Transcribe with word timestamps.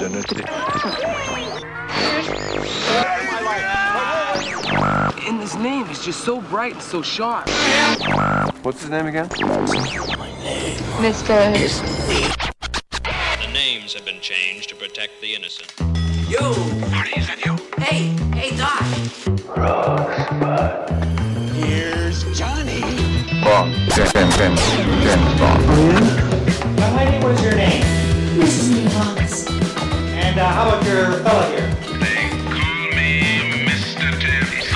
opportunity. 0.00 0.44
And 5.26 5.40
his 5.40 5.56
name 5.56 5.86
is 5.86 6.04
just 6.04 6.20
so 6.24 6.40
bright 6.40 6.74
and 6.74 6.82
so 6.82 7.02
sharp. 7.02 7.48
What's 8.62 8.82
his 8.82 8.90
name 8.90 9.06
again? 9.06 9.28
Mr. 10.98 11.52
The 13.40 13.52
names 13.52 13.94
have 13.94 14.04
been 14.04 14.20
changed 14.20 14.68
to 14.70 14.76
protect 14.76 15.20
the 15.20 15.34
innocent. 15.34 15.72
Yo! 16.28 16.52
Hey, 17.80 18.14
hey, 18.34 18.56
Doc. 18.56 18.84
Bond. 23.44 23.74
James, 23.94 24.12
James, 24.12 24.36
James, 24.36 24.60
James 25.02 25.40
Bond. 25.40 25.62
Young 26.78 26.96
lady, 26.96 27.18
what 27.24 27.32
is 27.32 27.42
your 27.42 27.54
name? 27.54 27.82
Mrs. 28.38 28.68
Evans. 28.94 29.57
And 30.38 30.46
uh, 30.46 30.52
how 30.52 30.68
about 30.68 30.84
your 30.86 31.18
fella 31.24 31.46
here? 31.50 31.66
They 31.98 32.30
call 32.44 32.94
me 32.94 33.10
Mr. 33.66 34.06
Tibbs. 34.22 34.70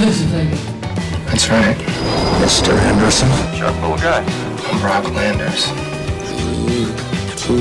Listen, 0.00 0.28
baby. 0.30 0.56
That's 1.26 1.46
right. 1.50 1.76
Mr. 2.40 2.72
Henderson. 2.74 3.28
Sharp 3.54 3.76
little 3.82 3.98
guy. 3.98 4.24
I'm 4.70 4.82
Rob 4.82 5.04
Landers. 5.12 5.68
E 7.50 7.54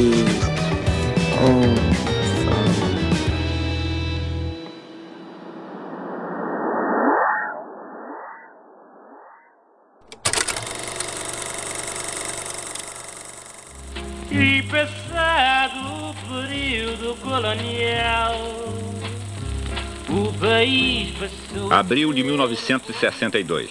Abril 21.69 22.13
de 22.13 22.23
1962. 22.23 23.69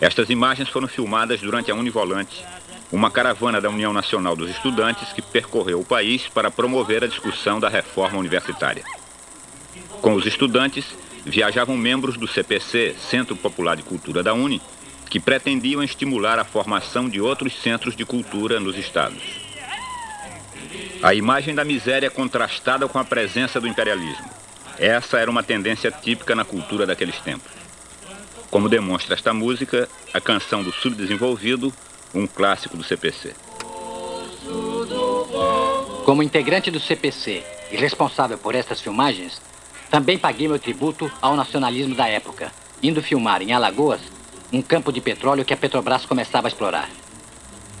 Estas 0.00 0.28
imagens 0.30 0.68
foram 0.68 0.86
filmadas 0.86 1.40
durante 1.40 1.70
a 1.70 1.74
Univolante, 1.74 2.44
uma 2.92 3.10
caravana 3.10 3.60
da 3.60 3.70
União 3.70 3.92
Nacional 3.92 4.36
dos 4.36 4.50
Estudantes 4.50 5.12
que 5.12 5.22
percorreu 5.22 5.80
o 5.80 5.84
país 5.84 6.28
para 6.28 6.50
promover 6.50 7.02
a 7.02 7.08
discussão 7.08 7.58
da 7.58 7.68
reforma 7.68 8.18
universitária. 8.18 8.84
Com 10.00 10.14
os 10.14 10.26
estudantes, 10.26 10.84
viajavam 11.24 11.76
membros 11.76 12.16
do 12.16 12.28
CPC, 12.28 12.94
Centro 13.10 13.34
Popular 13.34 13.76
de 13.76 13.82
Cultura 13.82 14.22
da 14.22 14.34
Uni, 14.34 14.60
que 15.08 15.18
pretendiam 15.18 15.82
estimular 15.82 16.38
a 16.38 16.44
formação 16.44 17.08
de 17.08 17.20
outros 17.20 17.60
centros 17.60 17.96
de 17.96 18.04
cultura 18.04 18.60
nos 18.60 18.76
estados. 18.76 19.22
A 21.02 21.14
imagem 21.14 21.54
da 21.54 21.64
miséria 21.64 22.10
contrastada 22.10 22.86
com 22.88 22.98
a 22.98 23.04
presença 23.04 23.60
do 23.60 23.68
imperialismo. 23.68 24.35
Essa 24.78 25.18
era 25.18 25.30
uma 25.30 25.42
tendência 25.42 25.90
típica 25.90 26.34
na 26.34 26.44
cultura 26.44 26.86
daqueles 26.86 27.18
tempos. 27.20 27.50
Como 28.50 28.68
demonstra 28.68 29.14
esta 29.14 29.32
música, 29.32 29.88
a 30.12 30.20
canção 30.20 30.62
do 30.62 30.72
subdesenvolvido, 30.72 31.72
um 32.14 32.26
clássico 32.26 32.76
do 32.76 32.84
CPC. 32.84 33.34
Como 36.04 36.22
integrante 36.22 36.70
do 36.70 36.78
CPC 36.78 37.42
e 37.70 37.76
responsável 37.76 38.38
por 38.38 38.54
estas 38.54 38.80
filmagens, 38.80 39.40
também 39.90 40.18
paguei 40.18 40.46
meu 40.46 40.58
tributo 40.58 41.10
ao 41.20 41.36
nacionalismo 41.36 41.94
da 41.94 42.06
época, 42.08 42.52
indo 42.82 43.02
filmar 43.02 43.42
em 43.42 43.52
Alagoas 43.52 44.00
um 44.52 44.62
campo 44.62 44.92
de 44.92 45.00
petróleo 45.00 45.44
que 45.44 45.52
a 45.52 45.56
Petrobras 45.56 46.06
começava 46.06 46.46
a 46.46 46.50
explorar. 46.50 46.88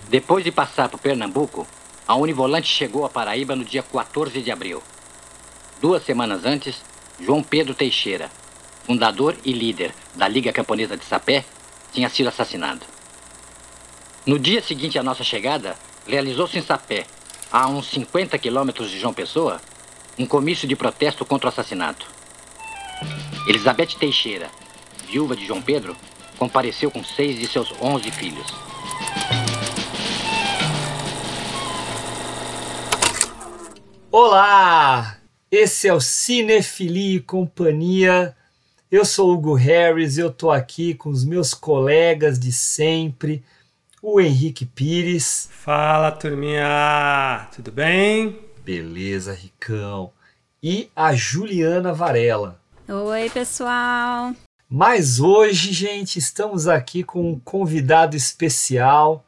Depois 0.08 0.44
de 0.44 0.50
passar 0.50 0.88
por 0.88 0.98
Pernambuco, 0.98 1.66
a 2.06 2.14
Univolante 2.14 2.68
chegou 2.68 3.04
a 3.04 3.08
Paraíba 3.08 3.54
no 3.54 3.64
dia 3.64 3.82
14 3.82 4.40
de 4.40 4.50
abril. 4.50 4.82
Duas 5.80 6.04
semanas 6.04 6.44
antes, 6.44 6.82
João 7.18 7.42
Pedro 7.42 7.74
Teixeira, 7.74 8.30
fundador 8.84 9.36
e 9.44 9.52
líder 9.52 9.94
da 10.14 10.28
Liga 10.28 10.52
Camponesa 10.52 10.96
de 10.96 11.04
Sapé, 11.04 11.44
tinha 11.92 12.08
sido 12.08 12.28
assassinado. 12.28 12.84
No 14.26 14.38
dia 14.38 14.62
seguinte 14.62 14.98
à 14.98 15.02
nossa 15.02 15.24
chegada, 15.24 15.76
realizou-se 16.06 16.58
em 16.58 16.62
Sapé, 16.62 17.06
a 17.50 17.66
uns 17.68 17.88
50 17.90 18.36
quilômetros 18.38 18.90
de 18.90 18.98
João 18.98 19.14
Pessoa, 19.14 19.60
um 20.18 20.26
comício 20.26 20.68
de 20.68 20.76
protesto 20.76 21.24
contra 21.24 21.46
o 21.46 21.48
assassinato. 21.48 22.06
Elizabeth 23.46 23.96
Teixeira, 23.98 24.50
viúva 25.08 25.36
de 25.36 25.46
João 25.46 25.62
Pedro, 25.62 25.96
compareceu 26.38 26.90
com 26.90 27.02
seis 27.02 27.38
de 27.38 27.46
seus 27.46 27.72
11 27.80 28.10
filhos. 28.10 28.46
Olá! 34.10 35.25
Esse 35.58 35.88
é 35.88 35.94
o 35.94 36.02
Cinefilia 36.02 37.16
e 37.16 37.20
Companhia. 37.20 38.36
Eu 38.92 39.06
sou 39.06 39.32
Hugo 39.32 39.54
Harris 39.54 40.18
e 40.18 40.20
eu 40.20 40.30
tô 40.30 40.50
aqui 40.50 40.92
com 40.92 41.08
os 41.08 41.24
meus 41.24 41.54
colegas 41.54 42.38
de 42.38 42.52
sempre, 42.52 43.42
o 44.02 44.20
Henrique 44.20 44.66
Pires. 44.66 45.48
Fala, 45.50 46.12
turminha! 46.12 47.48
Tudo 47.56 47.72
bem? 47.72 48.38
Beleza, 48.62 49.32
Ricão. 49.32 50.12
E 50.62 50.90
a 50.94 51.14
Juliana 51.14 51.90
Varela. 51.94 52.60
Oi, 52.86 53.30
pessoal. 53.30 54.34
Mas 54.68 55.20
hoje, 55.20 55.72
gente, 55.72 56.18
estamos 56.18 56.68
aqui 56.68 57.02
com 57.02 57.30
um 57.30 57.40
convidado 57.40 58.14
especial. 58.14 59.24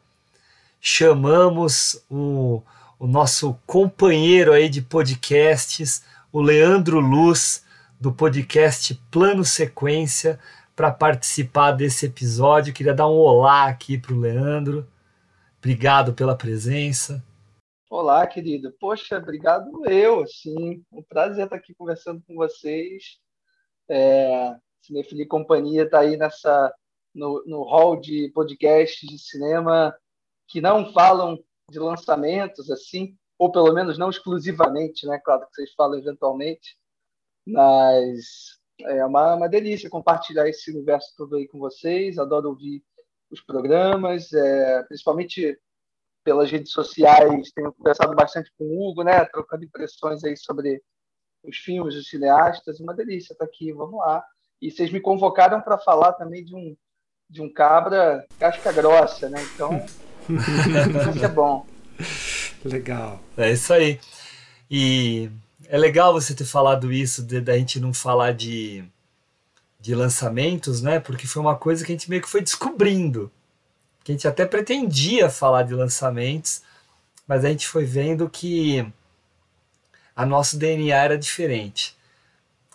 Chamamos 0.79 1.99
o, 2.11 2.63
o 2.99 3.07
nosso 3.07 3.59
companheiro 3.67 4.53
aí 4.53 4.69
de 4.69 4.83
podcasts, 4.83 6.03
o 6.31 6.43
Leandro 6.43 7.01
Luz, 7.01 7.65
do 7.99 8.13
podcast 8.13 8.95
Plano 9.11 9.45
Sequência, 9.45 10.39
para 10.77 10.91
participar 10.91 11.73
desse 11.73 12.07
episódio. 12.07 12.73
Queria 12.75 12.95
dar 12.95 13.09
um 13.09 13.17
olá 13.17 13.67
aqui 13.67 13.99
para 13.99 14.13
o 14.13 14.21
Leandro. 14.21 14.87
Obrigado 15.59 16.13
pela 16.13 16.37
presença. 16.37 17.25
Olá, 17.91 18.27
querido. 18.27 18.73
Poxa, 18.79 19.17
obrigado 19.17 19.87
eu, 19.91 20.21
assim. 20.21 20.85
Um 20.93 21.03
prazer 21.03 21.45
estar 21.45 21.57
aqui 21.57 21.75
conversando 21.75 22.23
com 22.27 22.35
vocês. 22.35 23.19
É, 23.89 24.55
Cinefilia 24.83 25.27
Companhia 25.27 25.85
está 25.85 26.01
aí 26.01 26.17
nessa 26.17 26.73
no, 27.15 27.43
no 27.47 27.63
hall 27.63 27.99
de 27.99 28.31
podcasts 28.35 29.09
de 29.09 29.19
cinema 29.19 29.97
que 30.47 30.61
não 30.61 30.93
falam 30.93 31.43
de 31.71 31.79
lançamentos 31.79 32.71
assim, 32.71 33.17
ou 33.39 33.53
pelo 33.53 33.73
menos 33.73 33.97
não 33.97 34.11
exclusivamente, 34.11 35.07
né? 35.07 35.19
Claro 35.25 35.47
que 35.47 35.55
vocês 35.55 35.73
falam 35.75 35.99
eventualmente, 35.99 36.77
mas 37.47 38.59
é 38.81 39.05
uma, 39.05 39.35
uma 39.35 39.49
delícia 39.49 39.89
compartilhar 39.89 40.49
esse 40.49 40.71
universo 40.71 41.15
todo 41.17 41.37
aí 41.37 41.47
com 41.47 41.59
vocês. 41.59 42.19
Adoro 42.19 42.49
ouvir 42.51 42.83
os 43.31 43.41
programas, 43.41 44.33
é, 44.33 44.83
principalmente 44.85 45.59
pelas 46.25 46.51
redes 46.51 46.73
sociais. 46.73 47.53
Tenho 47.53 47.73
conversado 47.73 48.15
bastante 48.15 48.53
com 48.59 48.65
o 48.65 48.91
Hugo, 48.91 49.03
né? 49.03 49.25
Trocando 49.27 49.65
impressões 49.65 50.25
aí 50.25 50.37
sobre 50.37 50.83
os 51.45 51.57
filmes 51.57 51.95
dos 51.95 52.09
cineastas. 52.09 52.81
Uma 52.81 52.95
delícia 52.95 53.33
estar 53.33 53.45
aqui. 53.45 53.73
Vamos 53.73 53.99
lá. 54.01 54.25
E 54.61 54.71
vocês 54.71 54.91
me 54.91 55.01
convocaram 55.01 55.61
para 55.61 55.79
falar 55.79 56.13
também 56.15 56.45
de 56.45 56.55
um 56.55 56.77
de 57.31 57.43
um 57.43 57.53
cabra 57.53 58.27
casca 58.39 58.73
grossa, 58.73 59.29
né? 59.29 59.39
Então, 59.55 59.85
isso 61.15 61.25
é 61.25 61.29
bom. 61.29 61.67
Legal. 62.69 63.21
É 63.37 63.51
isso 63.51 63.73
aí. 63.73 63.99
E 64.71 65.31
é 65.67 65.79
legal 65.79 66.13
você 66.13 66.35
ter 66.35 66.45
falado 66.45 66.93
isso, 66.93 67.23
da 67.23 67.57
gente 67.57 67.81
não 67.81 67.95
falar 67.95 68.33
de, 68.33 68.85
de 69.81 69.95
lançamentos, 69.95 70.83
né? 70.83 71.01
Porque 71.01 71.27
foi 71.27 71.41
uma 71.41 71.57
coisa 71.57 71.85
que 71.85 71.93
a 71.93 71.95
gente 71.95 72.11
meio 72.11 72.23
que 72.23 72.29
foi 72.29 72.43
descobrindo. 72.43 73.31
Que 74.05 74.13
a 74.13 74.15
gente 74.15 74.29
até 74.29 74.45
pretendia 74.45 75.31
falar 75.31 75.63
de 75.63 75.75
lançamentos, 75.75 76.63
mas 77.27 77.45
a 77.45 77.49
gente 77.49 77.67
foi 77.67 77.85
vendo 77.85 78.29
que 78.29 78.87
a 80.15 80.27
nosso 80.27 80.59
DNA 80.59 80.97
era 80.97 81.19
diferente. 81.19 81.97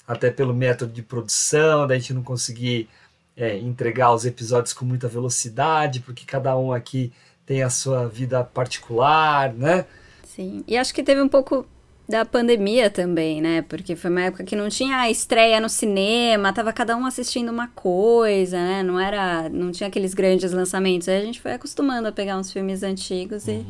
Até 0.08 0.32
pelo 0.32 0.54
método 0.54 0.92
de 0.92 1.04
produção, 1.04 1.88
da 1.88 1.96
gente 1.98 2.14
não 2.14 2.24
conseguir 2.24 2.90
é, 3.38 3.58
entregar 3.58 4.14
os 4.14 4.26
episódios 4.26 4.74
com 4.74 4.86
muita 4.86 5.08
velocidade, 5.08 6.00
porque 6.00 6.26
cada 6.26 6.58
um 6.58 6.74
aqui 6.74 7.12
tem 7.46 7.64
a 7.64 7.70
sua 7.70 8.08
vida 8.08 8.44
particular, 8.44 9.54
né? 9.54 9.86
Sim, 10.24 10.64
e 10.68 10.78
acho 10.78 10.94
que 10.94 11.04
teve 11.04 11.22
um 11.22 11.28
pouco 11.28 11.66
da 12.08 12.26
pandemia 12.26 12.90
também, 12.90 13.42
né? 13.42 13.62
Porque 13.62 13.96
foi 13.96 14.10
uma 14.10 14.22
época 14.24 14.44
que 14.44 14.56
não 14.56 14.68
tinha 14.68 15.10
estreia 15.10 15.60
no 15.60 15.70
cinema, 15.70 16.54
tava 16.54 16.74
cada 16.74 16.96
um 16.98 17.06
assistindo 17.06 17.50
uma 17.50 17.68
coisa, 17.70 18.58
né? 18.58 18.84
Não 18.84 19.00
era, 19.00 19.50
não 19.50 19.72
tinha 19.72 19.88
aqueles 19.88 20.14
grandes 20.14 20.52
lançamentos. 20.52 21.08
Aí 21.08 21.18
a 21.18 21.26
gente 21.26 21.42
foi 21.42 21.54
acostumando 21.54 22.08
a 22.08 22.12
pegar 22.12 22.38
uns 22.38 22.52
filmes 22.52 22.84
antigos 22.84 23.48
e, 23.48 23.66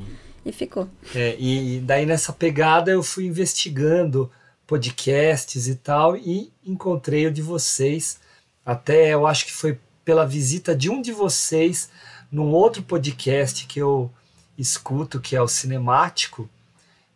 e 0.46 0.52
ficou. 0.52 0.88
É, 1.14 1.36
e 1.40 1.80
daí 1.80 2.06
nessa 2.06 2.34
pegada 2.34 2.92
eu 2.92 3.04
fui 3.04 3.26
investigando 3.26 4.32
podcasts 4.66 5.68
e 5.68 5.76
tal 5.76 6.18
e 6.18 6.52
encontrei 6.66 7.28
o 7.28 7.32
de 7.32 7.42
vocês. 7.42 8.20
Até 8.66 9.14
eu 9.14 9.28
acho 9.28 9.46
que 9.46 9.52
foi 9.52 9.78
pela 10.04 10.26
visita 10.26 10.76
de 10.76 10.90
um 10.90 11.02
de 11.02 11.12
vocês 11.12 11.90
num 12.34 12.52
outro 12.52 12.82
podcast 12.82 13.68
que 13.68 13.78
eu 13.78 14.10
escuto, 14.58 15.22
que 15.22 15.36
é 15.36 15.42
o 15.42 15.48
Cinemático, 15.48 16.50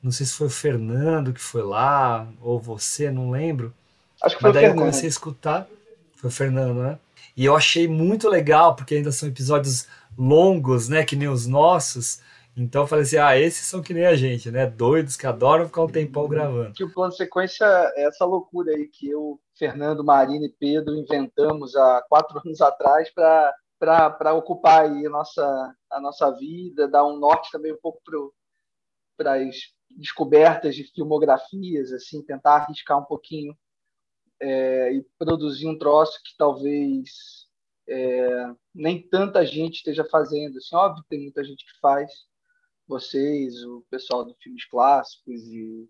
Não 0.01 0.11
sei 0.11 0.27
se 0.27 0.33
foi 0.33 0.45
o 0.45 0.51
Fernando 0.51 1.33
que 1.33 1.41
foi 1.41 1.63
lá, 1.63 2.27
ou 2.39 2.59
você, 2.59 3.09
não 3.09 3.31
lembro. 3.31 3.73
Acho 4.21 4.35
que 4.35 4.41
foi 4.41 4.49
Mas 4.49 4.53
daí 4.53 4.65
o 4.65 4.67
Fernando. 4.67 4.77
eu 4.77 4.85
comecei 4.85 5.07
a 5.07 5.09
escutar. 5.09 5.67
Foi 6.15 6.29
o 6.29 6.33
Fernando, 6.33 6.83
né? 6.83 6.99
E 7.35 7.43
eu 7.43 7.55
achei 7.55 7.87
muito 7.87 8.29
legal, 8.29 8.75
porque 8.75 8.93
ainda 8.93 9.11
são 9.11 9.27
episódios 9.27 9.87
longos, 10.15 10.87
né? 10.87 11.03
Que 11.03 11.15
nem 11.15 11.27
os 11.27 11.47
nossos. 11.47 12.21
Então 12.55 12.83
eu 12.83 12.87
falei 12.87 13.03
assim: 13.03 13.17
ah, 13.17 13.35
esses 13.35 13.65
são 13.65 13.81
que 13.81 13.95
nem 13.95 14.05
a 14.05 14.15
gente, 14.15 14.51
né? 14.51 14.67
Doidos 14.67 15.17
que 15.17 15.25
adoram 15.25 15.65
ficar 15.65 15.81
um 15.81 15.87
tempão 15.87 16.27
gravando. 16.27 16.73
Que 16.73 16.83
o 16.83 16.93
plano 16.93 17.11
de 17.11 17.17
sequência 17.17 17.65
é 17.95 18.05
essa 18.05 18.23
loucura 18.23 18.71
aí 18.71 18.87
que 18.87 19.09
eu, 19.09 19.39
Fernando, 19.57 20.03
Marina 20.03 20.45
e 20.45 20.53
Pedro 20.59 20.95
inventamos 20.95 21.75
há 21.75 22.03
quatro 22.07 22.37
anos 22.45 22.61
atrás 22.61 23.09
para 23.09 23.51
ocupar 24.35 24.85
aí 24.85 25.05
a 25.05 25.09
nossa, 25.09 25.75
a 25.91 25.99
nossa 25.99 26.31
vida, 26.31 26.87
dar 26.87 27.05
um 27.05 27.17
norte 27.17 27.51
também 27.51 27.73
um 27.73 27.79
pouco 27.81 28.01
para 29.15 29.33
as 29.33 29.55
descobertas 29.89 30.75
de 30.75 30.83
filmografias, 30.83 31.91
assim, 31.91 32.23
tentar 32.23 32.55
arriscar 32.55 32.99
um 32.99 33.05
pouquinho 33.05 33.57
é, 34.39 34.93
e 34.93 35.03
produzir 35.17 35.67
um 35.67 35.77
troço 35.77 36.21
que 36.23 36.35
talvez 36.37 37.47
é, 37.87 38.53
nem 38.73 39.01
tanta 39.07 39.45
gente 39.45 39.75
esteja 39.75 40.03
fazendo. 40.05 40.57
Assim, 40.57 40.75
óbvio 40.75 41.05
tem 41.09 41.21
muita 41.21 41.43
gente 41.43 41.65
que 41.65 41.79
faz, 41.79 42.11
vocês, 42.87 43.63
o 43.63 43.85
pessoal 43.89 44.23
do 44.23 44.35
Filmes 44.35 44.65
Clássicos 44.65 45.43
e 45.47 45.89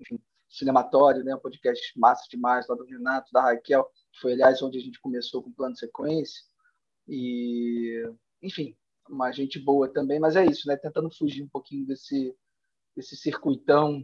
enfim, 0.00 0.20
Cinematório, 0.48 1.24
né, 1.24 1.34
um 1.34 1.38
podcast 1.38 1.98
massa 1.98 2.26
demais 2.28 2.66
lá 2.68 2.74
do 2.74 2.84
Renato, 2.84 3.32
da 3.32 3.40
Raquel, 3.40 3.84
que 4.12 4.20
foi, 4.20 4.32
aliás, 4.34 4.62
onde 4.62 4.78
a 4.78 4.82
gente 4.82 5.00
começou 5.00 5.42
com 5.42 5.48
o 5.48 5.54
plano 5.54 5.72
de 5.72 5.80
sequência. 5.80 6.42
E, 7.14 8.10
enfim, 8.40 8.74
uma 9.06 9.30
gente 9.30 9.58
boa 9.58 9.86
também, 9.86 10.18
mas 10.18 10.34
é 10.34 10.46
isso, 10.46 10.66
né? 10.66 10.78
Tentando 10.78 11.14
fugir 11.14 11.42
um 11.42 11.48
pouquinho 11.48 11.86
desse, 11.86 12.34
desse 12.96 13.14
circuitão 13.18 14.00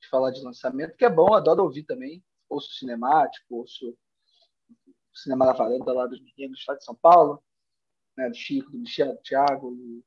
de 0.00 0.08
falar 0.08 0.32
de 0.32 0.42
lançamento, 0.42 0.96
que 0.96 1.04
é 1.04 1.10
bom, 1.10 1.34
adoro 1.34 1.62
ouvir 1.62 1.84
também. 1.84 2.20
Ouço 2.48 2.72
cinemático, 2.72 3.54
ouço 3.54 3.96
o 4.70 5.16
cinema 5.16 5.46
da 5.46 5.52
varanda 5.52 5.92
lá 5.92 6.06
dos 6.08 6.20
meninos 6.20 6.58
do 6.58 6.60
estado 6.60 6.78
de 6.78 6.84
São 6.84 6.96
Paulo, 6.96 7.40
né, 8.16 8.28
do 8.28 8.34
Chico, 8.34 8.72
do 8.72 8.78
Michel, 8.78 9.14
do 9.14 9.22
Thiago 9.22 9.76
e 9.76 10.02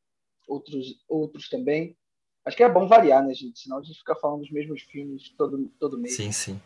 outros, 0.45 1.01
outros 1.07 1.47
também. 1.47 1.95
Acho 2.43 2.57
que 2.57 2.63
é 2.63 2.69
bom 2.69 2.85
variar, 2.85 3.25
né, 3.25 3.33
gente? 3.33 3.59
Senão 3.59 3.77
a 3.77 3.81
gente 3.81 3.99
fica 3.99 4.15
falando 4.15 4.41
dos 4.41 4.51
mesmos 4.51 4.81
filmes 4.81 5.29
todo, 5.37 5.71
todo 5.79 5.97
mês. 5.97 6.17
Sim, 6.17 6.33
sim. 6.33 6.61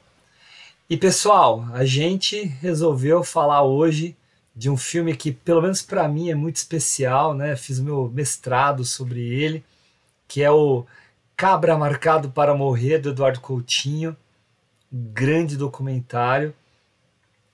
E 0.89 0.97
pessoal, 0.97 1.63
a 1.73 1.85
gente 1.85 2.41
resolveu 2.41 3.23
falar 3.23 3.63
hoje 3.63 4.17
de 4.55 4.69
um 4.69 4.77
filme 4.77 5.15
que, 5.15 5.31
pelo 5.31 5.61
menos 5.61 5.81
para 5.81 6.07
mim, 6.07 6.29
é 6.29 6.35
muito 6.35 6.55
especial, 6.55 7.33
né? 7.33 7.55
Fiz 7.55 7.79
meu 7.79 8.09
mestrado 8.09 8.85
sobre 8.85 9.19
ele, 9.19 9.63
que 10.27 10.41
é 10.41 10.49
o 10.49 10.85
Cabra 11.35 11.77
Marcado 11.77 12.31
para 12.31 12.55
Morrer, 12.55 12.99
do 12.99 13.09
Eduardo 13.09 13.41
Coutinho. 13.41 14.15
Um 14.91 15.11
grande 15.11 15.57
documentário. 15.57 16.53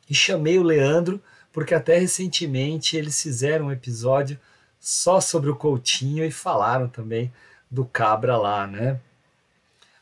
E 0.08 0.14
chamei 0.14 0.60
o 0.60 0.64
Leandro, 0.64 1.22
porque 1.52 1.74
até 1.74 1.98
recentemente 1.98 2.96
eles 2.96 3.20
fizeram 3.22 3.68
um 3.68 3.72
episódio 3.72 4.40
só 4.80 5.20
sobre 5.20 5.50
o 5.50 5.56
Coutinho 5.56 6.24
e 6.24 6.32
falaram 6.32 6.88
também 6.88 7.32
do 7.70 7.86
Cabra 7.86 8.38
lá, 8.38 8.68
né? 8.68 9.00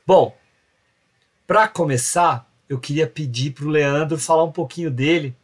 Bom, 0.06 0.36
para 1.46 1.68
começar, 1.68 2.50
eu 2.68 2.80
queria 2.80 3.08
pedir 3.08 3.52
para 3.52 3.66
o 3.66 3.70
Leandro 3.70 4.18
falar 4.18 4.44
um 4.44 4.52
pouquinho 4.52 4.92
dele, 4.92 5.36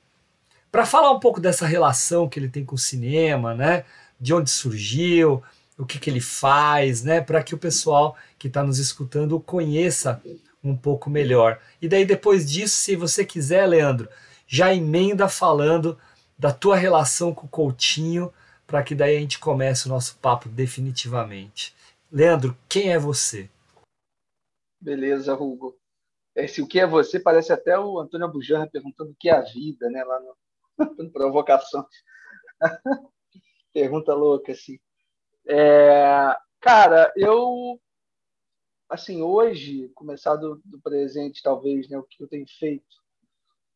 para 0.76 0.86
falar 0.86 1.10
um 1.14 1.22
pouco 1.22 1.40
dessa 1.40 1.66
relação 1.66 2.28
que 2.28 2.38
ele 2.38 2.50
tem 2.50 2.66
com 2.66 2.76
o 2.76 2.78
cinema, 2.78 3.56
né? 3.56 3.86
De 4.20 4.34
onde 4.34 4.52
surgiu, 4.52 5.42
o 5.78 5.86
que, 5.86 5.98
que 5.98 6.10
ele 6.10 6.20
faz, 6.20 7.02
né? 7.02 7.22
Para 7.22 7.42
que 7.42 7.56
o 7.56 7.58
pessoal 7.58 8.18
que 8.38 8.50
está 8.50 8.62
nos 8.62 8.78
escutando 8.78 9.40
conheça 9.40 10.22
um 10.62 10.76
pouco 10.76 11.10
melhor. 11.10 11.62
E 11.82 11.88
daí, 11.88 12.04
depois 12.04 12.52
disso, 12.52 12.76
se 12.76 12.94
você 12.94 13.24
quiser, 13.24 13.66
Leandro, 13.66 14.10
já 14.46 14.76
emenda 14.76 15.30
falando 15.30 15.98
da 16.38 16.52
tua 16.52 16.76
relação 16.76 17.34
com 17.34 17.46
o 17.46 17.50
Coutinho, 17.50 18.34
para 18.68 18.84
que 18.84 18.94
daí 18.94 19.16
a 19.16 19.20
gente 19.22 19.40
comece 19.40 19.86
o 19.86 19.90
nosso 19.90 20.18
papo 20.18 20.50
definitivamente. 20.50 21.74
Leandro, 22.12 22.54
quem 22.68 22.92
é 22.92 23.00
você? 23.00 23.50
Beleza, 24.82 25.36
Hugo. 25.36 25.78
Esse 26.36 26.62
o 26.62 26.68
que 26.68 26.82
é 26.82 26.86
você 26.86 27.18
parece 27.18 27.54
até 27.54 27.80
o 27.80 27.98
Antônio 27.98 28.30
Bujanra 28.30 28.70
perguntando 28.70 29.12
o 29.12 29.16
que 29.18 29.30
é 29.30 29.38
a 29.38 29.42
vida, 29.42 29.90
né? 29.90 30.04
Lá 30.04 30.20
no 30.20 30.36
Provocação. 31.14 31.86
Pergunta 33.74 34.14
louca, 34.14 34.52
assim. 34.52 34.80
É, 35.48 36.36
cara, 36.62 37.12
eu 37.16 37.80
assim, 38.90 39.22
hoje, 39.22 39.90
começar 39.96 40.36
do, 40.36 40.62
do, 40.64 40.80
presente, 40.80 41.42
talvez, 41.42 41.90
né, 41.90 41.98
o 41.98 42.04
que 42.04 42.22
eu 42.22 42.28
tenho 42.28 42.46
feito, 42.48 42.86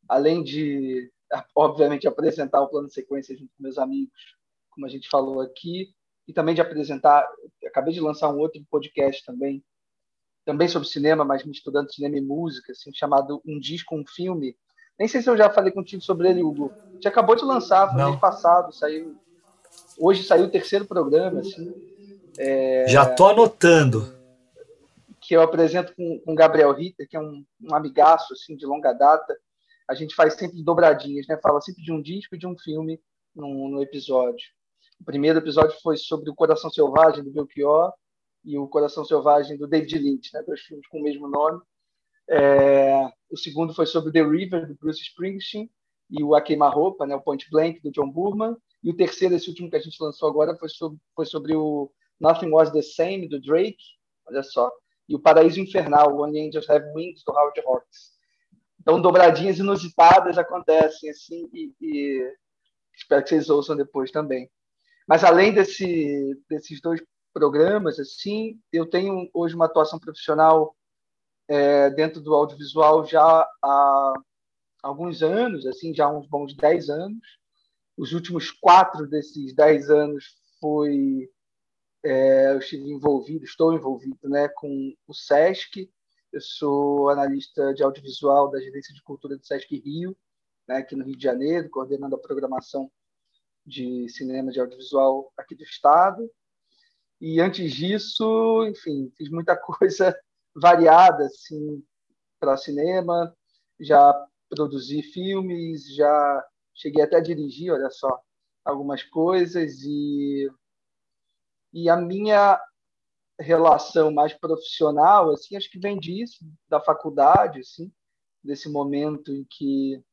além 0.08 0.44
de, 0.44 1.12
obviamente, 1.56 2.08
apresentar 2.08 2.62
o 2.62 2.70
plano 2.70 2.88
de 2.88 2.94
sequência 2.94 3.36
junto 3.36 3.52
com 3.56 3.64
meus 3.64 3.78
amigos, 3.78 4.36
como 4.70 4.86
a 4.86 4.90
gente 4.90 5.10
falou 5.10 5.42
aqui, 5.42 5.94
e 6.28 6.34
também 6.34 6.54
de 6.54 6.62
apresentar, 6.62 7.28
acabei 7.66 7.94
de 7.94 8.00
lançar 8.00 8.30
um 8.30 8.38
outro 8.38 8.64
podcast 8.70 9.26
também, 9.26 9.64
também 10.46 10.68
sobre 10.68 10.88
cinema, 10.88 11.26
mas 11.26 11.44
misturando 11.44 11.92
cinema 11.92 12.18
e 12.18 12.22
música, 12.22 12.72
assim, 12.72 12.92
chamado 12.94 13.42
Um 13.46 13.60
Disco, 13.60 13.96
um 13.96 14.06
Filme. 14.06 14.56
Nem 15.00 15.08
sei 15.08 15.22
se 15.22 15.30
eu 15.30 15.38
já 15.38 15.50
falei 15.50 15.72
contigo 15.72 16.02
sobre 16.02 16.30
ele, 16.30 16.44
Hugo. 16.44 16.74
A 16.90 16.94
gente 16.94 17.08
acabou 17.08 17.36
de 17.36 17.46
lançar, 17.46 17.90
foi 17.90 18.04
mês 18.04 18.20
passado, 18.20 18.74
saiu. 18.74 19.16
Hoje 19.98 20.24
saiu 20.24 20.46
o 20.46 20.52
terceiro 20.52 20.86
programa, 20.86 21.40
assim. 21.40 21.74
É... 22.38 22.86
Já 22.88 23.06
tô 23.06 23.28
anotando. 23.28 24.14
Que 25.22 25.36
eu 25.36 25.42
apresento 25.42 25.96
com, 25.96 26.20
com 26.20 26.36
Gabriel 26.36 26.74
Ritter, 26.74 27.08
que 27.08 27.16
é 27.16 27.20
um, 27.20 27.46
um 27.62 27.74
amigaço, 27.74 28.34
assim, 28.34 28.58
de 28.58 28.66
longa 28.66 28.92
data. 28.92 29.38
A 29.90 29.94
gente 29.94 30.14
faz 30.14 30.34
sempre 30.34 30.62
dobradinhas, 30.62 31.26
né? 31.28 31.40
Fala 31.42 31.62
sempre 31.62 31.82
de 31.82 31.92
um 31.94 32.02
disco 32.02 32.36
e 32.36 32.40
de 32.40 32.46
um 32.46 32.58
filme 32.58 33.00
no, 33.34 33.70
no 33.70 33.82
episódio. 33.82 34.46
O 35.00 35.06
primeiro 35.06 35.40
episódio 35.40 35.78
foi 35.82 35.96
sobre 35.96 36.30
o 36.30 36.36
Coração 36.36 36.70
Selvagem, 36.70 37.24
do 37.24 37.32
Belchior, 37.32 37.94
e 38.44 38.58
o 38.58 38.68
Coração 38.68 39.06
Selvagem, 39.06 39.58
do 39.58 39.68
David 39.68 39.98
Lynch, 39.98 40.30
né? 40.34 40.44
dois 40.46 40.60
filmes 40.62 40.86
com 40.88 41.00
o 41.00 41.04
mesmo 41.04 41.28
nome. 41.30 41.62
É... 42.30 43.10
o 43.30 43.38
segundo 43.38 43.74
foi 43.74 43.86
sobre 43.86 44.12
The 44.12 44.24
River, 44.24 44.68
do 44.68 44.76
Bruce 44.76 45.02
Springsteen, 45.02 45.70
e 46.10 46.24
o 46.24 46.34
A 46.34 46.42
Queima-Roupa, 46.42 47.06
né? 47.06 47.16
o 47.16 47.22
Point 47.22 47.48
Blank, 47.52 47.82
do 47.82 47.92
John 47.92 48.10
Burman. 48.10 48.56
E 48.84 48.90
o 48.90 48.96
terceiro, 48.96 49.36
esse 49.36 49.50
último 49.50 49.70
que 49.70 49.76
a 49.76 49.80
gente 49.80 50.02
lançou 50.02 50.28
agora, 50.28 50.56
foi 50.56 50.70
sobre, 50.70 51.00
foi 51.16 51.26
sobre 51.26 51.56
o 51.56 51.92
Nothing 52.20 52.50
Was 52.50 52.72
the 52.72 52.82
Same, 52.82 53.28
do 53.28 53.40
Drake. 53.40 53.78
Olha 54.28 54.42
só. 54.42 54.72
E 55.08 55.16
o 55.16 55.20
Paraíso 55.20 55.60
Infernal, 55.60 56.20
Only 56.20 56.48
Angels 56.48 56.70
Have 56.70 56.86
Wings, 56.96 57.24
do 57.26 57.32
Howard 57.32 57.62
Hawks. 57.66 58.12
Então, 58.80 59.02
dobradinhas 59.02 59.60
inusitadas 59.60 60.38
acontecem, 60.38 61.10
assim, 61.10 61.50
e, 61.54 61.72
e 61.82 62.34
espero 62.96 63.22
que 63.24 63.30
vocês 63.30 63.50
ouçam 63.50 63.76
depois 63.76 64.10
também. 64.10 64.50
Mas 65.08 65.24
além 65.24 65.54
desse, 65.54 66.40
desses 66.50 66.80
dois 66.82 67.02
programas, 67.34 68.00
assim, 68.00 68.60
eu 68.72 68.86
tenho 68.86 69.30
hoje 69.34 69.56
uma 69.56 69.66
atuação 69.66 70.00
profissional 70.00 70.76
é, 71.50 71.90
dentro 71.90 72.22
do 72.22 72.34
audiovisual 72.36 73.06
já 73.06 73.46
há 73.64 74.14
alguns 74.84 75.24
anos, 75.24 75.66
assim, 75.66 75.94
já 75.94 76.06
há 76.06 76.18
uns 76.18 76.28
bons 76.28 76.56
10 76.56 76.90
anos. 76.90 77.40
Os 77.98 78.14
últimos 78.14 78.52
quatro 78.52 79.08
desses 79.08 79.54
10 79.54 79.90
anos 79.90 80.26
foi 80.62 81.30
é, 82.04 82.54
eu 82.54 82.60
estive 82.60 82.90
envolvido, 82.90 83.44
estou 83.44 83.74
envolvido, 83.74 84.30
né, 84.30 84.48
com 84.48 84.94
o 85.08 85.14
SESC. 85.14 85.92
Eu 86.32 86.40
sou 86.40 87.10
analista 87.10 87.74
de 87.74 87.84
audiovisual 87.84 88.50
da 88.50 88.60
Gerência 88.60 88.94
de 88.94 89.02
Cultura 89.02 89.36
do 89.36 89.46
SESC 89.46 89.76
Rio, 89.76 90.16
né, 90.68 90.78
aqui 90.78 90.96
no 90.96 91.04
Rio 91.04 91.18
de 91.18 91.24
Janeiro, 91.24 91.70
coordenando 91.70 92.16
a 92.16 92.20
programação 92.20 92.90
de 93.66 94.08
cinema 94.10 94.52
de 94.52 94.60
audiovisual 94.60 95.34
aqui 95.36 95.56
do 95.56 95.64
estado. 95.64 96.30
E 97.20 97.42
antes 97.42 97.74
disso, 97.74 98.66
enfim, 98.68 99.12
fiz 99.18 99.30
muita 99.30 99.58
coisa 99.58 100.16
variada 100.60 101.26
assim 101.26 101.84
para 102.40 102.58
cinema, 102.58 103.36
já 103.80 104.14
produzi 104.50 105.02
filmes, 105.04 105.96
já 105.96 106.46
cheguei 106.74 107.04
até 107.04 107.18
a 107.18 107.22
dirigir, 107.22 107.72
olha 107.72 107.90
só, 107.90 108.20
algumas 108.64 109.04
coisas 109.04 109.82
e 109.84 110.50
e 111.72 111.88
a 111.88 111.96
minha 111.96 112.60
relação 113.40 114.12
mais 114.12 114.34
profissional, 114.34 115.32
assim, 115.32 115.56
acho 115.56 115.70
que 115.70 115.80
vem 115.80 116.00
disso, 116.00 116.44
da 116.68 116.82
faculdade, 116.82 117.60
assim, 117.60 117.92
desse 118.44 118.70
momento 118.70 119.32
em 119.32 119.46
que 119.50 120.04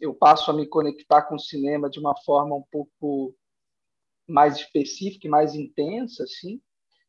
eu 0.00 0.14
passo 0.14 0.50
a 0.50 0.54
me 0.54 0.66
conectar 0.66 1.22
com 1.22 1.34
o 1.34 1.40
cinema 1.40 1.90
de 1.90 2.00
uma 2.00 2.16
forma 2.22 2.56
um 2.56 2.64
pouco 2.72 3.34
mais 4.26 4.56
específica 4.56 5.26
e 5.26 5.30
mais 5.30 5.54
intensa, 5.54 6.24
assim, 6.24 6.60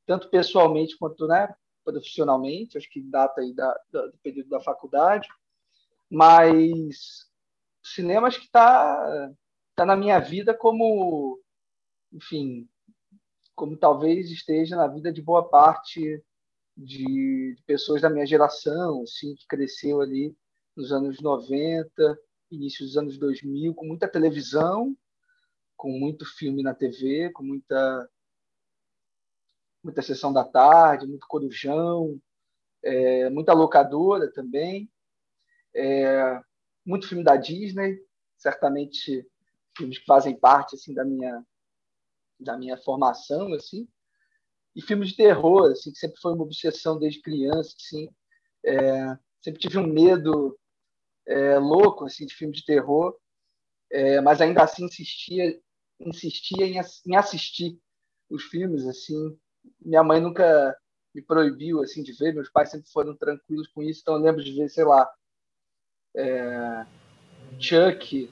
tanto 0.05 0.29
pessoalmente 0.29 0.97
quanto 0.97 1.25
né, 1.27 1.53
profissionalmente, 1.83 2.77
acho 2.77 2.89
que 2.89 3.01
data 3.01 3.41
aí 3.41 3.53
da, 3.53 3.79
da, 3.91 4.07
do 4.07 4.17
período 4.19 4.49
da 4.49 4.59
faculdade, 4.59 5.27
mas 6.09 7.25
o 7.83 7.87
cinema 7.87 8.27
acho 8.27 8.39
que 8.39 8.45
está 8.45 9.31
tá 9.75 9.85
na 9.85 9.95
minha 9.95 10.19
vida 10.19 10.53
como, 10.53 11.39
enfim, 12.11 12.67
como 13.55 13.77
talvez 13.77 14.29
esteja 14.31 14.75
na 14.75 14.87
vida 14.87 15.11
de 15.11 15.21
boa 15.21 15.47
parte 15.47 16.23
de, 16.75 17.55
de 17.55 17.63
pessoas 17.65 18.01
da 18.01 18.09
minha 18.09 18.25
geração, 18.25 19.03
assim, 19.03 19.35
que 19.35 19.47
cresceu 19.47 20.01
ali 20.01 20.35
nos 20.75 20.91
anos 20.91 21.19
90, 21.21 22.19
início 22.49 22.85
dos 22.85 22.97
anos 22.97 23.17
2000, 23.17 23.73
com 23.73 23.85
muita 23.85 24.07
televisão, 24.07 24.95
com 25.77 25.91
muito 25.91 26.25
filme 26.25 26.61
na 26.61 26.73
TV, 26.73 27.31
com 27.31 27.43
muita 27.43 28.09
muita 29.83 30.01
sessão 30.01 30.31
da 30.31 30.43
tarde, 30.43 31.07
muito 31.07 31.27
corujão, 31.27 32.19
é, 32.83 33.29
muita 33.29 33.53
locadora 33.53 34.31
também, 34.31 34.89
é, 35.75 36.41
muito 36.85 37.07
filme 37.07 37.23
da 37.23 37.35
Disney, 37.35 37.99
certamente 38.37 39.27
filmes 39.77 39.99
que 39.99 40.05
fazem 40.05 40.37
parte 40.37 40.75
assim 40.75 40.93
da 40.93 41.05
minha 41.05 41.45
da 42.39 42.57
minha 42.57 42.77
formação 42.77 43.53
assim 43.53 43.87
e 44.75 44.81
filmes 44.81 45.09
de 45.09 45.17
terror 45.17 45.71
assim 45.71 45.91
que 45.91 45.99
sempre 45.99 46.19
foi 46.19 46.33
uma 46.33 46.43
obsessão 46.43 46.97
desde 46.97 47.21
criança 47.21 47.75
assim 47.77 48.09
é, 48.65 49.17
sempre 49.41 49.59
tive 49.59 49.77
um 49.77 49.87
medo 49.87 50.57
é, 51.27 51.57
louco 51.57 52.05
assim 52.05 52.25
de 52.25 52.33
filme 52.33 52.53
de 52.53 52.65
terror 52.65 53.15
é, 53.91 54.19
mas 54.21 54.41
ainda 54.41 54.63
assim 54.63 54.85
insistia 54.85 55.59
insistia 55.99 56.65
em, 56.65 56.79
em, 57.07 57.15
assistir 57.15 57.79
os 58.29 58.43
filmes 58.45 58.85
assim 58.87 59.37
minha 59.79 60.03
mãe 60.03 60.19
nunca 60.19 60.75
me 61.13 61.21
proibiu 61.21 61.81
assim 61.81 62.03
de 62.03 62.13
ver 62.13 62.33
meus 62.33 62.49
pais 62.49 62.69
sempre 62.69 62.89
foram 62.89 63.15
tranquilos 63.15 63.67
com 63.67 63.81
isso 63.81 64.01
então 64.01 64.15
eu 64.15 64.21
lembro 64.21 64.43
de 64.43 64.53
ver 64.53 64.69
sei 64.69 64.83
lá 64.83 65.09
é, 66.15 66.85
Chuck 67.59 68.29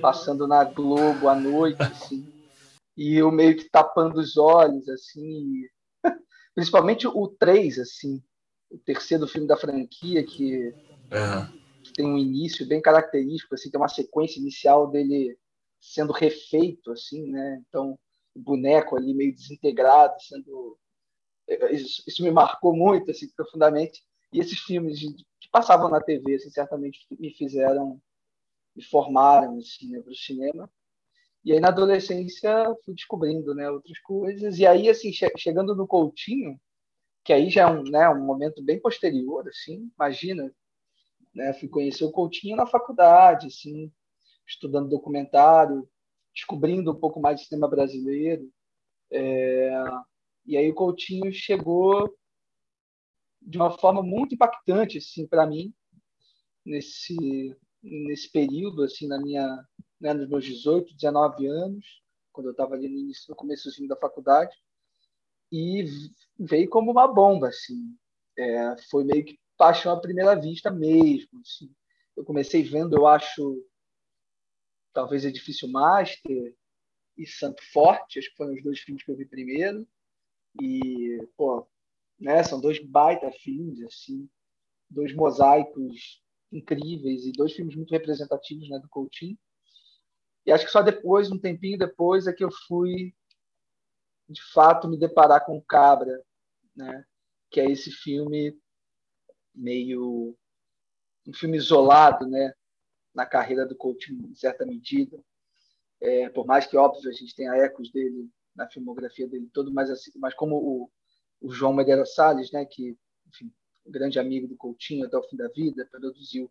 passando 0.00 0.46
na 0.46 0.64
Globo 0.64 1.28
à 1.28 1.34
noite, 1.34 1.82
assim, 1.82 2.26
e 2.96 3.14
eu 3.14 3.30
meio 3.30 3.56
que 3.56 3.68
tapando 3.68 4.18
os 4.18 4.36
olhos, 4.36 4.88
assim, 4.88 5.62
principalmente 6.54 7.06
o 7.06 7.28
3, 7.28 7.78
assim, 7.78 8.22
o 8.70 8.78
terceiro 8.78 9.26
filme 9.26 9.46
da 9.46 9.56
franquia, 9.56 10.24
que, 10.24 10.68
uhum. 10.68 11.46
que, 11.82 11.92
tem 11.92 12.06
um 12.06 12.18
início 12.18 12.66
bem 12.66 12.80
característico, 12.80 13.54
assim, 13.54 13.70
tem 13.70 13.80
uma 13.80 13.88
sequência 13.88 14.40
inicial 14.40 14.90
dele 14.90 15.38
sendo 15.80 16.12
refeito, 16.12 16.90
assim, 16.92 17.30
né, 17.30 17.62
então 17.68 17.98
boneco 18.36 18.96
ali 18.96 19.14
meio 19.14 19.34
desintegrado, 19.34 20.14
sendo... 20.22 20.78
Isso, 21.70 22.02
isso 22.06 22.22
me 22.22 22.30
marcou 22.30 22.74
muito, 22.74 23.10
assim, 23.10 23.28
profundamente, 23.36 24.02
e 24.32 24.40
esses 24.40 24.58
filmes 24.60 25.00
que 25.40 25.48
passavam 25.50 25.90
na 25.90 26.00
TV, 26.00 26.34
assim, 26.34 26.50
certamente 26.50 27.06
me 27.10 27.30
fizeram 27.34 28.00
me 28.74 28.82
formaram 28.82 29.58
assim, 29.58 29.88
né, 29.88 30.00
para 30.00 30.10
o 30.10 30.16
cinema. 30.16 30.70
E 31.44 31.52
aí 31.52 31.60
na 31.60 31.68
adolescência 31.68 32.74
fui 32.84 32.94
descobrindo, 32.94 33.54
né, 33.54 33.70
outras 33.70 33.98
coisas. 34.00 34.58
E 34.58 34.66
aí 34.66 34.88
assim, 34.88 35.12
che 35.12 35.30
chegando 35.36 35.74
no 35.74 35.86
Coutinho, 35.86 36.58
que 37.24 37.32
aí 37.32 37.50
já 37.50 37.62
é 37.62 37.66
um, 37.66 37.82
né, 37.84 38.08
um 38.08 38.24
momento 38.24 38.62
bem 38.62 38.80
posterior, 38.80 39.46
assim, 39.48 39.90
imagina, 39.94 40.52
né, 41.34 41.52
fui 41.54 41.68
conhecer 41.68 42.04
o 42.04 42.12
Coutinho 42.12 42.56
na 42.56 42.66
faculdade, 42.66 43.46
assim, 43.46 43.92
estudando 44.46 44.88
documentário, 44.88 45.88
descobrindo 46.34 46.92
um 46.92 46.98
pouco 46.98 47.20
mais 47.20 47.40
de 47.40 47.46
cinema 47.46 47.68
brasileiro. 47.68 48.50
É... 49.10 49.70
E 50.46 50.56
aí 50.56 50.70
o 50.70 50.74
Coutinho 50.74 51.32
chegou 51.32 52.14
de 53.40 53.58
uma 53.58 53.70
forma 53.78 54.02
muito 54.02 54.34
impactante 54.34 54.98
assim 54.98 55.26
para 55.26 55.46
mim 55.46 55.72
nesse 56.64 57.56
nesse 57.84 58.30
período, 58.30 58.82
assim, 58.82 59.06
na 59.06 59.20
minha, 59.20 59.46
né, 60.00 60.14
nos 60.14 60.28
meus 60.28 60.44
18, 60.44 60.94
19 60.94 61.46
anos, 61.46 61.84
quando 62.32 62.46
eu 62.46 62.52
estava 62.52 62.74
ali 62.74 62.88
no 62.88 62.98
início, 62.98 63.26
no 63.28 63.36
começo 63.36 63.68
da 63.86 63.96
faculdade, 63.96 64.56
e 65.52 65.84
veio 66.38 66.68
como 66.68 66.90
uma 66.90 67.06
bomba, 67.06 67.48
assim. 67.48 67.94
É, 68.36 68.76
foi 68.90 69.04
meio 69.04 69.24
que 69.24 69.38
paixão 69.56 69.92
à 69.92 70.00
primeira 70.00 70.34
vista 70.34 70.70
mesmo. 70.70 71.40
Assim. 71.40 71.70
Eu 72.16 72.24
comecei 72.24 72.62
vendo, 72.62 72.96
eu 72.96 73.06
acho, 73.06 73.62
talvez 74.94 75.24
Edifício 75.24 75.68
Master 75.68 76.56
e 77.16 77.26
Santo 77.26 77.62
Forte, 77.72 78.18
acho 78.18 78.30
que 78.30 78.36
foram 78.36 78.54
os 78.54 78.62
dois 78.62 78.78
filmes 78.80 79.02
que 79.02 79.10
eu 79.10 79.16
vi 79.16 79.26
primeiro. 79.26 79.86
E, 80.60 81.18
pô, 81.36 81.66
né, 82.18 82.42
são 82.42 82.60
dois 82.60 82.78
baita 82.78 83.30
filmes, 83.32 83.82
assim, 83.82 84.28
dois 84.88 85.14
mosaicos 85.14 86.22
incríveis 86.50 87.26
e 87.26 87.32
dois 87.32 87.52
filmes 87.52 87.74
muito 87.74 87.90
representativos 87.90 88.68
né, 88.68 88.78
do 88.78 88.88
Coutinho. 88.88 89.36
E 90.46 90.52
acho 90.52 90.64
que 90.64 90.70
só 90.70 90.82
depois, 90.82 91.30
um 91.30 91.38
tempinho 91.38 91.78
depois, 91.78 92.26
é 92.26 92.32
que 92.32 92.44
eu 92.44 92.50
fui, 92.68 93.14
de 94.28 94.42
fato, 94.52 94.88
me 94.88 94.98
deparar 94.98 95.44
com 95.44 95.60
Cabra, 95.62 96.22
né? 96.76 97.04
que 97.50 97.60
é 97.60 97.70
esse 97.70 97.90
filme 97.90 98.56
meio. 99.54 100.36
um 101.26 101.32
filme 101.32 101.56
isolado 101.56 102.26
né? 102.26 102.52
Na 103.14 103.24
carreira 103.24 103.64
do 103.66 103.76
Coutinho, 103.76 104.28
em 104.28 104.34
certa 104.34 104.66
medida. 104.66 105.22
É, 106.00 106.28
por 106.28 106.46
mais 106.46 106.66
que, 106.66 106.76
óbvio, 106.76 107.08
a 107.08 107.12
gente 107.12 107.34
tenha 107.34 107.54
ecos 107.54 107.90
dele 107.90 108.28
na 108.54 108.68
filmografia 108.68 109.26
dele 109.26 109.48
todo, 109.52 109.72
mas, 109.72 109.90
assim, 109.90 110.10
mas 110.16 110.34
como 110.34 110.56
o, 110.56 110.90
o 111.40 111.50
João 111.50 111.72
Medeiros 111.72 112.14
Salles, 112.14 112.50
né, 112.52 112.64
que 112.64 112.96
enfim, 113.28 113.52
um 113.86 113.90
grande 113.90 114.18
amigo 114.18 114.46
do 114.46 114.56
Coutinho 114.56 115.06
até 115.06 115.16
o 115.16 115.22
fim 115.22 115.36
da 115.36 115.48
vida, 115.48 115.86
produziu 115.90 116.50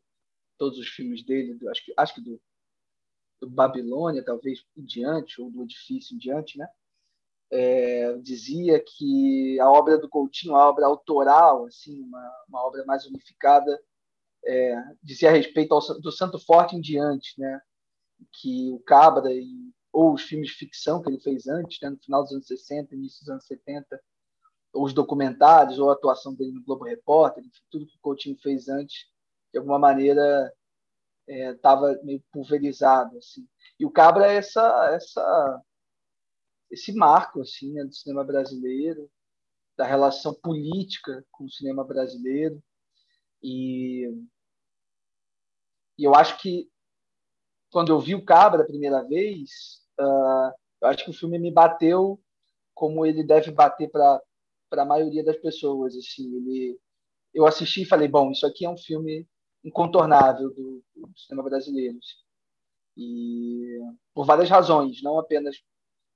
todos 0.58 0.78
os 0.78 0.88
filmes 0.88 1.24
dele, 1.24 1.56
do, 1.56 1.70
acho 1.70 1.84
que, 1.84 1.94
acho 1.98 2.16
que 2.16 2.22
do, 2.22 2.42
do 3.42 3.50
Babilônia, 3.50 4.24
talvez 4.24 4.66
em 4.78 4.84
diante, 4.84 5.42
ou 5.42 5.50
do 5.50 5.64
Edifício 5.64 6.16
em 6.16 6.18
diante, 6.18 6.58
né? 6.58 6.68
É, 7.52 8.18
dizia 8.18 8.80
que 8.80 9.60
a 9.60 9.70
obra 9.70 9.98
do 9.98 10.10
Coutinho, 10.10 10.56
a 10.56 10.68
obra 10.70 10.88
autoral, 10.88 11.66
assim, 11.66 12.02
uma, 12.02 12.46
uma 12.48 12.66
obra 12.66 12.84
mais 12.86 13.06
unificada, 13.06 13.80
é, 14.46 14.76
dizia 15.02 15.30
a 15.30 15.34
respeito 15.34 15.74
ao, 15.74 15.82
do 16.00 16.12
Santo 16.12 16.40
Forte 16.40 16.76
em 16.76 16.82
diante, 16.82 17.40
né? 17.40 17.62
que 18.32 18.72
o 18.72 18.80
Cabra 18.80 19.32
e, 19.32 19.46
ou 19.92 20.14
os 20.14 20.24
filmes 20.24 20.50
de 20.50 20.56
ficção 20.56 21.02
que 21.02 21.10
ele 21.10 21.20
fez 21.20 21.48
antes, 21.48 21.80
né? 21.82 21.90
no 21.90 22.00
final 22.00 22.24
dos 22.24 22.34
anos 22.34 22.48
60, 22.48 22.96
início 22.96 23.20
dos 23.22 23.30
anos 23.30 23.46
70, 23.46 24.02
ou 24.74 24.86
os 24.86 24.94
documentários, 24.94 25.78
ou 25.78 25.90
a 25.90 25.94
atuação 25.94 26.34
dele 26.34 26.52
no 26.52 26.64
Globo 26.64 26.86
Repórter, 26.86 27.44
enfim, 27.44 27.62
tudo 27.70 27.86
que 27.86 27.96
o 27.96 28.02
Coutinho 28.02 28.38
fez 28.42 28.68
antes, 28.68 29.06
de 29.52 29.60
alguma 29.60 29.78
maneira, 29.78 30.52
estava 31.28 31.94
é, 31.94 32.04
meio 32.04 32.24
pulverizado. 32.32 33.18
Assim. 33.18 33.48
E 33.80 33.86
o 33.86 33.92
Cabra 33.92 34.32
é 34.32 34.36
essa, 34.36 34.90
essa, 34.94 35.62
esse 36.72 36.92
marco 36.94 37.42
assim, 37.42 37.72
né, 37.72 37.84
do 37.84 37.94
cinema 37.94 38.24
brasileiro, 38.24 39.10
da 39.78 39.86
relação 39.86 40.34
política 40.34 41.24
com 41.32 41.46
o 41.46 41.52
cinema 41.52 41.84
brasileiro. 41.84 42.62
E, 43.42 44.10
e 45.98 46.04
eu 46.04 46.16
acho 46.16 46.38
que, 46.40 46.70
quando 47.72 47.92
eu 47.92 48.00
vi 48.00 48.16
o 48.16 48.24
Cabra 48.24 48.64
a 48.64 48.68
primeira 48.68 49.04
vez, 49.04 49.50
uh, 50.00 50.52
eu 50.82 50.88
acho 50.88 51.04
que 51.04 51.12
o 51.12 51.14
filme 51.14 51.40
me 51.40 51.52
bateu 51.52 52.20
como 52.74 53.06
ele 53.06 53.24
deve 53.24 53.52
bater 53.52 53.90
para 53.90 54.22
a 54.72 54.86
maioria 54.86 55.24
das 55.24 55.38
pessoas. 55.38 55.96
Assim, 55.96 56.36
ele, 56.36 56.80
eu 57.34 57.46
assisti 57.46 57.84
e 57.84 57.88
falei, 57.88 58.08
bom, 58.08 58.32
isso 58.32 58.46
aqui 58.46 58.66
é 58.66 58.70
um 58.70 58.78
filme 58.78 59.28
incontornável 59.64 60.54
do, 60.54 60.84
do 60.96 61.20
cinema 61.20 61.44
brasileiro. 61.44 61.98
Assim. 61.98 62.24
E 62.98 63.80
por 64.14 64.26
várias 64.26 64.50
razões, 64.50 65.02
não 65.02 65.18
apenas 65.18 65.58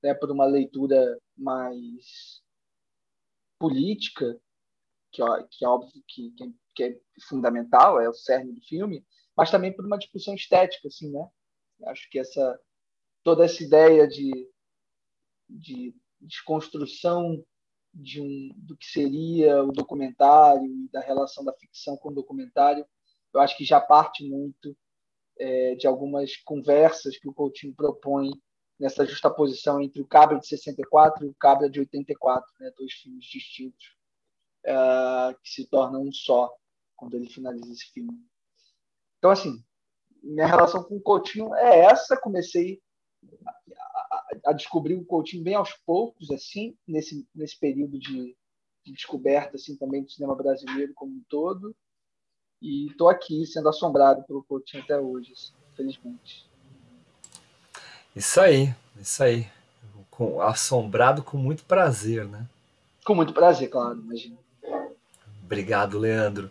né, 0.03 0.13
por 0.13 0.31
uma 0.31 0.46
leitura 0.46 1.19
mais 1.36 2.41
política, 3.60 4.39
que, 5.12 5.22
que 5.50 5.65
é 5.65 5.67
óbvio 5.67 6.03
que, 6.07 6.31
que, 6.75 6.84
é 6.84 7.00
fundamental, 7.27 8.00
é 8.00 8.07
o 8.07 8.13
cerne 8.13 8.53
do 8.53 8.62
filme, 8.62 9.03
mas 9.38 9.51
também 9.51 9.74
por 9.74 9.86
uma 9.86 9.98
discussão 9.98 10.34
estética, 10.34 10.88
assim, 10.88 11.12
né? 11.12 11.29
Acho 11.86 12.10
que 12.10 12.17
essa 12.20 12.60
toda 13.24 13.46
essa 13.46 13.62
ideia 13.62 14.08
de, 14.08 14.50
de 15.50 15.94
desconstrução 16.20 17.44
de 17.94 18.22
um, 18.22 18.50
do 18.56 18.77
que 18.77 18.86
seria 18.86 19.63
o 19.63 19.72
documentário 19.72 20.65
e 20.65 20.89
da 20.89 21.01
relação 21.01 21.44
da 21.44 21.53
ficção 21.53 21.98
com 21.98 22.10
o 22.10 22.13
documentário, 22.13 22.86
eu 23.34 23.41
acho 23.41 23.58
que 23.58 23.65
já 23.65 23.82
parte 23.82 24.27
muito 24.27 24.75
é, 25.38 25.75
de 25.75 25.88
algumas 25.88 26.38
conversas 26.38 27.17
que 27.17 27.27
o 27.27 27.34
Coutinho 27.34 27.75
propõe 27.75 28.32
nessa 28.79 29.06
justaposição 29.06 29.82
entre 29.82 30.01
o 30.01 30.08
Cabra 30.08 30.39
de 30.39 30.48
64 30.48 31.25
e 31.25 31.29
o 31.29 31.36
Cabra 31.36 31.70
de 31.70 31.79
84, 31.79 32.48
né, 32.60 32.72
dois 32.77 32.94
filmes 32.94 33.25
distintos 33.25 33.96
uh, 34.65 35.38
que 35.41 35.50
se 35.50 35.67
tornam 35.67 36.03
um 36.03 36.12
só 36.12 36.56
quando 36.96 37.15
ele 37.15 37.29
finaliza 37.29 37.72
esse 37.72 37.91
filme. 37.91 38.25
Então, 39.18 39.32
assim, 39.32 39.64
minha 40.22 40.48
relação 40.48 40.84
com 40.84 40.98
o 40.98 41.02
Coutinho 41.02 41.54
é 41.56 41.86
essa. 41.86 42.18
Comecei 42.18 42.82
a 44.46 44.54
descobrir 44.54 44.96
o 44.96 45.06
Coutinho 45.06 45.44
bem 45.44 45.56
aos 45.56 45.74
poucos, 45.86 46.30
assim, 46.32 46.76
nesse, 46.88 47.28
nesse 47.34 47.60
período 47.60 48.00
de, 48.00 48.36
de 48.86 48.94
descoberta 48.94 49.56
assim, 49.56 49.76
também 49.76 50.04
do 50.04 50.10
cinema 50.10 50.36
brasileiro 50.36 50.94
como 50.94 51.12
um 51.12 51.24
todo. 51.30 51.76
E 52.62 52.88
estou 52.88 53.10
aqui 53.10 53.46
sendo 53.46 53.70
assombrado 53.70 54.24
pelo 54.24 54.44
Coutinho 54.44 54.84
até 54.84 55.00
hoje, 55.00 55.32
assim, 55.34 55.54
felizmente. 55.76 56.48
Isso 58.16 58.42
aí, 58.42 58.74
isso 59.00 59.22
aí. 59.22 59.48
Com, 60.10 60.42
assombrado 60.42 61.22
com 61.22 61.38
muito 61.38 61.64
prazer, 61.64 62.26
né? 62.26 62.48
Com 63.06 63.14
muito 63.14 63.34
prazer, 63.34 63.70
claro, 63.70 64.00
imagina. 64.00 64.38
Obrigado, 65.44 66.00
Leandro. 66.00 66.50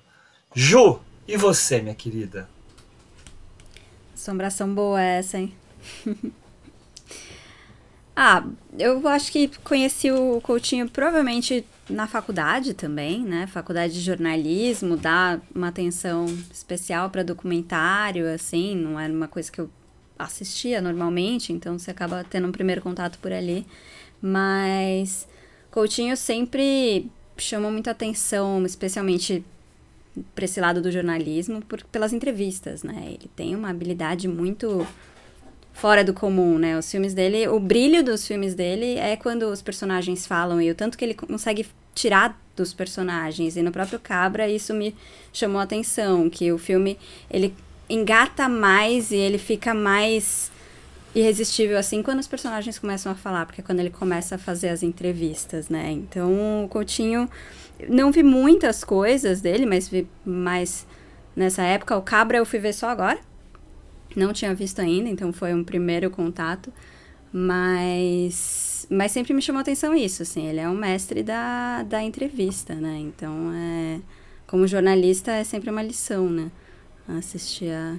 Ju, 0.54 1.00
e 1.26 1.36
você, 1.36 1.82
minha 1.82 1.94
querida? 1.94 2.48
Assombração 4.26 4.74
boa 4.74 5.00
essa, 5.00 5.38
hein? 5.38 5.54
ah, 8.16 8.44
eu 8.76 9.06
acho 9.06 9.30
que 9.30 9.46
conheci 9.62 10.10
o 10.10 10.40
Coutinho 10.40 10.90
provavelmente 10.90 11.64
na 11.88 12.08
faculdade 12.08 12.74
também, 12.74 13.20
né? 13.22 13.46
Faculdade 13.46 13.94
de 13.94 14.00
jornalismo, 14.00 14.96
dá 14.96 15.40
uma 15.54 15.68
atenção 15.68 16.26
especial 16.52 17.08
para 17.08 17.22
documentário, 17.22 18.28
assim, 18.28 18.74
não 18.74 18.98
era 18.98 19.12
uma 19.12 19.28
coisa 19.28 19.48
que 19.52 19.60
eu 19.60 19.70
assistia 20.18 20.80
normalmente, 20.80 21.52
então 21.52 21.78
você 21.78 21.92
acaba 21.92 22.24
tendo 22.28 22.48
um 22.48 22.52
primeiro 22.52 22.82
contato 22.82 23.20
por 23.20 23.32
ali. 23.32 23.64
Mas 24.20 25.28
Coutinho 25.70 26.16
sempre 26.16 27.08
chamou 27.38 27.70
muita 27.70 27.92
atenção, 27.92 28.66
especialmente 28.66 29.44
para 30.34 30.44
esse 30.44 30.60
lado 30.60 30.80
do 30.80 30.90
jornalismo, 30.90 31.62
por, 31.62 31.82
pelas 31.84 32.12
entrevistas, 32.12 32.82
né? 32.82 33.02
Ele 33.06 33.30
tem 33.34 33.54
uma 33.54 33.70
habilidade 33.70 34.28
muito 34.28 34.86
fora 35.72 36.02
do 36.02 36.14
comum, 36.14 36.58
né? 36.58 36.78
Os 36.78 36.90
filmes 36.90 37.12
dele, 37.12 37.46
o 37.48 37.60
brilho 37.60 38.02
dos 38.02 38.26
filmes 38.26 38.54
dele 38.54 38.96
é 38.96 39.16
quando 39.16 39.42
os 39.44 39.60
personagens 39.60 40.26
falam 40.26 40.60
e 40.60 40.70
o 40.70 40.74
tanto 40.74 40.96
que 40.96 41.04
ele 41.04 41.14
consegue 41.14 41.66
tirar 41.94 42.40
dos 42.56 42.72
personagens. 42.72 43.56
E 43.56 43.62
no 43.62 43.70
próprio 43.70 44.00
Cabra 44.00 44.48
isso 44.48 44.72
me 44.72 44.94
chamou 45.32 45.60
a 45.60 45.64
atenção, 45.64 46.30
que 46.30 46.50
o 46.50 46.58
filme 46.58 46.98
ele 47.30 47.54
engata 47.88 48.48
mais 48.48 49.10
e 49.10 49.16
ele 49.16 49.38
fica 49.38 49.74
mais 49.74 50.50
irresistível 51.14 51.78
assim 51.78 52.02
quando 52.02 52.20
os 52.20 52.26
personagens 52.26 52.78
começam 52.78 53.10
a 53.10 53.14
falar, 53.14 53.46
porque 53.46 53.60
é 53.60 53.64
quando 53.64 53.80
ele 53.80 53.90
começa 53.90 54.34
a 54.34 54.38
fazer 54.38 54.68
as 54.68 54.82
entrevistas, 54.82 55.68
né? 55.68 55.90
Então, 55.90 56.64
o 56.64 56.68
Coutinho 56.68 57.28
não 57.88 58.10
vi 58.10 58.22
muitas 58.22 58.84
coisas 58.84 59.40
dele, 59.40 59.66
mas 59.66 59.88
vi 59.88 60.06
mais 60.24 60.86
nessa 61.34 61.62
época. 61.62 61.96
O 61.96 62.02
Cabra 62.02 62.38
eu 62.38 62.46
fui 62.46 62.58
ver 62.58 62.72
só 62.72 62.88
agora. 62.88 63.18
Não 64.14 64.32
tinha 64.32 64.54
visto 64.54 64.80
ainda, 64.80 65.08
então 65.08 65.32
foi 65.32 65.52
um 65.54 65.62
primeiro 65.62 66.10
contato. 66.10 66.72
Mas, 67.32 68.86
mas 68.90 69.12
sempre 69.12 69.34
me 69.34 69.42
chamou 69.42 69.60
atenção 69.60 69.94
isso, 69.94 70.22
assim. 70.22 70.46
Ele 70.46 70.60
é 70.60 70.68
um 70.68 70.76
mestre 70.76 71.22
da, 71.22 71.82
da 71.82 72.02
entrevista, 72.02 72.74
né? 72.74 72.96
Então, 72.98 73.52
é, 73.54 74.00
como 74.46 74.66
jornalista, 74.66 75.32
é 75.32 75.44
sempre 75.44 75.70
uma 75.70 75.82
lição, 75.82 76.30
né? 76.30 76.50
Assistir 77.06 77.70
a, 77.70 77.96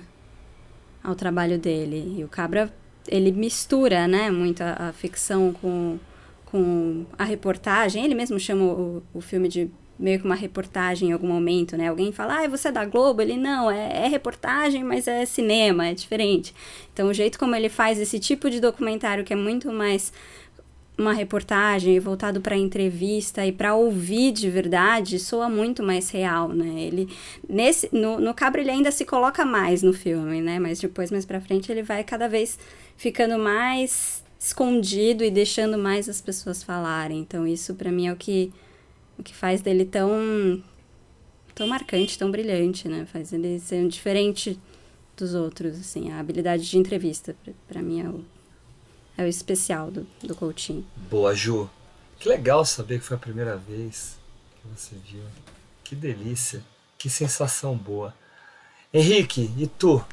ao 1.03 1.13
trabalho 1.13 1.59
dele. 1.59 2.15
E 2.17 2.23
o 2.23 2.27
Cabra 2.27 2.73
ele 3.07 3.31
mistura, 3.31 4.07
né, 4.07 4.29
muito 4.29 4.61
a, 4.61 4.89
a, 4.89 4.93
ficção 4.93 5.53
com, 5.53 5.97
com 6.51 7.05
a 7.17 7.23
reportagem. 7.23 8.03
Ele 8.03 8.15
mesmo 8.15 8.39
chama 8.39 8.63
o, 8.63 9.03
o 9.13 9.21
filme 9.21 9.47
de 9.47 9.69
meio 9.99 10.19
que 10.19 10.25
uma 10.25 10.35
reportagem 10.35 11.09
em 11.09 11.11
algum 11.11 11.27
momento, 11.27 11.75
né? 11.75 11.87
Alguém 11.87 12.11
fala, 12.11 12.43
ah, 12.43 12.47
você 12.47 12.67
é 12.67 12.71
da 12.71 12.85
Globo? 12.85 13.21
Ele, 13.21 13.35
não, 13.35 13.69
é, 13.69 14.05
é, 14.05 14.07
reportagem, 14.07 14.83
mas 14.83 15.07
é 15.07 15.25
cinema, 15.25 15.87
é 15.87 15.93
diferente. 15.93 16.53
Então, 16.93 17.07
o 17.07 17.13
jeito 17.13 17.39
como 17.39 17.55
ele 17.55 17.69
faz 17.69 17.99
esse 17.99 18.19
tipo 18.19 18.49
de 18.49 18.59
documentário, 18.59 19.23
que 19.23 19.33
é 19.33 19.35
muito 19.35 19.71
mais 19.71 20.13
uma 20.97 21.13
reportagem 21.13 21.99
voltado 21.99 22.41
para 22.41 22.55
entrevista 22.55 23.45
e 23.45 23.51
para 23.51 23.75
ouvir 23.75 24.31
de 24.31 24.49
verdade 24.49 25.19
soa 25.19 25.47
muito 25.47 25.83
mais 25.83 26.09
real, 26.09 26.49
né? 26.49 26.81
Ele 26.81 27.07
nesse 27.47 27.87
no, 27.91 28.19
no 28.19 28.33
Cabra 28.33 28.61
ele 28.61 28.71
ainda 28.71 28.91
se 28.91 29.05
coloca 29.05 29.45
mais 29.45 29.83
no 29.83 29.93
filme, 29.93 30.41
né? 30.41 30.57
Mas 30.57 30.79
depois 30.79 31.11
mais 31.11 31.23
para 31.23 31.39
frente 31.39 31.71
ele 31.71 31.83
vai 31.83 32.03
cada 32.03 32.27
vez 32.27 32.57
ficando 32.95 33.37
mais 33.37 34.23
escondido 34.39 35.23
e 35.23 35.31
deixando 35.31 35.77
mais 35.77 36.07
as 36.07 36.21
pessoas 36.21 36.63
falarem. 36.63 37.19
Então 37.19 37.47
isso 37.47 37.73
para 37.75 37.91
mim 37.91 38.07
é 38.07 38.13
o 38.13 38.15
que 38.15 38.53
o 39.17 39.23
que 39.23 39.33
faz 39.33 39.61
dele 39.61 39.85
tão 39.85 40.63
tão 41.55 41.67
marcante, 41.67 42.19
tão 42.19 42.29
brilhante, 42.29 42.87
né? 42.87 43.07
Faz 43.11 43.33
ele 43.33 43.59
ser 43.59 43.83
um 43.83 43.87
diferente 43.87 44.59
dos 45.15 45.33
outros, 45.33 45.79
assim, 45.79 46.11
a 46.11 46.19
habilidade 46.19 46.69
de 46.69 46.77
entrevista 46.77 47.35
para 47.67 47.81
mim 47.81 48.01
é 48.01 48.09
o 48.09 48.23
é 49.17 49.23
o 49.23 49.27
especial 49.27 49.89
do, 49.89 50.05
do 50.21 50.35
Coutinho. 50.35 50.85
Boa, 51.09 51.33
Ju. 51.33 51.67
Que 52.19 52.29
legal 52.29 52.63
saber 52.63 52.99
que 52.99 53.05
foi 53.05 53.17
a 53.17 53.19
primeira 53.19 53.57
vez 53.57 54.17
que 54.61 54.67
você 54.67 54.95
viu. 55.09 55.23
Que 55.83 55.95
delícia. 55.95 56.63
Que 56.97 57.09
sensação 57.09 57.75
boa. 57.75 58.13
Henrique, 58.93 59.51
e 59.57 59.67
tu? 59.67 60.03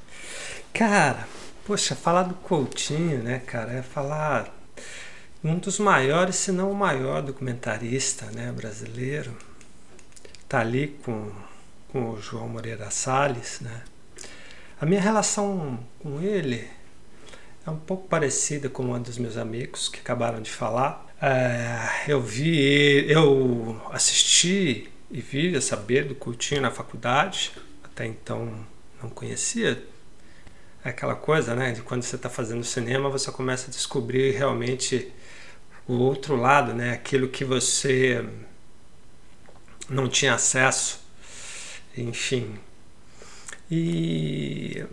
Cara, 0.72 1.29
poxa, 1.66 1.94
falar 1.94 2.24
do 2.24 2.35
Coutinho, 2.35 3.22
né, 3.22 3.40
cara, 3.46 3.72
é 3.72 3.83
falar 3.83 4.55
um 5.42 5.59
dos 5.59 5.79
maiores, 5.79 6.37
se 6.37 6.53
não 6.53 6.70
o 6.70 6.74
maior 6.74 7.22
documentarista, 7.22 8.27
né, 8.27 8.53
brasileiro. 8.53 9.37
Tá 10.48 10.61
ali 10.61 10.98
com, 11.03 11.31
com 11.90 12.11
o 12.11 12.20
João 12.20 12.48
Moreira 12.48 12.90
Salles, 12.90 13.61
né. 13.61 13.83
A 14.81 14.87
minha 14.87 15.00
relação 15.00 15.79
com 16.00 16.20
ele 16.20 16.68
é 17.66 17.70
um 17.70 17.77
pouco 17.77 18.09
parecida 18.09 18.68
com 18.68 18.83
uma 18.83 19.00
dos 19.00 19.16
meus 19.16 19.37
amigos 19.37 19.88
que 19.88 20.00
acabaram 20.00 20.42
de 20.42 20.50
falar. 20.50 21.07
É, 21.20 22.05
eu 22.09 22.20
vi, 22.20 23.11
eu 23.11 23.81
assisti 23.90 24.90
e 25.11 25.20
vi 25.20 25.61
saber 25.62 26.05
do 26.05 26.14
Coutinho 26.14 26.61
na 26.61 26.70
faculdade, 26.70 27.53
até 27.83 28.07
então 28.07 28.66
não 29.03 29.09
conhecia. 29.09 29.83
É 30.85 30.90
aquela 30.90 31.14
coisa, 31.16 31.55
né, 31.55 31.73
de 31.73 31.83
quando 31.83 32.03
você 32.03 32.16
está 32.16 32.29
fazendo 32.29 32.62
cinema, 32.62 33.09
você 33.09 33.33
começa 33.33 33.68
a 33.68 33.70
descobrir 33.70 34.33
realmente 34.33 35.11
o 35.88 35.94
outro 35.94 36.37
lado, 36.37 36.75
né, 36.75 36.92
aquilo 36.92 37.29
que 37.29 37.44
você 37.44 38.25
não 39.88 40.09
tinha 40.09 40.35
acesso, 40.35 41.01
enfim. 41.97 42.59
E 43.70 44.85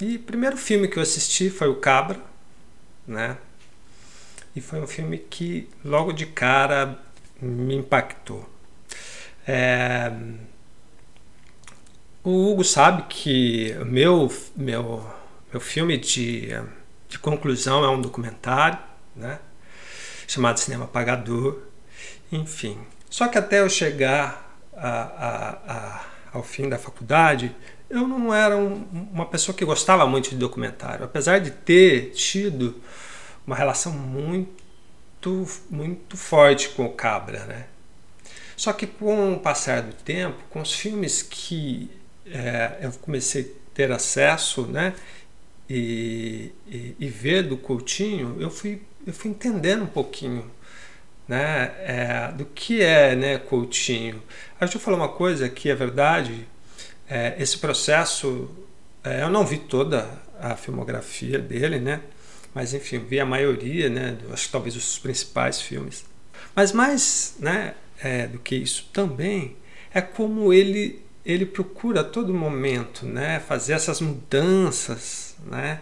e 0.00 0.14
o 0.16 0.20
primeiro 0.20 0.56
filme 0.56 0.86
que 0.86 0.96
eu 0.96 1.02
assisti 1.02 1.50
foi 1.50 1.68
o 1.68 1.76
Cabra, 1.76 2.20
né? 3.06 3.36
E 4.54 4.60
foi 4.60 4.80
um 4.80 4.86
filme 4.86 5.18
que 5.18 5.68
logo 5.84 6.12
de 6.12 6.24
cara 6.26 7.00
me 7.40 7.74
impactou. 7.74 8.48
É... 9.46 10.12
O 12.22 12.50
Hugo 12.50 12.62
sabe 12.62 13.04
que 13.08 13.74
meu, 13.86 14.32
meu, 14.54 15.04
meu 15.50 15.60
filme 15.60 15.96
de, 15.96 16.48
de 17.08 17.18
conclusão 17.18 17.84
é 17.84 17.88
um 17.88 18.00
documentário, 18.00 18.78
né? 19.16 19.38
Chamado 20.26 20.58
Cinema 20.60 20.86
Pagador. 20.86 21.58
Enfim. 22.30 22.78
Só 23.08 23.28
que 23.28 23.38
até 23.38 23.60
eu 23.60 23.70
chegar 23.70 24.58
a, 24.76 24.88
a, 24.88 25.50
a, 25.66 26.04
ao 26.32 26.42
fim 26.42 26.68
da 26.68 26.78
faculdade, 26.78 27.54
eu 27.88 28.06
não 28.06 28.32
era 28.34 28.56
um, 28.56 28.86
uma 29.12 29.26
pessoa 29.26 29.56
que 29.56 29.64
gostava 29.64 30.06
muito 30.06 30.30
de 30.30 30.36
documentário, 30.36 31.04
apesar 31.04 31.38
de 31.38 31.50
ter 31.50 32.10
tido 32.10 32.80
uma 33.46 33.56
relação 33.56 33.92
muito, 33.92 35.48
muito 35.70 36.16
forte 36.16 36.68
com 36.70 36.84
o 36.84 36.92
Cabra, 36.92 37.44
né? 37.46 37.66
Só 38.56 38.72
que 38.72 38.86
com 38.86 39.34
o 39.34 39.40
passar 39.40 39.82
do 39.82 39.94
tempo, 39.94 40.36
com 40.50 40.60
os 40.60 40.72
filmes 40.72 41.22
que 41.22 41.90
é, 42.26 42.78
eu 42.82 42.92
comecei 43.00 43.42
a 43.42 43.74
ter 43.74 43.90
acesso, 43.92 44.66
né? 44.66 44.94
E, 45.68 46.52
e, 46.66 46.96
e, 46.98 47.08
ver 47.08 47.42
do 47.42 47.56
Coutinho, 47.56 48.36
eu 48.40 48.50
fui, 48.50 48.80
eu 49.06 49.12
fui 49.12 49.30
entendendo 49.30 49.82
um 49.82 49.88
pouquinho 49.88 50.50
né, 51.26 51.74
é, 51.80 52.32
do 52.32 52.46
que 52.46 52.80
é 52.80 53.14
né, 53.14 53.38
Coutinho. 53.38 54.22
Deixa 54.58 54.76
eu 54.76 54.80
falar 54.80 54.96
uma 54.96 55.10
coisa 55.10 55.46
que 55.48 55.68
é 55.68 55.74
verdade, 55.74 56.48
é, 57.08 57.36
esse 57.38 57.58
processo, 57.58 58.50
é, 59.04 59.22
eu 59.22 59.28
não 59.28 59.44
vi 59.44 59.58
toda 59.58 60.08
a 60.40 60.56
filmografia 60.56 61.38
dele, 61.38 61.78
né? 61.78 62.00
Mas 62.54 62.72
enfim, 62.72 62.98
vi 62.98 63.20
a 63.20 63.26
maioria, 63.26 63.88
né? 63.88 64.16
Acho 64.32 64.46
que 64.46 64.52
talvez 64.52 64.74
os 64.74 64.98
principais 64.98 65.60
filmes. 65.60 66.04
Mas 66.54 66.72
mais, 66.72 67.34
né? 67.38 67.74
É, 68.00 68.26
do 68.26 68.38
que 68.38 68.54
isso 68.54 68.88
também 68.92 69.56
é 69.92 70.00
como 70.00 70.52
ele 70.52 71.02
ele 71.26 71.44
procura 71.44 72.00
a 72.00 72.04
todo 72.04 72.32
momento, 72.32 73.04
né? 73.04 73.38
Fazer 73.40 73.74
essas 73.74 74.00
mudanças, 74.00 75.27
né? 75.44 75.80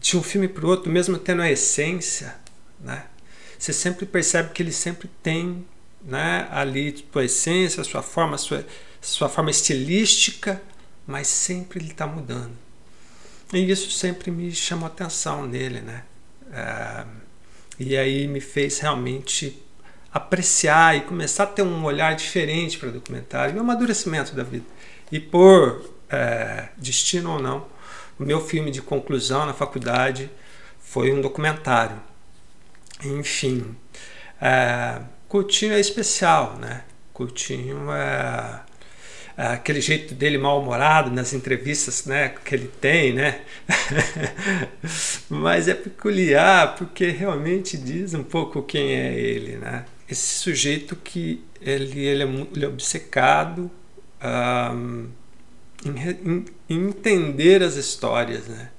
De 0.00 0.16
um 0.16 0.22
filme 0.22 0.48
para 0.48 0.64
o 0.64 0.68
outro, 0.68 0.90
mesmo 0.90 1.18
tendo 1.18 1.42
a 1.42 1.50
essência, 1.50 2.34
né? 2.80 3.04
Você 3.58 3.72
sempre 3.72 4.06
percebe 4.06 4.50
que 4.52 4.62
ele 4.62 4.72
sempre 4.72 5.10
tem, 5.22 5.66
né? 6.02 6.48
Ali 6.50 6.92
tipo, 6.92 7.18
a 7.18 7.24
essência, 7.24 7.82
sua 7.84 8.02
forma, 8.02 8.38
sua 8.38 8.64
sua 9.00 9.28
forma 9.28 9.50
estilística, 9.50 10.60
mas 11.06 11.28
sempre 11.28 11.78
ele 11.78 11.90
está 11.90 12.06
mudando. 12.06 12.52
E 13.52 13.70
isso 13.70 13.90
sempre 13.90 14.30
me 14.30 14.54
chamou 14.54 14.86
atenção 14.86 15.46
nele, 15.46 15.80
né? 15.80 16.04
É, 16.52 17.04
e 17.78 17.96
aí 17.96 18.26
me 18.26 18.40
fez 18.40 18.78
realmente 18.78 19.62
apreciar 20.12 20.96
e 20.96 21.02
começar 21.02 21.44
a 21.44 21.46
ter 21.46 21.62
um 21.62 21.84
olhar 21.84 22.14
diferente 22.14 22.78
para 22.78 22.88
o 22.88 22.92
documentário 22.92 23.54
e 23.54 23.58
o 23.58 23.60
amadurecimento 23.60 24.34
da 24.34 24.42
vida. 24.42 24.66
E 25.10 25.20
por 25.20 25.94
é, 26.10 26.68
destino 26.76 27.32
ou 27.32 27.38
não, 27.40 27.66
o 28.18 28.24
meu 28.24 28.40
filme 28.40 28.70
de 28.70 28.82
conclusão 28.82 29.46
na 29.46 29.54
faculdade 29.54 30.30
foi 30.78 31.12
um 31.12 31.20
documentário. 31.20 32.00
Enfim, 33.04 33.76
é, 34.40 35.00
Coutinho 35.28 35.74
é 35.74 35.80
especial, 35.80 36.56
né? 36.58 36.84
Coutinho 37.12 37.90
é 37.92 38.60
aquele 39.36 39.80
jeito 39.80 40.14
dele 40.14 40.36
mal-humorado 40.36 41.12
nas 41.12 41.32
entrevistas 41.32 42.04
né, 42.06 42.34
que 42.44 42.54
ele 42.54 42.66
tem, 42.80 43.12
né? 43.12 43.42
Mas 45.30 45.68
é 45.68 45.74
peculiar 45.74 46.74
porque 46.74 47.10
realmente 47.10 47.76
diz 47.76 48.14
um 48.14 48.24
pouco 48.24 48.62
quem 48.62 48.94
é 48.94 49.14
ele, 49.14 49.56
né? 49.56 49.84
Esse 50.10 50.40
sujeito 50.40 50.96
que 50.96 51.44
ele, 51.60 52.00
ele, 52.00 52.22
é, 52.22 52.26
ele 52.26 52.64
é 52.64 52.68
obcecado 52.68 53.70
um, 54.74 55.08
em, 55.84 56.44
em 56.68 56.88
entender 56.88 57.62
as 57.62 57.74
histórias, 57.74 58.46
né? 58.48 58.70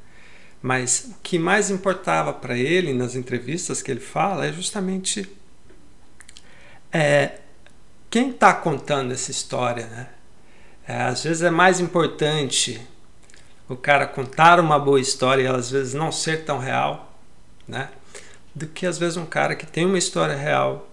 Mas 0.62 1.12
o 1.12 1.16
que 1.24 1.40
mais 1.40 1.70
importava 1.70 2.34
para 2.34 2.58
ele 2.58 2.94
nas 2.94 3.16
entrevistas 3.16 3.82
que 3.82 3.90
ele 3.90 4.02
fala 4.02 4.46
é 4.46 4.52
justamente 4.52 5.30
é, 6.92 7.40
quem 8.10 8.32
está 8.32 8.54
contando 8.54 9.14
essa 9.14 9.32
história, 9.32 9.86
né? 9.88 10.10
É, 10.88 11.04
às 11.04 11.24
vezes 11.24 11.44
é 11.44 11.52
mais 11.52 11.80
importante 11.80 12.82
o 13.70 13.78
cara 13.78 14.08
contar 14.08 14.60
uma 14.60 14.80
boa 14.80 15.00
história 15.00 15.44
e 15.44 15.46
ela 15.46 15.60
às 15.60 15.70
vezes 15.70 15.94
não 15.94 16.12
ser 16.12 16.44
tão 16.44 16.58
real, 16.58 17.14
né? 17.68 17.90
Do 18.54 18.68
que 18.68 18.86
às 18.86 18.98
vezes 18.98 19.16
um 19.16 19.26
cara 19.26 19.56
que 19.56 19.66
tem 19.66 19.86
uma 19.86 19.98
história 19.98 20.36
real 20.36 20.90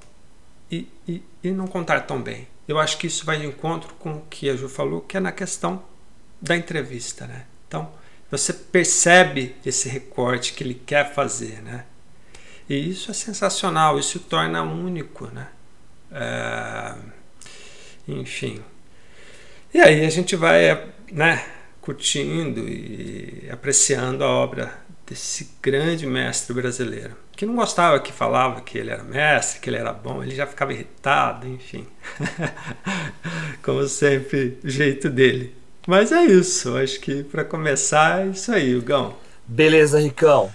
e, 0.71 0.87
e, 1.09 1.23
e 1.43 1.51
não 1.51 1.67
contar 1.67 2.03
tão 2.03 2.21
bem. 2.21 2.47
Eu 2.69 2.79
acho 2.79 2.99
que 2.99 3.07
isso 3.07 3.25
vai 3.25 3.39
de 3.39 3.47
encontro 3.47 3.95
com 3.95 4.13
o 4.13 4.23
que 4.29 4.51
a 4.51 4.57
Ju 4.57 4.69
falou, 4.69 5.01
que 5.01 5.17
é 5.17 5.21
na 5.21 5.33
questão 5.33 5.83
da 6.41 6.57
entrevista, 6.57 7.27
né? 7.27 7.47
Então, 7.67 7.91
você 8.31 8.53
percebe 8.53 9.55
esse 9.65 9.89
recorte 9.89 10.53
que 10.53 10.65
ele 10.65 10.75
quer 10.75 11.15
fazer, 11.15 11.63
né? 11.63 11.85
E 12.69 12.91
isso 12.91 13.11
é 13.11 13.15
sensacional, 13.15 13.99
isso 13.99 14.19
torna 14.19 14.63
único, 14.63 15.27
né? 15.29 15.49
É... 16.11 16.95
Enfim. 18.09 18.63
E 19.73 19.81
aí 19.81 20.05
a 20.05 20.11
gente 20.11 20.35
vai, 20.37 20.89
né, 21.13 21.45
curtindo 21.81 22.69
e 22.69 23.49
apreciando 23.51 24.25
a 24.25 24.29
obra 24.29 24.73
desse 25.07 25.51
grande 25.63 26.07
mestre 26.07 26.53
brasileiro, 26.53 27.17
que 27.37 27.47
não 27.47 27.55
gostava 27.55 28.01
que 28.01 28.13
falava 28.13 28.61
que 28.61 28.77
ele 28.77 28.91
era 28.91 29.05
mestre, 29.05 29.61
que 29.61 29.71
ele 29.71 29.77
era 29.77 29.93
bom, 29.93 30.23
ele 30.23 30.35
já 30.35 30.47
ficava 30.47 30.73
irritado, 30.73 31.47
enfim. 31.47 31.87
Como 33.63 33.87
sempre, 33.87 34.59
jeito 34.65 35.09
dele. 35.09 35.55
Mas 35.87 36.11
é 36.11 36.25
isso, 36.25 36.77
acho 36.77 36.99
que 36.99 37.23
para 37.23 37.45
começar 37.45 38.27
é 38.27 38.31
isso 38.31 38.51
aí, 38.51 38.75
Hugão. 38.75 39.15
Beleza, 39.47 40.01
Ricão. 40.01 40.53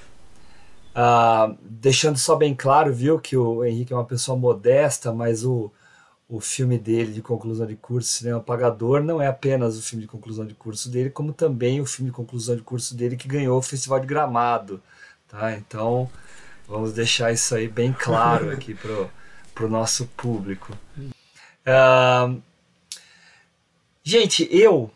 Uh, 0.94 1.58
deixando 1.62 2.18
só 2.18 2.36
bem 2.36 2.54
claro, 2.54 2.94
viu, 2.94 3.18
que 3.18 3.38
o 3.38 3.64
Henrique 3.64 3.94
é 3.94 3.96
uma 3.96 4.04
pessoa 4.04 4.38
modesta, 4.38 5.14
mas 5.14 5.46
o, 5.46 5.72
o 6.28 6.42
filme 6.42 6.78
dele 6.78 7.14
de 7.14 7.22
conclusão 7.22 7.66
de 7.66 7.78
curso, 7.78 8.10
Cinema 8.10 8.42
Pagador, 8.42 9.02
não 9.02 9.22
é 9.22 9.28
apenas 9.28 9.78
o 9.78 9.82
filme 9.82 10.02
de 10.02 10.08
conclusão 10.08 10.46
de 10.46 10.54
curso 10.54 10.90
dele, 10.90 11.10
como 11.10 11.32
também 11.32 11.80
o 11.80 11.86
filme 11.86 12.12
de 12.12 12.16
conclusão 12.16 12.58
de 12.58 12.62
curso 12.62 12.94
dele 12.94 13.16
que 13.16 13.30
ganhou 13.30 13.58
o 13.58 13.62
Festival 13.62 14.02
de 14.02 14.08
Gramado. 14.08 14.82
Tá? 15.30 15.54
Então, 15.54 16.10
vamos 16.68 16.92
deixar 16.92 17.32
isso 17.32 17.56
aí 17.56 17.70
bem 17.70 17.94
claro 17.94 18.52
aqui 18.52 18.76
para 18.76 19.66
o 19.66 19.70
nosso 19.70 20.08
público. 20.08 20.78
Uh, 21.66 22.42
gente, 24.04 24.46
eu 24.52 24.92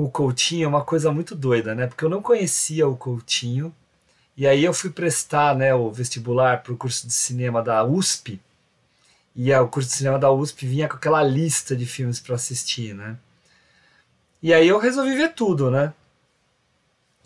com 0.00 0.04
o 0.04 0.10
Coutinho 0.10 0.64
é 0.64 0.68
uma 0.68 0.84
coisa 0.84 1.12
muito 1.12 1.34
doida, 1.34 1.74
né? 1.74 1.86
Porque 1.86 2.04
eu 2.04 2.08
não 2.08 2.22
conhecia 2.22 2.88
o 2.88 2.96
Coutinho, 2.96 3.74
e 4.36 4.46
aí 4.46 4.64
eu 4.64 4.72
fui 4.72 4.88
prestar 4.88 5.54
né, 5.54 5.74
o 5.74 5.90
vestibular 5.90 6.62
para 6.62 6.72
o 6.72 6.76
curso 6.76 7.06
de 7.06 7.12
cinema 7.12 7.62
da 7.62 7.84
USP, 7.84 8.40
e 9.36 9.52
o 9.52 9.68
curso 9.68 9.90
de 9.90 9.96
cinema 9.96 10.18
da 10.18 10.30
USP 10.30 10.66
vinha 10.66 10.88
com 10.88 10.96
aquela 10.96 11.22
lista 11.22 11.76
de 11.76 11.84
filmes 11.84 12.18
para 12.18 12.34
assistir, 12.34 12.94
né? 12.94 13.16
E 14.42 14.54
aí 14.54 14.68
eu 14.68 14.78
resolvi 14.78 15.14
ver 15.14 15.34
tudo, 15.34 15.70
né? 15.70 15.92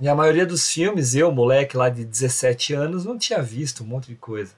E 0.01 0.09
a 0.09 0.15
maioria 0.15 0.45
dos 0.45 0.69
filmes, 0.69 1.15
eu, 1.15 1.31
moleque 1.31 1.77
lá 1.77 1.89
de 1.89 2.05
17 2.05 2.75
anos, 2.75 3.05
não 3.05 3.17
tinha 3.17 3.41
visto 3.41 3.85
um 3.85 3.87
monte 3.87 4.09
de 4.09 4.17
coisa. 4.17 4.53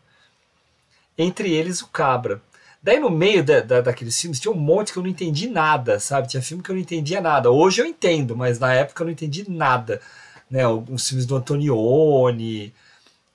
Entre 1.18 1.52
eles 1.52 1.82
o 1.82 1.88
Cabra. 1.88 2.40
Daí 2.86 3.00
no 3.00 3.10
meio 3.10 3.42
da, 3.42 3.58
da, 3.62 3.80
daqueles 3.80 4.16
filmes 4.20 4.38
tinha 4.38 4.52
um 4.52 4.56
monte 4.56 4.92
que 4.92 4.98
eu 5.00 5.02
não 5.02 5.10
entendi 5.10 5.48
nada, 5.48 5.98
sabe? 5.98 6.28
Tinha 6.28 6.40
filme 6.40 6.62
que 6.62 6.70
eu 6.70 6.74
não 6.76 6.80
entendia 6.80 7.20
nada. 7.20 7.50
Hoje 7.50 7.82
eu 7.82 7.84
entendo, 7.84 8.36
mas 8.36 8.60
na 8.60 8.72
época 8.72 9.02
eu 9.02 9.06
não 9.06 9.12
entendi 9.12 9.44
nada. 9.50 10.00
Né? 10.48 10.64
Os 10.68 11.08
filmes 11.08 11.26
do 11.26 11.34
Antonioni, 11.34 12.72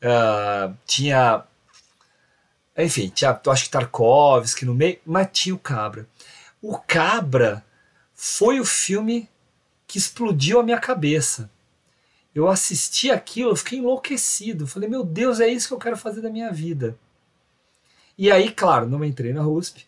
uh, 0.01 0.73
tinha. 0.87 1.43
Enfim, 2.77 3.09
tinha, 3.09 3.37
acho 3.47 3.65
que 3.65 3.71
Tarkovsky 3.71 4.63
no 4.63 4.73
meio, 4.73 4.99
mas 5.05 5.27
tinha 5.33 5.53
o 5.53 5.59
Cabra. 5.59 6.07
O 6.61 6.77
Cabra 6.77 7.61
foi 8.15 8.57
o 8.57 8.63
filme 8.63 9.27
que 9.85 9.97
explodiu 9.97 10.61
a 10.61 10.63
minha 10.63 10.79
cabeça. 10.79 11.49
Eu 12.33 12.47
assisti 12.47 13.11
aquilo, 13.11 13.51
eu 13.51 13.57
fiquei 13.57 13.79
enlouquecido. 13.79 14.65
Falei, 14.65 14.87
meu 14.87 15.03
Deus, 15.03 15.41
é 15.41 15.47
isso 15.49 15.67
que 15.67 15.73
eu 15.73 15.77
quero 15.77 15.97
fazer 15.97 16.21
da 16.21 16.29
minha 16.29 16.53
vida. 16.53 16.97
E 18.21 18.31
aí, 18.31 18.51
claro, 18.51 18.87
não 18.87 19.03
entrei 19.03 19.33
na 19.33 19.47
USP, 19.47 19.83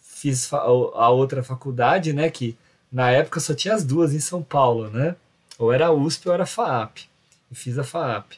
fiz 0.00 0.52
a 0.52 1.08
outra 1.08 1.42
faculdade, 1.42 2.12
né, 2.12 2.30
que 2.30 2.56
na 2.90 3.10
época 3.10 3.40
só 3.40 3.52
tinha 3.52 3.74
as 3.74 3.82
duas 3.82 4.14
em 4.14 4.20
São 4.20 4.44
Paulo, 4.44 4.88
né? 4.90 5.16
Ou 5.58 5.72
era 5.72 5.86
a 5.88 5.92
USP 5.92 6.28
ou 6.28 6.34
era 6.34 6.44
a 6.44 6.46
FAAP. 6.46 6.98
E 7.50 7.54
fiz 7.56 7.76
a 7.76 7.82
FAAP. 7.82 8.34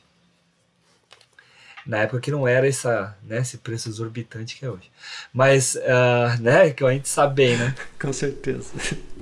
Na 1.87 1.99
época 1.99 2.23
que 2.23 2.31
não 2.31 2.49
era 2.49 2.67
essa, 2.67 3.15
né, 3.25 3.41
esse 3.41 3.59
preço 3.59 3.91
exorbitante 3.91 4.57
que 4.57 4.65
é 4.65 4.71
hoje. 4.71 4.91
Mas, 5.35 5.75
uh, 5.75 6.41
né, 6.41 6.71
que 6.71 6.83
a 6.83 6.93
gente 6.93 7.07
sabe 7.07 7.35
bem, 7.35 7.59
né? 7.59 7.75
Com 8.01 8.15
certeza. 8.15 8.73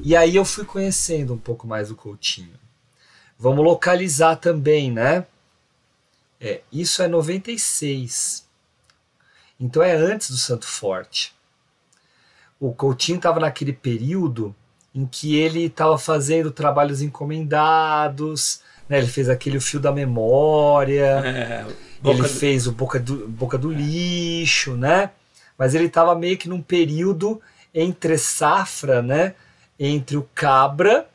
E 0.00 0.14
aí 0.14 0.36
eu 0.36 0.44
fui 0.44 0.64
conhecendo 0.64 1.34
um 1.34 1.38
pouco 1.38 1.66
mais 1.66 1.90
o 1.90 1.96
Coutinho. 1.96 2.54
Vamos 3.36 3.64
localizar 3.64 4.36
também, 4.36 4.92
né? 4.92 5.26
É, 6.40 6.60
isso 6.70 7.02
é 7.02 7.08
96. 7.08 8.43
Então 9.58 9.82
é 9.82 9.94
antes 9.94 10.30
do 10.30 10.36
Santo 10.36 10.66
Forte. 10.66 11.34
O 12.58 12.72
Coutinho 12.72 13.16
estava 13.16 13.40
naquele 13.40 13.72
período 13.72 14.54
em 14.94 15.06
que 15.06 15.36
ele 15.36 15.64
estava 15.64 15.98
fazendo 15.98 16.50
trabalhos 16.50 17.02
encomendados, 17.02 18.60
né? 18.88 18.98
ele 18.98 19.08
fez 19.08 19.28
aquele 19.28 19.58
Fio 19.58 19.80
da 19.80 19.90
Memória, 19.90 21.20
é, 21.24 21.66
ele 22.04 22.22
do... 22.22 22.28
fez 22.28 22.66
o 22.66 22.72
Boca 22.72 23.00
do, 23.00 23.26
Boca 23.28 23.58
do 23.58 23.70
Lixo, 23.70 24.76
né? 24.76 25.10
Mas 25.58 25.74
ele 25.74 25.86
estava 25.86 26.14
meio 26.14 26.38
que 26.38 26.48
num 26.48 26.62
período 26.62 27.40
entre 27.74 28.16
safra, 28.16 29.02
né? 29.02 29.34
Entre 29.78 30.16
o 30.16 30.28
Cabra 30.34 31.08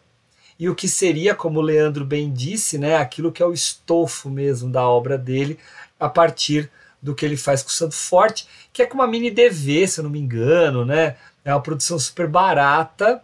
e 0.60 0.68
o 0.68 0.76
que 0.76 0.90
seria, 0.90 1.34
como 1.34 1.60
o 1.60 1.64
Leandro 1.64 2.04
bem 2.04 2.32
disse, 2.32 2.78
né? 2.78 2.98
Aquilo 2.98 3.32
que 3.32 3.42
é 3.42 3.46
o 3.46 3.54
estofo 3.54 4.30
mesmo 4.30 4.70
da 4.70 4.88
obra 4.88 5.18
dele, 5.18 5.58
a 5.98 6.10
partir 6.10 6.70
do 7.02 7.16
que 7.16 7.26
ele 7.26 7.38
faz 7.38 7.64
com 7.64 7.70
o 7.70 7.74
Santo 7.74 7.96
Forte, 7.96 8.48
que 8.74 8.82
é 8.82 8.86
com 8.86 8.96
uma 8.96 9.08
mini 9.08 9.32
DV, 9.32 9.88
se 9.88 10.00
eu 10.00 10.04
não 10.04 10.12
me 10.12 10.20
engano, 10.20 10.86
né? 10.86 11.16
É 11.44 11.54
uma 11.54 11.62
produção 11.62 11.98
super 11.98 12.28
barata, 12.28 13.22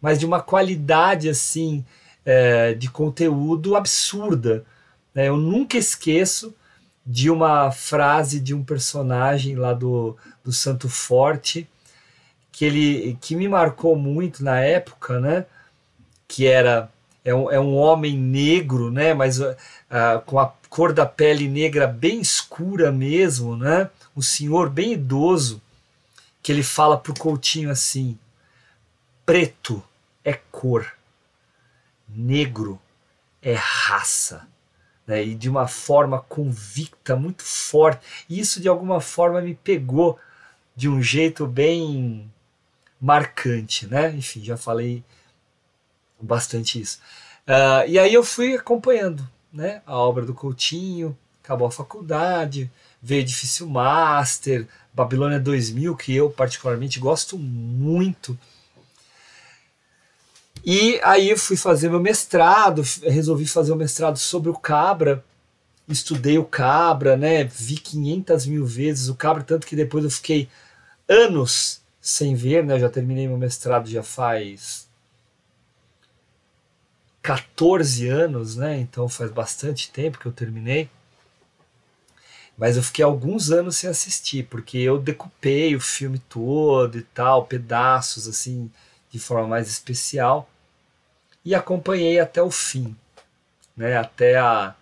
mas 0.00 0.18
de 0.18 0.26
uma 0.26 0.42
qualidade 0.42 1.28
assim 1.28 1.84
é, 2.24 2.74
de 2.74 2.90
conteúdo 2.90 3.76
absurda. 3.76 4.64
Né? 5.14 5.28
Eu 5.28 5.36
nunca 5.36 5.76
esqueço 5.76 6.54
de 7.04 7.30
uma 7.30 7.70
frase 7.70 8.40
de 8.40 8.54
um 8.54 8.64
personagem 8.64 9.56
lá 9.56 9.72
do, 9.72 10.16
do 10.44 10.52
Santo 10.52 10.88
Forte 10.88 11.68
que 12.52 12.64
ele 12.64 13.18
que 13.20 13.34
me 13.34 13.48
marcou 13.48 13.96
muito 13.96 14.44
na 14.44 14.60
época, 14.60 15.18
né? 15.18 15.46
Que 16.28 16.46
era 16.46 16.90
é 17.24 17.34
um, 17.34 17.50
é 17.50 17.58
um 17.58 17.74
homem 17.74 18.16
negro, 18.16 18.90
né? 18.90 19.14
Mas 19.14 19.40
uh, 19.40 19.56
com 20.26 20.38
a 20.38 20.52
cor 20.72 20.94
da 20.94 21.04
pele 21.04 21.48
negra 21.48 21.86
bem 21.86 22.22
escura 22.22 22.90
mesmo, 22.90 23.54
né? 23.58 23.90
Um 24.16 24.22
senhor 24.22 24.70
bem 24.70 24.94
idoso 24.94 25.60
que 26.42 26.50
ele 26.50 26.62
fala 26.62 26.96
pro 26.96 27.12
Coutinho 27.12 27.70
assim: 27.70 28.18
preto 29.26 29.84
é 30.24 30.32
cor, 30.32 30.90
negro 32.08 32.80
é 33.42 33.52
raça. 33.52 34.48
Né? 35.06 35.22
E 35.22 35.34
de 35.34 35.50
uma 35.50 35.68
forma 35.68 36.20
convicta, 36.20 37.14
muito 37.16 37.42
forte. 37.42 38.24
E 38.26 38.40
isso 38.40 38.58
de 38.58 38.66
alguma 38.66 38.98
forma 38.98 39.42
me 39.42 39.54
pegou 39.54 40.18
de 40.74 40.88
um 40.88 41.02
jeito 41.02 41.46
bem 41.46 42.32
marcante, 42.98 43.86
né? 43.86 44.10
Enfim, 44.12 44.42
já 44.42 44.56
falei 44.56 45.04
bastante 46.18 46.80
isso. 46.80 46.98
Uh, 47.46 47.86
e 47.86 47.98
aí 47.98 48.14
eu 48.14 48.24
fui 48.24 48.56
acompanhando 48.56 49.28
né, 49.52 49.82
a 49.86 49.96
obra 49.96 50.24
do 50.24 50.34
Coutinho, 50.34 51.16
acabou 51.42 51.66
a 51.66 51.70
faculdade, 51.70 52.70
veio 53.02 53.24
Difícil 53.24 53.68
Master, 53.68 54.66
Babilônia 54.94 55.40
2000, 55.40 55.96
que 55.96 56.14
eu 56.14 56.30
particularmente 56.30 56.98
gosto 56.98 57.36
muito. 57.36 58.38
E 60.64 61.00
aí 61.02 61.30
eu 61.30 61.38
fui 61.38 61.56
fazer 61.56 61.88
meu 61.90 62.00
mestrado, 62.00 62.82
resolvi 63.02 63.46
fazer 63.46 63.72
o 63.72 63.74
um 63.74 63.78
mestrado 63.78 64.16
sobre 64.16 64.48
o 64.48 64.54
Cabra, 64.54 65.24
estudei 65.88 66.38
o 66.38 66.44
Cabra, 66.44 67.16
né, 67.16 67.44
vi 67.44 67.76
500 67.76 68.46
mil 68.46 68.64
vezes 68.64 69.08
o 69.08 69.14
Cabra, 69.16 69.42
tanto 69.42 69.66
que 69.66 69.74
depois 69.74 70.04
eu 70.04 70.10
fiquei 70.10 70.48
anos 71.08 71.80
sem 72.00 72.34
ver, 72.34 72.64
né, 72.64 72.78
já 72.78 72.88
terminei 72.88 73.26
meu 73.26 73.36
mestrado 73.36 73.90
já 73.90 74.02
faz 74.02 74.86
14 77.22 78.08
anos, 78.08 78.56
né? 78.56 78.78
Então 78.78 79.08
faz 79.08 79.30
bastante 79.30 79.90
tempo 79.90 80.18
que 80.18 80.26
eu 80.26 80.32
terminei. 80.32 80.90
Mas 82.56 82.76
eu 82.76 82.82
fiquei 82.82 83.04
alguns 83.04 83.50
anos 83.50 83.76
sem 83.76 83.88
assistir, 83.88 84.46
porque 84.46 84.78
eu 84.78 84.98
decupei 84.98 85.74
o 85.74 85.80
filme 85.80 86.18
todo 86.18 86.98
e 86.98 87.02
tal, 87.02 87.46
pedaços 87.46 88.28
assim, 88.28 88.70
de 89.10 89.18
forma 89.18 89.48
mais 89.48 89.68
especial, 89.68 90.48
e 91.44 91.54
acompanhei 91.54 92.20
até 92.20 92.42
o 92.42 92.50
fim, 92.50 92.96
né? 93.76 93.96
Até 93.96 94.38
a, 94.38 94.74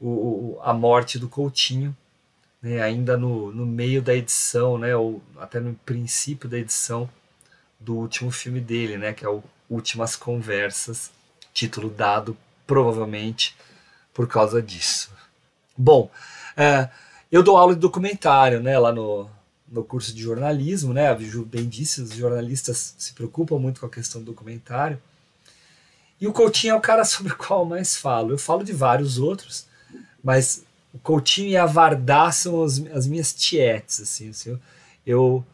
o, 0.00 0.58
a 0.62 0.72
morte 0.72 1.18
do 1.18 1.28
Coutinho, 1.28 1.96
né? 2.60 2.80
ainda 2.82 3.16
no, 3.16 3.52
no 3.52 3.66
meio 3.66 4.02
da 4.02 4.14
edição, 4.14 4.78
né? 4.78 4.96
Ou 4.96 5.22
até 5.38 5.60
no 5.60 5.74
princípio 5.74 6.48
da 6.48 6.58
edição 6.58 7.08
do 7.78 7.96
último 7.96 8.30
filme 8.30 8.60
dele, 8.60 8.96
né? 8.96 9.12
Que 9.12 9.24
é 9.24 9.28
o 9.28 9.42
Últimas 9.68 10.16
Conversas, 10.16 11.10
título 11.52 11.90
dado 11.90 12.36
provavelmente 12.66 13.56
por 14.12 14.26
causa 14.28 14.62
disso. 14.62 15.10
Bom, 15.76 16.10
é, 16.56 16.88
eu 17.30 17.42
dou 17.42 17.56
aula 17.56 17.74
de 17.74 17.80
documentário, 17.80 18.60
né, 18.60 18.78
lá 18.78 18.92
no, 18.92 19.28
no 19.68 19.82
curso 19.82 20.14
de 20.14 20.22
jornalismo, 20.22 20.92
né, 20.92 21.08
a 21.08 21.16
Ju 21.16 21.44
bem 21.44 21.66
disse, 21.66 22.02
os 22.02 22.12
jornalistas 22.12 22.94
se 22.98 23.14
preocupam 23.14 23.58
muito 23.58 23.80
com 23.80 23.86
a 23.86 23.90
questão 23.90 24.20
do 24.20 24.26
documentário. 24.26 25.00
E 26.20 26.26
o 26.26 26.32
Coutinho 26.32 26.72
é 26.72 26.76
o 26.76 26.80
cara 26.80 27.04
sobre 27.06 27.32
o 27.32 27.36
qual 27.36 27.60
eu 27.60 27.66
mais 27.66 27.96
falo. 27.96 28.30
Eu 28.32 28.38
falo 28.38 28.62
de 28.62 28.72
vários 28.72 29.18
outros, 29.18 29.66
mas 30.22 30.62
o 30.92 30.98
Coutinho 30.98 31.48
e 31.48 31.56
a 31.56 31.64
Vardá 31.64 32.30
são 32.30 32.62
as, 32.62 32.78
as 32.92 33.06
minhas 33.06 33.32
tietes, 33.32 34.00
assim, 34.00 34.28
assim 34.28 34.50
eu, 34.50 34.60
eu, 35.06 35.46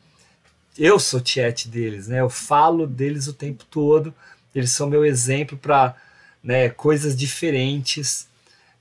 eu 0.76 0.98
sou 0.98 1.20
tiete 1.20 1.68
deles, 1.68 2.08
né, 2.08 2.20
eu 2.20 2.28
falo 2.28 2.86
deles 2.86 3.28
o 3.28 3.32
tempo 3.32 3.64
todo, 3.64 4.12
eles 4.54 4.72
são 4.72 4.88
meu 4.88 5.04
exemplo 5.04 5.56
para 5.56 5.94
né, 6.42 6.68
coisas 6.70 7.16
diferentes 7.16 8.28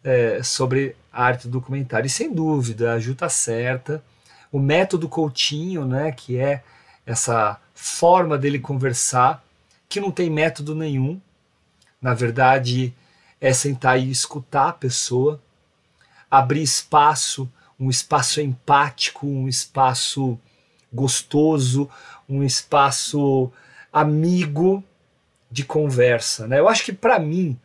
é, 0.04 0.42
sobre 0.44 0.96
a 1.12 1.24
arte 1.24 1.48
do 1.48 1.60
documentário. 1.60 2.08
E 2.08 2.10
sem 2.10 2.34
dúvida, 2.34 2.94
a 2.94 3.00
Ju 3.00 3.12
está 3.12 3.30
certa. 3.30 4.04
O 4.52 4.60
método 4.60 5.10
Coutinho, 5.10 5.86
né, 5.86 6.12
que 6.12 6.38
é 6.38 6.64
essa 7.06 7.60
forma 7.74 8.38
dele 8.38 8.60
conversar, 8.60 9.44
que 9.90 10.00
não 10.00 10.12
tem 10.12 10.30
método 10.30 10.76
nenhum. 10.76 11.20
Na 12.02 12.14
verdade, 12.14 12.94
é 13.40 13.54
sentar 13.54 14.00
e 14.00 14.10
escutar 14.10 14.70
a 14.70 14.74
pessoa, 14.74 15.42
abrir 16.30 16.62
espaço, 16.62 17.50
um 17.80 17.90
espaço 17.90 18.42
empático, 18.42 19.28
um 19.28 19.48
espaço 19.48 20.40
gostoso, 20.92 21.90
um 22.28 22.44
espaço 22.44 23.52
amigo 23.92 24.84
de 25.50 25.64
conversa. 25.64 26.48
Né? 26.48 26.60
Eu 26.60 26.68
acho 26.68 26.84
que 26.84 26.94
para 26.94 27.20
mim, 27.20 27.58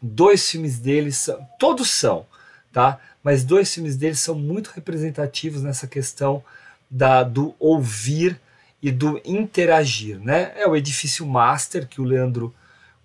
dois 0.00 0.50
filmes 0.50 0.78
deles, 0.78 1.28
todos 1.58 1.90
são, 1.90 2.26
tá? 2.72 2.98
mas 3.22 3.44
dois 3.44 3.72
filmes 3.72 3.96
deles 3.96 4.20
são 4.20 4.34
muito 4.34 4.68
representativos 4.68 5.62
nessa 5.62 5.86
questão 5.86 6.42
da, 6.90 7.22
do 7.22 7.54
ouvir 7.58 8.40
e 8.82 8.90
do 8.90 9.20
interagir. 9.24 10.18
Né? 10.18 10.52
É 10.56 10.66
o 10.66 10.76
Edifício 10.76 11.26
Master, 11.26 11.88
que 11.88 12.00
o 12.00 12.04
Leandro 12.04 12.54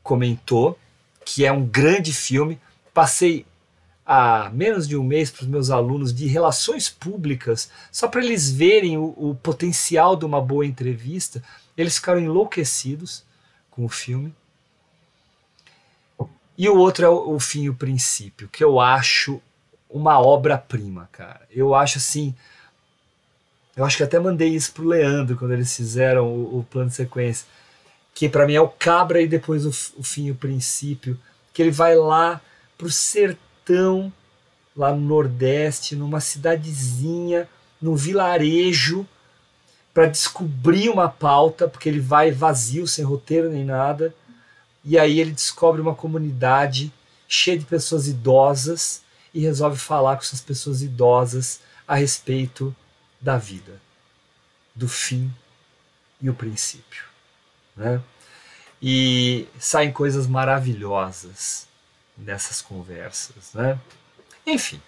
comentou, 0.03 0.77
que 1.25 1.45
é 1.45 1.51
um 1.51 1.65
grande 1.65 2.11
filme. 2.11 2.59
Passei 2.93 3.45
há 4.05 4.49
menos 4.51 4.87
de 4.87 4.97
um 4.97 5.03
mês 5.03 5.29
para 5.29 5.43
os 5.43 5.47
meus 5.47 5.69
alunos 5.69 6.13
de 6.13 6.25
relações 6.25 6.89
públicas, 6.89 7.69
só 7.91 8.07
para 8.07 8.23
eles 8.23 8.49
verem 8.49 8.97
o, 8.97 9.13
o 9.15 9.35
potencial 9.35 10.15
de 10.15 10.25
uma 10.25 10.41
boa 10.41 10.65
entrevista. 10.65 11.43
Eles 11.77 11.95
ficaram 11.95 12.19
enlouquecidos 12.19 13.23
com 13.79 13.85
o 13.85 13.89
filme. 13.89 14.33
E 16.57 16.67
o 16.67 16.75
outro 16.75 17.05
é 17.05 17.09
o, 17.09 17.39
Fim 17.39 17.63
e 17.63 17.69
o 17.69 17.73
Princípio, 17.73 18.49
que 18.49 18.61
eu 18.61 18.81
acho 18.81 19.41
uma 19.89 20.19
obra-prima, 20.19 21.07
cara. 21.13 21.47
Eu 21.49 21.73
acho 21.73 21.97
assim. 21.97 22.35
Eu 23.77 23.85
acho 23.85 23.95
que 23.95 24.03
até 24.03 24.19
mandei 24.19 24.49
isso 24.49 24.73
pro 24.73 24.85
Leandro 24.85 25.37
quando 25.37 25.53
eles 25.53 25.73
fizeram 25.73 26.27
o, 26.27 26.59
o 26.59 26.63
plano 26.65 26.89
de 26.89 26.95
sequência. 26.97 27.47
Que 28.13 28.27
para 28.27 28.45
mim 28.45 28.55
é 28.55 28.61
o 28.61 28.67
Cabra 28.67 29.21
e 29.21 29.27
depois 29.27 29.65
o, 29.65 29.69
o 29.97 30.03
Fim 30.03 30.25
e 30.25 30.31
o 30.31 30.35
Princípio. 30.35 31.17
Que 31.53 31.61
ele 31.61 31.71
vai 31.71 31.95
lá 31.95 32.41
pro 32.77 32.91
sertão, 32.91 34.11
lá 34.75 34.91
no 34.91 34.99
Nordeste, 34.99 35.95
numa 35.95 36.19
cidadezinha, 36.19 37.47
num 37.81 37.95
vilarejo 37.95 39.07
para 39.93 40.07
descobrir 40.07 40.89
uma 40.89 41.09
pauta, 41.09 41.67
porque 41.67 41.89
ele 41.89 41.99
vai 41.99 42.31
vazio, 42.31 42.87
sem 42.87 43.03
roteiro 43.03 43.49
nem 43.49 43.65
nada, 43.65 44.13
e 44.83 44.97
aí 44.97 45.19
ele 45.19 45.31
descobre 45.31 45.81
uma 45.81 45.95
comunidade 45.95 46.91
cheia 47.27 47.57
de 47.57 47.65
pessoas 47.65 48.07
idosas 48.07 49.01
e 49.33 49.41
resolve 49.41 49.77
falar 49.77 50.15
com 50.15 50.23
essas 50.23 50.41
pessoas 50.41 50.81
idosas 50.81 51.61
a 51.87 51.95
respeito 51.95 52.75
da 53.19 53.37
vida, 53.37 53.79
do 54.73 54.87
fim 54.87 55.31
e 56.21 56.29
o 56.29 56.33
princípio. 56.33 57.03
Né? 57.75 58.01
E 58.81 59.47
saem 59.59 59.91
coisas 59.91 60.27
maravilhosas 60.27 61.67
nessas 62.17 62.61
conversas. 62.61 63.53
Né? 63.53 63.79
Enfim, 64.45 64.81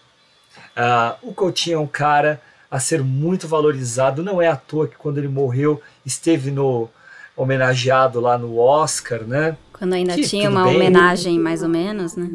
uh, 0.76 1.18
o 1.22 1.34
Coutinho 1.34 1.76
é 1.76 1.80
um 1.80 1.88
cara 1.88 2.42
a 2.72 2.80
ser 2.80 3.04
muito 3.04 3.50
valorizado. 3.50 4.24
Não 4.24 4.42
é 4.42 4.48
à 4.48 4.56
toa 4.56 4.88
que 4.88 4.96
quando 4.96 5.18
ele 5.18 5.28
morreu 5.28 5.82
esteve 6.06 6.50
no 6.50 6.90
homenageado 7.36 8.22
lá 8.22 8.38
no 8.38 8.58
Oscar, 8.58 9.24
né? 9.24 9.58
Quando 9.74 9.94
ainda 9.94 10.16
que, 10.16 10.24
tinha 10.24 10.50
uma 10.50 10.64
bem, 10.64 10.76
homenagem 10.76 11.38
mais 11.38 11.62
ou 11.62 11.68
menos, 11.68 12.16
né? 12.16 12.30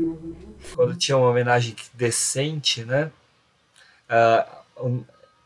Quando 0.75 0.95
tinha 0.97 1.17
uma 1.17 1.31
homenagem 1.31 1.75
decente, 1.95 2.85
né? 2.85 3.11
Uh, 4.11 5.05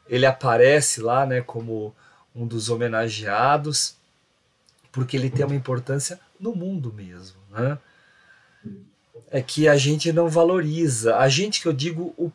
ele 0.09 0.27
aparece 0.27 1.01
lá, 1.01 1.25
né, 1.25 1.41
como 1.41 1.95
um 2.35 2.45
dos 2.45 2.69
homenageados, 2.69 3.95
porque 4.91 5.17
ele 5.17 5.31
tem 5.31 5.47
uma 5.47 5.55
importância 5.55 6.19
no 6.39 6.55
mundo 6.55 6.93
mesmo, 6.93 7.37
né? 7.51 7.79
É 9.31 9.41
que 9.41 9.69
a 9.69 9.77
gente 9.77 10.13
não 10.13 10.29
valoriza, 10.29 11.17
a 11.17 11.29
gente 11.29 11.61
que 11.61 11.69
eu 11.69 11.73
digo 11.73 12.13
o 12.17 12.33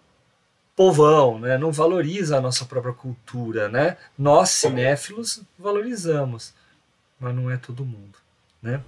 povão, 0.76 1.40
né? 1.40 1.58
não 1.58 1.72
valoriza 1.72 2.38
a 2.38 2.42
nossa 2.42 2.66
própria 2.66 2.94
cultura. 2.94 3.70
Né? 3.70 3.98
Nós, 4.18 4.50
cinéfilos, 4.50 5.42
valorizamos, 5.58 6.54
mas 7.20 7.36
não 7.36 7.50
é 7.50 7.58
todo 7.58 7.86
mundo. 7.86 8.18
Né? 8.62 8.82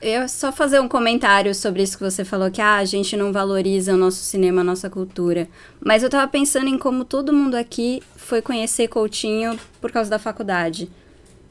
Eu 0.00 0.28
só 0.28 0.50
fazer 0.50 0.80
um 0.80 0.88
comentário 0.88 1.54
sobre 1.54 1.82
isso 1.82 1.96
que 1.96 2.02
você 2.02 2.24
falou, 2.24 2.50
que 2.50 2.60
ah, 2.60 2.76
a 2.76 2.84
gente 2.84 3.16
não 3.16 3.32
valoriza 3.32 3.94
o 3.94 3.96
nosso 3.96 4.18
cinema, 4.18 4.60
a 4.60 4.64
nossa 4.64 4.90
cultura. 4.90 5.48
Mas 5.80 6.02
eu 6.02 6.10
tava 6.10 6.26
pensando 6.30 6.66
em 6.66 6.76
como 6.76 7.04
todo 7.04 7.32
mundo 7.32 7.54
aqui 7.54 8.02
foi 8.16 8.42
conhecer 8.42 8.88
Coutinho 8.88 9.58
por 9.80 9.92
causa 9.92 10.10
da 10.10 10.18
faculdade 10.18 10.90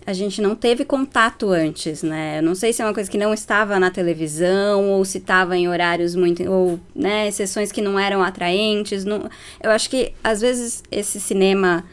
a 0.06 0.14
gente 0.14 0.42
não 0.42 0.56
teve 0.56 0.84
contato 0.84 1.50
antes, 1.52 2.02
né? 2.02 2.40
Eu 2.40 2.44
não 2.44 2.56
sei 2.56 2.74
se 2.74 2.82
é 2.82 2.86
uma 2.86 2.94
coisa 2.94 3.10
que 3.10 3.18
não 3.18 3.34
estava 3.34 3.80
na 3.80 3.92
televisão 3.92 4.90
ou 4.90 5.06
se 5.06 5.20
estava 5.20 5.56
em 5.56 5.68
horários 5.68 6.16
muito 6.16 6.44
ou, 6.50 6.80
né, 6.96 7.30
sessões 7.30 7.72
que 7.72 7.82
não 7.82 8.00
eram 8.00 8.24
atraentes. 8.24 9.06
Não, 9.06 9.30
eu 9.62 9.70
acho 9.70 9.90
que 9.90 10.14
às 10.24 10.42
vezes 10.42 10.84
esse 10.92 11.20
cinema 11.20 11.86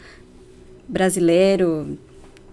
brasileiro, 0.89 1.99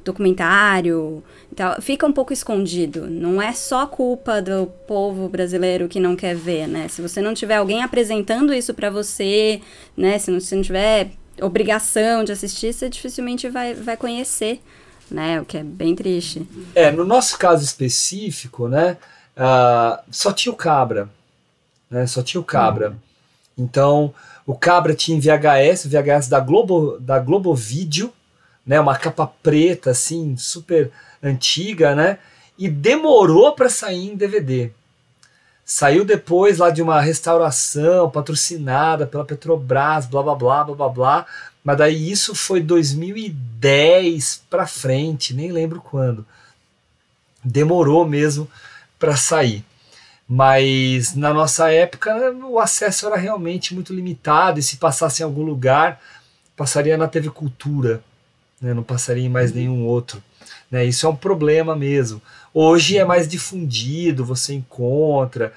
documentário, 0.04 1.24
tal, 1.56 1.82
fica 1.82 2.06
um 2.06 2.12
pouco 2.12 2.34
escondido. 2.34 3.08
Não 3.10 3.42
é 3.42 3.54
só 3.54 3.88
culpa 3.88 4.42
do 4.42 4.68
povo 4.86 5.30
brasileiro 5.30 5.88
que 5.88 6.02
não 6.02 6.18
quer 6.18 6.36
ver, 6.36 6.68
né? 6.68 6.90
Se 6.90 7.02
você 7.02 7.22
não 7.22 7.34
tiver 7.34 7.56
alguém 7.56 7.82
apresentando 7.82 8.54
isso 8.54 8.74
para 8.74 8.90
você, 8.90 9.62
né, 9.96 10.20
se 10.20 10.30
não, 10.30 10.40
se 10.42 10.54
não 10.54 10.62
tiver 10.62 11.12
obrigação 11.42 12.24
de 12.24 12.34
assistir, 12.34 12.74
você 12.74 12.90
dificilmente 12.90 13.48
vai, 13.50 13.74
vai 13.74 13.96
conhecer 13.96 14.62
né? 15.10 15.40
O 15.42 15.46
que 15.46 15.58
é 15.58 15.64
bem 15.64 15.96
triste. 15.96 16.48
É, 16.74 16.92
no 16.92 17.06
nosso 17.06 17.38
caso 17.38 17.64
específico, 17.64 18.68
né? 18.68 18.98
Uh, 19.36 20.02
só 20.10 20.32
tinha 20.32 20.52
o 20.52 20.56
Cabra, 20.56 21.10
né? 21.90 22.08
Só 22.08 22.24
tinha 22.24 22.40
o 22.40 22.44
Cabra. 22.44 22.96
Então, 23.58 24.14
o 24.46 24.56
Cabra 24.56 24.94
tinha 24.94 25.20
VHS, 25.20 25.88
VHS 25.88 26.28
da 26.28 26.40
Globo, 26.40 26.98
da 27.00 27.20
Globo 27.20 27.54
Video, 27.54 28.14
né? 28.66 28.80
Uma 28.80 28.98
capa 28.98 29.28
preta, 29.42 29.92
assim, 29.92 30.36
super 30.38 30.92
antiga, 31.22 31.96
né? 31.96 32.18
E 32.58 32.70
demorou 32.70 33.54
para 33.54 33.70
sair 33.70 34.12
em 34.12 34.16
DVD. 34.16 34.72
Saiu 35.66 36.06
depois 36.06 36.60
lá 36.60 36.70
de 36.70 36.82
uma 36.82 37.02
restauração 37.02 38.10
patrocinada 38.10 39.08
pela 39.08 39.26
Petrobras, 39.26 40.06
blá 40.06 40.22
blá 40.22 40.36
blá 40.36 40.64
blá 40.64 40.90
blá. 40.90 41.26
Mas 41.66 41.80
daí 41.80 42.12
isso 42.12 42.36
foi 42.36 42.62
2010 42.62 44.44
para 44.48 44.68
frente, 44.68 45.34
nem 45.34 45.52
lembro 45.52 45.82
quando. 45.82 46.24
Demorou 47.44 48.08
mesmo 48.08 48.48
para 49.00 49.18
sair. 49.18 49.66
Mas 50.30 51.16
na 51.16 51.34
nossa 51.34 51.72
época 51.72 52.16
o 52.48 52.60
acesso 52.60 53.08
era 53.08 53.18
realmente 53.18 53.74
muito 53.74 53.92
limitado 53.92 54.60
e 54.60 54.64
se 54.64 54.78
passasse 54.78 55.24
em 55.24 55.26
algum 55.26 55.42
lugar, 55.42 56.00
passaria 56.56 56.98
na 56.98 57.08
TV 57.08 57.32
Cultura, 57.32 58.04
né? 58.62 58.72
não 58.72 58.84
passaria 58.84 59.26
em 59.26 59.30
mais 59.30 59.52
nenhum 59.52 59.86
outro. 59.86 60.22
Né? 60.70 60.86
Isso 60.86 61.08
é 61.08 61.10
um 61.10 61.16
problema 61.16 61.76
mesmo. 61.76 62.22
Hoje 62.54 62.96
é 62.96 63.04
mais 63.04 63.28
difundido, 63.28 64.24
você 64.24 64.54
encontra. 64.54 65.52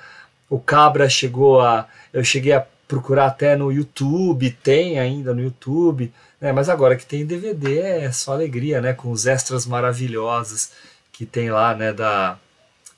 O 0.48 0.58
Cabra 0.58 1.06
chegou 1.06 1.60
a. 1.60 1.86
Eu 2.14 2.24
cheguei 2.24 2.52
a 2.52 2.66
procurar 2.88 3.26
até 3.26 3.54
no 3.54 3.70
YouTube, 3.70 4.50
tem 4.50 4.98
ainda 4.98 5.34
no 5.34 5.42
YouTube, 5.42 6.10
né? 6.40 6.52
mas 6.52 6.70
agora 6.70 6.96
que 6.96 7.04
tem 7.04 7.26
DVD 7.26 7.80
é 7.80 8.12
só 8.12 8.32
alegria, 8.32 8.80
né? 8.80 8.94
Com 8.94 9.10
os 9.10 9.26
extras 9.26 9.66
maravilhosos 9.66 10.70
que 11.12 11.26
tem 11.26 11.50
lá, 11.50 11.74
né? 11.74 11.92
Da, 11.92 12.38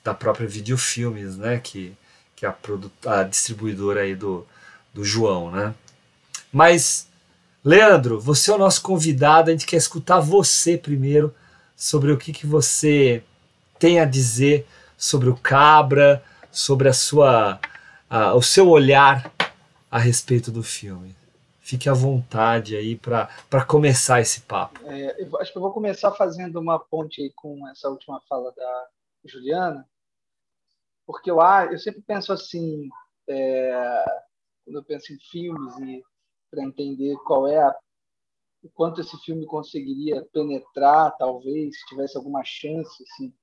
da 0.01 0.13
própria 0.13 0.47
Videofilmes, 0.47 1.35
né? 1.35 1.59
Que, 1.61 1.93
que 2.37 2.45
é 2.45 2.49
a, 2.49 2.55
a 3.19 3.23
distribuidora 3.23 4.01
aí 4.01 4.15
do, 4.15 4.47
do 4.93 5.03
João, 5.03 5.51
né? 5.51 5.75
Mas, 6.53 7.07
Leandro, 7.63 8.19
você 8.19 8.49
é 8.49 8.55
o 8.55 8.57
nosso 8.57 8.81
convidado, 8.81 9.49
a 9.49 9.53
gente 9.53 9.65
quer 9.65 9.77
escutar 9.77 10.21
você 10.21 10.77
primeiro 10.77 11.35
sobre 11.75 12.11
o 12.13 12.17
que, 12.17 12.31
que 12.31 12.47
você 12.47 13.21
tem 13.77 13.99
a 13.99 14.05
dizer 14.05 14.65
sobre 14.97 15.29
o 15.29 15.35
Cabra, 15.35 16.23
sobre 16.49 16.87
a 16.87 16.93
sua, 16.93 17.59
a, 18.09 18.33
o 18.35 18.41
seu 18.41 18.69
olhar 18.69 19.31
a 19.91 19.99
respeito 19.99 20.51
do 20.51 20.63
filme. 20.63 21.13
Fique 21.59 21.89
à 21.89 21.93
vontade 21.93 22.75
aí 22.75 22.95
para 22.95 23.65
começar 23.67 24.21
esse 24.21 24.41
papo. 24.41 24.79
É, 24.87 25.21
eu 25.21 25.37
acho 25.39 25.51
que 25.51 25.57
eu 25.57 25.61
vou 25.61 25.73
começar 25.73 26.11
fazendo 26.13 26.59
uma 26.59 26.79
ponte 26.79 27.21
aí 27.21 27.31
com 27.35 27.67
essa 27.67 27.89
última 27.89 28.19
fala 28.21 28.51
da 28.53 28.87
Juliana, 29.25 29.87
porque 31.05 31.29
eu, 31.29 31.39
eu 31.71 31.77
sempre 31.77 32.01
penso 32.01 32.31
assim, 32.31 32.89
é, 33.27 34.05
quando 34.63 34.77
eu 34.77 34.83
penso 34.83 35.13
em 35.13 35.19
filmes 35.19 35.77
e 35.79 36.03
para 36.49 36.63
entender 36.63 37.15
qual 37.25 37.47
é 37.47 37.61
a, 37.61 37.75
o 38.63 38.69
quanto 38.69 39.01
esse 39.01 39.17
filme 39.19 39.45
conseguiria 39.45 40.25
penetrar, 40.33 41.15
talvez, 41.17 41.79
se 41.79 41.85
tivesse 41.87 42.17
alguma 42.17 42.43
chance, 42.43 43.03
assim, 43.03 43.33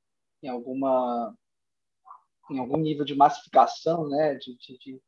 em 0.42 0.48
alguma 0.48 1.34
em 2.50 2.58
algum 2.58 2.78
nível 2.78 3.04
de 3.04 3.14
massificação, 3.14 4.08
né, 4.08 4.34
de, 4.37 4.56
de, 4.56 4.78
de 4.78 5.02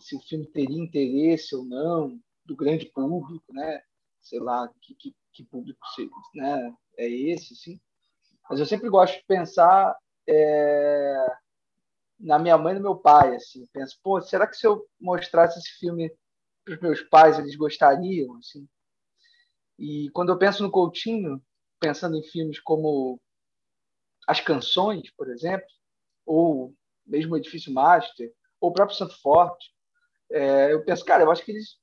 se 0.00 0.16
o 0.16 0.20
filme 0.20 0.46
teria 0.46 0.78
interesse 0.78 1.54
ou 1.54 1.64
não 1.64 2.18
do 2.44 2.56
grande 2.56 2.86
público, 2.86 3.52
né, 3.52 3.82
sei 4.20 4.40
lá 4.40 4.68
que, 4.80 4.94
que, 4.94 5.14
que 5.32 5.44
público 5.44 5.80
né, 6.34 6.74
é 6.96 7.08
esse, 7.08 7.52
assim. 7.52 7.80
Mas 8.48 8.58
eu 8.58 8.66
sempre 8.66 8.88
gosto 8.88 9.18
de 9.18 9.24
pensar 9.26 9.96
é, 10.28 11.26
na 12.18 12.38
minha 12.38 12.58
mãe 12.58 12.74
e 12.74 12.78
no 12.78 12.82
meu 12.82 12.96
pai, 12.96 13.34
assim, 13.36 13.66
penso, 13.72 13.98
pô, 14.02 14.20
será 14.20 14.46
que 14.46 14.56
se 14.56 14.66
eu 14.66 14.84
mostrasse 15.00 15.58
esse 15.58 15.78
filme 15.78 16.12
para 16.64 16.74
os 16.74 16.80
meus 16.80 17.00
pais, 17.02 17.38
eles 17.38 17.56
gostariam, 17.56 18.36
assim? 18.36 18.68
E 19.78 20.10
quando 20.10 20.30
eu 20.30 20.38
penso 20.38 20.62
no 20.62 20.70
Coutinho, 20.70 21.42
pensando 21.78 22.16
em 22.16 22.22
filmes 22.22 22.60
como 22.60 23.18
As 24.26 24.40
Canções, 24.40 25.10
por 25.16 25.30
exemplo, 25.30 25.66
ou 26.26 26.74
mesmo 27.06 27.34
o 27.34 27.36
Edifício 27.38 27.72
Master, 27.72 28.32
ou 28.60 28.70
o 28.70 28.72
próprio 28.72 28.96
Santo 28.96 29.18
Forte, 29.20 29.72
é, 30.32 30.72
eu 30.72 30.84
penso, 30.84 31.04
cara, 31.04 31.22
eu 31.22 31.30
acho 31.30 31.44
que 31.44 31.52
eles 31.52 31.78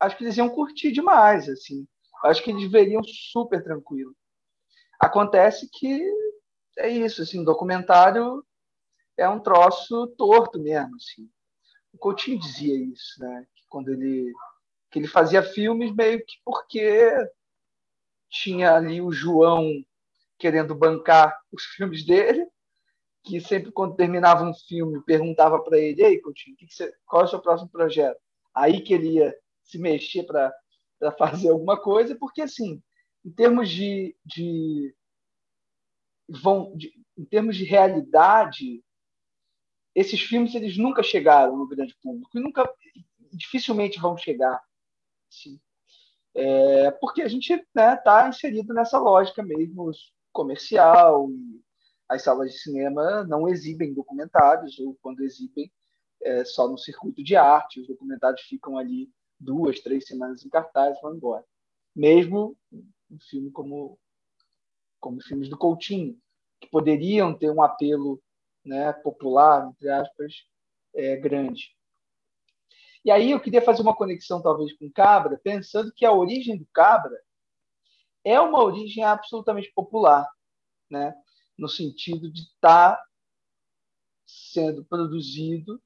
acho 0.00 0.16
que 0.16 0.24
eles 0.24 0.36
iam 0.36 0.48
curtir 0.48 0.92
demais, 0.92 1.48
assim. 1.48 1.86
Acho 2.24 2.42
que 2.42 2.50
eles 2.50 2.70
veriam 2.70 3.02
super 3.02 3.62
tranquilo. 3.62 4.14
Acontece 5.00 5.68
que 5.72 6.00
é 6.78 6.88
isso, 6.88 7.22
assim, 7.22 7.44
documentário 7.44 8.44
é 9.16 9.28
um 9.28 9.40
troço 9.40 10.06
torto 10.16 10.60
mesmo, 10.60 10.94
assim. 10.96 11.28
O 11.92 11.98
Coutinho 11.98 12.38
dizia 12.38 12.76
isso, 12.76 13.20
né? 13.20 13.46
Que 13.54 13.64
quando 13.68 13.88
ele 13.90 14.32
que 14.90 14.98
ele 14.98 15.08
fazia 15.08 15.42
filmes 15.42 15.94
meio 15.94 16.18
que 16.24 16.36
porque 16.42 17.12
tinha 18.30 18.74
ali 18.74 19.02
o 19.02 19.12
João 19.12 19.68
querendo 20.38 20.74
bancar 20.74 21.38
os 21.52 21.62
filmes 21.64 22.06
dele, 22.06 22.46
que 23.24 23.40
sempre 23.40 23.70
quando 23.72 23.96
terminava 23.96 24.44
um 24.44 24.54
filme 24.54 25.02
perguntava 25.04 25.62
para 25.62 25.78
ele, 25.78 26.02
ei, 26.02 26.20
Coutinho, 26.20 26.56
que 26.56 26.66
que 26.66 26.74
você, 26.74 26.92
qual 27.06 27.22
é 27.22 27.24
o 27.24 27.28
seu 27.28 27.40
próximo 27.40 27.70
projeto? 27.70 28.18
Aí 28.54 28.80
que 28.80 28.94
ele 28.94 29.14
ia 29.14 29.34
se 29.62 29.78
mexer 29.78 30.24
para 30.24 30.52
fazer 31.18 31.50
alguma 31.50 31.80
coisa, 31.80 32.16
porque 32.16 32.42
assim, 32.42 32.82
em 33.24 33.30
termos 33.30 33.68
de, 33.68 34.16
de 34.24 34.94
vão 36.28 36.74
de, 36.76 36.92
em 37.16 37.24
termos 37.24 37.56
de 37.56 37.64
realidade 37.64 38.82
esses 39.94 40.20
filmes 40.20 40.54
eles 40.54 40.76
nunca 40.76 41.02
chegaram 41.02 41.56
no 41.56 41.66
grande 41.66 41.96
público 42.02 42.38
e 42.38 42.40
nunca 42.40 42.70
dificilmente 43.32 43.98
vão 43.98 44.16
chegar 44.16 44.62
sim. 45.28 45.60
É, 46.34 46.90
porque 46.92 47.22
a 47.22 47.28
gente 47.28 47.52
está 47.52 47.90
né, 47.90 47.96
tá 47.96 48.28
inserido 48.28 48.72
nessa 48.72 48.98
lógica 48.98 49.42
mesmo 49.42 49.90
comercial 50.32 51.30
e 51.30 51.60
as 52.08 52.22
salas 52.22 52.52
de 52.52 52.58
cinema 52.58 53.24
não 53.24 53.48
exibem 53.48 53.92
documentários 53.92 54.78
ou 54.78 54.96
quando 55.02 55.20
exibem 55.20 55.70
é, 56.22 56.44
só 56.44 56.68
no 56.68 56.78
circuito 56.78 57.22
de 57.22 57.36
arte 57.36 57.80
os 57.80 57.86
documentários 57.86 58.42
ficam 58.42 58.76
ali 58.78 59.10
duas 59.38 59.80
três 59.80 60.06
semanas 60.06 60.44
em 60.44 60.48
cartaz 60.48 60.96
e 60.96 61.00
vão 61.00 61.14
embora 61.14 61.44
mesmo 61.94 62.56
um 62.72 63.18
filme 63.30 63.50
como 63.50 63.98
como 65.00 65.22
filmes 65.22 65.48
do 65.48 65.56
Coutinho 65.56 66.18
que 66.60 66.68
poderiam 66.68 67.36
ter 67.36 67.50
um 67.50 67.62
apelo 67.62 68.20
né, 68.64 68.92
popular, 68.92 69.68
entre 69.68 69.88
aspas, 69.88 70.34
é, 70.94 71.16
grande. 71.16 71.76
E 73.04 73.10
aí 73.10 73.30
eu 73.30 73.40
queria 73.40 73.62
fazer 73.62 73.82
uma 73.82 73.94
conexão, 73.94 74.42
talvez, 74.42 74.76
com 74.76 74.90
Cabra, 74.90 75.40
pensando 75.42 75.92
que 75.94 76.04
a 76.04 76.12
origem 76.12 76.58
do 76.58 76.66
Cabra 76.72 77.16
é 78.24 78.40
uma 78.40 78.62
origem 78.62 79.04
absolutamente 79.04 79.72
popular, 79.72 80.28
né? 80.90 81.14
No 81.58 81.68
sentido 81.68 82.30
de 82.30 82.42
estar 82.42 82.96
tá 82.96 83.08
sendo 84.24 84.84
produzido 84.84 85.82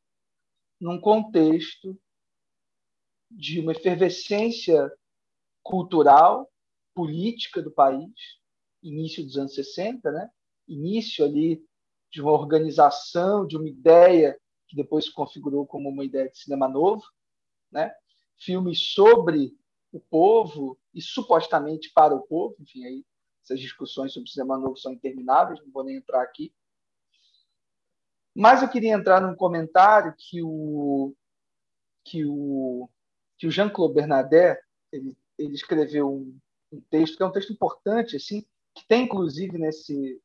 num 0.79 1.01
contexto 1.01 1.99
de 3.31 3.61
uma 3.61 3.73
efervescência 3.73 4.93
cultural, 5.63 6.51
política 6.95 7.63
do 7.63 7.71
país, 7.71 8.13
início 8.83 9.25
dos 9.25 9.39
anos 9.39 9.55
60, 9.55 10.11
né? 10.11 10.31
início 10.69 11.25
ali 11.25 11.65
de 12.11 12.21
uma 12.21 12.33
organização, 12.33 13.47
de 13.47 13.57
uma 13.57 13.69
ideia 13.69 14.39
que 14.69 14.77
depois 14.77 15.07
se 15.07 15.13
configurou 15.13 15.67
como 15.67 15.89
uma 15.89 16.05
ideia 16.05 16.29
de 16.29 16.39
cinema 16.39 16.69
novo, 16.69 17.03
né? 17.71 17.95
filmes 18.37 18.93
sobre 18.93 19.57
o 19.93 20.01
povo 20.01 20.79
e 20.93 21.01
supostamente 21.01 21.91
para 21.95 22.15
o 22.15 22.27
povo, 22.27 22.57
enfim, 22.61 22.85
aí 22.85 23.05
essas 23.43 23.61
discussões 23.61 24.13
sobre 24.13 24.31
cinema 24.31 24.57
novo 24.57 24.77
são 24.77 24.93
intermináveis, 24.93 25.61
não 25.61 25.71
vou 25.71 25.85
nem 25.85 25.97
entrar 25.97 26.23
aqui. 26.23 26.55
Mas 28.35 28.63
eu 28.63 28.69
queria 28.69 28.95
entrar 28.95 29.21
num 29.21 29.35
comentário 29.35 30.15
que 30.17 30.43
o 30.43 31.15
que 32.05 32.25
o 32.25 32.89
que 33.39 33.47
o 33.47 33.51
Jean-Claude 33.51 33.95
Bernadette 33.95 34.63
ele, 34.91 35.17
ele 35.39 35.55
escreveu 35.55 36.11
um, 36.11 36.39
um 36.73 36.81
texto 36.81 37.17
que 37.17 37.23
é 37.23 37.27
um 37.27 37.33
texto 37.33 37.53
importante 37.53 38.17
assim, 38.17 38.45
que 38.75 38.87
tem 38.87 39.05
inclusive 39.05 39.59
nesse 39.59 40.21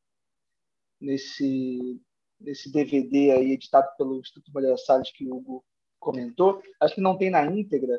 nesse, 1.00 2.00
nesse 2.40 2.70
DVD 2.70 3.32
aí 3.32 3.52
editado 3.52 3.88
pelo 3.96 4.18
Instituto 4.18 4.50
Moreira 4.52 4.76
Salles 4.76 5.12
que 5.12 5.26
o 5.26 5.36
Hugo 5.36 5.64
comentou. 5.98 6.62
Acho 6.80 6.96
que 6.96 7.00
não 7.00 7.16
tem 7.16 7.30
na 7.30 7.44
íntegra, 7.46 7.98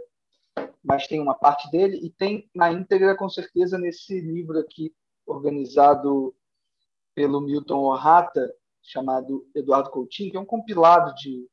mas 0.83 1.07
tem 1.07 1.19
uma 1.19 1.35
parte 1.35 1.69
dele 1.71 1.99
e 2.03 2.09
tem 2.09 2.49
na 2.53 2.71
íntegra 2.71 3.15
com 3.15 3.29
certeza 3.29 3.77
nesse 3.77 4.19
livro 4.19 4.59
aqui 4.59 4.93
organizado 5.29 6.35
pelo 7.13 7.41
Milton 7.41 7.79
Orrata 7.79 8.53
chamado 8.81 9.47
Eduardo 9.55 9.89
Coutinho, 9.89 10.31
que 10.31 10.37
é 10.37 10.39
um 10.39 10.45
compilado 10.45 11.13
de 11.15 11.47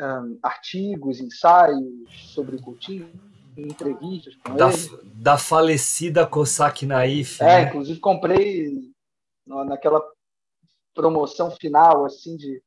um, 0.00 0.38
artigos, 0.42 1.20
ensaios 1.20 2.32
sobre 2.32 2.56
o 2.56 2.62
Coutinho, 2.62 3.12
entrevistas 3.56 4.34
com 4.36 4.56
da, 4.56 4.70
ele. 4.70 5.12
Da 5.14 5.36
falecida 5.36 6.26
Cossack 6.26 6.86
Naif. 6.86 7.42
É, 7.42 7.46
né? 7.46 7.68
inclusive 7.68 8.00
comprei 8.00 8.92
naquela 9.46 10.02
promoção 10.94 11.50
final, 11.50 12.04
assim, 12.04 12.36
de 12.36 12.62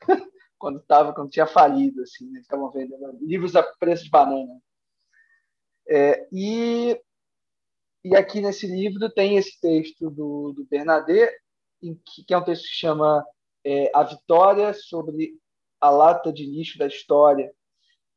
quando 0.58 0.80
tava, 0.80 1.14
quando 1.14 1.30
tinha 1.30 1.46
falido, 1.46 2.02
assim, 2.02 2.30
né? 2.30 2.40
estavam 2.40 2.70
vendendo 2.70 3.18
livros 3.20 3.56
a 3.56 3.62
preço 3.62 4.04
de 4.04 4.10
banana. 4.10 4.60
É, 5.88 6.26
e, 6.32 7.00
e 8.06 8.14
aqui 8.14 8.40
nesse 8.40 8.68
livro 8.68 9.10
tem 9.10 9.36
esse 9.36 9.60
texto 9.60 10.08
do, 10.08 10.52
do 10.52 10.64
Bernadette, 10.64 11.36
que, 11.80 12.24
que, 12.24 12.32
é 12.32 12.38
um 12.38 12.44
texto 12.44 12.62
que 12.62 12.76
chama 12.76 13.26
é, 13.64 13.90
A 13.92 14.04
Vitória 14.04 14.72
sobre 14.72 15.32
a 15.80 15.90
Lata 15.90 16.32
de 16.32 16.46
Lixo 16.46 16.78
da 16.78 16.86
História, 16.86 17.52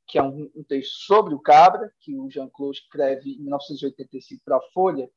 que 0.08 0.20
é 0.20 0.24
um, 0.24 0.48
um 0.56 0.64
texto 0.64 0.92
sobre 0.92 1.34
o 1.34 1.40
Cabra, 1.40 1.92
que 2.02 2.16
o 2.16 2.30
Jean-Claude 2.30 2.78
escreve 2.78 3.32
em 3.32 3.42
1985 3.42 4.44
para 4.46 4.58
a 4.58 4.72
Folha, 4.72 5.10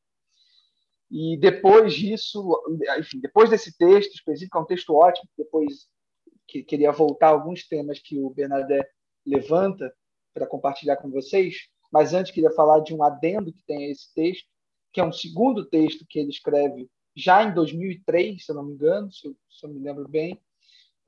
e 1.10 1.36
depois 1.36 1.92
disso, 1.92 2.58
enfim, 2.98 3.20
depois 3.20 3.50
desse 3.50 3.76
texto 3.76 4.14
específico, 4.14 4.56
é 4.56 4.60
um 4.62 4.66
texto 4.66 4.94
ótimo, 4.94 5.28
depois 5.36 5.86
que 6.48 6.62
queria 6.62 6.92
voltar 6.92 7.26
a 7.26 7.32
alguns 7.32 7.68
temas 7.68 7.98
que 7.98 8.18
o 8.18 8.30
Bernadette 8.30 8.88
levanta 9.26 9.94
para 10.32 10.46
compartilhar 10.46 10.96
com 10.96 11.10
vocês, 11.10 11.68
mas 11.92 12.14
antes 12.14 12.32
queria 12.32 12.50
falar 12.52 12.80
de 12.80 12.94
um 12.94 13.02
adendo 13.02 13.52
que 13.52 13.62
tem 13.66 13.84
a 13.84 13.90
esse 13.90 14.14
texto, 14.14 14.50
que 14.92 15.00
é 15.00 15.04
um 15.04 15.12
segundo 15.12 15.64
texto 15.64 16.06
que 16.08 16.18
ele 16.18 16.30
escreve 16.30 16.88
já 17.14 17.42
em 17.42 17.52
2003, 17.54 18.44
se 18.44 18.50
eu 18.50 18.56
não 18.56 18.64
me 18.64 18.74
engano, 18.74 19.12
se 19.12 19.26
eu, 19.26 19.36
se 19.50 19.66
eu 19.66 19.70
me 19.70 19.80
lembro 19.80 20.08
bem, 20.08 20.40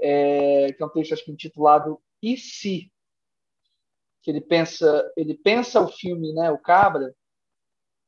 é, 0.00 0.72
que 0.72 0.82
é 0.82 0.86
um 0.86 0.90
texto 0.90 1.12
acho 1.12 1.24
que 1.24 1.32
intitulado 1.32 2.00
E 2.22 2.36
se? 2.36 2.90
Que 4.22 4.30
ele 4.30 4.40
pensa, 4.40 5.12
ele 5.16 5.34
pensa 5.34 5.80
o 5.80 5.88
filme, 5.88 6.32
né, 6.32 6.50
o 6.50 6.58
Cabra, 6.58 7.14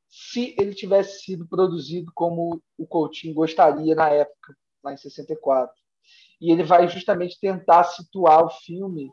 se 0.08 0.54
ele 0.58 0.74
tivesse 0.74 1.22
sido 1.22 1.46
produzido 1.46 2.10
como 2.14 2.62
o 2.78 2.86
Coutinho 2.86 3.34
gostaria 3.34 3.94
na 3.94 4.08
época, 4.08 4.56
lá 4.82 4.92
em 4.92 4.96
64. 4.96 5.74
E 6.40 6.50
ele 6.50 6.62
vai 6.62 6.88
justamente 6.88 7.38
tentar 7.38 7.84
situar 7.84 8.44
o 8.44 8.50
filme 8.50 9.10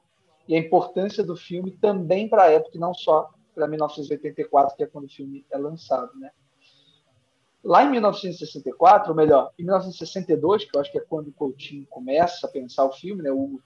e 0.47 0.55
a 0.55 0.59
importância 0.59 1.23
do 1.23 1.35
filme 1.35 1.71
também 1.77 2.29
para 2.29 2.43
a 2.43 2.51
época, 2.51 2.77
e 2.77 2.79
não 2.79 2.93
só 2.93 3.29
para 3.53 3.67
1984, 3.67 4.75
que 4.75 4.83
é 4.83 4.87
quando 4.87 5.05
o 5.05 5.09
filme 5.09 5.45
é 5.51 5.57
lançado, 5.57 6.13
né? 6.17 6.31
Lá 7.63 7.83
em 7.83 7.91
1964, 7.91 9.09
ou 9.09 9.15
melhor, 9.15 9.51
em 9.57 9.63
1962, 9.63 10.65
que 10.65 10.75
eu 10.75 10.81
acho 10.81 10.91
que 10.91 10.97
é 10.97 11.01
quando 11.07 11.29
o 11.29 11.33
Coutinho 11.33 11.85
começa 11.89 12.45
a 12.45 12.49
pensar 12.49 12.83
o 12.83 12.91
filme, 12.91 13.23
né? 13.23 13.31
O 13.31 13.59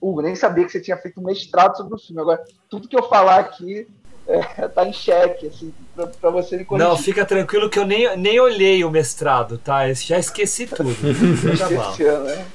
Hugo, 0.00 0.20
nem 0.20 0.36
sabia 0.36 0.64
que 0.66 0.72
você 0.72 0.80
tinha 0.80 0.98
feito 0.98 1.20
um 1.20 1.24
mestrado 1.24 1.76
sobre 1.76 1.94
o 1.94 1.98
filme. 1.98 2.20
Agora, 2.20 2.44
tudo 2.68 2.88
que 2.88 2.96
eu 2.96 3.04
falar 3.04 3.38
aqui 3.38 3.86
é, 4.26 4.68
tá 4.68 4.86
em 4.86 4.92
xeque, 4.92 5.46
assim, 5.46 5.72
para 5.94 6.30
você 6.30 6.58
me 6.58 6.64
corrigir. 6.64 6.88
Não, 6.88 6.96
fica 6.96 7.24
tranquilo 7.24 7.70
que 7.70 7.78
eu 7.78 7.86
nem, 7.86 8.16
nem 8.16 8.38
olhei 8.38 8.84
o 8.84 8.90
mestrado, 8.90 9.56
tá? 9.58 9.88
Eu 9.88 9.94
já 9.94 10.18
esqueci 10.18 10.66
tudo. 10.66 10.90
Esqueceu, 11.52 12.24
né? 12.24 12.46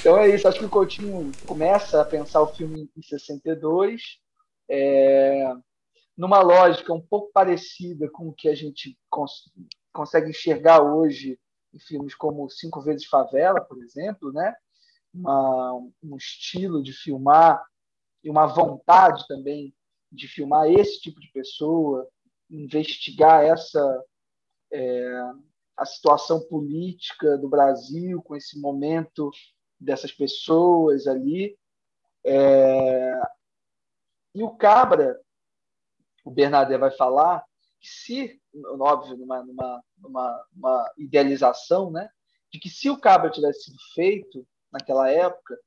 Então 0.00 0.18
é 0.18 0.28
isso, 0.28 0.46
acho 0.46 0.58
que 0.58 0.64
o 0.66 0.70
Coutinho 0.70 1.32
começa 1.46 2.00
a 2.00 2.04
pensar 2.04 2.42
o 2.42 2.48
filme 2.48 2.88
em 2.96 3.02
62, 3.02 4.18
é, 4.68 5.50
numa 6.18 6.40
lógica 6.40 6.92
um 6.92 7.00
pouco 7.00 7.30
parecida 7.32 8.10
com 8.10 8.28
o 8.28 8.34
que 8.34 8.48
a 8.48 8.54
gente 8.54 8.98
cons 9.08 9.48
consegue 9.92 10.30
enxergar 10.30 10.82
hoje 10.82 11.38
em 11.72 11.78
filmes 11.78 12.14
como 12.14 12.50
Cinco 12.50 12.82
Vezes 12.82 13.06
Favela, 13.06 13.60
por 13.60 13.80
exemplo, 13.82 14.32
né? 14.32 14.52
Uma, 15.14 15.74
um 16.02 16.16
estilo 16.16 16.82
de 16.82 16.92
filmar 16.92 17.64
e 18.22 18.28
uma 18.28 18.46
vontade 18.46 19.26
também 19.28 19.72
de 20.10 20.26
filmar 20.26 20.68
esse 20.68 21.00
tipo 21.00 21.20
de 21.20 21.30
pessoa, 21.30 22.08
investigar 22.50 23.44
essa 23.44 24.04
é, 24.72 25.22
a 25.76 25.86
situação 25.86 26.40
política 26.48 27.38
do 27.38 27.48
Brasil 27.48 28.20
com 28.22 28.34
esse 28.34 28.60
momento 28.60 29.30
dessas 29.78 30.10
pessoas 30.10 31.06
ali. 31.06 31.56
É, 32.24 33.20
e 34.34 34.42
o 34.42 34.50
Cabra, 34.56 35.18
o 36.28 36.30
Bernadette 36.30 36.78
vai 36.78 36.90
falar 36.90 37.42
que 37.80 37.88
se, 37.88 38.40
óbvio, 38.78 39.16
numa, 39.16 39.42
numa, 39.42 39.82
numa, 39.96 40.46
numa 40.52 40.92
idealização, 40.98 41.90
né, 41.90 42.10
de 42.52 42.58
que 42.58 42.68
se 42.68 42.90
o 42.90 43.00
Cabra 43.00 43.30
tivesse 43.30 43.64
sido 43.64 43.78
feito 43.94 44.46
naquela 44.70 45.10
época, 45.10 45.58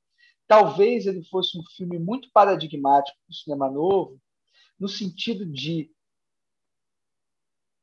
talvez 0.48 1.08
ele 1.08 1.24
fosse 1.24 1.58
um 1.58 1.64
filme 1.76 1.98
muito 1.98 2.30
paradigmático 2.32 3.18
do 3.28 3.34
cinema 3.34 3.72
novo, 3.72 4.22
no 4.80 4.88
sentido 4.88 5.48
de 5.48 5.92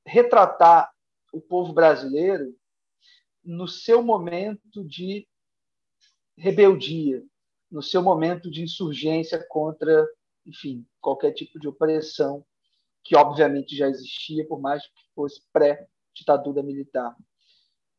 retratar 0.06 0.88
o 1.32 1.40
povo 1.40 1.72
brasileiro 1.72 2.56
no 3.42 3.66
seu 3.66 4.02
momento 4.04 4.84
de 4.84 5.26
rebeldia, 6.36 7.24
no 7.68 7.82
seu 7.82 8.02
momento 8.02 8.48
de 8.48 8.62
insurgência 8.62 9.44
contra, 9.48 10.06
enfim, 10.46 10.86
qualquer 11.00 11.32
tipo 11.32 11.58
de 11.58 11.66
opressão 11.66 12.46
que 13.04 13.16
obviamente 13.16 13.76
já 13.76 13.88
existia, 13.88 14.46
por 14.46 14.60
mais 14.60 14.82
que 14.86 14.92
fosse 15.14 15.40
pré-ditadura 15.52 16.62
militar. 16.62 17.16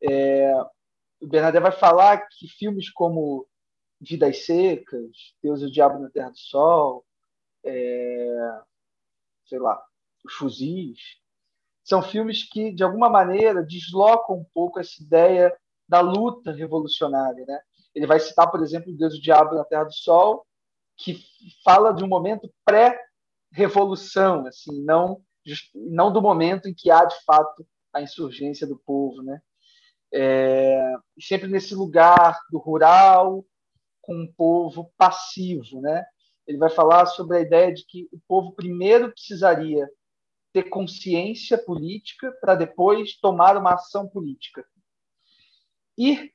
É, 0.02 0.54
o 1.20 1.28
Bernadette 1.28 1.64
vai 1.64 1.72
falar 1.72 2.28
que 2.28 2.48
filmes 2.48 2.90
como 2.90 3.48
Vidas 4.00 4.46
Secas, 4.46 5.36
Deus 5.44 5.62
e 5.62 5.66
o 5.66 5.72
Diabo 5.72 6.00
na 6.00 6.10
Terra 6.10 6.30
do 6.30 6.38
Sol, 6.38 7.06
é, 7.66 8.60
sei 9.46 9.60
lá, 9.60 9.84
Os 10.24 10.34
Fuzis, 10.34 11.00
são 11.84 12.02
filmes 12.02 12.48
que, 12.48 12.72
de 12.72 12.84
alguma 12.84 13.10
maneira, 13.10 13.64
deslocam 13.64 14.38
um 14.38 14.46
pouco 14.54 14.80
essa 14.80 15.02
ideia 15.02 15.56
da 15.88 16.00
luta 16.02 16.52
revolucionária. 16.52 17.44
Né? 17.46 17.60
Ele 17.96 18.06
vai 18.06 18.20
citar, 18.20 18.50
por 18.50 18.62
exemplo, 18.62 18.96
Deus 18.96 19.16
e 19.16 19.18
o 19.18 19.22
Diabo 19.22 19.56
na 19.56 19.66
Terra 19.66 19.86
do 19.86 19.94
Sol, 19.94 20.46
que 20.96 21.20
fala 21.64 21.92
de 21.92 22.04
um 22.04 22.08
momento 22.08 22.50
pré-revolução, 23.52 24.46
assim, 24.46 24.84
não, 24.84 25.22
não 25.74 26.12
do 26.12 26.22
momento 26.22 26.68
em 26.68 26.74
que 26.74 26.90
há, 26.90 27.06
de 27.06 27.16
fato, 27.24 27.66
a 27.94 28.02
insurgência 28.02 28.68
do 28.68 28.78
povo. 28.78 29.22
Né? 29.22 29.42
É, 30.14 30.94
sempre 31.20 31.48
nesse 31.48 31.76
lugar 31.76 32.40
do 32.52 32.58
rural, 32.58 33.46
com 34.02 34.16
um 34.16 34.34
povo 34.36 34.92
passivo, 34.98 35.82
né? 35.82 36.04
ele 36.48 36.58
vai 36.58 36.70
falar 36.70 37.06
sobre 37.06 37.38
a 37.38 37.42
ideia 37.42 37.74
de 37.74 37.86
que 37.86 38.08
o 38.12 38.20
povo 38.28 38.54
primeiro 38.54 39.12
precisaria 39.12 39.88
ter 40.52 40.64
consciência 40.64 41.58
política 41.58 42.32
para 42.42 42.56
depois 42.56 43.16
tomar 43.20 43.56
uma 43.56 43.76
ação 43.76 44.08
política. 44.08 44.66
E 45.96 46.32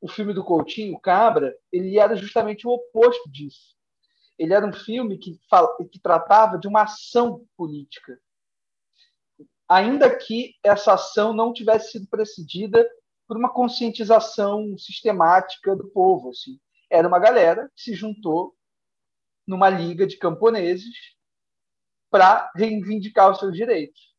o 0.00 0.08
filme 0.08 0.32
do 0.32 0.44
Coutinho, 0.44 0.98
Cabra, 0.98 1.54
ele 1.70 1.98
era 1.98 2.16
justamente 2.16 2.66
o 2.66 2.70
oposto 2.70 3.30
disso. 3.30 3.76
Ele 4.38 4.54
era 4.54 4.66
um 4.66 4.72
filme 4.72 5.18
que, 5.18 5.38
fala, 5.50 5.68
que 5.90 5.98
tratava 6.00 6.58
de 6.58 6.68
uma 6.68 6.82
ação 6.82 7.44
política, 7.56 8.18
ainda 9.68 10.14
que 10.16 10.54
essa 10.62 10.94
ação 10.94 11.32
não 11.32 11.52
tivesse 11.52 11.92
sido 11.92 12.06
precedida 12.08 12.88
por 13.26 13.36
uma 13.36 13.52
conscientização 13.52 14.78
sistemática 14.78 15.76
do 15.76 15.88
povo. 15.90 16.30
Assim. 16.30 16.58
Era 16.90 17.06
uma 17.06 17.18
galera 17.18 17.70
que 17.76 17.82
se 17.82 17.94
juntou 17.94 18.56
numa 19.46 19.68
liga 19.68 20.06
de 20.06 20.16
camponeses 20.16 21.16
para 22.10 22.50
reivindicar 22.54 23.30
os 23.30 23.38
seus 23.38 23.54
direitos. 23.54 24.14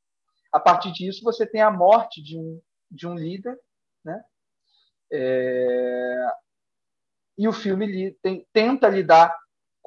A 0.51 0.59
partir 0.59 0.91
disso, 0.91 1.24
você 1.24 1.45
tem 1.45 1.61
a 1.61 1.72
morte 1.72 2.22
de 2.22 2.38
um, 2.38 2.61
de 2.91 3.07
um 3.07 3.15
líder, 3.15 3.57
né? 4.03 4.24
É... 5.11 6.28
e 7.36 7.47
o 7.47 7.51
filme 7.51 8.11
tem, 8.22 8.45
tenta 8.53 8.88
lidar 8.88 9.36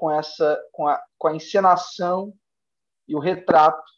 com 0.02 0.10
essa 0.10 0.60
com 0.72 0.88
a, 0.88 1.00
com 1.16 1.28
a 1.28 1.36
encenação 1.36 2.34
e 3.06 3.14
o 3.14 3.20
retrato 3.20 3.88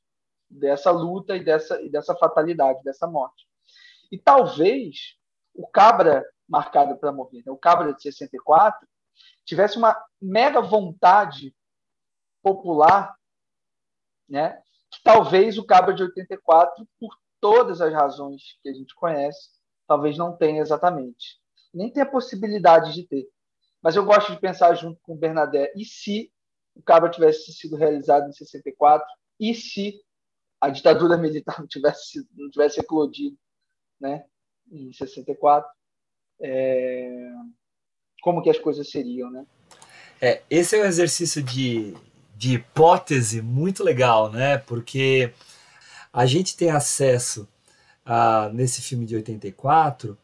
dessa 0.51 0.91
luta 0.91 1.35
e 1.35 1.43
dessa, 1.43 1.81
e 1.81 1.89
dessa 1.89 2.15
fatalidade, 2.15 2.83
dessa 2.85 3.07
morte. 3.07 3.47
E 4.13 4.19
talvez 4.19 5.17
o 5.55 5.67
Cabra 5.67 6.23
marcado 6.47 6.99
para 6.99 7.11
morrer, 7.11 7.43
né? 7.47 7.51
o 7.51 7.57
Cabra 7.57 7.95
de 7.95 8.03
64, 8.03 8.87
tivesse 9.47 9.79
uma 9.79 9.99
mega 10.21 10.61
vontade 10.61 11.57
popular, 12.43 13.17
né, 14.29 14.61
que 14.91 15.03
talvez 15.03 15.57
o 15.57 15.65
Cabra 15.65 15.95
de 15.95 16.03
84, 16.03 16.87
por 17.01 17.17
todas 17.41 17.81
as 17.81 17.95
razões 17.95 18.59
que 18.63 18.69
a 18.69 18.75
gente 18.75 18.95
conhece, 18.95 19.49
talvez 19.89 20.19
não 20.19 20.37
tenha 20.37 20.61
exatamente. 20.61 21.41
Nem 21.73 21.91
tem 21.91 22.03
a 22.03 22.11
possibilidade 22.11 22.93
de 22.93 23.09
ter. 23.09 23.27
Mas 23.85 23.97
eu 23.97 24.05
gosto 24.07 24.33
de 24.33 24.41
pensar 24.41 24.73
junto 24.75 24.99
com 25.03 25.13
o 25.13 25.19
Bernadette, 25.19 25.79
e 25.79 25.85
se 25.85 26.33
o 26.75 26.83
Cabra 26.83 27.11
tivesse 27.11 27.53
sido 27.53 27.77
realizado 27.77 28.27
em 28.27 28.33
64, 28.33 29.07
e 29.39 29.55
se 29.55 30.01
a 30.59 30.71
ditadura 30.71 31.19
militar 31.19 31.61
não 31.61 31.67
tivesse, 31.67 32.27
não 32.35 32.49
tivesse 32.51 32.81
eclodido 32.81 33.37
né, 34.01 34.25
em 34.73 34.91
64, 34.91 35.71
é, 36.41 37.31
como 38.23 38.41
que 38.41 38.49
as 38.49 38.59
coisas 38.59 38.91
seriam, 38.91 39.31
né? 39.31 39.45
É, 40.19 40.43
esse 40.49 40.75
é 40.75 40.81
um 40.81 40.87
exercício 40.87 41.43
de, 41.43 41.95
de 42.35 42.55
hipótese 42.55 43.43
muito 43.43 43.85
legal, 43.85 44.33
né? 44.33 44.57
Porque 44.57 45.31
a 46.11 46.25
gente 46.25 46.57
tem 46.57 46.71
acesso 46.71 47.47
a, 48.03 48.49
nesse 48.49 48.81
filme 48.81 49.05
de 49.05 49.17
84 49.17 50.17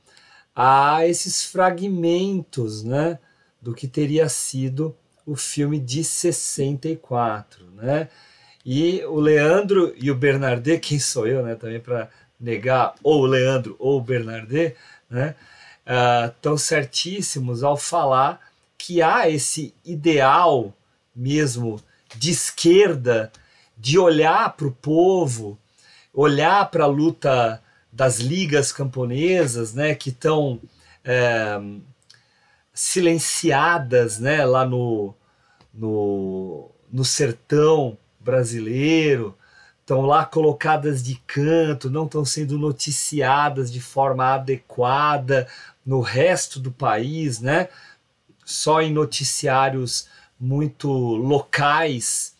a 0.56 1.06
esses 1.06 1.44
fragmentos, 1.44 2.82
né? 2.82 3.18
Do 3.60 3.74
que 3.74 3.86
teria 3.86 4.28
sido 4.28 4.96
o 5.26 5.36
filme 5.36 5.78
de 5.78 6.02
64, 6.02 7.70
né? 7.72 8.08
E 8.64 9.02
o 9.04 9.20
Leandro 9.20 9.94
e 9.96 10.10
o 10.10 10.14
Bernardet, 10.14 10.80
quem 10.86 10.98
sou 10.98 11.26
eu, 11.26 11.42
né? 11.42 11.54
Também 11.54 11.80
para 11.80 12.08
negar 12.38 12.94
ou 13.02 13.22
o 13.22 13.26
Leandro 13.26 13.76
ou 13.78 13.98
o 13.98 14.02
Bernardet, 14.02 14.76
né? 15.08 15.34
Uh, 15.86 16.58
certíssimos 16.58 17.64
ao 17.64 17.76
falar 17.76 18.40
que 18.78 19.02
há 19.02 19.28
esse 19.28 19.74
ideal 19.84 20.72
mesmo 21.14 21.82
de 22.16 22.30
esquerda 22.30 23.32
de 23.76 23.98
olhar 23.98 24.54
para 24.56 24.66
o 24.66 24.72
povo, 24.72 25.58
olhar 26.12 26.70
para 26.70 26.84
a 26.84 26.88
luta 26.88 27.62
das 27.92 28.18
ligas 28.18 28.72
camponesas, 28.72 29.74
né, 29.74 29.94
que 29.94 30.10
estão 30.10 30.60
é, 31.04 31.58
silenciadas, 32.72 34.18
né, 34.18 34.44
lá 34.44 34.64
no, 34.64 35.14
no, 35.72 36.70
no 36.90 37.04
sertão 37.04 37.98
brasileiro, 38.18 39.36
estão 39.80 40.02
lá 40.02 40.24
colocadas 40.24 41.02
de 41.02 41.16
canto, 41.26 41.90
não 41.90 42.04
estão 42.04 42.24
sendo 42.24 42.56
noticiadas 42.58 43.72
de 43.72 43.80
forma 43.80 44.34
adequada 44.34 45.48
no 45.84 46.00
resto 46.00 46.60
do 46.60 46.70
país, 46.70 47.40
né? 47.40 47.68
Só 48.44 48.80
em 48.80 48.92
noticiários 48.92 50.08
muito 50.38 50.88
locais. 50.88 52.34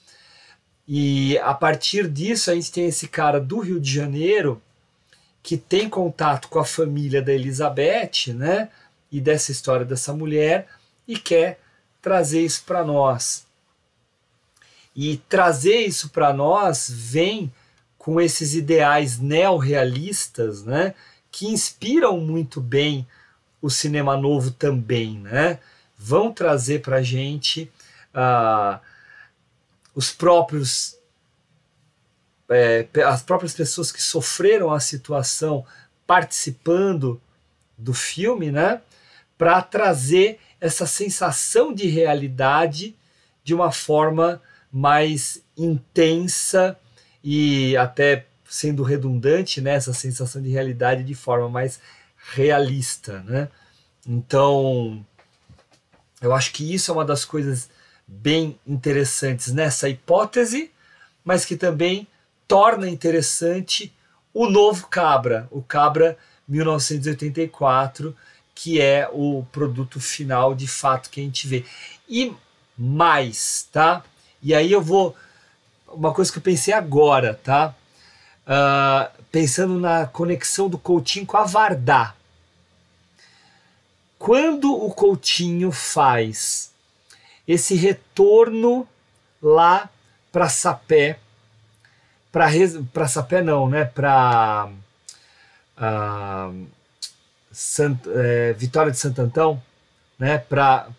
E 0.87 1.39
a 1.39 1.55
partir 1.55 2.09
disso 2.09 2.51
a 2.51 2.55
gente 2.55 2.71
tem 2.71 2.87
esse 2.87 3.09
cara 3.09 3.41
do 3.41 3.59
Rio 3.59 3.81
de 3.81 3.93
Janeiro 3.93 4.63
que 5.43 5.57
tem 5.57 5.89
contato 5.89 6.49
com 6.49 6.59
a 6.59 6.65
família 6.65 7.23
da 7.23 7.33
Elizabeth, 7.33 8.33
né? 8.35 8.69
E 9.11 9.21
dessa 9.21 9.51
história 9.51 9.85
dessa 9.85 10.13
mulher 10.13 10.69
e 11.07 11.19
quer 11.19 11.61
trazer 12.01 12.43
isso 12.43 12.65
para 12.65 12.85
nós. 12.85 13.47
E 14.95 15.17
trazer 15.29 15.81
isso 15.81 16.11
para 16.11 16.33
nós 16.33 16.89
vem 16.91 17.53
com 17.99 18.21
esses 18.21 18.55
ideais 18.55 19.19
neorrealistas, 19.19 20.65
né, 20.65 20.95
que 21.31 21.47
inspiram 21.47 22.19
muito 22.19 22.61
bem 22.61 23.07
o 23.61 23.69
cinema 23.69 24.17
novo 24.17 24.51
também, 24.51 25.19
né? 25.19 25.59
Vão 25.97 26.33
trazer 26.33 26.81
para 26.81 27.03
gente 27.03 27.71
uh, 28.15 28.81
os 29.95 30.11
próprios 30.11 30.99
é, 32.49 32.89
as 33.05 33.23
próprias 33.23 33.53
pessoas 33.53 33.93
que 33.93 34.03
sofreram 34.03 34.73
a 34.73 34.81
situação 34.81 35.65
participando 36.07 37.21
do 37.79 37.95
filme, 37.95 38.51
né? 38.51 38.81
Para 39.41 39.63
trazer 39.63 40.39
essa 40.61 40.85
sensação 40.85 41.73
de 41.73 41.87
realidade 41.87 42.95
de 43.43 43.55
uma 43.55 43.73
forma 43.73 44.43
mais 44.71 45.43
intensa 45.57 46.79
e 47.25 47.75
até 47.79 48.27
sendo 48.47 48.83
redundante, 48.83 49.63
né, 49.63 49.77
essa 49.77 49.95
sensação 49.95 50.43
de 50.43 50.51
realidade 50.51 51.03
de 51.03 51.15
forma 51.15 51.49
mais 51.49 51.81
realista, 52.35 53.21
né? 53.21 53.49
Então, 54.07 55.03
eu 56.21 56.35
acho 56.35 56.53
que 56.53 56.75
isso 56.75 56.91
é 56.91 56.95
uma 56.95 57.05
das 57.07 57.25
coisas 57.25 57.71
bem 58.07 58.61
interessantes 58.67 59.55
nessa 59.55 59.89
hipótese, 59.89 60.71
mas 61.25 61.47
que 61.47 61.57
também 61.57 62.07
torna 62.47 62.91
interessante 62.91 63.91
o 64.35 64.51
novo 64.51 64.87
Cabra, 64.89 65.49
o 65.51 65.63
Cabra 65.63 66.19
1984, 66.47 68.15
que 68.63 68.79
é 68.79 69.09
o 69.11 69.47
produto 69.51 69.99
final 69.99 70.55
de 70.55 70.69
fato 70.69 71.09
que 71.09 71.19
a 71.19 71.25
gente 71.25 71.49
vê. 71.49 71.65
E 72.07 72.35
mais, 72.77 73.67
tá? 73.73 74.05
E 74.43 74.55
aí 74.55 74.71
eu 74.71 74.83
vou. 74.83 75.17
Uma 75.89 76.13
coisa 76.13 76.31
que 76.31 76.37
eu 76.37 76.43
pensei 76.43 76.75
agora, 76.75 77.41
tá? 77.43 77.75
Uh, 78.47 79.23
pensando 79.33 79.81
na 79.81 80.07
conexão 80.07 80.69
do 80.69 80.77
Coutinho 80.77 81.25
com 81.25 81.39
a 81.39 81.45
Vardá. 81.45 82.15
Quando 84.19 84.75
o 84.75 84.93
Coutinho 84.93 85.73
faz 85.73 86.71
esse 87.49 87.75
retorno 87.75 88.87
lá 89.43 89.89
para 90.31 90.51
Sapé, 90.51 91.19
para 92.31 93.09
Sapé 93.09 93.41
não, 93.41 93.71
né? 93.71 93.87
Para 93.87 94.71
uh, 95.79 96.67
é, 98.15 98.53
Vitória 98.55 98.91
de 98.91 98.99
Santo 98.99 99.21
Antão, 99.21 99.63
né? 100.19 100.39
Para 100.39 100.91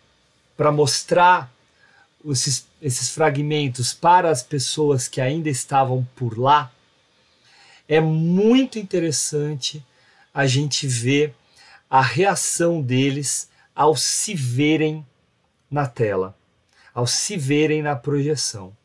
mostrar 0.72 1.52
esses, 2.26 2.68
esses 2.82 3.10
fragmentos 3.10 3.94
para 3.94 4.30
as 4.30 4.44
pessoas 4.44 5.08
que 5.08 5.20
ainda 5.20 5.50
estavam 5.50 6.08
por 6.16 6.38
lá, 6.38 6.72
é 7.88 8.00
muito 8.00 8.78
interessante 8.78 9.86
a 10.34 10.46
gente 10.46 10.88
ver 10.88 11.36
a 11.90 12.02
reação 12.02 12.82
deles 12.82 13.50
ao 13.76 13.96
se 13.96 14.34
verem 14.34 15.06
na 15.70 15.86
tela, 15.88 16.36
ao 16.94 17.06
se 17.08 17.36
verem 17.36 17.82
na 17.82 17.96
projeção. 17.96 18.76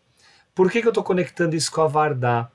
Por 0.54 0.70
que, 0.70 0.80
que 0.80 0.86
eu 0.86 0.90
estou 0.90 1.04
conectando 1.04 1.54
isso 1.54 1.70
com 1.70 1.82
a 1.82 1.86
Vardá? 1.86 2.50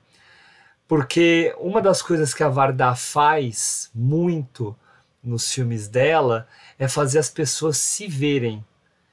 Porque 0.88 1.54
uma 1.58 1.80
das 1.80 2.02
coisas 2.02 2.34
que 2.34 2.42
a 2.42 2.48
Vardá 2.48 2.94
faz 2.94 3.88
muito 3.94 4.76
nos 5.22 5.52
filmes 5.52 5.88
dela 5.88 6.48
é 6.78 6.88
fazer 6.88 7.18
as 7.18 7.30
pessoas 7.30 7.76
se 7.76 8.06
verem 8.08 8.64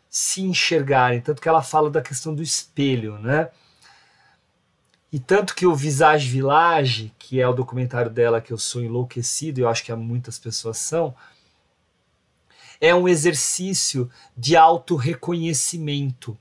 se 0.09 0.41
enxergarem, 0.41 1.21
tanto 1.21 1.41
que 1.41 1.47
ela 1.47 1.61
fala 1.61 1.89
da 1.89 2.01
questão 2.01 2.33
do 2.33 2.41
espelho, 2.41 3.19
né? 3.19 3.49
E 5.11 5.19
tanto 5.19 5.55
que 5.55 5.65
o 5.65 5.75
Visage 5.75 6.27
Village, 6.27 7.13
que 7.17 7.39
é 7.39 7.47
o 7.47 7.53
documentário 7.53 8.11
dela 8.11 8.41
que 8.41 8.51
eu 8.51 8.57
sou 8.57 8.83
enlouquecido, 8.83 9.59
e 9.59 9.63
eu 9.63 9.69
acho 9.69 9.83
que 9.83 9.93
muitas 9.93 10.39
pessoas 10.39 10.77
são, 10.77 11.15
é 12.81 12.93
um 12.93 13.07
exercício 13.07 14.09
de 14.35 14.55
autorreconhecimento. 14.55 16.37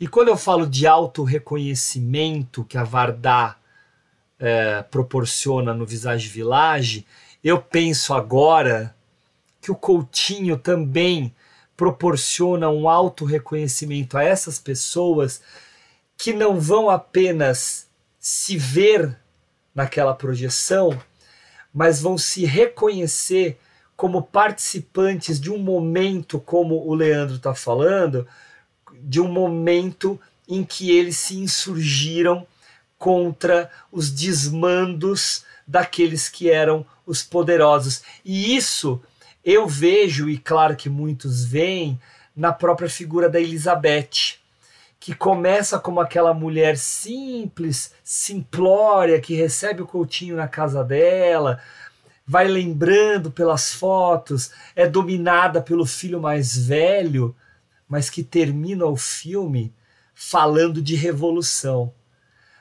E 0.00 0.08
quando 0.08 0.28
eu 0.28 0.36
falo 0.36 0.66
de 0.66 0.86
autorreconhecimento 0.86 2.64
que 2.64 2.76
a 2.76 2.84
Vardá 2.84 3.56
é, 4.38 4.82
proporciona 4.82 5.72
no 5.72 5.86
Visage 5.86 6.28
Village, 6.28 7.06
eu 7.42 7.60
penso 7.60 8.14
agora 8.14 8.94
que 9.60 9.70
o 9.70 9.76
Coutinho 9.76 10.56
também 10.56 11.34
proporciona 11.76 12.68
um 12.68 12.88
alto 12.88 13.24
reconhecimento 13.24 14.16
a 14.16 14.22
essas 14.22 14.58
pessoas 14.58 15.42
que 16.16 16.32
não 16.32 16.60
vão 16.60 16.88
apenas 16.88 17.88
se 18.20 18.56
ver 18.56 19.18
naquela 19.74 20.14
projeção, 20.14 20.96
mas 21.74 22.00
vão 22.00 22.16
se 22.16 22.44
reconhecer 22.44 23.58
como 23.96 24.22
participantes 24.22 25.40
de 25.40 25.50
um 25.50 25.58
momento, 25.58 26.38
como 26.38 26.86
o 26.86 26.94
Leandro 26.94 27.36
está 27.36 27.54
falando, 27.54 28.26
de 29.00 29.20
um 29.20 29.28
momento 29.28 30.20
em 30.48 30.62
que 30.64 30.90
eles 30.90 31.16
se 31.16 31.36
insurgiram 31.36 32.46
contra 32.98 33.70
os 33.90 34.10
desmandos 34.10 35.44
daqueles 35.66 36.28
que 36.28 36.50
eram 36.50 36.86
os 37.06 37.22
poderosos. 37.22 38.02
E 38.24 38.54
isso 38.56 39.00
eu 39.44 39.66
vejo, 39.66 40.28
e 40.28 40.38
claro 40.38 40.76
que 40.76 40.88
muitos 40.88 41.44
veem, 41.44 42.00
na 42.34 42.52
própria 42.52 42.88
figura 42.88 43.28
da 43.28 43.40
Elizabeth, 43.40 44.38
que 44.98 45.14
começa 45.14 45.78
como 45.78 46.00
aquela 46.00 46.32
mulher 46.32 46.78
simples, 46.78 47.92
simplória, 48.04 49.20
que 49.20 49.34
recebe 49.34 49.82
o 49.82 49.86
Coutinho 49.86 50.36
na 50.36 50.46
casa 50.46 50.84
dela, 50.84 51.60
vai 52.26 52.46
lembrando 52.46 53.30
pelas 53.30 53.74
fotos, 53.74 54.52
é 54.76 54.86
dominada 54.88 55.60
pelo 55.60 55.84
filho 55.84 56.20
mais 56.20 56.56
velho, 56.56 57.34
mas 57.88 58.08
que 58.08 58.22
termina 58.22 58.86
o 58.86 58.96
filme 58.96 59.74
falando 60.14 60.80
de 60.80 60.94
revolução, 60.94 61.92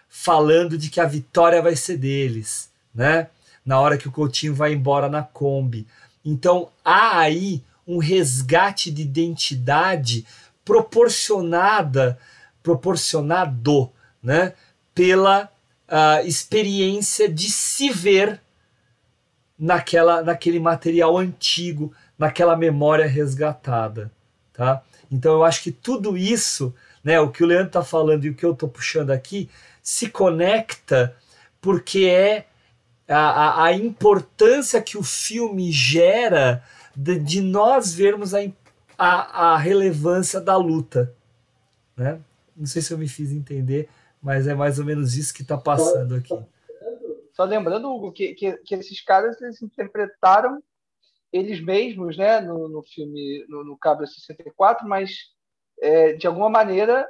falando 0.10 0.78
de 0.78 0.90
que 0.90 1.00
a 1.00 1.06
vitória 1.06 1.62
vai 1.62 1.76
ser 1.76 1.98
deles, 1.98 2.72
né? 2.94 3.30
Na 3.66 3.80
hora 3.80 3.98
que 3.98 4.08
o 4.08 4.12
Coutinho 4.12 4.56
vai 4.56 4.74
embora 4.74 5.08
na 5.08 5.22
Kombi, 5.22 5.88
então 6.26 6.70
há 6.84 7.20
aí 7.20 7.64
um 7.88 7.98
resgate 7.98 8.92
de 8.92 9.02
identidade 9.02 10.26
proporcionada, 10.64 12.18
proporcionado, 12.64 13.92
né, 14.22 14.54
pela 14.94 15.50
uh, 15.88 16.26
experiência 16.26 17.28
de 17.28 17.50
se 17.50 17.90
ver 17.90 18.40
naquela, 19.58 20.22
naquele 20.22 20.60
material 20.60 21.18
antigo, 21.18 21.94
naquela 22.18 22.56
memória 22.56 23.08
resgatada, 23.08 24.12
tá? 24.54 24.82
Então 25.12 25.34
eu 25.34 25.44
acho 25.44 25.62
que 25.64 25.72
tudo 25.72 26.18
isso, 26.18 26.74
né, 27.04 27.20
o 27.20 27.30
que 27.30 27.44
o 27.44 27.48
Leandro 27.48 27.68
está 27.68 27.84
falando 27.84 28.26
e 28.26 28.30
o 28.30 28.34
que 28.34 28.46
eu 28.46 28.54
estou 28.54 28.70
puxando 28.70 29.12
aqui, 29.12 29.50
se 29.84 30.10
conecta 30.10 31.16
porque 31.60 32.06
é 32.06 32.46
a, 33.14 33.66
a, 33.66 33.74
importância 33.74 34.82
que 34.82 34.98
o 34.98 35.04
filme 35.04 35.72
gera 35.72 36.64
de, 36.96 37.20
de 37.20 37.42
nós 37.42 37.94
vermos 37.94 38.34
a, 38.34 38.40
a, 38.98 39.54
a, 39.54 39.58
relevância 39.58 40.40
da 40.40 40.56
luta. 40.56 41.14
Né? 41.96 42.22
Não 42.56 42.66
sei 42.66 42.82
se 42.82 42.94
eu 42.94 42.98
me 42.98 43.08
fiz 43.08 43.32
entender, 43.32 43.90
mas 44.22 44.48
é 44.48 44.54
mais 44.54 44.80
ou 44.80 44.86
menos 44.86 45.16
isso 45.16 45.34
que 45.34 45.42
está 45.42 45.58
passando 45.58 46.16
aqui. 46.16 46.38
Só 47.34 47.44
lembrando, 47.44 47.90
Hugo, 47.90 48.12
que, 48.12 48.34
que, 48.34 48.54
que, 48.58 48.76
esses 48.76 49.02
caras 49.02 49.42
eles 49.42 49.62
interpretaram 49.62 50.62
eles 51.32 51.64
mesmos 51.64 52.18
né, 52.18 52.42
no, 52.42 52.68
no 52.68 52.84
filme, 52.84 53.46
no, 53.48 53.64
no 53.64 53.78
Cabra 53.78 54.06
64, 54.06 54.88
mas 54.88 55.12
é, 55.82 56.14
de 56.14 56.28
alguma 56.28 56.50
maneira 56.50 57.10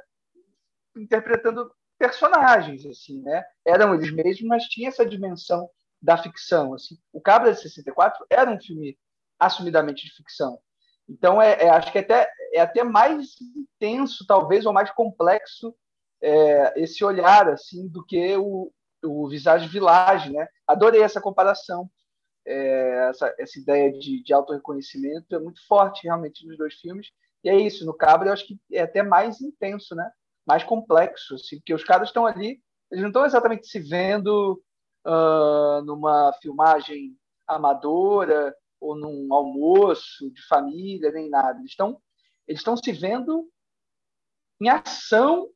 interpretando 0.96 1.70
personagens, 1.98 2.86
assim, 2.86 3.20
né? 3.22 3.44
Eram 3.64 3.94
eles 3.94 4.10
mesmos, 4.12 4.48
mas 4.48 4.64
tinha 4.64 4.88
essa 4.88 5.04
dimensão 5.04 5.68
da 6.02 6.16
ficção. 6.16 6.74
Assim. 6.74 6.98
O 7.12 7.20
Cabra 7.20 7.52
de 7.52 7.60
64 7.60 8.26
era 8.28 8.50
um 8.50 8.60
filme 8.60 8.98
assumidamente 9.38 10.04
de 10.04 10.14
ficção. 10.14 10.58
Então, 11.08 11.40
é, 11.40 11.64
é, 11.64 11.70
acho 11.70 11.90
que 11.90 11.98
até, 11.98 12.30
é 12.52 12.60
até 12.60 12.84
mais 12.84 13.36
intenso, 13.56 14.24
talvez, 14.26 14.66
ou 14.66 14.72
mais 14.72 14.90
complexo 14.90 15.74
é, 16.20 16.80
esse 16.80 17.04
olhar 17.04 17.48
assim 17.48 17.88
do 17.88 18.04
que 18.04 18.36
o, 18.36 18.72
o 19.02 19.28
Visage 19.28 19.68
Village, 19.68 20.32
né? 20.32 20.46
Adorei 20.66 21.02
essa 21.02 21.20
comparação. 21.20 21.90
É, 22.44 23.08
essa, 23.08 23.34
essa 23.38 23.58
ideia 23.58 23.92
de, 23.92 24.22
de 24.22 24.32
autorreconhecimento 24.32 25.34
é 25.34 25.38
muito 25.38 25.64
forte 25.66 26.04
realmente 26.04 26.46
nos 26.46 26.56
dois 26.56 26.74
filmes. 26.74 27.08
E 27.44 27.50
é 27.50 27.56
isso, 27.56 27.84
no 27.84 27.94
Cabra 27.94 28.28
eu 28.28 28.32
acho 28.32 28.46
que 28.46 28.58
é 28.72 28.82
até 28.82 29.02
mais 29.02 29.40
intenso, 29.40 29.94
né? 29.94 30.08
mais 30.46 30.64
complexo, 30.64 31.34
assim, 31.34 31.56
porque 31.58 31.74
os 31.74 31.84
caras 31.84 32.08
estão 32.08 32.26
ali, 32.26 32.60
eles 32.90 33.02
não 33.02 33.08
estão 33.08 33.24
exatamente 33.24 33.66
se 33.66 33.78
vendo 33.80 34.62
uh, 35.06 35.82
numa 35.84 36.32
filmagem 36.40 37.16
amadora 37.46 38.54
ou 38.80 38.96
num 38.96 39.32
almoço 39.32 40.30
de 40.30 40.46
família, 40.46 41.12
nem 41.12 41.28
nada. 41.28 41.58
Eles 41.58 41.70
estão 41.70 42.00
eles 42.46 42.60
estão 42.60 42.76
se 42.76 42.92
vendo 42.92 43.48
em 44.60 44.68
ação 44.68 45.48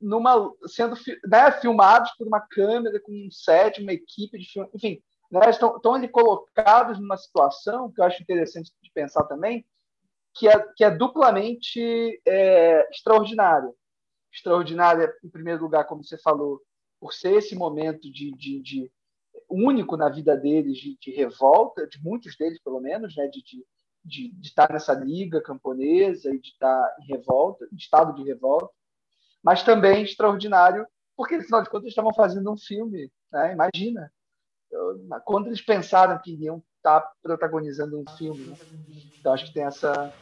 numa 0.00 0.52
sendo 0.66 0.94
né, 1.26 1.50
filmados 1.60 2.10
por 2.12 2.26
uma 2.26 2.40
câmera 2.40 3.00
com 3.00 3.12
um 3.12 3.30
set, 3.30 3.80
uma 3.80 3.92
equipe 3.92 4.38
de 4.38 4.46
filme, 4.46 4.68
enfim, 4.74 5.02
né, 5.30 5.50
estão, 5.50 5.80
ali 5.94 6.08
colocados 6.08 6.98
numa 6.98 7.16
situação 7.16 7.90
que 7.90 8.00
eu 8.00 8.04
acho 8.04 8.22
interessante 8.22 8.70
de 8.82 8.90
pensar 8.92 9.24
também, 9.24 9.66
que 10.34 10.48
é, 10.48 10.58
que 10.74 10.84
é 10.84 10.90
duplamente 10.90 12.20
é, 12.26 12.88
extraordinária. 12.90 13.72
Extraordinária, 14.32 15.12
em 15.24 15.30
primeiro 15.30 15.62
lugar, 15.62 15.86
como 15.86 16.04
você 16.04 16.18
falou, 16.18 16.60
por 17.06 17.12
ser 17.12 17.34
esse 17.34 17.54
momento 17.54 18.10
de, 18.10 18.32
de, 18.32 18.60
de 18.60 18.92
único 19.48 19.96
na 19.96 20.08
vida 20.08 20.36
deles, 20.36 20.76
de, 20.76 20.98
de, 21.00 21.12
revolta, 21.12 21.86
de 21.86 22.02
muitos 22.02 22.36
deles, 22.36 22.60
pelo 22.60 22.80
menos, 22.80 23.14
né, 23.14 23.28
de, 23.28 24.34
estar 24.42 24.72
nessa 24.72 24.92
liga 24.92 25.40
camponesa 25.40 26.34
e 26.34 26.40
de 26.40 26.48
estar 26.48 26.96
em 27.00 27.06
revolta, 27.06 27.64
em 27.72 27.76
estado 27.76 28.12
de 28.12 28.24
revolta, 28.24 28.74
mas 29.40 29.62
também 29.62 30.02
extraordinário, 30.02 30.84
porque, 31.16 31.36
afinal 31.36 31.62
de 31.62 31.70
contas, 31.70 31.84
eles 31.84 31.92
estavam 31.92 32.12
fazendo 32.12 32.52
um 32.52 32.58
filme. 32.58 33.08
Né? 33.30 33.52
Imagina, 33.52 34.12
quando 35.24 35.46
eles 35.46 35.60
pensaram 35.60 36.20
que 36.20 36.32
iriam 36.32 36.60
estar 36.76 37.08
protagonizando 37.22 38.00
um 38.00 38.16
filme. 38.16 38.46
Né? 38.46 38.56
Então, 39.20 39.32
acho 39.32 39.46
que 39.46 39.54
tem 39.54 39.62
essa, 39.62 40.12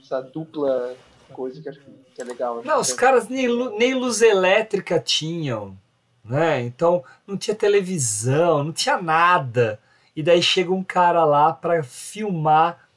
essa 0.00 0.20
dupla 0.20 0.96
coisa 1.32 1.62
que 1.62 1.68
acho 1.68 1.80
que 1.80 2.20
é 2.20 2.24
legal. 2.24 2.62
Não, 2.64 2.80
os 2.80 2.92
caras 2.92 3.28
nem, 3.28 3.48
nem 3.78 3.94
luz 3.94 4.22
elétrica 4.22 5.00
tinham, 5.00 5.76
né? 6.24 6.60
Então 6.62 7.04
não 7.26 7.36
tinha 7.36 7.54
televisão, 7.54 8.64
não 8.64 8.72
tinha 8.72 9.00
nada. 9.00 9.80
E 10.14 10.22
daí 10.22 10.42
chega 10.42 10.72
um 10.72 10.84
cara 10.84 11.24
lá 11.24 11.52
para 11.52 11.82
filmar 11.82 12.88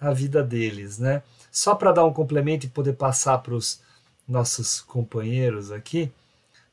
a 0.00 0.12
vida 0.12 0.42
deles, 0.42 0.98
né? 0.98 1.22
Só 1.50 1.74
para 1.74 1.92
dar 1.92 2.04
um 2.04 2.12
complemento 2.12 2.66
e 2.66 2.68
poder 2.68 2.94
passar 2.94 3.38
para 3.38 3.54
os 3.54 3.80
nossos 4.28 4.80
companheiros 4.80 5.70
aqui. 5.70 6.12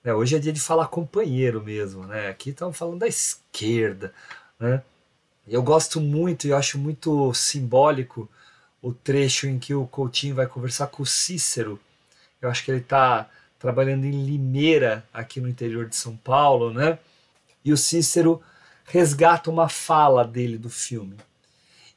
Né? 0.03 0.13
Hoje 0.13 0.35
é 0.35 0.39
dia 0.39 0.53
de 0.53 0.59
falar 0.59 0.87
companheiro 0.87 1.61
mesmo, 1.61 2.05
né? 2.05 2.29
Aqui 2.29 2.49
estamos 2.49 2.77
falando 2.77 2.99
da 2.99 3.07
esquerda, 3.07 4.13
né? 4.59 4.81
Eu 5.47 5.63
gosto 5.63 5.99
muito 5.99 6.47
e 6.47 6.53
acho 6.53 6.77
muito 6.77 7.33
simbólico 7.33 8.29
o 8.81 8.93
trecho 8.93 9.47
em 9.47 9.59
que 9.59 9.73
o 9.73 9.87
Coutinho 9.87 10.35
vai 10.35 10.47
conversar 10.47 10.87
com 10.87 11.03
o 11.03 11.05
Cícero. 11.05 11.79
Eu 12.41 12.49
acho 12.49 12.63
que 12.63 12.71
ele 12.71 12.79
está 12.79 13.29
trabalhando 13.61 14.05
em 14.05 14.25
Limeira, 14.25 15.05
aqui 15.13 15.39
no 15.39 15.47
interior 15.47 15.87
de 15.87 15.95
São 15.95 16.17
Paulo, 16.17 16.73
né? 16.73 16.97
E 17.63 17.71
o 17.71 17.77
Cícero 17.77 18.41
resgata 18.85 19.51
uma 19.51 19.69
fala 19.69 20.25
dele 20.25 20.57
do 20.57 20.67
filme. 20.67 21.15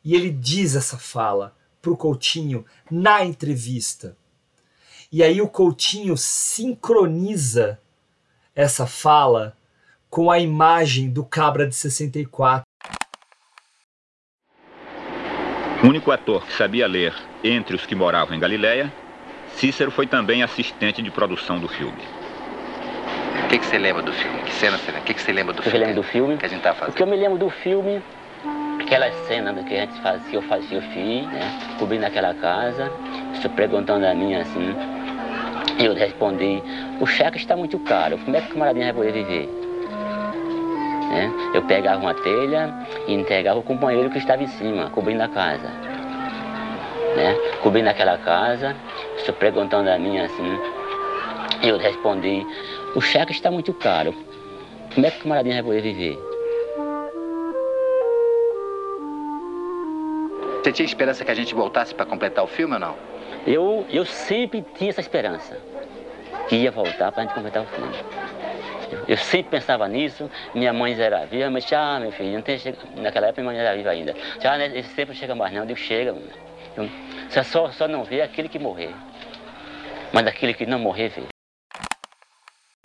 E 0.04 0.14
ele 0.14 0.30
diz 0.30 0.76
essa 0.76 0.98
fala 0.98 1.56
para 1.80 1.90
o 1.90 1.96
Coutinho 1.96 2.66
na 2.90 3.24
entrevista. 3.24 4.14
E 5.10 5.22
aí 5.22 5.40
o 5.40 5.48
Coutinho 5.48 6.18
sincroniza 6.18 7.80
essa 8.54 8.86
fala 8.86 9.56
com 10.10 10.30
a 10.30 10.38
imagem 10.38 11.08
do 11.08 11.24
Cabra 11.24 11.66
de 11.66 11.74
64 11.74 12.62
O 15.82 15.86
único 15.86 16.10
ator 16.10 16.46
que 16.46 16.52
sabia 16.52 16.86
ler 16.86 17.14
entre 17.42 17.74
os 17.74 17.86
que 17.86 17.94
moravam 17.94 18.36
em 18.36 18.40
Galiléia, 18.40 18.92
Cícero 19.56 19.90
foi 19.90 20.06
também 20.06 20.42
assistente 20.42 21.00
de 21.00 21.10
produção 21.10 21.58
do 21.58 21.68
filme. 21.68 22.02
O 23.44 23.48
que, 23.48 23.58
que 23.58 23.66
você 23.66 23.78
lembra 23.78 24.02
do 24.02 24.12
filme? 24.12 24.38
Que 24.42 24.52
cena 24.52 24.76
você 24.76 24.86
lembra? 24.86 25.00
O 25.00 25.04
que, 25.04 25.14
que 25.14 25.20
você 25.20 25.32
lembra 25.32 25.54
do 25.54 25.62
filme? 25.62 25.78
Eu 25.78 25.86
lembro 25.86 26.02
do 26.02 26.02
filme. 26.02 26.36
Que 26.36 26.46
a 26.46 26.48
gente 26.48 26.62
tá 26.62 26.74
fazendo? 26.74 26.92
O 26.92 26.96
que 26.96 27.02
eu 27.02 27.06
me 27.06 27.16
lembro 27.16 27.38
do 27.38 27.50
filme, 27.50 28.02
aquela 28.80 29.10
cena 29.26 29.52
do 29.52 29.62
que 29.64 29.76
a 29.76 29.80
gente 29.82 30.00
fazia, 30.00 30.34
eu 30.38 30.42
fazia, 30.42 30.78
eu 30.78 30.82
fiz, 30.82 31.26
né? 31.26 31.76
Cobrindo 31.78 32.04
aquela 32.04 32.34
casa, 32.34 32.90
você 33.32 33.48
perguntando 33.48 34.06
a 34.06 34.14
mim 34.14 34.34
assim. 34.34 34.74
Eu 35.78 35.94
respondi, 35.94 36.62
o 37.00 37.06
cheque 37.06 37.36
está 37.36 37.56
muito 37.56 37.78
caro, 37.80 38.18
como 38.18 38.36
é 38.36 38.40
que 38.40 38.48
o 38.48 38.52
camaradinho 38.52 38.86
vai 38.86 38.94
poder 38.94 39.12
viver? 39.12 39.48
Né? 41.08 41.32
Eu 41.54 41.62
pegava 41.62 42.00
uma 42.00 42.14
telha 42.14 42.74
e 43.06 43.14
entregava 43.14 43.58
o 43.58 43.62
companheiro 43.62 44.10
que 44.10 44.18
estava 44.18 44.42
em 44.42 44.48
cima, 44.48 44.90
cobrindo 44.90 45.22
a 45.22 45.28
casa. 45.28 45.70
Né? 47.16 47.34
Cobrindo 47.62 47.88
aquela 47.88 48.18
casa, 48.18 48.74
estou 49.16 49.34
perguntando 49.34 49.88
a 49.88 49.98
mim 49.98 50.18
assim, 50.18 50.58
eu 51.62 51.78
respondi, 51.78 52.44
o 52.94 53.00
cheque 53.00 53.32
está 53.32 53.50
muito 53.50 53.72
caro, 53.72 54.14
como 54.94 55.06
é 55.06 55.10
que 55.10 55.18
o 55.18 55.22
camaradinho 55.22 55.54
vai 55.54 55.62
poder 55.62 55.80
viver? 55.82 56.18
Você 60.62 60.72
tinha 60.72 60.86
esperança 60.86 61.24
que 61.24 61.30
a 61.30 61.34
gente 61.34 61.54
voltasse 61.54 61.94
para 61.94 62.06
completar 62.06 62.42
o 62.42 62.46
filme 62.46 62.74
ou 62.74 62.80
não? 62.80 62.96
Eu, 63.46 63.86
eu 63.90 64.06
sempre 64.06 64.64
tinha 64.76 64.90
essa 64.90 65.00
esperança, 65.00 65.58
que 66.48 66.56
ia 66.56 66.70
voltar 66.70 67.12
para 67.12 67.22
a 67.22 67.26
gente 67.26 67.34
completar 67.34 67.62
o 67.62 67.66
filme. 67.66 67.94
Eu 69.06 69.16
sempre 69.16 69.50
pensava 69.50 69.86
nisso, 69.88 70.30
minha 70.54 70.72
mãe 70.72 70.94
já 70.94 71.04
era 71.04 71.26
viva, 71.26 71.50
mas 71.50 71.70
ah, 71.72 71.98
meu 72.00 72.12
filho, 72.12 72.32
não 72.32 72.42
tem 72.42 72.58
naquela 72.96 73.26
época 73.26 73.42
minha 73.42 73.52
mãe 73.52 73.60
era 73.60 73.76
viva 73.76 73.90
ainda. 73.90 74.14
Já 74.40 74.56
né, 74.56 74.70
esse 74.74 74.94
tempo 74.94 75.12
não 75.12 75.18
chega 75.18 75.34
mais 75.34 75.52
não, 75.52 75.60
eu 75.60 75.66
digo, 75.66 75.78
chega. 75.78 76.14
Você 77.28 77.44
só, 77.44 77.70
só 77.70 77.86
não 77.86 78.04
vê 78.04 78.20
aquele 78.20 78.48
que 78.48 78.58
morrer, 78.58 78.94
mas 80.12 80.26
aquele 80.26 80.54
que 80.54 80.66
não 80.66 80.78
morrer 80.78 81.10
vê. 81.10 81.26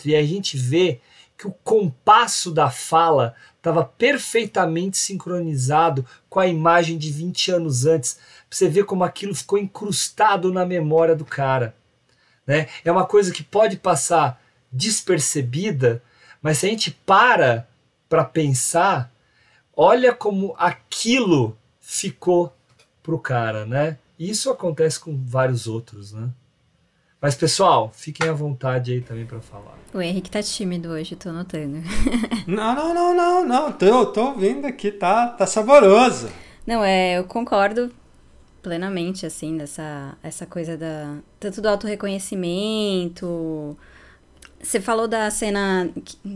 E 0.06 0.16
a 0.16 0.24
gente 0.24 0.58
vê 0.58 1.02
que 1.38 1.48
o 1.48 1.52
compasso 1.52 2.52
da 2.52 2.70
fala 2.70 3.36
estava 3.56 3.84
perfeitamente 3.84 4.98
sincronizado 4.98 6.06
com 6.30 6.40
a 6.40 6.48
imagem 6.48 6.98
de 6.98 7.12
20 7.12 7.52
anos 7.52 7.86
antes. 7.86 8.20
Você 8.50 8.68
ver 8.68 8.86
como 8.86 9.04
aquilo 9.04 9.34
ficou 9.34 9.58
incrustado 9.58 10.52
na 10.52 10.66
memória 10.66 11.16
do 11.16 11.26
cara. 11.26 11.76
Né? 12.46 12.68
É 12.84 12.92
uma 12.92 13.06
coisa 13.06 13.32
que 13.32 13.44
pode 13.44 13.78
passar 13.78 14.42
despercebida, 14.72 16.04
mas 16.42 16.58
se 16.58 16.66
a 16.66 16.70
gente 16.70 16.92
para 16.92 17.68
para 18.08 18.26
pensar, 18.26 19.12
olha 19.76 20.14
como 20.14 20.56
aquilo 20.58 21.58
ficou 21.80 22.54
pro 23.10 23.18
cara, 23.18 23.66
né? 23.66 23.98
Isso 24.20 24.52
acontece 24.52 25.00
com 25.00 25.18
vários 25.18 25.66
outros, 25.66 26.14
né? 26.14 26.30
Mas 27.20 27.36
pessoal, 27.36 27.92
fiquem 27.92 28.30
à 28.30 28.34
vontade 28.34 28.94
aí 28.94 29.02
também 29.02 29.26
para 29.26 29.42
falar. 29.42 29.76
O 29.92 30.00
Henrique 30.00 30.30
tá 30.30 30.44
tímido 30.44 30.90
hoje, 30.90 31.16
tô 31.16 31.34
notando. 31.34 31.82
não, 32.48 32.76
não, 32.76 32.94
não, 32.94 33.16
não, 33.16 33.46
não, 33.46 33.72
tô, 33.72 34.06
tô 34.06 34.28
ouvindo 34.28 34.68
aqui, 34.68 34.92
tá, 34.92 35.28
tá 35.28 35.48
saboroso. 35.48 36.30
Não, 36.68 36.84
é, 36.84 37.18
eu 37.18 37.24
concordo 37.24 37.92
plenamente, 38.62 39.26
assim, 39.26 39.58
dessa 39.58 40.16
essa 40.22 40.46
coisa 40.46 40.78
da 40.78 41.18
tanto 41.40 41.62
do 41.62 41.68
autorreconhecimento, 41.68 43.76
você 44.62 44.80
falou 44.80 45.08
da 45.08 45.32
cena 45.32 45.90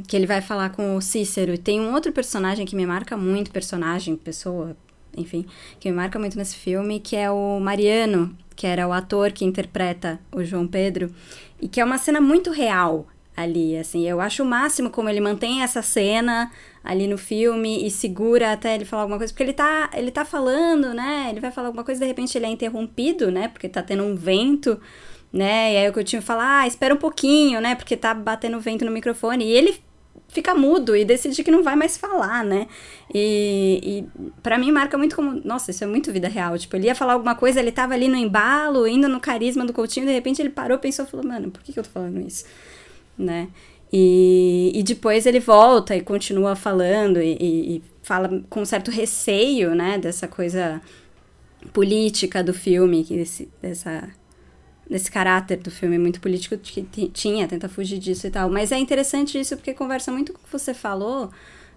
que 0.07 0.15
ele 0.15 0.25
vai 0.25 0.41
falar 0.41 0.71
com 0.71 0.95
o 0.95 1.01
Cícero. 1.01 1.53
E 1.53 1.57
tem 1.57 1.79
um 1.79 1.93
outro 1.93 2.11
personagem 2.11 2.65
que 2.65 2.75
me 2.75 2.85
marca 2.85 3.15
muito, 3.15 3.51
personagem, 3.51 4.15
pessoa, 4.15 4.75
enfim, 5.17 5.45
que 5.79 5.89
me 5.89 5.95
marca 5.95 6.19
muito 6.19 6.37
nesse 6.37 6.55
filme, 6.55 6.99
que 6.99 7.15
é 7.15 7.29
o 7.29 7.59
Mariano, 7.59 8.35
que 8.55 8.67
era 8.67 8.87
o 8.87 8.93
ator 8.93 9.31
que 9.31 9.45
interpreta 9.45 10.19
o 10.31 10.43
João 10.43 10.67
Pedro. 10.67 11.13
E 11.61 11.67
que 11.67 11.79
é 11.79 11.85
uma 11.85 11.97
cena 11.97 12.19
muito 12.19 12.51
real 12.51 13.07
ali, 13.35 13.77
assim. 13.77 14.07
Eu 14.07 14.21
acho 14.21 14.43
o 14.43 14.45
máximo 14.45 14.89
como 14.89 15.09
ele 15.09 15.21
mantém 15.21 15.63
essa 15.63 15.81
cena 15.81 16.51
ali 16.83 17.07
no 17.07 17.17
filme 17.17 17.85
e 17.85 17.89
segura 17.89 18.51
até 18.51 18.75
ele 18.75 18.85
falar 18.85 19.03
alguma 19.03 19.17
coisa, 19.17 19.31
porque 19.31 19.43
ele 19.43 19.53
tá, 19.53 19.89
ele 19.93 20.11
tá 20.11 20.25
falando, 20.25 20.93
né? 20.93 21.27
Ele 21.29 21.39
vai 21.39 21.51
falar 21.51 21.67
alguma 21.67 21.83
coisa, 21.83 22.01
de 22.01 22.05
repente 22.05 22.37
ele 22.37 22.45
é 22.45 22.49
interrompido, 22.49 23.31
né? 23.31 23.47
Porque 23.47 23.69
tá 23.69 23.81
tendo 23.81 24.03
um 24.03 24.15
vento 24.15 24.79
né? 25.33 25.73
E 25.73 25.77
aí 25.77 25.89
o 25.89 25.93
Coutinho 25.93 26.21
fala, 26.21 26.59
ah, 26.59 26.67
espera 26.67 26.93
um 26.93 26.97
pouquinho, 26.97 27.59
né? 27.59 27.73
Porque 27.73 27.97
tá 27.97 28.13
batendo 28.13 28.59
vento 28.59 28.85
no 28.85 28.91
microfone. 28.91 29.43
E 29.45 29.51
ele 29.51 29.81
fica 30.33 30.53
mudo 30.55 30.95
e 30.95 31.05
decide 31.05 31.43
que 31.43 31.51
não 31.51 31.63
vai 31.63 31.75
mais 31.75 31.95
falar, 31.95 32.43
né? 32.43 32.67
E, 33.13 33.79
e 33.83 34.29
para 34.41 34.57
mim 34.57 34.71
marca 34.71 34.97
muito 34.97 35.15
como, 35.15 35.39
nossa, 35.45 35.71
isso 35.71 35.83
é 35.83 35.87
muito 35.87 36.11
vida 36.11 36.27
real. 36.27 36.57
Tipo, 36.57 36.75
ele 36.75 36.87
ia 36.87 36.95
falar 36.95 37.13
alguma 37.13 37.35
coisa, 37.35 37.59
ele 37.59 37.71
tava 37.71 37.93
ali 37.93 38.07
no 38.07 38.17
embalo, 38.17 38.87
indo 38.87 39.07
no 39.07 39.19
carisma 39.19 39.65
do 39.65 39.71
Coutinho, 39.71 40.05
de 40.05 40.11
repente 40.11 40.41
ele 40.41 40.49
parou, 40.49 40.77
pensou, 40.79 41.05
falou, 41.05 41.25
mano, 41.25 41.51
por 41.51 41.61
que, 41.61 41.71
que 41.71 41.79
eu 41.79 41.83
tô 41.83 41.89
falando 41.89 42.19
isso? 42.25 42.45
Né? 43.17 43.49
E, 43.91 44.71
e 44.73 44.81
depois 44.81 45.27
ele 45.27 45.39
volta 45.39 45.95
e 45.95 46.01
continua 46.01 46.55
falando 46.55 47.21
e, 47.21 47.37
e, 47.39 47.75
e 47.75 47.83
fala 48.01 48.43
com 48.49 48.61
um 48.61 48.65
certo 48.65 48.89
receio, 48.89 49.75
né, 49.75 49.99
dessa 49.99 50.27
coisa 50.27 50.81
política 51.71 52.43
do 52.43 52.53
filme, 52.53 53.03
que 53.03 53.13
esse, 53.13 53.49
dessa 53.61 54.09
desse 54.89 55.11
caráter 55.11 55.57
do 55.57 55.71
filme 55.71 55.97
muito 55.97 56.19
político 56.19 56.57
que 56.57 56.83
tinha, 57.09 57.47
tenta 57.47 57.69
fugir 57.69 57.99
disso 57.99 58.27
e 58.27 58.29
tal. 58.29 58.49
Mas 58.49 58.71
é 58.71 58.77
interessante 58.77 59.39
isso 59.39 59.55
porque 59.55 59.73
conversa 59.73 60.11
muito 60.11 60.33
com 60.33 60.39
o 60.39 60.43
que 60.43 60.51
você 60.51 60.73
falou 60.73 61.31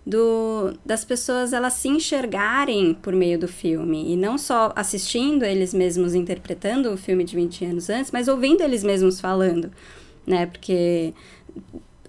do, 0.06 0.72
das 0.84 1.04
pessoas 1.04 1.52
elas 1.52 1.72
se 1.72 1.88
enxergarem 1.88 2.94
por 2.94 3.12
meio 3.12 3.38
do 3.38 3.48
filme 3.48 4.12
e 4.12 4.16
não 4.16 4.38
só 4.38 4.72
assistindo 4.76 5.44
eles 5.44 5.74
mesmos 5.74 6.14
interpretando 6.14 6.92
o 6.92 6.96
filme 6.96 7.24
de 7.24 7.34
20 7.34 7.64
anos 7.64 7.90
antes, 7.90 8.12
mas 8.12 8.28
ouvindo 8.28 8.62
eles 8.62 8.84
mesmos 8.84 9.20
falando, 9.20 9.70
né? 10.24 10.46
Porque 10.46 11.12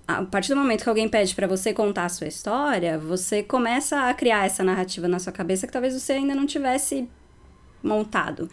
a 0.08 0.24
partir 0.24 0.50
do 0.50 0.56
momento 0.58 0.84
que 0.84 0.90
alguém 0.90 1.10
pede 1.10 1.34
para 1.34 1.48
você 1.48 1.74
contar 1.74 2.06
a 2.06 2.10
sua 2.10 2.28
história, 2.28 2.98
você 2.98 3.42
começa 3.42 4.08
a 4.08 4.14
criar 4.14 4.46
essa 4.46 4.64
narrativa 4.64 5.08
na 5.08 5.18
sua 5.18 5.34
cabeça 5.34 5.66
que 5.66 5.74
talvez 5.74 5.94
você 5.94 6.14
ainda 6.14 6.36
não 6.36 6.46
tivesse 6.46 7.10
montado. 7.84 8.50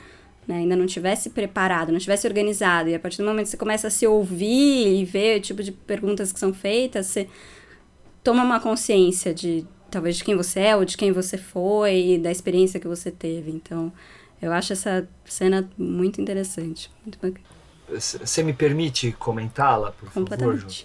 Né, 0.46 0.56
ainda 0.56 0.76
não 0.76 0.84
tivesse 0.84 1.30
preparado, 1.30 1.90
não 1.90 1.98
tivesse 1.98 2.26
organizado, 2.26 2.90
e 2.90 2.94
a 2.94 2.98
partir 2.98 3.16
do 3.18 3.24
momento 3.24 3.44
que 3.44 3.50
você 3.50 3.56
começa 3.56 3.86
a 3.86 3.90
se 3.90 4.06
ouvir 4.06 5.00
e 5.00 5.02
ver 5.02 5.38
o 5.38 5.40
tipo 5.40 5.62
de 5.62 5.72
perguntas 5.72 6.32
que 6.32 6.38
são 6.38 6.52
feitas, 6.52 7.06
você 7.06 7.28
toma 8.22 8.44
uma 8.44 8.60
consciência 8.60 9.32
de 9.32 9.66
talvez 9.90 10.16
de 10.16 10.24
quem 10.24 10.36
você 10.36 10.60
é 10.60 10.76
ou 10.76 10.84
de 10.84 10.98
quem 10.98 11.12
você 11.12 11.38
foi, 11.38 12.20
da 12.22 12.30
experiência 12.30 12.78
que 12.78 12.86
você 12.86 13.10
teve. 13.10 13.50
Então, 13.50 13.90
eu 14.42 14.52
acho 14.52 14.74
essa 14.74 15.08
cena 15.24 15.66
muito 15.78 16.20
interessante. 16.20 16.90
Muito 17.06 17.40
Você 17.88 18.42
me 18.42 18.52
permite 18.52 19.12
comentá-la, 19.12 19.92
por 19.92 20.10
favor, 20.10 20.58
Ju? 20.58 20.84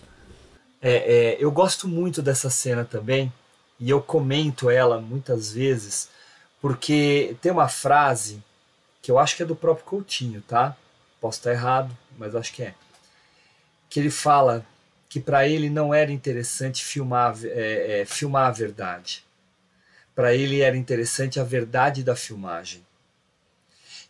É, 0.81 0.91
é, 0.91 1.37
eu 1.37 1.51
gosto 1.51 1.87
muito 1.87 2.21
dessa 2.21 2.49
cena 2.49 2.85
também, 2.85 3.31
e 3.79 3.89
eu 3.89 4.01
comento 4.01 4.69
ela 4.69 5.01
muitas 5.01 5.51
vezes, 5.51 6.09
porque 6.61 7.35
tem 7.41 7.51
uma 7.51 7.67
frase 7.67 8.41
que 9.01 9.11
eu 9.11 9.17
acho 9.17 9.35
que 9.35 9.43
é 9.43 9.45
do 9.45 9.55
próprio 9.55 9.85
Coutinho, 9.85 10.41
tá? 10.41 10.75
Posso 11.19 11.39
estar 11.39 11.51
errado, 11.51 11.95
mas 12.17 12.35
acho 12.35 12.53
que 12.53 12.63
é. 12.63 12.73
Que 13.89 13.99
ele 13.99 14.09
fala 14.09 14.65
que 15.07 15.19
para 15.19 15.47
ele 15.47 15.69
não 15.69 15.93
era 15.93 16.11
interessante 16.11 16.83
filmar, 16.85 17.35
é, 17.43 18.01
é, 18.01 18.05
filmar 18.05 18.47
a 18.47 18.51
verdade. 18.51 19.25
Para 20.13 20.33
ele 20.35 20.61
era 20.61 20.77
interessante 20.77 21.39
a 21.39 21.43
verdade 21.43 22.03
da 22.03 22.15
filmagem. 22.15 22.85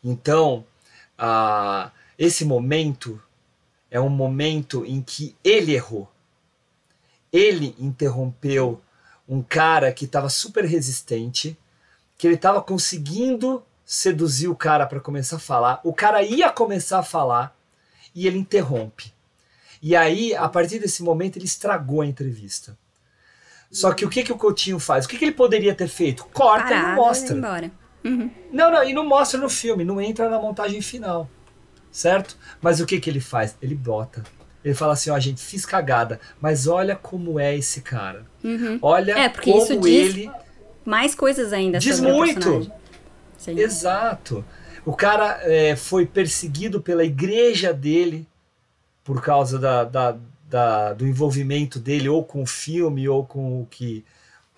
Então, 0.03 0.65
a, 1.17 1.91
esse 2.17 2.43
momento 2.43 3.21
é 3.89 3.99
um 3.99 4.09
momento 4.09 4.85
em 4.85 5.01
que 5.01 5.35
ele 5.43 5.73
errou. 5.73 6.11
Ele 7.31 7.75
interrompeu 7.79 8.81
um 9.27 9.41
cara 9.41 9.93
que 9.93 10.05
estava 10.05 10.29
super 10.29 10.65
resistente, 10.65 11.57
que 12.17 12.27
ele 12.27 12.35
estava 12.35 12.61
conseguindo 12.61 13.63
seduzir 13.89 14.47
o 14.47 14.55
cara 14.55 14.85
para 14.85 14.99
começar 14.99 15.37
a 15.37 15.39
falar. 15.39 15.81
O 15.83 15.91
cara 15.91 16.21
ia 16.21 16.51
começar 16.51 16.99
a 16.99 17.03
falar 17.03 17.57
e 18.13 18.27
ele 18.27 18.37
interrompe. 18.37 19.11
E 19.81 19.95
aí, 19.95 20.35
a 20.35 20.47
partir 20.47 20.77
desse 20.77 21.01
momento, 21.01 21.37
ele 21.37 21.45
estragou 21.45 22.01
a 22.01 22.05
entrevista. 22.05 22.77
Só 23.71 23.91
que 23.91 24.05
o 24.05 24.09
que, 24.09 24.21
que 24.21 24.31
o 24.31 24.37
Coutinho 24.37 24.77
faz? 24.77 25.05
O 25.05 25.09
que, 25.09 25.17
que 25.17 25.25
ele 25.25 25.31
poderia 25.31 25.73
ter 25.73 25.87
feito? 25.87 26.23
Corta 26.25 26.65
Parado, 26.65 26.85
e 26.85 26.87
não 26.87 26.95
mostra. 26.97 27.35
Embora. 27.35 27.71
Uhum. 28.05 28.31
Não, 28.51 28.71
não, 28.71 28.83
e 28.83 28.93
não 28.93 29.03
mostra 29.03 29.39
no 29.39 29.49
filme, 29.49 29.83
não 29.83 29.99
entra 29.99 30.29
na 30.29 30.37
montagem 30.37 30.83
final. 30.83 31.27
Certo? 31.91 32.37
Mas 32.61 32.79
o 32.79 32.85
que, 32.85 32.99
que 32.99 33.09
ele 33.09 33.19
faz? 33.19 33.57
Ele 33.59 33.73
bota. 33.73 34.23
Ele 34.63 34.75
fala 34.75 34.93
assim, 34.93 35.09
ó, 35.09 35.15
oh, 35.15 35.19
gente, 35.19 35.41
fiz 35.41 35.65
cagada, 35.65 36.19
mas 36.39 36.67
olha 36.67 36.95
como 36.95 37.39
é 37.39 37.57
esse 37.57 37.81
cara. 37.81 38.23
Uhum. 38.43 38.77
Olha 38.83 39.17
é, 39.17 39.29
porque 39.29 39.51
como 39.51 39.63
isso 39.63 39.79
diz 39.79 40.15
ele... 40.15 40.31
mais 40.85 41.15
coisas 41.15 41.51
ainda 41.51 41.79
diz 41.79 41.95
sobre 41.95 42.11
muito. 43.47 43.61
Exato. 43.61 44.45
O 44.85 44.93
cara 44.95 45.39
é, 45.43 45.75
foi 45.75 46.05
perseguido 46.05 46.81
pela 46.81 47.03
igreja 47.03 47.73
dele, 47.73 48.27
por 49.03 49.21
causa 49.21 49.57
da, 49.57 49.83
da, 49.83 50.17
da, 50.43 50.93
do 50.93 51.07
envolvimento 51.07 51.79
dele 51.79 52.09
ou 52.09 52.23
com 52.23 52.43
o 52.43 52.47
filme 52.47 53.07
ou 53.07 53.25
com 53.25 53.61
o 53.61 53.65
que 53.65 54.05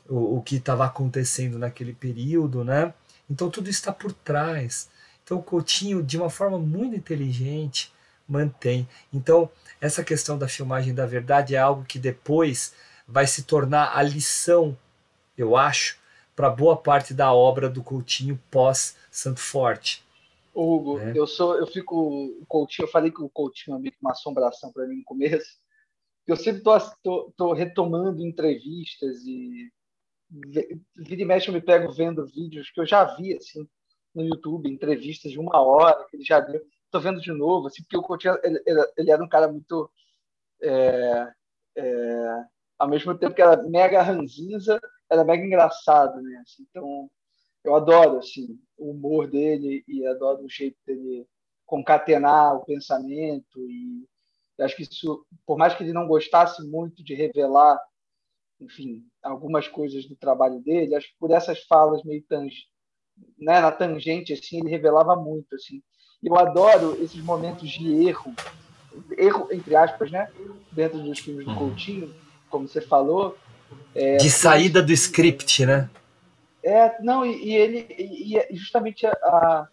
o, 0.09 0.37
o 0.37 0.41
que 0.41 0.57
estava 0.57 0.85
acontecendo 0.85 1.57
naquele 1.57 1.93
período, 1.93 2.63
né? 2.63 2.93
Então 3.29 3.49
tudo 3.49 3.69
está 3.69 3.93
por 3.93 4.11
trás. 4.11 4.89
Então 5.23 5.37
o 5.37 5.43
Coutinho, 5.43 6.03
de 6.03 6.17
uma 6.17 6.29
forma 6.29 6.59
muito 6.59 6.95
inteligente, 6.95 7.93
mantém. 8.27 8.87
Então 9.13 9.49
essa 9.79 10.03
questão 10.03 10.37
da 10.37 10.47
filmagem 10.47 10.93
da 10.93 11.05
verdade 11.05 11.55
é 11.55 11.59
algo 11.59 11.85
que 11.85 11.97
depois 11.97 12.73
vai 13.07 13.25
se 13.25 13.43
tornar 13.43 13.97
a 13.97 14.03
lição, 14.03 14.77
eu 15.37 15.55
acho, 15.55 15.97
para 16.41 16.49
boa 16.49 16.75
parte 16.75 17.13
da 17.13 17.31
obra 17.31 17.69
do 17.69 17.83
Coutinho 17.83 18.41
pós 18.49 18.97
Santo 19.11 19.39
Forte. 19.39 20.03
Hugo, 20.55 20.97
é. 20.97 21.13
eu 21.15 21.27
sou, 21.27 21.55
eu 21.55 21.67
fico 21.67 22.43
Coutinho, 22.47 22.87
eu 22.87 22.91
falei 22.91 23.11
que 23.11 23.21
o 23.21 23.29
Coutinho 23.29 23.77
é 23.77 23.79
meio 23.79 23.91
que 23.91 23.99
uma 24.01 24.09
assombração 24.09 24.71
para 24.71 24.87
mim 24.87 24.97
no 24.97 25.03
começo. 25.03 25.59
Eu 26.25 26.35
sempre 26.35 26.63
tô, 26.63 26.79
tô, 27.03 27.33
tô, 27.37 27.53
retomando 27.53 28.25
entrevistas 28.25 29.21
e 29.23 29.71
vira 30.97 31.21
e 31.21 31.25
mexe 31.25 31.49
eu 31.49 31.53
me 31.53 31.61
pego 31.61 31.91
vendo 31.91 32.25
vídeos 32.25 32.71
que 32.71 32.81
eu 32.81 32.87
já 32.87 33.03
vi 33.15 33.35
assim 33.35 33.69
no 34.15 34.23
YouTube, 34.23 34.67
entrevistas 34.67 35.31
de 35.31 35.37
uma 35.37 35.61
hora 35.61 36.03
que 36.09 36.15
ele 36.15 36.23
já 36.23 36.39
deu. 36.39 36.59
Tô 36.89 36.99
vendo 36.99 37.21
de 37.21 37.31
novo, 37.31 37.67
assim, 37.67 37.83
porque 37.83 37.97
o 37.97 38.01
Coutinho 38.01 38.35
ele, 38.43 38.59
ele 38.97 39.11
era 39.11 39.23
um 39.23 39.29
cara 39.29 39.47
muito 39.47 39.91
é, 40.59 41.31
é, 41.77 42.43
ao 42.79 42.87
mesmo 42.87 43.15
tempo 43.15 43.35
que 43.35 43.43
era 43.43 43.61
mega 43.61 44.01
ranzinza, 44.01 44.81
era 45.11 45.25
mega 45.25 45.45
engraçado, 45.45 46.21
né? 46.21 46.41
Assim, 46.41 46.65
então 46.69 47.09
eu 47.63 47.75
adoro 47.75 48.17
assim 48.17 48.57
o 48.77 48.91
humor 48.91 49.29
dele 49.29 49.83
e 49.87 50.05
adoro 50.07 50.45
o 50.45 50.49
jeito 50.49 50.77
dele 50.87 51.27
concatenar 51.65 52.55
o 52.55 52.65
pensamento 52.65 53.59
e 53.69 54.07
acho 54.59 54.75
que 54.75 54.83
isso, 54.83 55.25
por 55.45 55.57
mais 55.57 55.73
que 55.73 55.83
ele 55.83 55.93
não 55.93 56.07
gostasse 56.07 56.63
muito 56.67 57.03
de 57.03 57.15
revelar, 57.15 57.79
enfim, 58.59 59.03
algumas 59.23 59.67
coisas 59.67 60.05
do 60.05 60.15
trabalho 60.15 60.59
dele, 60.61 60.95
acho 60.95 61.07
que 61.07 61.17
por 61.19 61.31
essas 61.31 61.63
falas 61.63 62.03
meio 62.03 62.23
tang, 62.23 62.49
né, 63.39 63.59
na 63.59 63.71
tangente 63.71 64.33
assim, 64.33 64.59
ele 64.59 64.69
revelava 64.69 65.15
muito 65.15 65.55
assim. 65.55 65.81
E 66.21 66.27
eu 66.27 66.37
adoro 66.37 67.01
esses 67.01 67.21
momentos 67.23 67.69
de 67.69 68.07
erro, 68.07 68.33
erro 69.17 69.47
entre 69.51 69.75
aspas, 69.75 70.11
né, 70.11 70.31
dentro 70.71 70.99
dos 70.99 71.19
filmes 71.19 71.45
do 71.45 71.51
uhum. 71.51 71.57
Coutinho, 71.57 72.13
como 72.49 72.67
você 72.67 72.81
falou, 72.81 73.35
é, 73.95 74.17
de 74.17 74.29
saída 74.29 74.81
do 74.81 74.91
script, 74.91 75.65
né? 75.65 75.89
É, 76.63 77.01
não, 77.01 77.25
e, 77.25 77.45
e 77.45 77.55
ele 77.55 77.87
e, 77.97 78.37
e 78.37 78.55
justamente 78.55 79.05
a, 79.05 79.11
a, 79.11 79.67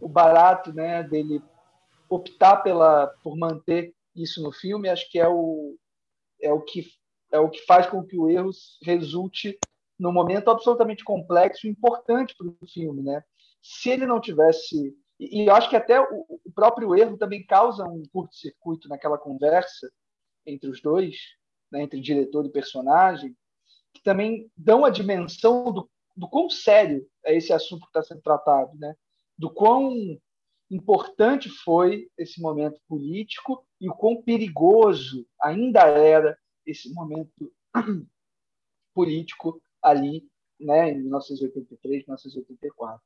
o 0.00 0.08
barato 0.08 0.72
né, 0.72 1.02
dele 1.02 1.42
optar 2.08 2.58
pela, 2.58 3.08
por 3.22 3.36
manter 3.36 3.94
isso 4.14 4.42
no 4.42 4.52
filme, 4.52 4.88
acho 4.88 5.10
que 5.10 5.18
é 5.18 5.28
o, 5.28 5.76
é 6.40 6.52
o 6.52 6.60
que 6.60 6.86
é 7.30 7.38
o 7.38 7.50
que 7.50 7.64
faz 7.66 7.86
com 7.86 8.02
que 8.02 8.16
o 8.16 8.28
erro 8.28 8.50
resulte 8.82 9.58
num 9.98 10.12
momento 10.12 10.50
absolutamente 10.50 11.04
complexo 11.04 11.66
e 11.66 11.70
importante 11.70 12.34
para 12.36 12.46
o 12.46 12.56
filme, 12.72 13.02
né? 13.02 13.22
Se 13.62 13.90
ele 13.90 14.06
não 14.06 14.20
tivesse 14.20 14.96
e, 15.18 15.42
e 15.42 15.46
eu 15.46 15.54
acho 15.54 15.68
que 15.68 15.76
até 15.76 16.00
o, 16.00 16.24
o 16.44 16.52
próprio 16.54 16.94
erro 16.94 17.16
também 17.16 17.44
causa 17.44 17.84
um 17.84 18.02
curto-circuito 18.12 18.88
naquela 18.88 19.18
conversa 19.18 19.90
entre 20.46 20.70
os 20.70 20.80
dois, 20.80 21.16
né, 21.70 21.82
entre 21.82 22.00
diretor 22.00 22.46
e 22.46 22.50
personagem, 22.50 23.36
que 23.98 24.04
também 24.04 24.50
dão 24.56 24.84
a 24.84 24.90
dimensão 24.90 25.72
do 25.72 25.88
do 26.18 26.28
quão 26.28 26.50
sério 26.50 27.08
é 27.24 27.36
esse 27.36 27.52
assunto 27.52 27.82
que 27.82 27.86
está 27.86 28.02
sendo 28.02 28.20
tratado, 28.20 28.76
né? 28.76 28.92
do 29.38 29.48
quão 29.48 30.18
importante 30.68 31.48
foi 31.48 32.10
esse 32.18 32.42
momento 32.42 32.80
político 32.88 33.64
e 33.80 33.88
o 33.88 33.94
quão 33.94 34.20
perigoso 34.20 35.24
ainda 35.40 35.82
era 35.82 36.36
esse 36.66 36.92
momento 36.92 37.52
político 38.92 39.62
ali 39.80 40.28
né, 40.58 40.90
em 40.90 41.02
1983, 41.02 42.04
1984. 42.04 43.00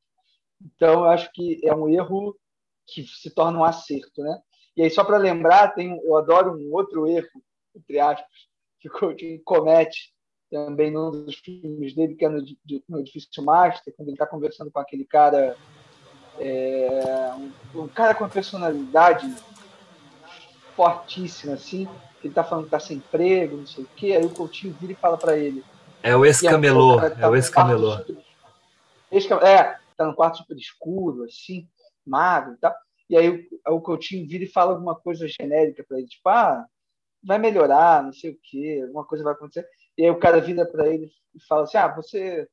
Então, 0.65 1.05
eu 1.05 1.05
acho 1.05 1.31
que 1.33 1.61
é 1.63 1.75
um 1.75 1.89
erro 1.89 2.35
que 2.87 3.05
se 3.05 3.31
torna 3.31 3.59
um 3.59 3.65
acerto. 3.65 4.23
Né? 4.23 4.41
E 4.75 4.83
aí, 4.83 4.91
só 4.91 5.05
para 5.05 5.19
lembrar, 5.19 5.75
tem, 5.75 6.01
eu 6.03 6.17
adoro 6.17 6.57
um 6.57 6.73
outro 6.73 7.07
erro, 7.07 7.29
entre 7.77 8.01
aspas, 8.01 8.49
que 8.81 8.89
o 8.89 8.93
Coutinho 8.93 9.41
comete 9.45 10.12
também 10.53 10.91
num 10.91 11.11
dos 11.11 11.37
filmes 11.37 11.95
dele, 11.95 12.15
que 12.15 12.27
é 12.27 12.29
no, 12.29 12.45
no 12.87 13.01
Edifício 13.01 13.43
Master, 13.43 13.95
quando 13.97 14.09
ele 14.09 14.17
está 14.17 14.27
conversando 14.27 14.71
com 14.71 14.79
aquele 14.79 15.07
cara, 15.07 15.57
é, 16.39 17.33
um, 17.75 17.81
um, 17.81 17.89
cara 17.89 18.15
com 18.15 18.23
uma 18.23 18.29
personalidade 18.29 19.35
fortíssima, 20.77 21.55
assim, 21.55 21.87
que 22.21 22.27
ele 22.27 22.33
está 22.33 22.45
falando 22.45 22.65
que 22.65 22.69
está 22.69 22.79
sem 22.79 22.99
emprego, 22.99 23.57
não 23.57 23.67
sei 23.67 23.85
o 23.85 23.89
quê, 23.97 24.13
aí 24.13 24.27
o 24.27 24.29
Coutinho 24.29 24.77
vira 24.79 24.93
e 24.93 24.97
fala 24.97 25.17
para 25.17 25.39
ele. 25.39 25.65
É 26.03 26.15
o 26.15 26.27
ex-camelô, 26.27 27.01
é, 27.01 27.09
tá 27.09 27.31
o 27.31 27.35
ex-camelô. 27.35 27.95
É, 29.11 29.79
está 29.91 30.05
no 30.05 30.15
quarto 30.15 30.39
super 30.39 30.57
escuro, 30.59 31.25
assim, 31.25 31.67
magro 32.07 32.53
e 32.53 32.57
tal. 32.59 32.75
E 33.09 33.17
aí 33.17 33.49
o, 33.67 33.77
o 33.77 33.81
Coutinho 33.81 34.29
vira 34.29 34.45
e 34.45 34.53
fala 34.53 34.73
alguma 34.73 34.95
coisa 34.97 35.27
genérica 35.27 35.83
para 35.89 35.99
ele, 35.99 36.09
tipo, 36.09 36.29
ah, 36.29 36.67
vai 37.25 37.39
melhorar, 37.39 38.03
não 38.03 38.13
sei 38.13 38.33
o 38.33 38.39
quê, 38.43 38.83
alguma 38.83 39.07
coisa 39.07 39.25
vai 39.25 39.33
acontecer. 39.33 39.67
E 39.97 40.05
aí 40.05 40.11
o 40.11 40.19
cara 40.19 40.41
vira 40.41 40.67
para 40.67 40.89
ele 40.89 41.11
e 41.35 41.41
fala 41.47 41.65
assim: 41.65 41.77
Ah, 41.77 41.95
você, 41.95 42.49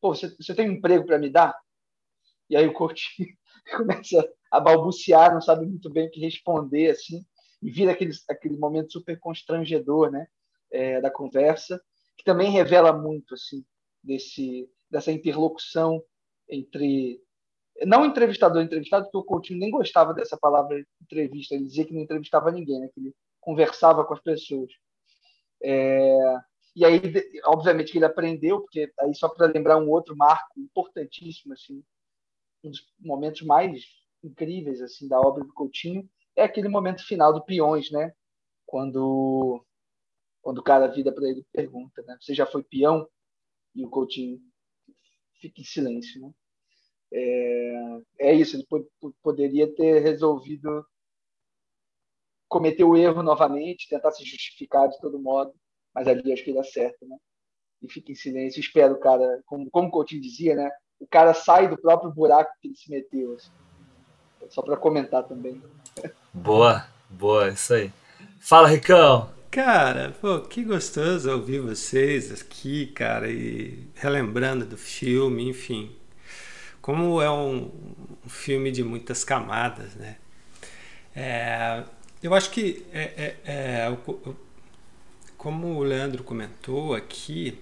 pô, 0.00 0.14
você, 0.14 0.34
você 0.36 0.54
tem 0.54 0.68
um 0.68 0.74
emprego 0.74 1.06
para 1.06 1.18
me 1.18 1.30
dar? 1.30 1.56
E 2.48 2.56
aí 2.56 2.66
o 2.66 2.72
Coutinho 2.72 3.28
começa 3.76 4.28
a 4.50 4.60
balbuciar, 4.60 5.32
não 5.32 5.40
sabe 5.40 5.66
muito 5.66 5.90
bem 5.90 6.06
o 6.06 6.10
que 6.10 6.20
responder, 6.20 6.90
assim, 6.90 7.24
e 7.62 7.70
vira 7.70 7.92
aquele, 7.92 8.12
aquele 8.30 8.56
momento 8.56 8.92
super 8.92 9.18
constrangedor, 9.18 10.10
né, 10.10 10.26
é, 10.70 11.00
da 11.00 11.10
conversa, 11.10 11.82
que 12.16 12.24
também 12.24 12.50
revela 12.50 12.92
muito, 12.92 13.34
assim, 13.34 13.64
desse, 14.02 14.70
dessa 14.90 15.10
interlocução 15.10 16.02
entre 16.48 17.20
não 17.84 18.06
entrevistador 18.06 18.62
entrevistado, 18.62 19.04
porque 19.04 19.18
o 19.18 19.24
Coutinho 19.24 19.58
nem 19.58 19.70
gostava 19.70 20.14
dessa 20.14 20.36
palavra 20.36 20.82
entrevista, 21.02 21.54
ele 21.54 21.64
dizia 21.64 21.84
que 21.84 21.92
não 21.92 22.00
entrevistava 22.00 22.50
ninguém, 22.50 22.80
né? 22.80 22.88
que 22.94 23.00
ele 23.00 23.14
conversava 23.40 24.04
com 24.04 24.14
as 24.14 24.20
pessoas. 24.20 24.70
É... 25.62 26.16
E 26.76 26.84
aí, 26.84 27.00
obviamente, 27.46 27.90
que 27.90 27.98
ele 27.98 28.04
aprendeu, 28.04 28.60
porque 28.60 28.92
aí 29.00 29.14
só 29.14 29.30
para 29.30 29.46
lembrar 29.46 29.78
um 29.78 29.90
outro 29.90 30.14
marco 30.14 30.60
importantíssimo, 30.60 31.54
assim, 31.54 31.82
um 32.62 32.70
dos 32.70 32.86
momentos 33.00 33.40
mais 33.42 33.82
incríveis 34.22 34.82
assim 34.82 35.08
da 35.08 35.18
obra 35.18 35.42
do 35.42 35.54
Coutinho 35.54 36.08
é 36.36 36.42
aquele 36.42 36.68
momento 36.68 37.06
final 37.06 37.32
do 37.32 37.42
Peões, 37.42 37.90
né? 37.90 38.12
Quando 38.66 39.64
quando 40.42 40.58
o 40.58 40.62
cara 40.62 40.86
vira 40.86 41.12
para 41.12 41.28
ele 41.28 41.44
pergunta, 41.52 42.02
né? 42.02 42.16
Você 42.20 42.34
já 42.34 42.46
foi 42.46 42.62
peão? 42.62 43.08
E 43.74 43.84
o 43.84 43.90
Coutinho 43.90 44.38
fica 45.40 45.60
em 45.60 45.64
silêncio, 45.64 46.20
né? 46.20 46.32
É, 47.12 48.30
é 48.30 48.34
isso, 48.34 48.56
ele 48.56 48.66
poderia 49.22 49.72
ter 49.74 50.00
resolvido 50.00 50.86
cometer 52.48 52.84
o 52.84 52.96
erro 52.96 53.22
novamente, 53.22 53.88
tentar 53.88 54.12
se 54.12 54.24
justificar 54.24 54.88
de 54.88 55.00
todo 55.00 55.18
modo, 55.18 55.54
mas 55.96 56.06
ali 56.06 56.30
acho 56.30 56.44
que 56.44 56.52
dá 56.52 56.62
certo, 56.62 57.08
né? 57.08 57.16
E 57.82 57.90
fica 57.90 58.12
em 58.12 58.14
silêncio, 58.14 58.60
espera 58.60 58.92
o 58.92 59.00
cara, 59.00 59.40
como, 59.46 59.70
como 59.70 59.88
o 59.88 59.90
Coutinho 59.90 60.20
dizia, 60.20 60.54
né? 60.54 60.70
O 61.00 61.06
cara 61.06 61.32
sai 61.32 61.68
do 61.68 61.78
próprio 61.78 62.12
buraco 62.12 62.52
que 62.60 62.68
ele 62.68 62.76
se 62.76 62.90
meteu. 62.90 63.32
Assim. 63.34 63.50
Só 64.50 64.60
para 64.60 64.76
comentar 64.76 65.24
também. 65.24 65.62
Boa, 66.34 66.86
boa, 67.08 67.48
isso 67.48 67.72
aí. 67.72 67.90
Fala, 68.38 68.68
Ricão! 68.68 69.30
Cara, 69.50 70.14
pô, 70.20 70.40
que 70.42 70.62
gostoso 70.62 71.32
ouvir 71.32 71.60
vocês 71.60 72.30
aqui, 72.30 72.88
cara, 72.88 73.30
e 73.30 73.88
relembrando 73.94 74.66
do 74.66 74.76
filme, 74.76 75.48
enfim. 75.48 75.96
Como 76.82 77.22
é 77.22 77.30
um, 77.30 77.72
um 78.22 78.28
filme 78.28 78.70
de 78.70 78.84
muitas 78.84 79.24
camadas, 79.24 79.94
né? 79.94 80.16
É, 81.14 81.84
eu 82.22 82.34
acho 82.34 82.50
que, 82.50 82.86
é, 82.92 83.00
é, 83.00 83.36
é 83.46 83.96
como 85.36 85.68
o 85.76 85.82
Leandro 85.82 86.24
comentou 86.24 86.94
aqui, 86.94 87.58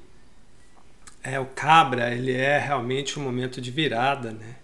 é, 1.23 1.39
o 1.41 1.47
Cabra 1.47 2.15
ele 2.15 2.33
é 2.33 2.59
realmente 2.59 3.19
um 3.19 3.23
momento 3.23 3.61
de 3.61 3.71
virada, 3.71 4.33
né? 4.33 4.57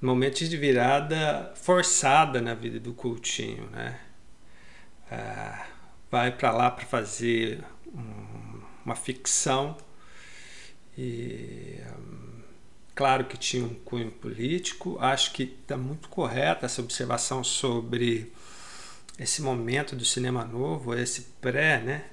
momentos 0.00 0.48
de 0.48 0.56
virada 0.56 1.52
forçada 1.56 2.40
na 2.40 2.54
vida 2.54 2.78
do 2.78 2.92
Coutinho, 2.92 3.68
né? 3.70 3.98
É, 5.10 5.66
vai 6.10 6.30
para 6.30 6.52
lá 6.52 6.70
para 6.70 6.86
fazer 6.86 7.64
um, 7.86 8.60
uma 8.84 8.94
ficção 8.94 9.76
e 10.96 11.80
um, 11.98 12.42
claro 12.94 13.24
que 13.24 13.36
tinha 13.36 13.64
um 13.64 13.74
cunho 13.74 14.10
político. 14.10 14.98
Acho 15.00 15.32
que 15.32 15.44
está 15.44 15.76
muito 15.76 16.08
correta 16.08 16.66
essa 16.66 16.80
observação 16.80 17.42
sobre 17.42 18.32
esse 19.18 19.42
momento 19.42 19.96
do 19.96 20.04
cinema 20.04 20.44
novo, 20.44 20.94
esse 20.94 21.22
pré, 21.40 21.80
né? 21.80 22.04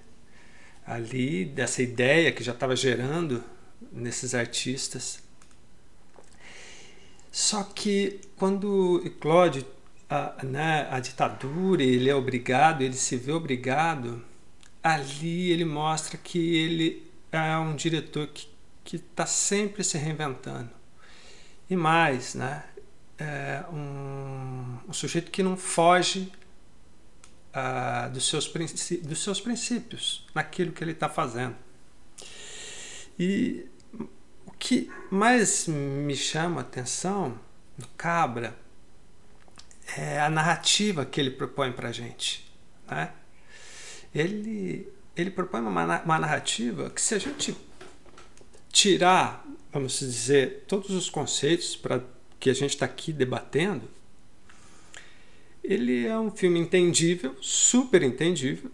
Ali 0.85 1.45
dessa 1.45 1.81
ideia 1.81 2.31
que 2.31 2.43
já 2.43 2.51
estava 2.51 2.75
gerando 2.75 3.43
nesses 3.91 4.35
artistas 4.35 5.25
só 7.35 7.63
que 7.63 8.21
quando 8.37 9.01
eclode 9.05 9.67
a, 10.09 10.37
né, 10.41 10.87
a 10.89 11.01
ditadura, 11.01 11.83
ele 11.83 12.09
é 12.09 12.15
obrigado, 12.15 12.81
ele 12.81 12.93
se 12.93 13.17
vê 13.17 13.33
obrigado, 13.33 14.23
ali 14.81 15.51
ele 15.51 15.65
mostra 15.65 16.17
que 16.17 16.55
ele 16.55 17.11
é 17.33 17.57
um 17.57 17.75
diretor 17.75 18.29
que 18.85 18.95
está 18.95 19.25
sempre 19.25 19.83
se 19.83 19.97
reinventando. 19.97 20.69
E 21.69 21.75
mais, 21.75 22.35
né, 22.35 22.63
é 23.19 23.65
um, 23.69 24.77
um 24.87 24.93
sujeito 24.93 25.29
que 25.29 25.43
não 25.43 25.57
foge 25.57 26.31
uh, 27.55 28.11
dos, 28.11 28.27
seus 28.27 28.51
dos 29.01 29.23
seus 29.23 29.39
princípios 29.39 30.27
naquilo 30.35 30.71
que 30.71 30.83
ele 30.83 30.91
está 30.91 31.07
fazendo. 31.07 31.55
E 33.17 33.67
que 34.59 34.91
mais 35.09 35.67
me 35.67 36.15
chama 36.15 36.61
a 36.61 36.61
atenção 36.61 37.39
no 37.77 37.87
Cabra 37.89 38.57
é 39.97 40.19
a 40.19 40.29
narrativa 40.29 41.05
que 41.05 41.19
ele 41.19 41.31
propõe 41.31 41.71
para 41.71 41.89
a 41.89 41.91
gente. 41.91 42.51
Né? 42.89 43.11
Ele, 44.13 44.91
ele 45.15 45.29
propõe 45.29 45.61
uma, 45.61 46.01
uma 46.01 46.19
narrativa 46.19 46.89
que, 46.89 47.01
se 47.01 47.13
a 47.15 47.19
gente 47.19 47.55
tirar, 48.71 49.45
vamos 49.71 49.99
dizer, 49.99 50.65
todos 50.67 50.89
os 50.89 51.09
conceitos 51.09 51.75
para 51.75 52.01
que 52.39 52.49
a 52.49 52.53
gente 52.53 52.71
está 52.71 52.85
aqui 52.85 53.13
debatendo, 53.13 53.89
ele 55.67 56.05
é 56.05 56.17
um 56.17 56.31
filme 56.31 56.59
entendível, 56.59 57.35
super 57.41 58.03
entendível, 58.03 58.71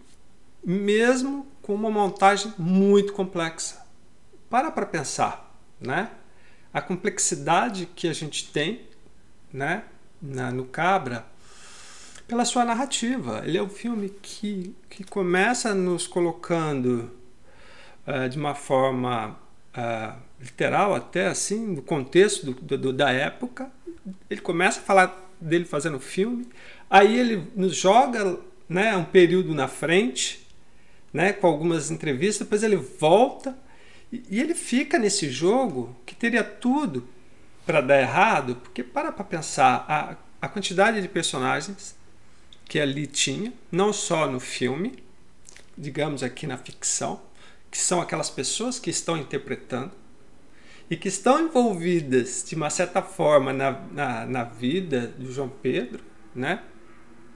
mesmo 0.64 1.46
com 1.60 1.74
uma 1.74 1.90
montagem 1.90 2.52
muito 2.58 3.12
complexa. 3.12 3.82
Para 4.48 4.70
para 4.70 4.86
pensar 4.86 5.52
né? 5.82 6.10
A 6.72 6.80
complexidade 6.80 7.86
que 7.86 8.08
a 8.08 8.12
gente 8.12 8.50
tem, 8.50 8.82
né, 9.52 9.82
na, 10.20 10.50
no 10.50 10.64
Cabra, 10.64 11.26
pela 12.26 12.44
sua 12.44 12.64
narrativa. 12.64 13.42
Ele 13.44 13.58
é 13.58 13.62
um 13.62 13.68
filme 13.68 14.08
que, 14.22 14.74
que 14.88 15.04
começa 15.04 15.74
nos 15.74 16.06
colocando 16.06 17.10
uh, 18.06 18.28
de 18.28 18.38
uma 18.38 18.54
forma 18.54 19.36
uh, 19.76 20.18
literal, 20.40 20.94
até 20.94 21.26
assim, 21.26 21.66
no 21.66 21.82
contexto 21.82 22.52
do, 22.52 22.78
do, 22.78 22.92
da 22.92 23.10
época. 23.10 23.70
Ele 24.30 24.40
começa 24.40 24.80
a 24.80 24.82
falar 24.82 25.30
dele 25.38 25.64
fazendo 25.66 26.00
filme, 26.00 26.48
aí 26.92 27.18
ele 27.18 27.50
nos 27.56 27.74
joga 27.74 28.38
né, 28.68 28.94
um 28.94 29.04
período 29.04 29.54
na 29.54 29.66
frente, 29.66 30.46
né, 31.10 31.32
com 31.32 31.46
algumas 31.46 31.90
entrevistas, 31.90 32.46
depois 32.46 32.62
ele 32.62 32.76
volta 32.76 33.56
e 34.12 34.38
ele 34.38 34.54
fica 34.54 34.98
nesse 34.98 35.30
jogo 35.30 35.96
que 36.04 36.14
teria 36.14 36.44
tudo 36.44 37.08
para 37.64 37.80
dar 37.80 37.98
errado, 37.98 38.56
porque 38.56 38.82
para 38.82 39.10
para 39.10 39.24
pensar 39.24 39.86
a, 39.88 40.16
a 40.44 40.48
quantidade 40.48 41.00
de 41.00 41.08
personagens 41.08 41.96
que 42.66 42.78
ali 42.78 43.06
tinha, 43.06 43.54
não 43.70 43.90
só 43.90 44.30
no 44.30 44.38
filme, 44.38 45.02
digamos 45.76 46.22
aqui 46.22 46.46
na 46.46 46.58
ficção, 46.58 47.22
que 47.70 47.78
são 47.78 48.02
aquelas 48.02 48.28
pessoas 48.28 48.78
que 48.78 48.90
estão 48.90 49.16
interpretando 49.16 49.92
e 50.90 50.96
que 50.96 51.08
estão 51.08 51.40
envolvidas 51.40 52.44
de 52.46 52.54
uma 52.54 52.68
certa 52.68 53.00
forma 53.00 53.50
na, 53.50 53.70
na, 53.92 54.26
na 54.26 54.44
vida 54.44 55.06
do 55.06 55.32
João 55.32 55.48
Pedro, 55.48 56.04
né? 56.34 56.62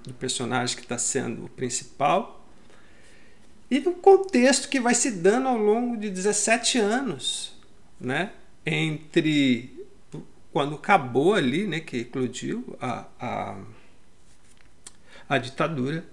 Do 0.07 0.15
personagem 0.15 0.77
que 0.77 0.83
está 0.83 0.99
sendo 0.99 1.45
o 1.45 1.49
principal, 1.49 2.47
e 3.71 3.81
no 3.81 3.93
contexto 3.93 4.69
que 4.69 4.79
vai 4.79 4.95
se 4.95 5.11
dando 5.11 5.49
ao 5.49 5.57
longo 5.57 5.97
de 5.97 6.09
17 6.09 6.79
anos, 6.79 7.55
né? 8.01 8.33
entre 8.65 9.87
quando 10.53 10.75
acabou 10.75 11.35
ali, 11.35 11.67
né, 11.67 11.81
que 11.81 11.99
eclodiu 11.99 12.77
a, 12.81 13.07
a, 13.21 13.59
a 15.29 15.39
ditadura, 15.39 16.05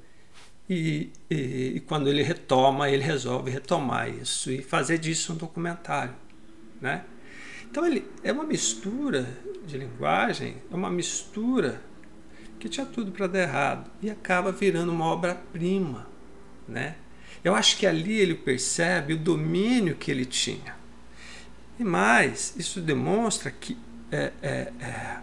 e, 0.69 1.11
e, 1.29 1.73
e, 1.75 1.79
quando 1.81 2.09
ele 2.09 2.23
retoma, 2.23 2.89
ele 2.89 3.03
resolve 3.03 3.51
retomar 3.51 4.09
isso 4.09 4.51
e 4.51 4.61
fazer 4.61 4.97
disso 4.97 5.33
um 5.33 5.35
documentário. 5.35 6.15
Né? 6.81 7.03
Então 7.69 7.85
ele 7.85 8.05
é 8.23 8.31
uma 8.31 8.43
mistura 8.43 9.27
de 9.65 9.77
linguagem, 9.77 10.57
é 10.71 10.75
uma 10.75 10.89
mistura 10.89 11.81
que 12.63 12.69
tinha 12.69 12.85
tudo 12.85 13.11
para 13.11 13.27
dar 13.27 13.41
errado 13.41 13.91
e 14.01 14.09
acaba 14.09 14.49
virando 14.49 14.89
uma 14.89 15.03
obra-prima. 15.07 16.07
Né? 16.65 16.95
Eu 17.43 17.53
acho 17.53 17.75
que 17.75 17.85
ali 17.85 18.17
ele 18.17 18.35
percebe 18.35 19.15
o 19.15 19.17
domínio 19.17 19.97
que 19.97 20.09
ele 20.09 20.23
tinha. 20.23 20.73
E 21.77 21.83
mais, 21.83 22.53
isso 22.55 22.79
demonstra 22.79 23.51
que 23.51 23.77
é, 24.09 24.31
é, 24.41 24.71
é, 24.79 25.17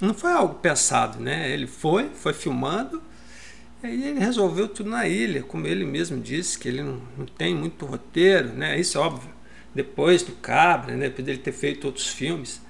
não 0.00 0.14
foi 0.14 0.32
algo 0.32 0.54
pensado, 0.54 1.20
né? 1.20 1.50
Ele 1.50 1.66
foi, 1.66 2.08
foi 2.14 2.32
filmando, 2.32 3.02
e 3.82 3.86
aí 3.88 4.08
ele 4.08 4.20
resolveu 4.20 4.66
tudo 4.66 4.88
na 4.88 5.06
ilha, 5.06 5.42
como 5.42 5.66
ele 5.66 5.84
mesmo 5.84 6.18
disse, 6.22 6.58
que 6.58 6.68
ele 6.68 6.82
não, 6.82 7.02
não 7.18 7.26
tem 7.26 7.54
muito 7.54 7.84
roteiro, 7.84 8.48
né? 8.54 8.80
Isso 8.80 8.96
é 8.96 9.00
óbvio, 9.02 9.28
depois 9.74 10.22
do 10.22 10.32
Cabra, 10.32 10.96
né? 10.96 11.08
depois 11.10 11.26
dele 11.26 11.38
ter 11.38 11.52
feito 11.52 11.86
outros 11.86 12.06
filmes. 12.06 12.62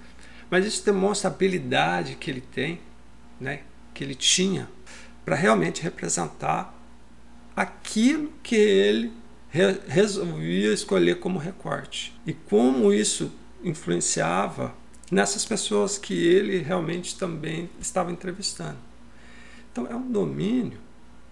Mas 0.51 0.66
isso 0.66 0.84
demonstra 0.84 1.30
a 1.30 1.32
habilidade 1.32 2.16
que 2.16 2.28
ele 2.28 2.41
tem, 2.41 2.80
né? 3.41 3.61
Que 3.97 4.05
ele 4.05 4.14
tinha, 4.14 4.68
para 5.24 5.34
realmente 5.34 5.82
representar 5.82 6.78
aquilo 7.57 8.30
que 8.42 8.55
ele 8.55 9.11
re 9.49 9.80
resolvia 9.88 10.70
escolher 10.72 11.18
como 11.18 11.38
recorte. 11.38 12.12
E 12.26 12.34
como 12.34 12.92
isso 12.92 13.32
influenciava 13.64 14.74
nessas 15.11 15.47
pessoas 15.47 15.97
que 15.97 16.12
ele 16.12 16.59
realmente 16.59 17.16
também 17.18 17.70
estava 17.80 18.12
entrevistando. 18.12 18.76
Então 19.72 19.86
é 19.86 19.97
um 19.97 20.12
domínio 20.12 20.78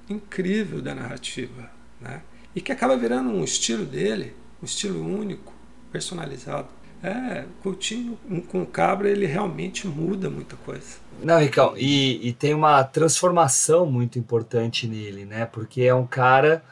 incrível 0.09 0.81
da 0.81 0.95
narrativa, 0.95 1.71
né? 2.01 2.23
E 2.57 2.63
que 2.63 2.73
acaba 2.73 2.97
virando 2.97 3.29
um 3.29 3.45
estilo 3.45 3.85
dele, 3.85 4.35
um 4.63 4.65
estilo 4.65 5.05
único, 5.05 5.53
personalizado. 5.93 6.69
É, 7.03 7.45
Coutinho 7.63 8.19
com 8.49 8.63
o 8.63 8.67
Cabra 8.67 9.11
ele 9.11 9.27
realmente 9.27 9.87
muda 9.87 10.31
muita 10.31 10.57
coisa. 10.57 11.04
Não, 11.23 11.39
Ricão, 11.39 11.75
e, 11.77 12.29
e 12.29 12.33
tem 12.33 12.55
uma 12.55 12.83
transformação 12.85 13.87
muito 13.87 14.19
importante 14.19 14.87
nele, 14.87 15.25
né? 15.25 15.47
Porque 15.47 15.83
é 15.83 15.95
um 15.95 16.07
cara 16.07 16.63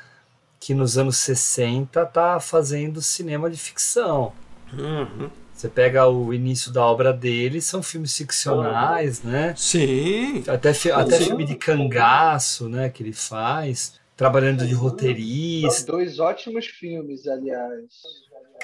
que 0.60 0.74
nos 0.74 0.96
anos 0.96 1.16
60 1.18 2.04
tá 2.06 2.38
fazendo 2.38 3.02
cinema 3.02 3.50
de 3.50 3.58
ficção. 3.58 4.32
Uhum. 4.72 5.28
Você 5.52 5.68
pega 5.68 6.08
o 6.08 6.32
início 6.32 6.72
da 6.72 6.84
obra 6.84 7.12
dele, 7.12 7.60
são 7.60 7.82
filmes 7.82 8.16
ficcionais, 8.16 9.22
né? 9.22 9.54
Sim. 9.56 10.42
Até, 10.48 10.72
fi 10.72 10.90
até 10.90 11.18
Sim. 11.18 11.26
filme 11.26 11.44
de 11.44 11.54
cangaço, 11.54 12.68
né? 12.68 12.88
Que 12.88 13.02
ele 13.02 13.12
faz, 13.12 14.00
trabalhando 14.16 14.66
de 14.66 14.74
roteirista. 14.74 15.92
Dois 15.92 16.18
ótimos 16.18 16.66
filmes, 16.66 17.26
aliás. 17.26 17.84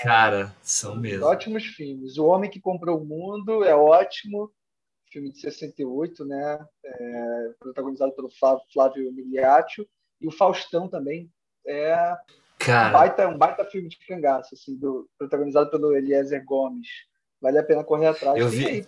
Cara, 0.03 0.55
são 0.63 0.97
mesmo. 0.97 1.27
Ótimos 1.27 1.65
filmes. 1.65 2.17
O 2.19 2.27
Homem 2.27 2.51
que 2.51 2.61
Comprou 2.61 3.01
o 3.01 3.05
Mundo 3.05 3.65
é 3.65 3.75
ótimo. 3.75 4.51
Filme 5.11 5.31
de 5.31 5.41
68, 5.41 6.25
né? 6.25 6.67
É, 6.85 7.51
protagonizado 7.59 8.13
pelo 8.13 8.29
Flávio, 8.73 9.13
Miliaccio. 9.13 9.87
E 10.21 10.27
o 10.27 10.33
Faustão 10.33 10.89
também. 10.89 11.31
É 11.67 12.17
Cara. 12.59 12.89
Um, 12.89 12.93
baita, 12.93 13.29
um 13.29 13.39
baita 13.39 13.65
filme 13.65 13.89
de 13.89 13.99
cangaço, 14.07 14.55
assim, 14.55 14.77
do, 14.77 15.09
protagonizado 15.17 15.71
pelo 15.71 15.97
Eliezer 15.97 16.45
Gomes. 16.45 16.89
Vale 17.41 17.59
a 17.59 17.63
pena 17.63 17.85
correr 17.85 18.09
atrás. 18.09 18.39
Eu 18.39 18.49
vi, 18.49 18.67
aí 18.67 18.87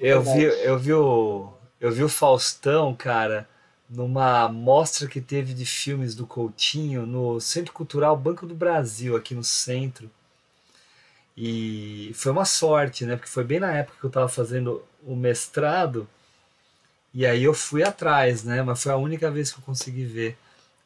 eu 0.00 0.20
vi, 0.20 0.42
eu 0.42 0.78
vi 0.78 0.92
o, 0.92 1.52
eu 1.80 1.92
vi 1.92 2.02
o 2.02 2.08
Faustão, 2.08 2.94
cara, 2.94 3.48
numa 3.88 4.48
mostra 4.48 5.06
que 5.06 5.20
teve 5.20 5.54
de 5.54 5.64
filmes 5.64 6.14
do 6.16 6.26
Coutinho 6.26 7.06
no 7.06 7.40
Centro 7.40 7.72
Cultural 7.72 8.16
Banco 8.16 8.46
do 8.46 8.54
Brasil, 8.54 9.16
aqui 9.16 9.34
no 9.34 9.44
centro. 9.44 10.10
E 11.36 12.12
foi 12.14 12.32
uma 12.32 12.44
sorte, 12.44 13.04
né? 13.06 13.16
Porque 13.16 13.30
foi 13.30 13.44
bem 13.44 13.60
na 13.60 13.72
época 13.76 13.98
que 13.98 14.04
eu 14.06 14.08
estava 14.08 14.28
fazendo 14.28 14.84
o 15.04 15.16
mestrado. 15.16 16.08
E 17.12 17.24
aí 17.24 17.44
eu 17.44 17.54
fui 17.54 17.82
atrás, 17.82 18.44
né? 18.44 18.62
Mas 18.62 18.82
foi 18.82 18.92
a 18.92 18.96
única 18.96 19.30
vez 19.30 19.52
que 19.52 19.58
eu 19.60 19.64
consegui 19.64 20.04
ver. 20.04 20.36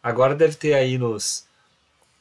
Agora 0.02 0.34
deve 0.34 0.56
ter 0.56 0.74
aí 0.74 0.98
nos 0.98 1.46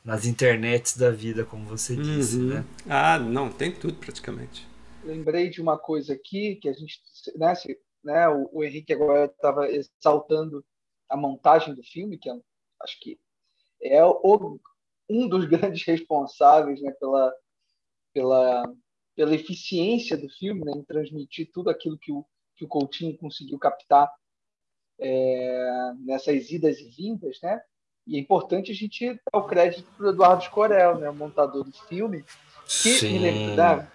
nas 0.06 0.26
internets 0.26 0.98
da 0.98 1.12
vida, 1.12 1.46
como 1.46 1.66
você 1.66 1.96
disse, 1.96 2.38
Uhum. 2.38 2.50
né? 2.50 2.66
Ah, 2.90 3.20
não, 3.20 3.52
tem 3.52 3.72
tudo 3.72 3.96
praticamente. 3.96 4.68
Lembrei 5.02 5.50
de 5.50 5.62
uma 5.62 5.78
coisa 5.78 6.14
aqui 6.14 6.56
que 6.58 6.70
a 6.70 6.74
gente, 6.74 7.00
né, 7.36 7.54
se- 7.56 7.80
né, 8.04 8.28
o, 8.30 8.50
o 8.52 8.64
Henrique 8.64 8.94
agora 8.94 9.26
estava 9.26 9.68
exaltando 9.70 10.66
a 11.10 11.16
montagem 11.18 11.74
do 11.76 11.84
filme, 11.84 12.18
que 12.18 12.30
é, 12.30 12.34
um- 12.34 12.44
acho 12.82 13.00
que 13.00 13.20
é 13.82 14.04
o, 14.06 14.60
um 15.10 15.28
dos 15.30 15.46
grandes 15.46 15.86
responsáveis, 15.86 16.82
né, 16.82 16.92
pela, 17.00 17.34
pela, 18.18 18.64
pela 19.16 19.36
eficiência 19.36 20.18
do 20.18 20.28
filme, 20.28 20.66
né, 20.66 20.72
em 20.76 20.84
transmitir 20.84 21.52
tudo 21.54 21.70
aquilo 21.70 22.00
que 22.00 22.12
o, 22.12 22.26
que 22.56 22.66
o 22.66 22.68
Coutinho 22.68 23.16
conseguiu 23.16 23.60
captar 23.60 24.12
é, 25.00 25.94
nessas 26.00 26.50
idas 26.50 26.80
e 26.80 26.90
vindas, 26.90 27.38
né? 27.44 27.62
E 28.08 28.18
é 28.18 28.20
importante 28.20 28.72
a 28.72 28.74
gente 28.74 29.14
dar 29.14 29.40
o 29.40 29.46
crédito 29.46 29.88
para 29.96 30.08
o 30.08 30.10
Eduardo 30.10 30.44
Scorel, 30.46 30.98
né, 30.98 31.08
o 31.08 31.14
montador 31.14 31.64
do 31.64 31.72
filme, 31.88 32.24
que 32.82 32.90
me 32.90 32.98
Sim. 32.98 33.20
lembro, 33.20 33.56
né, 33.56 33.92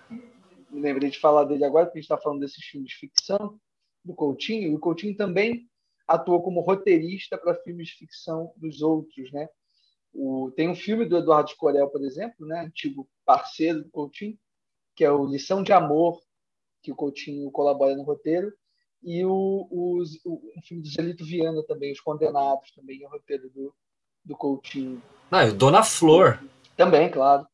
me 0.70 0.80
lembrei 0.80 1.10
de 1.10 1.18
falar 1.18 1.42
dele 1.42 1.64
agora, 1.64 1.86
porque 1.86 1.98
a 1.98 2.00
gente 2.00 2.12
está 2.12 2.22
falando 2.22 2.38
desses 2.38 2.64
filmes 2.64 2.90
de 2.90 2.98
ficção 2.98 3.58
do 4.04 4.14
Coutinho, 4.14 4.70
e 4.70 4.74
o 4.74 4.78
Coutinho 4.78 5.16
também 5.16 5.68
atuou 6.06 6.40
como 6.42 6.60
roteirista 6.60 7.36
para 7.36 7.60
filmes 7.62 7.88
de 7.88 7.94
ficção 7.94 8.52
dos 8.56 8.82
outros, 8.82 9.32
né? 9.32 9.48
O, 10.12 10.50
tem 10.56 10.68
um 10.68 10.74
filme 10.74 11.06
do 11.06 11.16
Eduardo 11.18 11.50
Scorel, 11.50 11.88
por 11.90 12.02
exemplo, 12.04 12.46
né, 12.46 12.60
antigo 12.60 13.08
parceiro 13.24 13.82
do 13.82 13.90
Coutinho, 13.90 14.38
que 14.94 15.04
é 15.04 15.10
o 15.10 15.24
Lição 15.26 15.62
de 15.62 15.72
Amor, 15.72 16.20
que 16.82 16.92
o 16.92 16.96
Coutinho 16.96 17.50
colabora 17.50 17.96
no 17.96 18.02
roteiro, 18.02 18.52
e 19.02 19.24
o, 19.24 19.68
os- 19.70 20.20
o, 20.24 20.34
um 20.56 20.62
filme 20.62 20.82
do 20.82 20.88
Zelito 20.88 21.24
Viana 21.24 21.62
também, 21.66 21.92
Os 21.92 22.00
Condenados, 22.00 22.72
também 22.72 23.02
é 23.02 23.06
o 23.06 23.10
roteiro 23.10 23.48
do, 23.50 23.74
do 24.24 24.36
Coutinho. 24.36 25.02
O 25.30 25.52
Dona 25.54 25.82
Flor. 25.82 26.38
Também, 26.76 27.10
claro. 27.10 27.46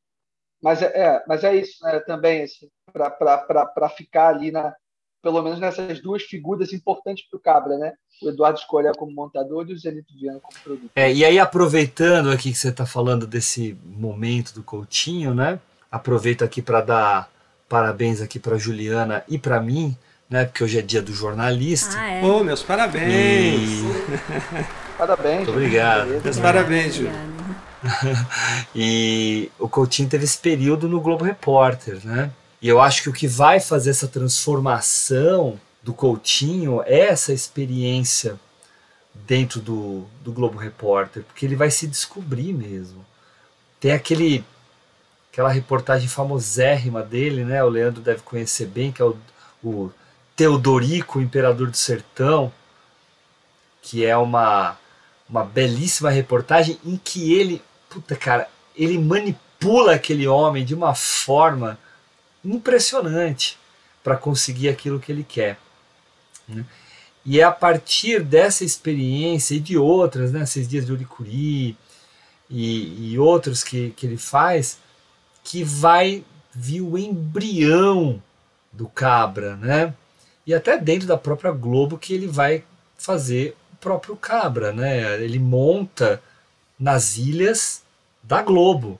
Mas 0.63 0.83
é, 0.83 0.87
é, 0.87 1.25
mas 1.27 1.45
é 1.45 1.55
isso, 1.55 1.83
né? 1.85 2.01
Também, 2.01 2.43
assim, 2.43 2.69
para 2.93 3.89
ficar 3.91 4.29
ali, 4.29 4.51
na, 4.51 4.75
pelo 5.23 5.43
menos 5.43 5.59
nessas 5.59 6.01
duas 6.01 6.23
figuras 6.23 6.73
importantes 6.73 7.25
para 7.29 7.37
o 7.37 7.41
Cabra, 7.41 7.77
né? 7.77 7.93
O 8.23 8.29
Eduardo 8.29 8.59
Escolha 8.59 8.93
como 8.93 9.13
montador 9.13 9.69
e 9.69 9.73
o 9.73 9.79
Zelito 9.79 10.13
Viana 10.15 10.41
como 10.41 10.63
produtor. 10.63 10.91
É, 10.95 11.13
e 11.13 11.25
aí, 11.25 11.39
aproveitando 11.39 12.31
aqui 12.31 12.53
que 12.53 12.59
você 12.59 12.69
está 12.69 12.87
falando 12.87 13.27
desse 13.27 13.77
momento 13.85 14.53
do 14.55 14.63
Coutinho, 14.63 15.35
né? 15.35 15.59
Aproveito 15.91 16.45
aqui 16.45 16.63
para 16.63 16.81
dar 16.81 17.31
parabéns 17.69 18.21
aqui 18.21 18.39
para 18.39 18.57
Juliana 18.57 19.23
e 19.29 19.39
para 19.39 19.61
mim, 19.61 19.97
né? 20.29 20.45
Porque 20.45 20.65
hoje 20.65 20.79
é 20.79 20.83
dia 20.83 21.03
do 21.03 21.13
jornalista. 21.13 21.99
Ah, 21.99 22.11
é. 22.11 22.25
Ô, 22.25 22.43
meus 22.43 22.63
parabéns! 22.63 23.83
Parabéns. 24.97 25.37
Muito 25.37 25.51
obrigado. 25.53 26.09
Meus 26.25 26.39
parabéns, 26.39 26.95
Ju. 26.97 27.09
e 28.75 29.51
o 29.59 29.69
Coutinho 29.69 30.09
teve 30.09 30.25
esse 30.25 30.39
período 30.39 30.89
no 30.89 31.01
Globo 31.01 31.25
Repórter, 31.25 32.01
né? 32.05 32.31
E 32.61 32.69
eu 32.69 32.81
acho 32.81 33.03
que 33.03 33.09
o 33.09 33.13
que 33.13 33.29
vai 33.29 33.61
fazer 33.61 33.91
essa 33.91 34.09
transformação 34.09 35.61
do 35.83 35.95
Coutinho 35.95 36.83
é 36.85 37.09
essa 37.09 37.33
experiência 37.33 38.39
dentro 39.15 39.61
do, 39.61 40.05
do 40.23 40.33
Globo 40.33 40.59
Repórter, 40.59 41.23
porque 41.23 41.47
ele 41.47 41.57
vai 41.57 41.71
se 41.71 41.87
descobrir 41.87 42.53
mesmo. 42.53 43.05
Tem 43.81 43.93
aquele 43.93 44.45
aquela 45.31 45.51
reportagem 45.51 46.09
famosérrima 46.09 47.01
dele, 47.01 47.45
né? 47.45 47.63
O 47.63 47.69
Leandro 47.69 48.01
deve 48.03 48.23
conhecer 48.23 48.67
bem, 48.67 48.91
que 48.91 49.01
é 49.01 49.05
o, 49.05 49.17
o 49.63 49.93
Teodorico, 50.35 51.19
o 51.19 51.23
Imperador 51.23 51.71
do 51.71 51.77
Sertão, 51.77 52.53
que 53.81 54.05
é 54.05 54.17
uma, 54.17 54.77
uma 55.29 55.45
belíssima 55.45 56.11
reportagem 56.11 56.79
em 56.85 56.97
que 56.97 57.35
ele, 57.35 57.63
puta 57.89 58.17
cara, 58.17 58.49
ele 58.75 58.99
manipula 58.99 59.95
aquele 59.95 60.27
homem 60.27 60.65
de 60.65 60.75
uma 60.75 60.95
forma 60.95 61.79
impressionante 62.55 63.59
para 64.03 64.17
conseguir 64.17 64.69
aquilo 64.69 65.01
que 65.01 65.13
ele 65.13 65.25
quer. 65.25 65.59
né? 66.49 66.65
E 67.25 67.41
é 67.41 67.45
a 67.45 67.53
partir 67.53 68.23
dessa 68.23 68.65
experiência 68.65 69.55
e 69.55 69.61
de 69.61 69.77
outras, 69.77 70.33
né, 70.33 70.47
Seis 70.47 70.67
Dias 70.67 70.87
de 70.87 70.93
Uricuri 70.93 71.77
e, 72.49 73.13
e 73.13 73.19
outros 73.19 73.63
que, 73.63 73.91
que 73.91 74.07
ele 74.07 74.17
faz, 74.17 74.79
que 75.45 75.63
vai 75.63 76.25
vir 76.55 76.81
o 76.81 76.97
embrião 76.97 78.23
do 78.73 78.89
Cabra, 78.89 79.57
né? 79.57 79.95
E 80.47 80.55
até 80.55 80.79
dentro 80.79 81.07
da 81.07 81.19
própria 81.19 81.53
Globo 81.53 81.99
que 81.99 82.15
ele 82.15 82.27
vai 82.27 82.65
fazer 82.97 83.55
o 83.75 83.77
próprio 83.77 84.17
Cabra, 84.17 84.73
né? 84.73 85.23
Ele 85.23 85.39
monta 85.39 86.23
nas 86.79 87.19
ilhas 87.19 87.83
da 88.23 88.43
Globo, 88.43 88.99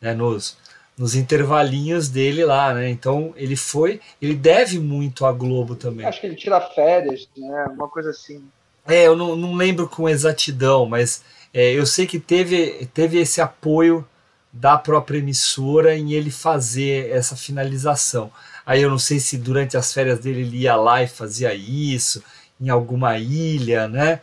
né? 0.00 0.14
Nos, 0.14 0.56
nos 0.96 1.14
intervalinhos 1.14 2.08
dele 2.08 2.44
lá, 2.44 2.72
né? 2.72 2.88
Então 2.88 3.32
ele 3.36 3.56
foi, 3.56 4.00
ele 4.22 4.34
deve 4.34 4.78
muito 4.78 5.26
à 5.26 5.32
Globo 5.32 5.74
também. 5.74 6.06
Acho 6.06 6.20
que 6.20 6.26
ele 6.26 6.36
tira 6.36 6.60
férias, 6.60 7.28
né? 7.36 7.66
Uma 7.70 7.88
coisa 7.88 8.10
assim. 8.10 8.44
É, 8.86 9.06
eu 9.06 9.16
não, 9.16 9.34
não 9.34 9.54
lembro 9.54 9.88
com 9.88 10.08
exatidão, 10.08 10.86
mas 10.86 11.22
é, 11.52 11.72
eu 11.72 11.86
sei 11.86 12.06
que 12.06 12.20
teve, 12.20 12.88
teve 12.92 13.18
esse 13.18 13.40
apoio 13.40 14.06
da 14.52 14.78
própria 14.78 15.18
emissora 15.18 15.96
em 15.96 16.12
ele 16.12 16.30
fazer 16.30 17.10
essa 17.10 17.34
finalização. 17.34 18.30
Aí 18.64 18.80
eu 18.80 18.88
não 18.88 18.98
sei 18.98 19.18
se 19.18 19.36
durante 19.36 19.76
as 19.76 19.92
férias 19.92 20.20
dele 20.20 20.42
ele 20.42 20.58
ia 20.58 20.76
lá 20.76 21.02
e 21.02 21.08
fazia 21.08 21.52
isso, 21.54 22.22
em 22.60 22.68
alguma 22.68 23.18
ilha, 23.18 23.88
né? 23.88 24.20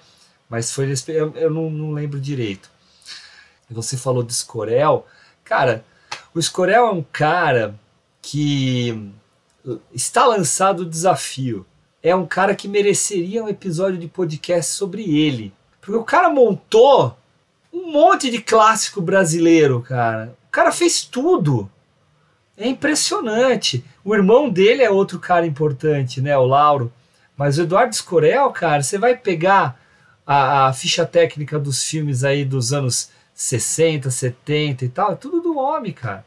Mas 0.49 0.72
foi 0.72 0.93
eu, 1.09 1.34
eu 1.36 1.49
não, 1.49 1.69
não 1.69 1.91
lembro 1.91 2.19
direito. 2.19 2.69
Você 3.69 3.97
falou 3.97 4.24
do 4.24 4.30
Escorel. 4.30 5.07
Cara, 5.43 5.84
o 6.34 6.39
Escorel 6.39 6.88
é 6.88 6.91
um 6.91 7.03
cara 7.11 7.75
que 8.21 9.11
está 9.93 10.25
lançado 10.25 10.82
o 10.82 10.89
desafio. 10.89 11.65
É 12.01 12.15
um 12.15 12.25
cara 12.25 12.55
que 12.55 12.67
mereceria 12.67 13.43
um 13.43 13.49
episódio 13.49 13.99
de 13.99 14.07
podcast 14.07 14.73
sobre 14.73 15.03
ele. 15.03 15.53
Porque 15.79 15.97
o 15.97 16.03
cara 16.03 16.29
montou 16.29 17.17
um 17.71 17.91
monte 17.91 18.29
de 18.29 18.41
clássico 18.41 19.01
brasileiro, 19.01 19.82
cara. 19.82 20.36
O 20.47 20.51
cara 20.51 20.71
fez 20.71 21.03
tudo. 21.03 21.69
É 22.57 22.67
impressionante. 22.67 23.84
O 24.03 24.15
irmão 24.15 24.49
dele 24.49 24.84
é 24.84 24.89
outro 24.89 25.19
cara 25.19 25.45
importante, 25.45 26.21
né? 26.21 26.38
O 26.38 26.45
Lauro. 26.45 26.91
Mas 27.36 27.57
o 27.57 27.63
Eduardo 27.63 27.93
Escorel, 27.93 28.49
cara, 28.51 28.84
você 28.84 28.97
vai 28.97 29.15
pegar 29.15 29.79
a, 30.25 30.67
a 30.67 30.73
ficha 30.73 31.05
técnica 31.05 31.57
dos 31.59 31.84
filmes 31.84 32.23
aí 32.23 32.45
dos 32.45 32.71
anos 32.71 33.09
60, 33.34 34.11
70 34.11 34.86
e 34.86 34.89
tal, 34.89 35.13
é 35.13 35.15
tudo 35.15 35.40
do 35.40 35.40
homem, 35.62 35.93
cara. 35.93 36.26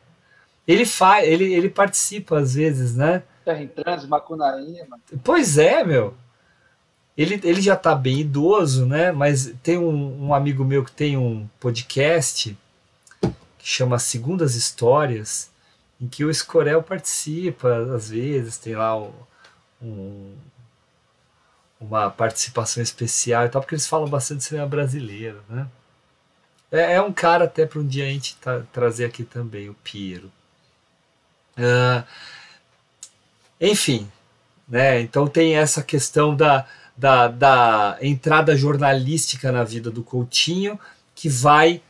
Ele 0.67 0.87
faz, 0.87 1.27
ele, 1.29 1.53
ele 1.53 1.69
participa 1.69 2.39
às 2.39 2.55
vezes, 2.55 2.97
né? 2.97 3.23
Terra 3.45 3.63
em 3.63 3.69
Trans, 3.69 4.07
Macunaíma. 4.07 4.99
Pois 5.23 5.59
é, 5.59 5.85
meu. 5.85 6.15
Ele, 7.17 7.41
ele 7.45 7.61
já 7.61 7.77
tá 7.77 7.95
bem 7.95 8.21
idoso, 8.21 8.87
né? 8.87 9.13
Mas 9.13 9.53
tem 9.63 9.79
um, 9.79 10.27
um 10.27 10.35
amigo 10.35 10.65
meu 10.65 10.85
que 10.85 10.91
tem 10.91 11.17
um 11.17 11.49
podcast 11.61 12.57
que 13.59 13.67
chama 13.67 13.99
Segundas 13.99 14.55
Histórias, 14.55 15.51
em 16.01 16.09
que 16.09 16.25
o 16.25 16.31
Escorel 16.31 16.83
participa, 16.83 17.77
às 17.95 18.11
vezes, 18.11 18.59
tem 18.59 18.75
lá 18.75 18.95
um, 19.81 20.35
uma 21.81 22.11
participação 22.11 22.83
especial 22.83 23.45
e 23.45 23.49
tal, 23.49 23.63
porque 23.63 23.75
eles 23.75 23.87
falam 23.87 24.09
bastante 24.09 24.39
de 24.39 24.45
cinema 24.45 24.67
brasileiro, 24.67 25.43
né? 25.49 25.67
É, 26.75 26.95
é 26.95 27.01
um 27.01 27.13
cara 27.13 27.45
até 27.45 27.65
para 27.65 27.79
um 27.79 27.87
dia 27.87 28.05
a 28.05 28.09
gente 28.09 28.35
tá, 28.39 28.63
trazer 28.73 29.05
aqui 29.05 29.23
também, 29.23 29.69
o 29.71 29.75
Piero. 29.75 30.29
Uh, 31.57 32.05
enfim, 33.61 34.11
né? 34.69 35.01
Então 35.01 35.29
tem 35.29 35.55
essa 35.55 35.85
questão 35.85 36.35
da, 36.35 36.67
da, 36.97 37.29
da 37.29 37.99
entrada 38.03 38.57
jornalística 38.57 39.53
na 39.53 39.63
vida 39.63 39.89
do 39.89 40.03
Coutinho 40.03 40.77
que 41.15 41.29
vai 41.29 41.81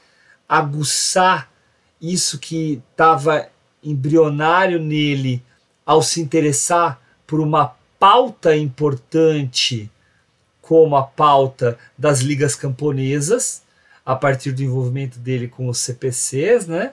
aguçar 0.47 1.51
isso 1.99 2.39
que 2.39 2.82
estava 2.91 3.49
embrionário 3.82 4.78
nele 4.78 5.43
ao 5.87 6.03
se 6.03 6.20
interessar 6.20 7.01
por 7.26 7.41
uma 7.41 7.74
pauta 7.99 8.55
importante 8.55 9.91
como 10.61 10.95
a 10.95 11.03
pauta 11.03 11.78
das 11.97 12.20
ligas 12.20 12.55
camponesas, 12.55 13.63
a 14.05 14.14
partir 14.14 14.52
do 14.52 14.62
envolvimento 14.62 15.18
dele 15.18 15.48
com 15.48 15.68
os 15.68 15.78
CPCs, 15.78 16.66
né? 16.66 16.92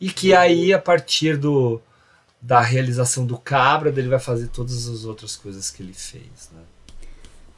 E 0.00 0.10
que 0.10 0.34
aí, 0.34 0.72
a 0.72 0.78
partir 0.78 1.36
do, 1.36 1.80
da 2.40 2.60
realização 2.60 3.24
do 3.24 3.38
Cabra, 3.38 3.88
ele 3.88 4.08
vai 4.08 4.18
fazer 4.18 4.48
todas 4.48 4.88
as 4.88 5.04
outras 5.04 5.36
coisas 5.36 5.70
que 5.70 5.82
ele 5.82 5.94
fez, 5.94 6.50
né? 6.52 6.62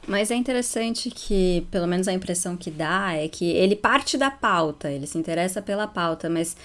Mas 0.07 0.31
é 0.31 0.35
interessante 0.35 1.11
que, 1.11 1.67
pelo 1.69 1.85
menos 1.85 2.07
a 2.07 2.13
impressão 2.13 2.57
que 2.57 2.71
dá, 2.71 3.13
é 3.13 3.27
que 3.27 3.51
ele 3.51 3.75
parte 3.75 4.17
da 4.17 4.31
pauta, 4.31 4.89
ele 4.89 5.05
se 5.05 5.17
interessa 5.17 5.61
pela 5.61 5.85
pauta, 5.85 6.29
mas 6.29 6.55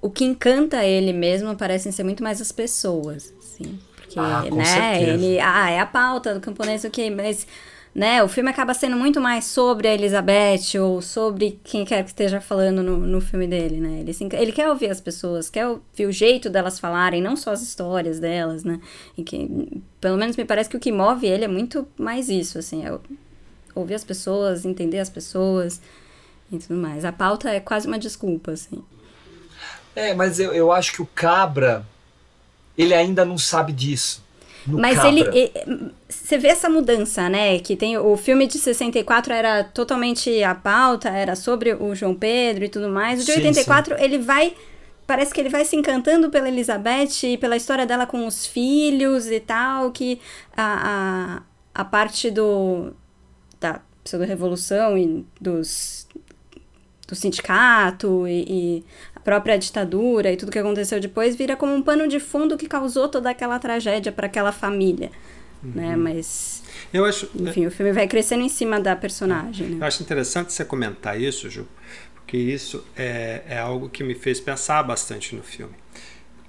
o 0.00 0.08
que 0.08 0.24
encanta 0.24 0.84
ele 0.84 1.12
mesmo 1.12 1.56
parecem 1.56 1.90
ser 1.90 2.04
muito 2.04 2.22
mais 2.22 2.40
as 2.40 2.52
pessoas, 2.52 3.32
assim. 3.38 3.78
Porque, 3.96 4.18
ah, 4.18 4.44
né, 4.52 4.64
certeza. 4.64 5.10
ele, 5.10 5.40
ah, 5.40 5.70
é 5.70 5.80
a 5.80 5.86
pauta 5.86 6.34
do 6.34 6.40
camponês, 6.40 6.84
ok, 6.84 7.10
mas 7.10 7.46
né? 7.94 8.22
O 8.22 8.28
filme 8.28 8.50
acaba 8.50 8.72
sendo 8.72 8.96
muito 8.96 9.20
mais 9.20 9.46
sobre 9.46 9.88
a 9.88 9.94
Elizabeth 9.94 10.78
ou 10.80 11.02
sobre 11.02 11.58
quem 11.64 11.84
quer 11.84 12.02
que 12.04 12.10
esteja 12.10 12.40
falando 12.40 12.82
no, 12.82 12.96
no 12.96 13.20
filme 13.20 13.48
dele, 13.48 13.80
né? 13.80 14.00
Ele, 14.00 14.12
ele 14.34 14.52
quer 14.52 14.68
ouvir 14.68 14.90
as 14.90 15.00
pessoas, 15.00 15.50
quer 15.50 15.66
ouvir 15.66 16.06
o 16.06 16.12
jeito 16.12 16.48
delas 16.48 16.78
falarem, 16.78 17.20
não 17.20 17.36
só 17.36 17.50
as 17.52 17.62
histórias 17.62 18.20
delas, 18.20 18.62
né? 18.62 18.80
E 19.16 19.24
que, 19.24 19.82
pelo 20.00 20.16
menos 20.16 20.36
me 20.36 20.44
parece 20.44 20.70
que 20.70 20.76
o 20.76 20.80
que 20.80 20.92
move 20.92 21.26
ele 21.26 21.44
é 21.44 21.48
muito 21.48 21.86
mais 21.98 22.28
isso, 22.28 22.58
assim, 22.58 22.86
é 22.86 22.96
ouvir 23.74 23.94
as 23.94 24.04
pessoas, 24.04 24.64
entender 24.64 25.00
as 25.00 25.10
pessoas 25.10 25.80
e 26.52 26.58
tudo 26.58 26.76
mais. 26.76 27.04
A 27.04 27.12
pauta 27.12 27.50
é 27.50 27.58
quase 27.58 27.88
uma 27.88 27.98
desculpa, 27.98 28.52
assim. 28.52 28.82
É, 29.96 30.14
mas 30.14 30.38
eu, 30.38 30.52
eu 30.52 30.70
acho 30.70 30.92
que 30.92 31.02
o 31.02 31.06
Cabra, 31.06 31.84
ele 32.78 32.94
ainda 32.94 33.24
não 33.24 33.36
sabe 33.36 33.72
disso. 33.72 34.22
Mas 34.66 34.96
Cabra. 34.96 35.10
ele, 35.10 35.92
Você 36.08 36.38
vê 36.38 36.48
essa 36.48 36.68
mudança, 36.68 37.28
né? 37.28 37.58
Que 37.58 37.76
tem. 37.76 37.96
O 37.98 38.16
filme 38.16 38.46
de 38.46 38.58
64 38.58 39.32
era 39.32 39.64
totalmente 39.64 40.42
a 40.42 40.54
pauta, 40.54 41.08
era 41.08 41.34
sobre 41.34 41.74
o 41.74 41.94
João 41.94 42.14
Pedro 42.14 42.64
e 42.64 42.68
tudo 42.68 42.88
mais. 42.88 43.22
O 43.22 43.24
de 43.24 43.32
sim, 43.32 43.38
84, 43.38 43.96
sim. 43.96 44.04
ele 44.04 44.18
vai. 44.18 44.54
Parece 45.06 45.34
que 45.34 45.40
ele 45.40 45.48
vai 45.48 45.64
se 45.64 45.74
encantando 45.74 46.30
pela 46.30 46.48
Elizabeth 46.48 47.24
e 47.24 47.36
pela 47.36 47.56
história 47.56 47.84
dela 47.84 48.06
com 48.06 48.26
os 48.26 48.46
filhos 48.46 49.28
e 49.28 49.40
tal, 49.40 49.90
que 49.90 50.20
a, 50.56 51.42
a, 51.74 51.82
a 51.82 51.84
parte 51.84 52.30
do. 52.30 52.92
da 53.60 53.80
pseudo-revolução 54.04 54.96
e 54.96 55.26
dos 55.40 56.06
do 57.10 57.16
sindicato 57.16 58.26
e, 58.28 58.44
e, 58.48 58.84
própria 59.24 59.58
ditadura 59.58 60.32
e 60.32 60.36
tudo 60.36 60.50
que 60.50 60.58
aconteceu 60.58 61.00
depois 61.00 61.36
vira 61.36 61.56
como 61.56 61.74
um 61.74 61.82
pano 61.82 62.08
de 62.08 62.18
fundo 62.18 62.56
que 62.56 62.66
causou 62.66 63.08
toda 63.08 63.30
aquela 63.30 63.58
tragédia 63.58 64.10
para 64.10 64.26
aquela 64.26 64.52
família, 64.52 65.10
uhum. 65.62 65.72
né? 65.74 65.96
Mas 65.96 66.62
eu 66.92 67.04
acho, 67.04 67.30
enfim, 67.34 67.66
o 67.66 67.70
filme 67.70 67.92
vai 67.92 68.08
crescendo 68.08 68.42
em 68.42 68.48
cima 68.48 68.80
da 68.80 68.96
personagem. 68.96 69.68
Né? 69.68 69.78
Eu 69.80 69.86
acho 69.86 70.02
interessante 70.02 70.52
você 70.52 70.64
comentar 70.64 71.20
isso, 71.20 71.48
Ju, 71.50 71.66
porque 72.14 72.36
isso 72.36 72.84
é, 72.96 73.42
é 73.48 73.58
algo 73.58 73.88
que 73.88 74.02
me 74.02 74.14
fez 74.14 74.40
pensar 74.40 74.82
bastante 74.82 75.34
no 75.34 75.42
filme, 75.42 75.74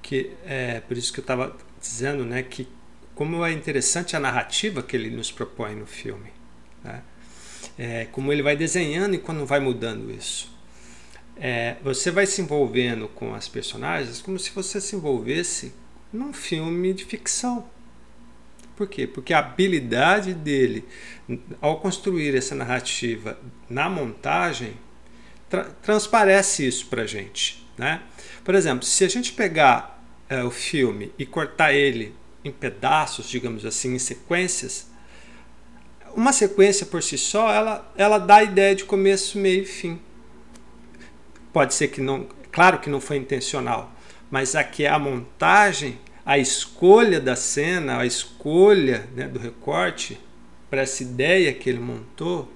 que 0.02 0.32
é 0.46 0.80
por 0.80 0.98
isso 0.98 1.12
que 1.14 1.20
eu 1.20 1.24
estava 1.24 1.56
dizendo, 1.80 2.24
né, 2.24 2.44
que 2.44 2.68
como 3.16 3.46
é 3.46 3.52
interessante 3.52 4.16
a 4.16 4.20
narrativa 4.20 4.82
que 4.82 4.96
ele 4.96 5.10
nos 5.10 5.32
propõe 5.32 5.76
no 5.76 5.86
filme, 5.86 6.32
né? 6.84 7.02
É, 7.78 8.06
como 8.12 8.34
ele 8.34 8.42
vai 8.42 8.56
desenhando 8.56 9.16
e 9.16 9.18
quando 9.18 9.46
vai 9.46 9.60
mudando 9.60 10.12
isso 10.12 10.51
é, 11.44 11.78
você 11.82 12.12
vai 12.12 12.28
se 12.28 12.40
envolvendo 12.40 13.08
com 13.08 13.34
as 13.34 13.48
personagens 13.48 14.22
como 14.22 14.38
se 14.38 14.52
você 14.52 14.80
se 14.80 14.96
envolvesse 14.96 15.74
num 16.14 16.32
filme 16.32 16.94
de 16.94 17.04
ficção. 17.04 17.68
Por 18.76 18.88
quê? 18.88 19.08
Porque 19.08 19.34
a 19.34 19.40
habilidade 19.40 20.36
dele 20.36 20.86
ao 21.60 21.80
construir 21.80 22.36
essa 22.36 22.54
narrativa 22.54 23.40
na 23.68 23.90
montagem 23.90 24.76
tra 25.50 25.64
transparece 25.82 26.68
isso 26.68 26.86
para 26.86 27.08
gente. 27.08 27.66
Né? 27.76 28.04
Por 28.44 28.54
exemplo, 28.54 28.86
se 28.86 29.04
a 29.04 29.08
gente 29.08 29.34
pegar 29.34 30.00
é, 30.30 30.44
o 30.44 30.52
filme 30.52 31.12
e 31.18 31.26
cortar 31.26 31.74
ele 31.74 32.14
em 32.46 32.52
pedaços, 32.52 33.28
digamos 33.28 33.66
assim, 33.66 33.96
em 33.96 34.00
sequências, 34.00 34.92
uma 36.16 36.34
sequência 36.34 36.86
por 36.86 37.02
si 37.02 37.18
só, 37.18 37.52
ela, 37.52 37.92
ela 37.98 38.20
dá 38.20 38.38
a 38.38 38.44
ideia 38.44 38.76
de 38.76 38.84
começo, 38.84 39.40
meio 39.40 39.64
e 39.64 39.66
fim. 39.66 40.00
Pode 41.54 41.74
ser 41.74 41.90
que 41.90 42.02
não, 42.02 42.28
claro 42.52 42.80
que 42.80 42.90
não 42.90 43.02
foi 43.02 43.18
intencional, 43.18 43.92
mas 44.30 44.56
aqui 44.56 44.86
a 44.86 44.98
montagem, 44.98 46.00
a 46.26 46.38
escolha 46.38 47.20
da 47.20 47.36
cena, 47.36 48.00
a 48.00 48.06
escolha 48.06 49.08
né, 49.16 49.28
do 49.28 49.40
recorte 49.40 50.20
para 50.70 50.82
essa 50.82 51.04
ideia 51.04 51.54
que 51.54 51.70
ele 51.70 51.80
montou 51.80 52.52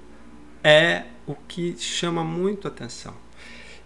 é 0.63 1.03
o 1.27 1.35
que 1.35 1.75
chama 1.77 2.23
muito 2.23 2.67
atenção. 2.67 3.13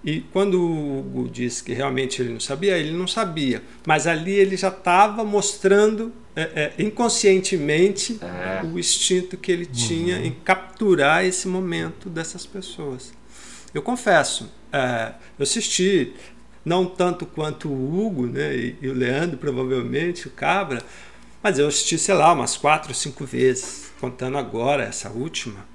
E 0.04 0.22
quando 0.32 0.62
o 0.62 1.00
Hugo 1.00 1.28
disse 1.28 1.64
que 1.64 1.74
realmente 1.74 2.22
ele 2.22 2.32
não 2.32 2.40
sabia, 2.40 2.78
ele 2.78 2.92
não 2.92 3.08
sabia. 3.08 3.62
Mas 3.86 4.08
ali 4.08 4.32
ele 4.32 4.56
já 4.56 4.70
estava 4.70 5.26
mostrando 5.26 6.14
é, 6.36 6.74
é, 6.78 6.84
inconscientemente 6.84 8.18
é. 8.22 8.66
o 8.66 8.80
instinto 8.80 9.36
que 9.36 9.52
ele 9.52 9.66
tinha 9.66 10.18
uhum. 10.18 10.26
em 10.26 10.32
capturar 10.32 11.26
esse 11.26 11.48
momento 11.48 12.10
dessas 12.10 12.46
pessoas. 12.46 13.12
Eu 13.74 13.82
confesso, 13.82 14.50
é, 14.72 15.14
eu 15.38 15.44
assisti, 15.44 16.14
não 16.64 16.86
tanto 16.86 17.26
quanto 17.26 17.70
o 17.70 18.00
Hugo 18.00 18.28
né, 18.28 18.56
e, 18.56 18.78
e, 18.82 18.90
o 18.90 18.94
Leandro, 18.94 19.38
provavelmente, 19.38 20.28
o 20.28 20.32
Cabra, 20.32 20.84
mas 21.42 21.58
eu 21.58 21.68
assisti, 21.68 21.98
sei 21.98 22.16
lá, 22.16 22.34
umas 22.34 22.58
quatro 22.58 22.90
ou 22.90 22.96
cinco 22.96 23.26
vezes, 23.26 23.92
contando 24.00 24.38
agora 24.38 24.84
essa 24.84 25.10
última. 25.10 25.66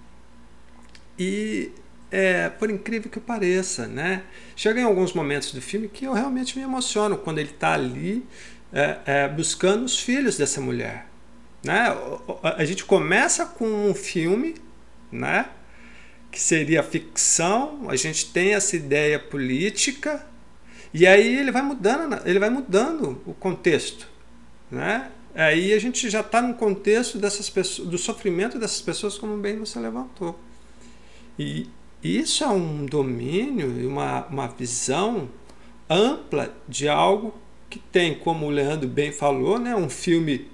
E, 1.19 1.73
é, 2.11 2.49
por 2.49 2.71
incrível 2.71 3.11
que 3.11 3.21
pareça, 3.21 3.87
né, 3.87 4.23
chega 4.55 4.81
em 4.81 4.85
alguns 4.85 5.13
momentos 5.13 5.53
do 5.53 5.61
filme 5.61 5.89
que 5.89 6.05
eu 6.05 6.13
realmente 6.13 6.57
me 6.57 6.65
emociono 6.65 7.17
quando 7.17 7.39
ele 7.39 7.51
está 7.51 7.73
ali 7.75 8.25
é, 8.73 8.99
é, 9.07 9.29
buscando 9.29 9.85
os 9.85 9.99
filhos 9.99 10.37
dessa 10.37 10.61
mulher. 10.61 11.07
Né? 11.63 11.97
A 12.43 12.65
gente 12.65 12.85
começa 12.85 13.47
com 13.47 13.89
um 13.89 13.95
filme, 13.95 14.57
né? 15.11 15.47
Que 16.35 16.41
seria 16.41 16.83
ficção, 16.83 17.89
a 17.89 17.95
gente 17.95 18.33
tem 18.33 18.55
essa 18.55 18.75
ideia 18.75 19.21
política, 19.21 20.27
e 20.93 21.07
aí 21.07 21.39
ele 21.39 21.53
vai 21.53 21.63
mudando, 21.63 22.21
ele 22.27 22.41
vai 22.41 22.51
mudando 22.51 23.23
o 23.25 23.33
contexto. 23.33 24.09
Né? 24.69 25.13
Aí 25.33 25.73
a 25.73 25.79
gente 25.79 26.11
já 26.11 26.23
está 26.23 26.43
no 26.43 26.55
contexto 26.55 27.19
dessas 27.19 27.49
pessoas, 27.49 27.89
do 27.89 27.97
sofrimento 27.97 28.59
dessas 28.59 28.81
pessoas, 28.81 29.17
como 29.17 29.37
bem 29.37 29.61
você 29.61 29.79
levantou. 29.79 30.37
E 31.39 31.69
isso 32.03 32.43
é 32.43 32.49
um 32.49 32.85
domínio 32.85 33.81
e 33.81 33.87
uma, 33.87 34.27
uma 34.27 34.49
visão 34.49 35.29
ampla 35.89 36.53
de 36.69 36.89
algo 36.89 37.33
que 37.71 37.79
tem, 37.79 38.19
como 38.19 38.47
o 38.47 38.51
Leandro 38.51 38.89
bem 38.89 39.13
falou, 39.13 39.61
né, 39.61 39.77
um 39.77 39.89
filme 39.89 40.49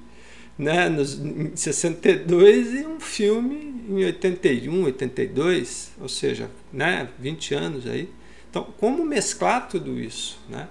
né, 0.59 0.91
nos, 0.91 1.19
em 1.19 1.57
62 1.57 2.75
e 2.75 2.87
um 2.87 3.01
filme 3.01 3.80
em 3.91 4.05
81, 4.05 4.85
82, 4.85 5.93
ou 6.01 6.09
seja, 6.09 6.51
né, 6.73 7.09
20 7.19 7.55
anos 7.55 7.87
aí. 7.87 8.13
Então, 8.49 8.65
como 8.79 9.05
mesclar 9.05 9.69
tudo 9.69 9.99
isso, 9.99 10.39
né? 10.49 10.69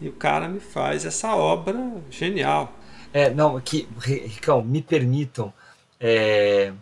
E 0.00 0.08
o 0.08 0.12
cara 0.12 0.48
me 0.48 0.60
faz 0.60 1.04
essa 1.04 1.34
obra 1.34 1.78
genial. 2.10 2.76
É, 3.12 3.30
não, 3.30 3.60
que, 3.60 3.88
Ricão, 3.98 4.62
me 4.62 4.82
permitam, 4.82 5.52
é, 6.00 6.72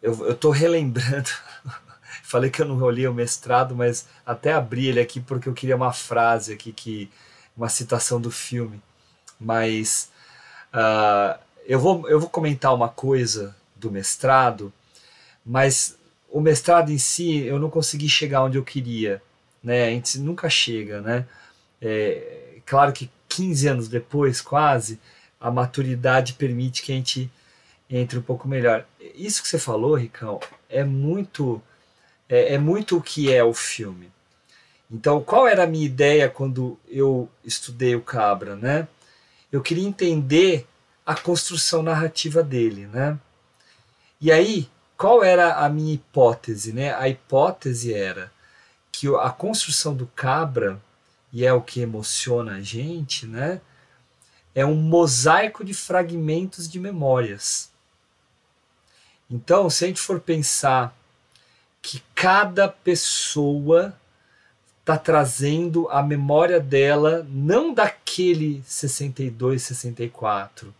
eu 0.00 0.32
estou 0.32 0.50
relembrando, 0.50 1.30
falei 2.22 2.50
que 2.50 2.62
eu 2.62 2.66
não 2.66 2.80
olhei 2.82 3.06
o 3.06 3.14
mestrado, 3.14 3.74
mas 3.74 4.06
até 4.24 4.52
abri 4.52 4.86
ele 4.88 5.00
aqui 5.00 5.20
porque 5.20 5.48
eu 5.48 5.54
queria 5.54 5.76
uma 5.76 5.92
frase 5.92 6.52
aqui, 6.52 6.72
que, 6.72 7.10
uma 7.56 7.68
citação 7.68 8.20
do 8.20 8.30
filme 8.30 8.82
Mas 9.38 10.10
uh, 10.72 11.38
eu, 11.66 11.78
vou, 11.78 12.08
eu 12.08 12.20
vou 12.20 12.28
comentar 12.28 12.74
uma 12.74 12.88
coisa 12.88 13.54
do 13.82 13.90
mestrado, 13.90 14.72
mas 15.44 15.98
o 16.30 16.40
mestrado 16.40 16.90
em 16.90 16.98
si 16.98 17.40
eu 17.40 17.58
não 17.58 17.68
consegui 17.68 18.08
chegar 18.08 18.44
onde 18.44 18.56
eu 18.56 18.64
queria, 18.64 19.20
né? 19.62 19.86
A 19.86 19.90
gente 19.90 20.18
nunca 20.18 20.48
chega, 20.48 21.00
né? 21.00 21.26
É, 21.80 22.58
claro 22.64 22.92
que 22.92 23.10
15 23.28 23.68
anos 23.68 23.88
depois, 23.88 24.40
quase, 24.40 25.00
a 25.40 25.50
maturidade 25.50 26.34
permite 26.34 26.82
que 26.82 26.92
a 26.92 26.94
gente 26.94 27.30
entre 27.90 28.18
um 28.18 28.22
pouco 28.22 28.48
melhor. 28.48 28.86
Isso 29.14 29.42
que 29.42 29.48
você 29.48 29.58
falou, 29.58 29.94
Ricão, 29.94 30.40
é 30.68 30.84
muito 30.84 31.60
é, 32.28 32.54
é 32.54 32.58
muito 32.58 32.96
o 32.96 33.02
que 33.02 33.30
é 33.32 33.44
o 33.44 33.52
filme. 33.52 34.10
Então, 34.90 35.22
qual 35.22 35.46
era 35.46 35.64
a 35.64 35.66
minha 35.66 35.84
ideia 35.84 36.28
quando 36.28 36.78
eu 36.88 37.28
estudei 37.44 37.94
o 37.96 38.00
Cabra, 38.00 38.56
né? 38.56 38.86
Eu 39.50 39.60
queria 39.60 39.86
entender 39.86 40.66
a 41.04 41.14
construção 41.14 41.82
narrativa 41.82 42.42
dele, 42.42 42.86
né? 42.86 43.18
E 44.22 44.30
aí, 44.30 44.70
qual 44.96 45.24
era 45.24 45.56
a 45.56 45.68
minha 45.68 45.94
hipótese, 45.94 46.72
né? 46.72 46.94
A 46.94 47.08
hipótese 47.08 47.92
era 47.92 48.30
que 48.92 49.08
a 49.16 49.30
construção 49.30 49.96
do 49.96 50.06
Cabra, 50.06 50.80
e 51.32 51.44
é 51.44 51.52
o 51.52 51.60
que 51.60 51.80
emociona 51.80 52.52
a 52.52 52.60
gente, 52.60 53.26
né? 53.26 53.60
É 54.54 54.64
um 54.64 54.76
mosaico 54.76 55.64
de 55.64 55.74
fragmentos 55.74 56.70
de 56.70 56.78
memórias. 56.78 57.72
Então, 59.28 59.68
se 59.68 59.84
a 59.84 59.88
gente 59.88 60.00
for 60.00 60.20
pensar 60.20 60.96
que 61.82 62.00
cada 62.14 62.68
pessoa 62.68 63.92
está 64.78 64.96
trazendo 64.96 65.88
a 65.88 66.00
memória 66.00 66.60
dela, 66.60 67.26
não 67.28 67.74
daquele 67.74 68.62
62, 68.64 69.62
64, 69.62 70.72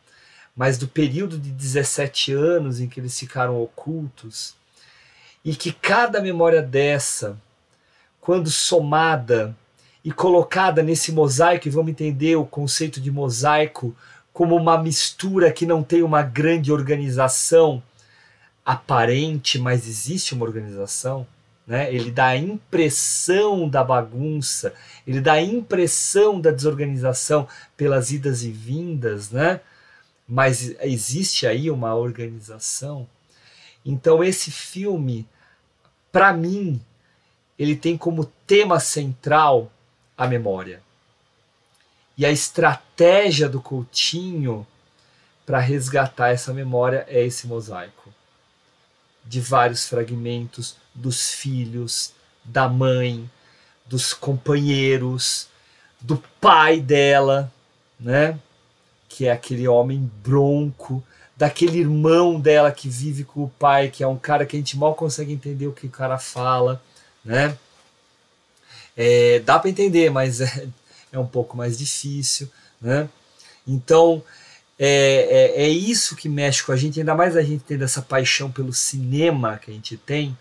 mas 0.56 0.76
do 0.78 0.86
período 0.86 1.38
de 1.38 1.50
17 1.50 2.32
anos 2.32 2.80
em 2.80 2.88
que 2.88 3.00
eles 3.00 3.18
ficaram 3.18 3.60
ocultos, 3.60 4.54
e 5.44 5.54
que 5.56 5.72
cada 5.72 6.20
memória 6.20 6.62
dessa, 6.62 7.36
quando 8.20 8.50
somada 8.50 9.56
e 10.04 10.12
colocada 10.12 10.82
nesse 10.82 11.10
mosaico, 11.10 11.66
e 11.66 11.70
vamos 11.70 11.90
entender 11.90 12.36
o 12.36 12.44
conceito 12.44 13.00
de 13.00 13.10
mosaico 13.10 13.94
como 14.32 14.56
uma 14.56 14.80
mistura 14.80 15.52
que 15.52 15.66
não 15.66 15.82
tem 15.82 16.02
uma 16.02 16.22
grande 16.22 16.72
organização, 16.72 17.82
aparente, 18.64 19.58
mas 19.58 19.86
existe 19.88 20.34
uma 20.34 20.44
organização. 20.44 21.26
Né? 21.66 21.92
Ele 21.94 22.10
dá 22.10 22.26
a 22.28 22.36
impressão 22.36 23.68
da 23.68 23.84
bagunça, 23.84 24.72
ele 25.06 25.20
dá 25.20 25.34
a 25.34 25.42
impressão 25.42 26.40
da 26.40 26.50
desorganização 26.50 27.46
pelas 27.76 28.10
idas 28.10 28.42
e 28.42 28.50
vindas, 28.50 29.30
né? 29.30 29.60
Mas 30.32 30.74
existe 30.80 31.46
aí 31.46 31.70
uma 31.70 31.94
organização. 31.94 33.06
Então, 33.84 34.24
esse 34.24 34.50
filme, 34.50 35.28
para 36.10 36.32
mim, 36.32 36.80
ele 37.58 37.76
tem 37.76 37.98
como 37.98 38.24
tema 38.46 38.80
central 38.80 39.70
a 40.16 40.26
memória. 40.26 40.82
E 42.16 42.24
a 42.24 42.30
estratégia 42.30 43.46
do 43.46 43.60
Coutinho 43.60 44.66
para 45.44 45.58
resgatar 45.58 46.30
essa 46.30 46.54
memória 46.54 47.04
é 47.10 47.22
esse 47.22 47.46
mosaico 47.46 48.10
de 49.26 49.38
vários 49.38 49.86
fragmentos 49.86 50.76
dos 50.94 51.28
filhos, 51.28 52.14
da 52.42 52.70
mãe, 52.70 53.30
dos 53.84 54.14
companheiros, 54.14 55.46
do 56.00 56.16
pai 56.40 56.80
dela, 56.80 57.52
né? 58.00 58.40
Que 59.22 59.28
é 59.28 59.30
aquele 59.30 59.68
homem 59.68 60.10
bronco, 60.20 61.00
daquele 61.36 61.78
irmão 61.78 62.40
dela 62.40 62.72
que 62.72 62.88
vive 62.88 63.22
com 63.22 63.44
o 63.44 63.48
pai, 63.48 63.88
que 63.88 64.02
é 64.02 64.08
um 64.08 64.18
cara 64.18 64.44
que 64.44 64.56
a 64.56 64.58
gente 64.58 64.76
mal 64.76 64.96
consegue 64.96 65.32
entender 65.32 65.68
o 65.68 65.72
que 65.72 65.86
o 65.86 65.90
cara 65.90 66.18
fala, 66.18 66.82
né? 67.24 67.56
É, 68.96 69.38
dá 69.38 69.60
para 69.60 69.70
entender, 69.70 70.10
mas 70.10 70.40
é, 70.40 70.66
é 71.12 71.20
um 71.20 71.26
pouco 71.26 71.56
mais 71.56 71.78
difícil, 71.78 72.50
né? 72.80 73.08
Então, 73.64 74.24
é, 74.76 75.52
é, 75.56 75.62
é, 75.66 75.68
isso 75.68 76.16
que 76.16 76.28
mexe 76.28 76.64
com 76.64 76.72
a 76.72 76.76
gente, 76.76 76.98
ainda 76.98 77.14
mais 77.14 77.36
a 77.36 77.42
gente 77.42 77.62
tendo 77.62 77.84
essa 77.84 78.02
paixão 78.02 78.50
pelo 78.50 78.72
cinema 78.72 79.56
que 79.56 79.70
a 79.70 79.74
gente 79.74 79.96
tem, 79.96 80.36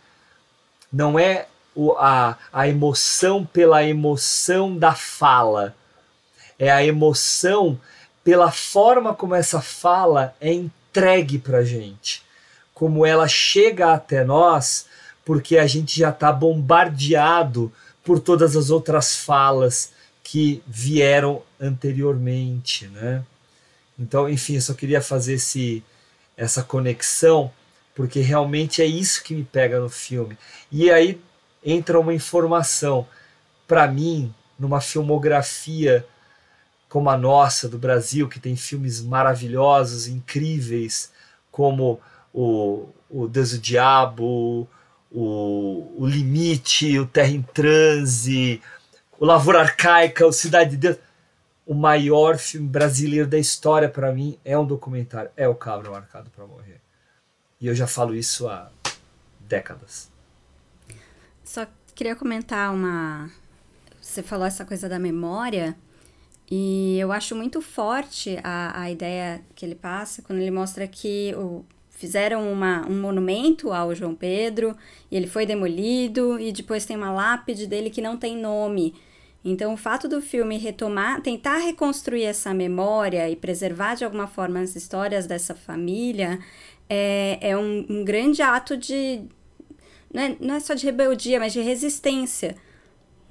não 0.91 1.19
é 1.19 1.45
o, 1.75 1.91
a, 1.99 2.35
a 2.51 2.67
emoção 2.67 3.45
pela 3.45 3.83
emoção 3.83 4.75
da 4.75 4.95
fala, 4.95 5.75
é 6.57 6.71
a 6.71 6.83
emoção 6.83 7.79
pela 8.23 8.51
forma 8.51 9.13
como 9.13 9.35
essa 9.35 9.61
fala 9.61 10.35
é 10.39 10.53
entregue 10.53 11.39
para 11.39 11.63
gente, 11.63 12.23
como 12.73 13.05
ela 13.05 13.27
chega 13.27 13.93
até 13.93 14.23
nós, 14.23 14.85
porque 15.25 15.57
a 15.57 15.67
gente 15.67 15.99
já 15.99 16.09
está 16.09 16.31
bombardeado 16.31 17.71
por 18.03 18.19
todas 18.19 18.55
as 18.55 18.69
outras 18.69 19.15
falas 19.15 19.93
que 20.23 20.63
vieram 20.67 21.41
anteriormente, 21.59 22.87
né? 22.87 23.23
Então, 23.97 24.27
enfim, 24.29 24.55
eu 24.55 24.61
só 24.61 24.73
queria 24.73 25.01
fazer 25.01 25.33
esse, 25.33 25.83
essa 26.35 26.63
conexão, 26.63 27.51
porque 27.93 28.19
realmente 28.19 28.81
é 28.81 28.85
isso 28.85 29.23
que 29.23 29.35
me 29.35 29.43
pega 29.43 29.79
no 29.79 29.89
filme. 29.89 30.37
E 30.71 30.89
aí 30.89 31.21
entra 31.63 31.99
uma 31.99 32.13
informação. 32.13 33.07
Para 33.67 33.87
mim, 33.87 34.33
numa 34.57 34.81
filmografia 34.81 36.05
como 36.91 37.09
a 37.09 37.17
nossa, 37.17 37.69
do 37.69 37.79
Brasil, 37.79 38.27
que 38.27 38.37
tem 38.37 38.53
filmes 38.57 39.01
maravilhosos, 39.01 40.07
incríveis, 40.07 41.09
como 41.49 42.01
o, 42.33 42.89
o 43.09 43.29
Deus 43.29 43.51
do 43.51 43.59
Diabo, 43.59 44.67
o, 45.09 45.93
o 45.97 46.05
Limite, 46.05 46.99
o 46.99 47.05
Terra 47.05 47.29
em 47.29 47.41
Transe, 47.41 48.61
o 49.17 49.25
Lavoura 49.25 49.61
Arcaica, 49.61 50.27
o 50.27 50.33
Cidade 50.33 50.71
de 50.71 50.77
Deus 50.77 50.97
o 51.65 51.73
maior 51.73 52.37
filme 52.37 52.67
brasileiro 52.67 53.25
da 53.25 53.39
história 53.39 53.87
para 53.87 54.11
mim 54.11 54.37
é 54.43 54.57
um 54.57 54.65
documentário, 54.65 55.31
é 55.37 55.47
o 55.47 55.55
Cabra 55.55 55.89
Marcado 55.89 56.29
para 56.31 56.45
Morrer. 56.45 56.81
E 57.61 57.67
eu 57.67 57.73
já 57.73 57.87
falo 57.87 58.13
isso 58.13 58.49
há 58.49 58.69
décadas. 59.39 60.11
Só 61.45 61.65
queria 61.95 62.17
comentar 62.17 62.73
uma. 62.73 63.31
Você 64.01 64.21
falou 64.21 64.45
essa 64.45 64.65
coisa 64.65 64.89
da 64.89 64.99
memória, 64.99 65.73
e 66.53 66.99
eu 66.99 67.13
acho 67.13 67.33
muito 67.33 67.61
forte 67.61 68.37
a, 68.43 68.81
a 68.81 68.91
ideia 68.91 69.41
que 69.55 69.65
ele 69.65 69.73
passa 69.73 70.21
quando 70.21 70.39
ele 70.39 70.51
mostra 70.51 70.85
que 70.85 71.33
o, 71.37 71.63
fizeram 71.89 72.51
uma, 72.51 72.85
um 72.89 72.99
monumento 72.99 73.71
ao 73.71 73.95
João 73.95 74.13
Pedro, 74.13 74.75
e 75.09 75.15
ele 75.15 75.27
foi 75.27 75.45
demolido, 75.45 76.37
e 76.37 76.51
depois 76.51 76.85
tem 76.85 76.97
uma 76.97 77.09
lápide 77.09 77.67
dele 77.67 77.89
que 77.89 78.01
não 78.01 78.17
tem 78.17 78.35
nome. 78.35 78.93
Então, 79.45 79.73
o 79.73 79.77
fato 79.77 80.09
do 80.09 80.21
filme 80.21 80.57
retomar, 80.57 81.21
tentar 81.21 81.57
reconstruir 81.59 82.25
essa 82.25 82.53
memória 82.53 83.29
e 83.29 83.35
preservar 83.37 83.95
de 83.95 84.03
alguma 84.03 84.27
forma 84.27 84.59
as 84.59 84.75
histórias 84.75 85.25
dessa 85.25 85.55
família 85.55 86.37
é, 86.89 87.37
é 87.39 87.57
um, 87.57 87.85
um 87.89 88.03
grande 88.03 88.41
ato 88.41 88.75
de. 88.75 89.21
Não 90.13 90.21
é, 90.21 90.35
não 90.37 90.55
é 90.55 90.59
só 90.59 90.73
de 90.73 90.85
rebeldia, 90.85 91.39
mas 91.39 91.53
de 91.53 91.61
resistência 91.61 92.57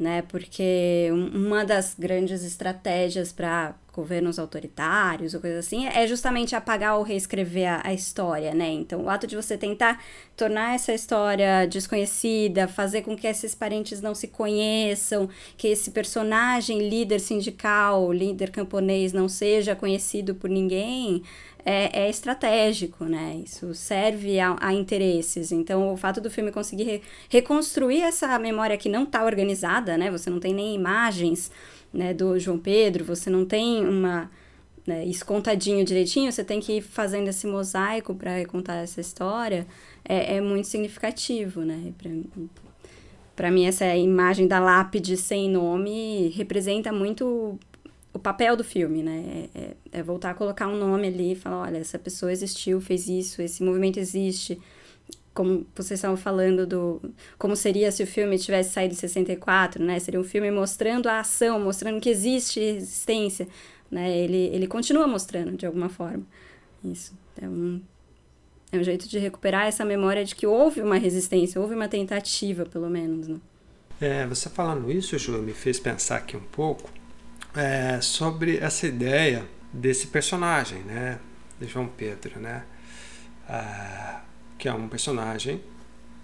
né? 0.01 0.23
Porque 0.23 1.09
uma 1.13 1.65
das 1.65 1.95
grandes 1.97 2.43
estratégias 2.43 3.33
para 3.33 3.75
governos 3.93 4.39
autoritários 4.39 5.35
ou 5.35 5.41
coisa 5.41 5.59
assim 5.59 5.87
é 5.87 6.07
justamente 6.07 6.55
apagar 6.55 6.97
ou 6.97 7.03
reescrever 7.03 7.69
a, 7.69 7.83
a, 7.85 7.93
história, 7.93 8.55
né? 8.55 8.71
Então, 8.71 9.03
o 9.05 9.11
ato 9.11 9.27
de 9.27 9.37
você 9.37 9.59
tentar 9.59 10.03
tornar 10.37 10.75
essa 10.75 10.93
história 10.93 11.67
desconhecida, 11.67 12.67
fazer 12.67 13.03
com 13.03 13.17
que 13.17 13.27
esses 13.27 13.55
parentes 13.55 14.01
não 14.01 14.15
se 14.15 14.29
conheçam, 14.29 15.29
que 15.57 15.69
esse 15.69 15.91
personagem 15.91 16.89
líder 16.89 17.19
sindical, 17.19 18.13
líder 18.13 18.51
camponês 18.51 19.13
não 19.13 19.29
seja 19.29 19.77
conhecido 19.77 20.35
por 20.35 20.49
ninguém, 20.49 21.23
é, 21.65 22.05
é 22.05 22.11
estratégico, 22.11 23.05
né? 23.05 23.43
Isso 23.45 23.74
serve 23.74 24.39
a, 24.41 24.57
a, 24.61 24.73
interesses. 24.73 25.53
Então, 25.53 25.93
o 25.93 25.97
fato 25.97 26.20
do 26.20 26.31
filme 26.31 26.51
conseguir 26.51 26.85
re, 26.85 27.03
reconstruir 27.28 28.03
essa 28.03 28.39
memória 28.39 28.77
que 28.77 28.89
não 28.89 29.05
está 29.05 29.24
organizada, 29.24 29.97
né? 29.97 30.11
Você 30.11 30.31
não 30.31 30.41
tem 30.41 30.55
nem 30.55 30.74
imagens 30.74 31.51
né, 31.93 32.15
do 32.15 32.39
João 32.39 32.59
Pedro, 32.59 33.05
você 33.05 33.28
não 33.28 33.45
tem 33.45 33.87
uma 33.87 34.31
né, 34.87 35.05
isso 35.05 35.24
contadinho 35.27 35.85
direitinho, 35.85 36.32
você 36.32 36.43
tem 36.43 36.59
que 36.59 36.78
ir 36.78 36.81
fazendo 36.81 37.28
esse 37.28 37.47
mosaico 37.47 38.15
para 38.15 38.45
contar 38.47 38.77
essa 38.77 39.01
história, 39.01 39.66
é, 40.05 40.37
é 40.37 40.41
muito 40.41 40.66
significativo, 40.66 41.61
né? 41.62 41.93
Para 43.37 43.51
mim, 43.51 43.66
essa 43.66 43.95
imagem 43.97 44.47
da 44.47 44.59
lápide 44.59 45.16
sem 45.16 45.49
nome 45.49 46.28
representa 46.37 46.93
muito 46.93 47.59
o 48.12 48.19
papel 48.19 48.57
do 48.57 48.65
filme, 48.65 49.03
né? 49.03 49.49
É, 49.55 49.61
é, 49.61 49.77
é, 49.93 50.03
voltar 50.03 50.31
a 50.31 50.35
colocar 50.35 50.66
um 50.66 50.77
nome 50.77 51.07
ali 51.07 51.32
e 51.32 51.35
falar, 51.37 51.62
olha, 51.62 51.78
essa 51.78 51.99
pessoa 51.99 52.32
existiu, 52.32 52.81
fez 52.81 53.09
isso, 53.09 53.41
esse 53.41 53.62
movimento 53.62 53.99
existe. 53.99 54.61
Como 55.32 55.65
vocês 55.77 55.99
estavam 55.99 56.16
falando 56.16 56.66
do... 56.66 57.01
Como 57.39 57.55
seria 57.55 57.91
se 57.93 58.03
o 58.03 58.07
filme 58.07 58.37
tivesse 58.37 58.73
saído 58.73 58.95
em 58.95 58.97
64, 58.97 59.82
né? 59.82 59.99
Seria 60.01 60.19
um 60.19 60.24
filme 60.24 60.51
mostrando 60.51 61.09
a 61.09 61.20
ação, 61.20 61.61
mostrando 61.61 62.01
que 62.01 62.11
existe 62.11 62.59
existência. 62.59 63.47
né? 63.89 64.11
Ele, 64.16 64.51
ele 64.53 64.66
continua 64.66 65.07
mostrando 65.07 65.57
de 65.57 65.65
alguma 65.65 65.89
forma. 65.89 66.24
Isso. 66.85 67.15
É 67.41 67.49
um, 67.49 67.81
é 68.73 68.78
um 68.78 68.82
jeito 68.82 69.09
de 69.09 69.19
recuperar 69.20 69.66
essa 69.66 69.85
memória 69.85 70.24
de 70.24 70.35
que 70.35 70.49
houve 70.49 70.82
uma 70.82 70.99
resistência, 70.99 71.61
houve 71.61 71.74
uma 71.77 71.89
tentativa, 71.89 72.66
pelo 72.66 72.91
menos, 72.91 73.28
né? 73.28 73.39
É, 74.01 74.27
você 74.27 74.49
falando 74.49 74.91
isso, 74.91 75.16
Ju, 75.16 75.41
me 75.43 75.53
fez 75.53 75.78
pensar 75.78 76.16
aqui 76.16 76.37
um 76.37 76.41
pouco 76.41 76.91
é, 77.55 78.01
sobre 78.01 78.59
essa 78.59 78.87
ideia 78.87 79.47
desse 79.73 80.09
personagem, 80.09 80.81
né? 80.81 81.19
De 81.61 81.67
João 81.67 81.87
Pedro, 81.89 82.41
né? 82.41 82.65
Ah, 83.49 84.23
que 84.59 84.69
é 84.69 84.73
um 84.73 84.89
personagem 84.89 85.61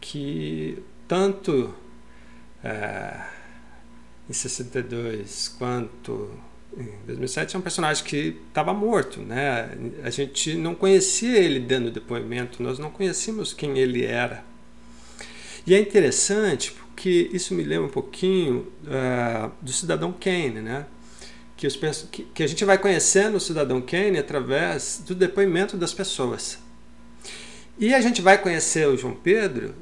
que 0.00 0.82
tanto 1.08 1.74
é, 2.62 3.20
em 4.28 4.32
62 4.32 5.54
quanto 5.58 6.30
em 6.76 6.92
2007 7.06 7.56
é 7.56 7.58
um 7.58 7.62
personagem 7.62 8.04
que 8.04 8.36
estava 8.48 8.74
morto, 8.74 9.20
né? 9.20 9.70
A 10.04 10.10
gente 10.10 10.54
não 10.54 10.74
conhecia 10.74 11.38
ele 11.38 11.60
dando 11.60 11.90
depoimento, 11.90 12.62
nós 12.62 12.78
não 12.78 12.90
conhecíamos 12.90 13.54
quem 13.54 13.78
ele 13.78 14.04
era. 14.04 14.44
E 15.66 15.74
é 15.74 15.80
interessante 15.80 16.72
porque 16.72 17.30
isso 17.32 17.54
me 17.54 17.64
lembra 17.64 17.86
um 17.86 17.90
pouquinho 17.90 18.66
uh, 18.84 19.50
do 19.60 19.72
Cidadão 19.72 20.12
Kane, 20.12 20.60
né? 20.60 20.86
Que, 21.56 21.66
os, 21.66 21.76
que, 22.10 22.24
que 22.24 22.42
a 22.42 22.46
gente 22.46 22.64
vai 22.64 22.76
conhecendo 22.76 23.36
o 23.36 23.40
Cidadão 23.40 23.80
Kane 23.80 24.18
através 24.18 25.02
do 25.06 25.14
depoimento 25.14 25.76
das 25.76 25.94
pessoas. 25.94 26.58
E 27.78 27.94
a 27.94 28.00
gente 28.00 28.22
vai 28.22 28.38
conhecer 28.38 28.86
o 28.88 28.96
João 28.96 29.14
Pedro 29.14 29.74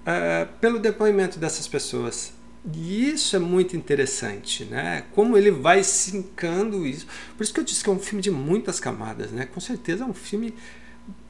uh, 0.00 0.46
pelo 0.60 0.78
depoimento 0.78 1.38
dessas 1.38 1.66
pessoas. 1.66 2.32
E 2.74 3.08
isso 3.08 3.34
é 3.34 3.38
muito 3.38 3.76
interessante, 3.76 4.64
né? 4.64 5.04
Como 5.12 5.36
ele 5.36 5.50
vai 5.50 5.82
sincando 5.82 6.86
isso. 6.86 7.06
Por 7.36 7.42
isso 7.42 7.54
que 7.54 7.60
eu 7.60 7.64
disse 7.64 7.82
que 7.82 7.88
é 7.88 7.92
um 7.92 7.98
filme 7.98 8.22
de 8.22 8.30
muitas 8.30 8.78
camadas, 8.78 9.30
né? 9.30 9.46
Com 9.46 9.60
certeza 9.60 10.04
é 10.04 10.06
um 10.06 10.12
filme. 10.12 10.54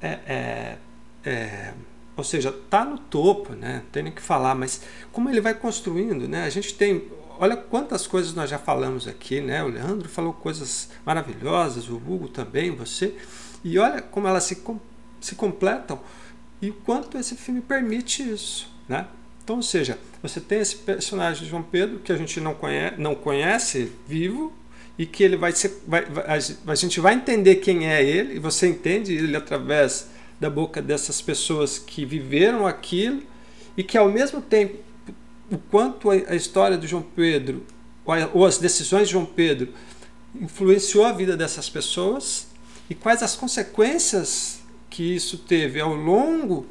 É, 0.01 0.19
é, 0.27 0.79
é, 1.25 1.75
ou 2.17 2.25
seja, 2.25 2.53
tá 2.69 2.85
no 2.85 2.99
topo, 2.99 3.55
né? 3.55 3.77
Não 3.85 3.91
tem 3.91 4.03
nem 4.03 4.13
que 4.13 4.21
falar, 4.21 4.55
mas 4.57 4.83
como 5.13 5.31
ele 5.31 5.41
vai 5.41 5.55
construindo, 5.55 6.29
né? 6.29 6.45
A 6.45 6.51
gente 6.51 6.75
tem. 6.75 7.09
Olha 7.43 7.57
quantas 7.57 8.07
coisas 8.07 8.35
nós 8.35 8.51
já 8.51 8.59
falamos 8.59 9.09
aqui, 9.09 9.41
né? 9.41 9.65
O 9.65 9.69
Leandro 9.69 10.11
falou 10.11 10.35
coisas 10.35 10.91
maravilhosas, 11.07 11.89
o 11.89 11.97
Hugo 11.97 12.29
também, 12.29 12.71
você. 12.71 13.15
E 13.65 13.79
olha 13.79 14.03
como 14.03 14.29
elas 14.29 14.45
se, 14.45 14.63
se 15.23 15.35
completam 15.35 15.99
e 16.61 16.69
o 16.69 16.75
quanto 16.75 17.17
esse 17.17 17.35
filme 17.35 17.63
permite 17.63 18.23
isso, 18.23 18.71
né? 18.87 19.07
Então, 19.43 19.57
ou 19.57 19.63
seja, 19.63 19.99
você 20.23 20.39
tem 20.39 20.61
esse 20.61 20.77
personagem 20.77 21.45
de 21.45 21.49
João 21.49 21.63
Pedro 21.63 22.01
que 22.01 22.13
a 22.13 22.17
gente 22.17 22.39
não 22.43 22.53
conhece, 22.53 23.01
não 23.01 23.15
conhece 23.15 23.91
vivo 24.07 24.53
e 24.99 25.07
que 25.07 25.25
ele 25.25 25.39
vai 25.39 25.53
ser, 25.53 25.83
vai, 25.89 26.05
a 26.67 26.75
gente 26.75 27.01
vai 27.01 27.15
entender 27.15 27.57
quem 27.57 27.89
é 27.89 28.05
ele 28.05 28.35
e 28.35 28.39
você 28.39 28.69
entende 28.69 29.15
ele 29.15 29.35
através 29.35 30.11
da 30.39 30.51
boca 30.51 30.83
dessas 30.83 31.23
pessoas 31.23 31.79
que 31.79 32.05
viveram 32.05 32.67
aquilo 32.67 33.23
e 33.79 33.83
que 33.83 33.97
ao 33.97 34.11
mesmo 34.11 34.43
tempo 34.43 34.90
o 35.51 35.59
quanto 35.59 36.11
a 36.11 36.35
história 36.35 36.79
de 36.79 36.87
João 36.87 37.03
Pedro 37.03 37.65
ou 38.33 38.47
as 38.47 38.59
decisões 38.59 39.09
de 39.09 39.13
João 39.13 39.27
Pedro 39.27 39.73
influenciou 40.35 41.05
a 41.05 41.13
vida 41.13 41.37
dessas 41.37 41.69
pessoas 41.69 42.49
e 42.89 42.95
quais 42.95 43.23
as 43.23 43.37
consequências 43.37 44.61
que 44.89 45.15
isso 45.15 45.39
teve 45.39 45.81
ao 45.81 45.95
longo 45.95 46.67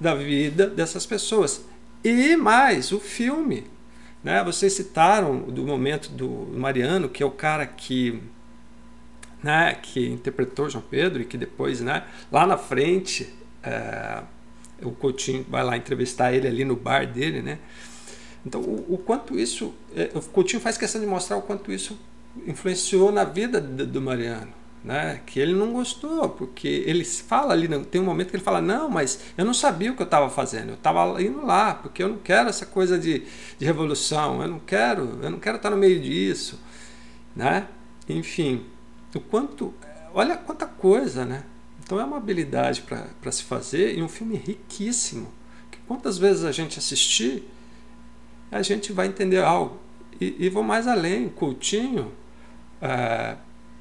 da 0.00 0.14
vida 0.14 0.66
dessas 0.66 1.06
pessoas. 1.06 1.64
E 2.02 2.34
mais, 2.36 2.92
o 2.92 2.98
filme. 2.98 3.64
Né? 4.24 4.42
Vocês 4.42 4.72
citaram 4.72 5.40
do 5.42 5.64
momento 5.64 6.10
do 6.10 6.28
Mariano, 6.28 7.08
que 7.08 7.22
é 7.22 7.26
o 7.26 7.30
cara 7.30 7.66
que, 7.66 8.20
né, 9.42 9.74
que 9.74 10.08
interpretou 10.08 10.68
João 10.68 10.84
Pedro 10.88 11.22
e 11.22 11.24
que 11.24 11.36
depois, 11.36 11.80
né, 11.80 12.04
lá 12.32 12.46
na 12.46 12.56
frente, 12.56 13.32
é, 13.62 14.22
o 14.82 14.90
Coutinho 14.90 15.44
vai 15.48 15.62
lá 15.62 15.76
entrevistar 15.76 16.32
ele 16.32 16.48
ali 16.48 16.64
no 16.64 16.76
bar 16.76 17.06
dele. 17.06 17.42
Né? 17.42 17.58
Então, 18.44 18.60
o, 18.60 18.94
o 18.94 18.98
quanto 18.98 19.38
isso. 19.38 19.74
É, 19.94 20.10
o 20.14 20.20
Coutinho 20.20 20.60
faz 20.60 20.78
questão 20.78 21.00
de 21.00 21.06
mostrar 21.06 21.36
o 21.36 21.42
quanto 21.42 21.72
isso 21.72 21.98
influenciou 22.46 23.10
na 23.10 23.24
vida 23.24 23.60
do, 23.60 23.86
do 23.86 24.00
Mariano 24.00 24.60
né? 24.82 25.20
Que 25.26 25.38
ele 25.38 25.54
não 25.54 25.72
gostou, 25.72 26.28
porque 26.28 26.68
ele 26.86 27.04
fala 27.04 27.52
ali, 27.52 27.68
tem 27.84 28.00
um 28.00 28.04
momento 28.04 28.30
que 28.30 28.36
ele 28.36 28.42
fala, 28.42 28.60
não, 28.60 28.88
mas 28.88 29.20
eu 29.36 29.44
não 29.44 29.54
sabia 29.54 29.92
o 29.92 29.96
que 29.96 30.02
eu 30.02 30.06
estava 30.06 30.30
fazendo, 30.30 30.70
eu 30.70 30.74
estava 30.74 31.22
indo 31.22 31.44
lá, 31.44 31.74
porque 31.74 32.02
eu 32.02 32.08
não 32.08 32.18
quero 32.18 32.48
essa 32.48 32.66
coisa 32.66 32.98
de, 32.98 33.24
de 33.58 33.64
revolução, 33.64 34.42
eu 34.42 34.48
não 34.48 34.58
quero, 34.58 35.18
eu 35.22 35.30
não 35.30 35.38
quero 35.38 35.56
estar 35.56 35.70
no 35.70 35.76
meio 35.76 36.00
disso, 36.00 36.58
né? 37.36 37.68
Enfim, 38.08 38.64
o 39.14 39.20
quanto, 39.20 39.74
olha 40.14 40.36
quanta 40.36 40.66
coisa, 40.66 41.24
né? 41.24 41.44
Então 41.84 42.00
é 42.00 42.04
uma 42.04 42.16
habilidade 42.16 42.82
para 42.82 43.32
se 43.32 43.42
fazer 43.42 43.96
e 43.96 44.02
um 44.02 44.08
filme 44.08 44.36
riquíssimo, 44.36 45.28
que 45.70 45.78
quantas 45.86 46.18
vezes 46.18 46.44
a 46.44 46.52
gente 46.52 46.78
assistir, 46.78 47.44
a 48.50 48.62
gente 48.62 48.92
vai 48.92 49.06
entender 49.06 49.42
algo. 49.42 49.78
E, 50.20 50.36
e 50.38 50.48
vou 50.48 50.62
mais 50.62 50.86
além, 50.86 51.28
Coutinho, 51.28 52.12
é, 52.80 53.36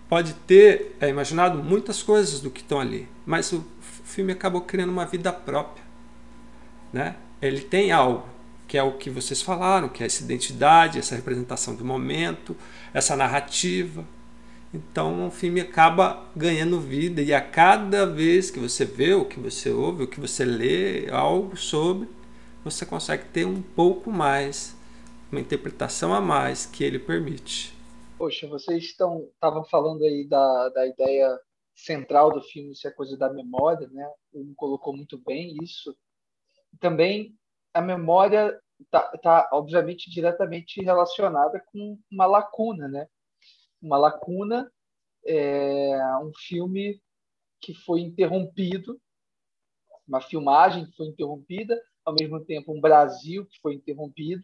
pode 0.07 0.33
ter 0.33 0.95
é, 0.99 1.09
imaginado 1.09 1.63
muitas 1.63 2.01
coisas 2.01 2.39
do 2.39 2.49
que 2.49 2.61
estão 2.61 2.79
ali, 2.79 3.07
mas 3.25 3.51
o 3.51 3.65
filme 3.81 4.31
acabou 4.31 4.61
criando 4.61 4.89
uma 4.89 5.05
vida 5.05 5.31
própria. 5.31 5.83
Né? 6.91 7.15
Ele 7.41 7.61
tem 7.61 7.91
algo, 7.91 8.27
que 8.67 8.77
é 8.77 8.83
o 8.83 8.93
que 8.93 9.09
vocês 9.09 9.41
falaram, 9.41 9.89
que 9.89 10.03
é 10.03 10.05
essa 10.05 10.23
identidade, 10.23 10.99
essa 10.99 11.15
representação 11.15 11.75
do 11.75 11.85
momento, 11.85 12.55
essa 12.93 13.15
narrativa. 13.15 14.03
Então 14.73 15.27
o 15.27 15.31
filme 15.31 15.61
acaba 15.61 16.25
ganhando 16.35 16.79
vida 16.79 17.21
e 17.21 17.33
a 17.33 17.41
cada 17.41 18.05
vez 18.05 18.51
que 18.51 18.59
você 18.59 18.85
vê, 18.85 19.13
o 19.13 19.25
que 19.25 19.39
você 19.39 19.69
ouve, 19.69 20.03
o 20.03 20.07
que 20.07 20.19
você 20.19 20.45
lê, 20.45 21.09
algo 21.09 21.57
sobre, 21.57 22.07
você 22.63 22.85
consegue 22.85 23.25
ter 23.29 23.45
um 23.45 23.61
pouco 23.61 24.11
mais, 24.11 24.75
uma 25.31 25.39
interpretação 25.39 26.13
a 26.13 26.21
mais 26.21 26.65
que 26.65 26.83
ele 26.83 26.99
permite. 26.99 27.73
Poxa, 28.17 28.47
vocês 28.47 28.83
estavam 28.83 29.63
falando 29.69 30.03
aí 30.03 30.27
da, 30.27 30.69
da 30.69 30.87
ideia 30.87 31.39
central 31.73 32.31
do 32.33 32.41
filme 32.41 32.75
ser 32.75 32.89
a 32.89 32.93
coisa 32.93 33.17
da 33.17 33.31
memória, 33.31 33.87
né? 33.89 34.05
O 34.33 34.53
colocou 34.55 34.95
muito 34.95 35.17
bem 35.17 35.55
isso. 35.63 35.95
Também 36.79 37.33
a 37.73 37.81
memória 37.81 38.59
está 38.79 39.17
tá, 39.17 39.49
obviamente 39.53 40.09
diretamente 40.09 40.81
relacionada 40.81 41.63
com 41.71 41.97
uma 42.11 42.25
lacuna, 42.25 42.87
né? 42.87 43.07
Uma 43.81 43.97
lacuna 43.97 44.71
é 45.25 45.97
um 46.17 46.31
filme 46.35 47.01
que 47.61 47.73
foi 47.73 48.01
interrompido, 48.01 48.99
uma 50.07 50.21
filmagem 50.21 50.85
que 50.85 50.95
foi 50.95 51.07
interrompida, 51.07 51.79
ao 52.05 52.13
mesmo 52.13 52.43
tempo 52.43 52.73
um 52.73 52.81
Brasil 52.81 53.45
que 53.45 53.59
foi 53.61 53.75
interrompido 53.75 54.43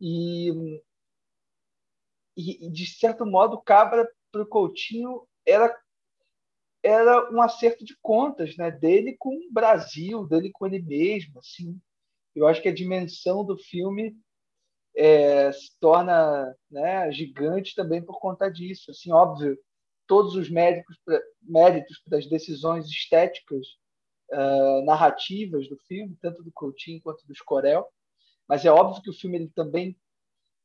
e 0.00 0.80
e, 2.36 2.70
de 2.70 2.86
certo 2.86 3.26
modo, 3.26 3.60
Cabra 3.60 4.08
para 4.32 4.42
o 4.42 4.46
Coutinho 4.46 5.26
era 5.46 5.76
era 6.82 7.30
um 7.30 7.42
acerto 7.42 7.84
de 7.84 7.94
contas, 8.00 8.56
né, 8.56 8.70
dele 8.70 9.14
com 9.18 9.36
o 9.36 9.52
Brasil, 9.52 10.26
dele 10.26 10.50
com 10.50 10.66
ele 10.66 10.80
mesmo, 10.80 11.38
assim. 11.38 11.78
Eu 12.34 12.46
acho 12.46 12.62
que 12.62 12.70
a 12.70 12.74
dimensão 12.74 13.44
do 13.44 13.58
filme 13.58 14.16
é, 14.96 15.52
se 15.52 15.78
torna 15.78 16.56
né, 16.70 17.12
gigante 17.12 17.74
também 17.74 18.02
por 18.02 18.18
conta 18.18 18.48
disso. 18.48 18.90
Assim, 18.90 19.12
óbvio, 19.12 19.58
todos 20.06 20.34
os 20.34 20.48
méritos, 20.48 20.96
méritos 21.42 22.00
para 22.08 22.16
as 22.16 22.26
decisões 22.26 22.86
estéticas, 22.86 23.66
uh, 24.32 24.84
narrativas 24.84 25.68
do 25.68 25.76
filme, 25.86 26.16
tanto 26.20 26.42
do 26.42 26.52
Coutinho 26.52 27.00
quanto 27.02 27.26
do 27.26 27.34
Scorel, 27.34 27.86
mas 28.48 28.64
é 28.64 28.70
óbvio 28.70 29.02
que 29.02 29.10
o 29.10 29.14
filme 29.14 29.38
ele 29.38 29.50
também 29.54 29.96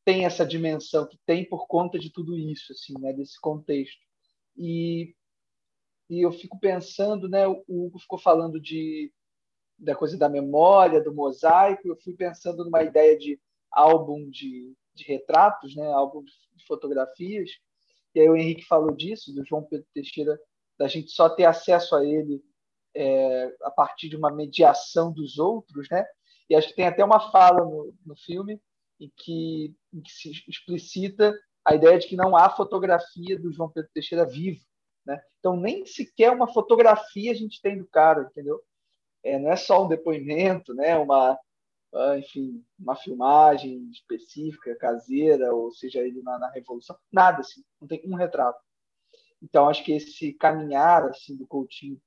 tem 0.03 0.25
essa 0.25 0.45
dimensão 0.45 1.07
que 1.07 1.17
tem 1.25 1.47
por 1.47 1.67
conta 1.67 1.97
de 1.97 2.11
tudo 2.11 2.37
isso, 2.37 2.71
assim, 2.71 2.93
né, 2.99 3.11
desse 3.13 3.39
contexto. 3.39 3.99
E, 4.55 5.15
e 6.09 6.21
eu 6.21 6.31
fico 6.31 6.59
pensando, 6.59 7.27
né, 7.27 7.47
o 7.47 7.63
Hugo 7.67 7.99
ficou 7.99 8.19
falando 8.19 8.59
de 8.59 9.11
da 9.77 9.93
coisa 9.93 10.17
da 10.17 10.29
memória, 10.29 11.03
do 11.03 11.13
mosaico, 11.13 11.85
eu 11.85 11.97
fui 11.97 12.15
pensando 12.15 12.63
numa 12.63 12.81
ideia 12.81 13.17
de 13.17 13.37
álbum 13.69 14.29
de, 14.29 14.73
de 14.93 15.03
retratos, 15.03 15.75
né, 15.75 15.85
álbum 15.91 16.23
de 16.23 16.65
fotografias. 16.65 17.49
E 18.13 18.21
aí 18.21 18.29
o 18.29 18.37
Henrique 18.37 18.63
falou 18.63 18.95
disso, 18.95 19.33
do 19.33 19.45
João 19.45 19.63
Pedro 19.63 19.85
Teixeira, 19.93 20.39
da 20.79 20.87
gente 20.87 21.11
só 21.11 21.27
ter 21.29 21.43
acesso 21.43 21.93
a 21.93 22.05
ele 22.05 22.41
é, 22.95 23.55
a 23.63 23.71
partir 23.71 24.09
de 24.09 24.15
uma 24.15 24.31
mediação 24.31 25.11
dos 25.11 25.37
outros, 25.37 25.87
né? 25.89 26.05
E 26.49 26.55
acho 26.55 26.69
que 26.69 26.75
tem 26.75 26.87
até 26.87 27.03
uma 27.03 27.31
fala 27.31 27.65
no, 27.65 27.93
no 28.05 28.15
filme 28.15 28.61
em 28.99 29.11
que, 29.15 29.75
em 29.93 30.01
que 30.01 30.11
se 30.11 30.31
explicita 30.47 31.33
a 31.65 31.75
ideia 31.75 31.97
de 31.97 32.07
que 32.07 32.15
não 32.15 32.35
há 32.35 32.49
fotografia 32.49 33.37
do 33.37 33.51
João 33.51 33.69
Pedro 33.69 33.89
Teixeira 33.93 34.25
vivo. 34.25 34.61
Né? 35.05 35.19
Então, 35.39 35.57
nem 35.57 35.85
sequer 35.85 36.31
uma 36.31 36.47
fotografia 36.47 37.31
a 37.31 37.35
gente 37.35 37.61
tem 37.61 37.77
do 37.77 37.87
cara, 37.87 38.29
entendeu? 38.29 38.61
É, 39.23 39.39
não 39.39 39.51
é 39.51 39.55
só 39.55 39.83
um 39.83 39.87
depoimento, 39.87 40.73
né? 40.73 40.95
uma, 40.97 41.37
ah, 41.93 42.17
enfim, 42.17 42.63
uma 42.77 42.95
filmagem 42.95 43.89
específica, 43.89 44.75
caseira, 44.75 45.53
ou 45.53 45.71
seja, 45.71 46.01
ele 46.01 46.21
na, 46.21 46.37
na 46.37 46.51
Revolução, 46.51 46.95
nada 47.11 47.41
assim, 47.41 47.63
não 47.81 47.87
tem 47.87 48.01
um 48.05 48.15
retrato. 48.15 48.59
Então, 49.41 49.67
acho 49.67 49.83
que 49.83 49.93
esse 49.93 50.33
caminhar 50.33 51.03
assim 51.05 51.35
do 51.35 51.47
Coutinho 51.47 51.99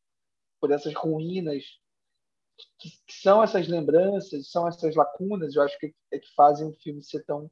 por 0.61 0.71
essas 0.71 0.95
ruínas 0.95 1.65
que, 2.79 2.91
que 3.07 3.15
são 3.23 3.43
essas 3.43 3.69
lembranças, 3.69 4.51
são 4.51 4.67
essas 4.67 4.95
lacunas, 4.95 5.55
eu 5.55 5.63
acho 5.63 5.79
que 5.79 5.95
é 6.11 6.19
que 6.19 6.35
fazem 6.35 6.69
o 6.69 6.75
filme 6.75 7.03
ser 7.03 7.25
tão 7.25 7.51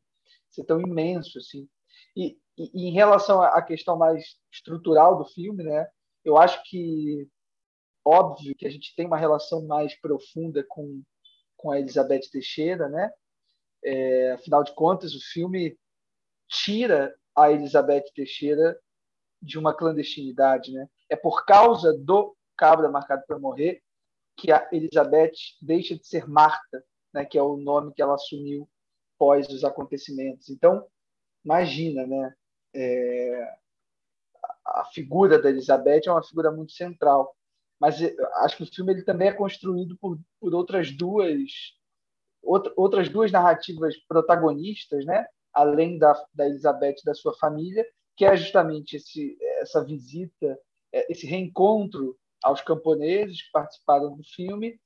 ser 0.51 0.65
tão 0.65 0.81
imenso 0.81 1.39
assim. 1.39 1.69
E, 2.17 2.39
e, 2.57 2.71
e 2.75 2.89
em 2.89 2.93
relação 2.93 3.43
à 3.43 3.63
questão 3.63 3.97
mais 3.97 4.37
estrutural 4.53 5.19
do 5.19 5.25
filme, 5.27 5.63
né? 5.63 5.87
Eu 6.25 6.37
acho 6.37 6.63
que 6.65 7.29
óbvio 8.05 8.55
que 8.57 8.67
a 8.67 8.71
gente 8.71 8.95
tem 8.97 9.07
uma 9.07 9.19
relação 9.19 9.67
mais 9.67 9.95
profunda 10.01 10.65
com 10.69 11.03
com 11.57 11.71
a 11.71 11.81
Elizabeth 11.81 12.29
Teixeira, 12.31 12.89
né? 12.89 13.11
É, 13.83 14.33
afinal 14.33 14.63
de 14.63 14.75
contas, 14.75 15.15
o 15.15 15.21
filme 15.21 15.77
tira 16.49 17.15
a 17.35 17.51
Elizabeth 17.51 18.05
Teixeira 18.15 18.79
de 19.41 19.59
uma 19.59 19.75
clandestinidade, 19.75 20.73
né? 20.73 20.89
É 21.09 21.17
por 21.17 21.45
causa 21.45 21.97
do 21.97 22.36
Cabra 22.57 22.89
Marcado 22.91 23.25
para 23.27 23.39
Morrer 23.39 23.83
que 24.37 24.53
a 24.53 24.69
Elizabeth 24.71 25.33
deixa 25.63 25.97
de 25.97 26.07
ser 26.07 26.29
Marta, 26.29 26.85
né? 27.13 27.25
Que 27.25 27.39
é 27.39 27.43
o 27.43 27.57
nome 27.57 27.93
que 27.95 28.03
ela 28.03 28.15
assumiu 28.15 28.69
pós 29.19 29.49
os 29.49 29.65
acontecimentos. 29.65 30.51
Então, 30.51 30.87
imagina, 31.45 32.07
né? 32.07 32.35
É, 32.75 33.57
a 34.65 34.85
figura 34.93 35.41
da 35.41 35.49
Elizabeth 35.49 36.03
é 36.07 36.13
uma 36.13 36.23
figura 36.23 36.51
muito 36.51 36.73
central, 36.73 37.35
mas 37.81 37.97
acho 38.37 38.57
que 38.59 38.63
o 38.65 38.75
filme 38.75 38.93
ele 38.93 39.03
também 39.03 39.29
é 39.29 39.33
construído 39.33 39.97
por, 39.97 40.19
por 40.39 40.55
outras 40.55 40.91
duas 40.91 41.75
outras 42.77 43.09
duas 43.09 43.33
narrativas 43.33 43.97
protagonistas, 44.07 45.05
né? 45.05 45.27
além 45.57 45.99
da, 45.99 46.13
da 46.35 46.47
Elizabeth 46.47 46.97
e 47.01 47.05
da 47.05 47.15
sua 47.15 47.35
família, 47.39 47.85
que 48.15 48.25
é 48.25 48.37
justamente 48.37 48.97
esse, 48.97 49.37
essa 49.59 49.83
visita, 49.83 50.57
é, 50.93 51.11
esse 51.11 51.27
reencontro 51.27 52.17
aos 52.47 52.61
camponeses 52.61 53.43
que 53.43 53.51
participaram 53.51 54.15
do 54.15 54.23
filme, 54.23 54.79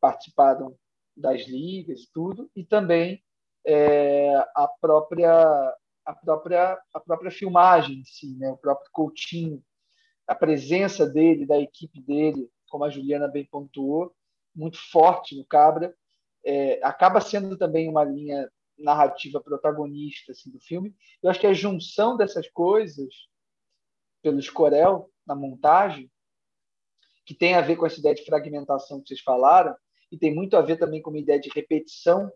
participaram 0.00 0.76
das 1.16 1.42
ligas 1.42 2.00
e 2.00 2.12
tudo, 2.12 2.50
e 2.56 2.64
também 2.64 3.22
é, 3.64 4.34
a 4.56 4.68
própria 4.80 5.32
a 6.04 6.12
própria 6.12 6.76
a 6.92 6.98
própria 6.98 7.30
filmagem 7.30 8.00
em 8.00 8.04
si, 8.04 8.36
né? 8.36 8.50
o 8.50 8.56
próprio 8.56 8.90
Coutinho, 8.90 9.62
a 10.26 10.34
presença 10.34 11.06
dele, 11.06 11.46
da 11.46 11.56
equipe 11.56 12.00
dele, 12.00 12.50
como 12.68 12.82
a 12.82 12.90
Juliana 12.90 13.28
bem 13.28 13.46
pontuou, 13.46 14.12
muito 14.52 14.78
forte 14.90 15.36
no 15.36 15.46
Cabra, 15.46 15.94
é, 16.44 16.80
acaba 16.82 17.20
sendo 17.20 17.56
também 17.56 17.88
uma 17.88 18.02
linha 18.02 18.50
narrativa 18.76 19.40
protagonista 19.40 20.32
assim, 20.32 20.50
do 20.50 20.58
filme. 20.58 20.92
Eu 21.22 21.30
acho 21.30 21.38
que 21.38 21.46
a 21.46 21.54
junção 21.54 22.16
dessas 22.16 22.50
coisas, 22.50 23.14
pelo 24.20 24.40
Escorel, 24.40 25.08
na 25.24 25.36
montagem, 25.36 26.10
que 27.24 27.34
tem 27.34 27.54
a 27.54 27.60
ver 27.60 27.76
com 27.76 27.86
essa 27.86 27.98
ideia 27.98 28.14
de 28.14 28.24
fragmentação 28.24 29.00
que 29.00 29.08
vocês 29.08 29.20
falaram, 29.20 29.74
e 30.10 30.18
tem 30.18 30.34
muito 30.34 30.56
a 30.56 30.60
ver 30.60 30.76
também 30.76 31.00
com 31.00 31.10
uma 31.10 31.18
ideia 31.18 31.40
de 31.40 31.50
repetição, 31.54 32.30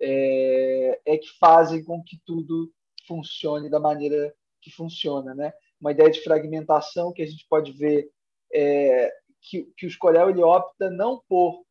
é, 0.00 1.00
é 1.06 1.18
que 1.18 1.28
fazem 1.38 1.84
com 1.84 2.02
que 2.02 2.18
tudo 2.24 2.72
funcione 3.06 3.70
da 3.70 3.80
maneira 3.80 4.34
que 4.60 4.70
funciona. 4.70 5.34
Né? 5.34 5.52
Uma 5.80 5.92
ideia 5.92 6.10
de 6.10 6.22
fragmentação 6.22 7.12
que 7.12 7.22
a 7.22 7.26
gente 7.26 7.46
pode 7.48 7.72
ver 7.72 8.10
é, 8.52 9.12
que, 9.42 9.64
que 9.76 9.86
o 9.86 9.88
Escorel 9.88 10.30
ele 10.30 10.42
opta 10.42 10.90
não 10.90 11.22
por 11.28 11.64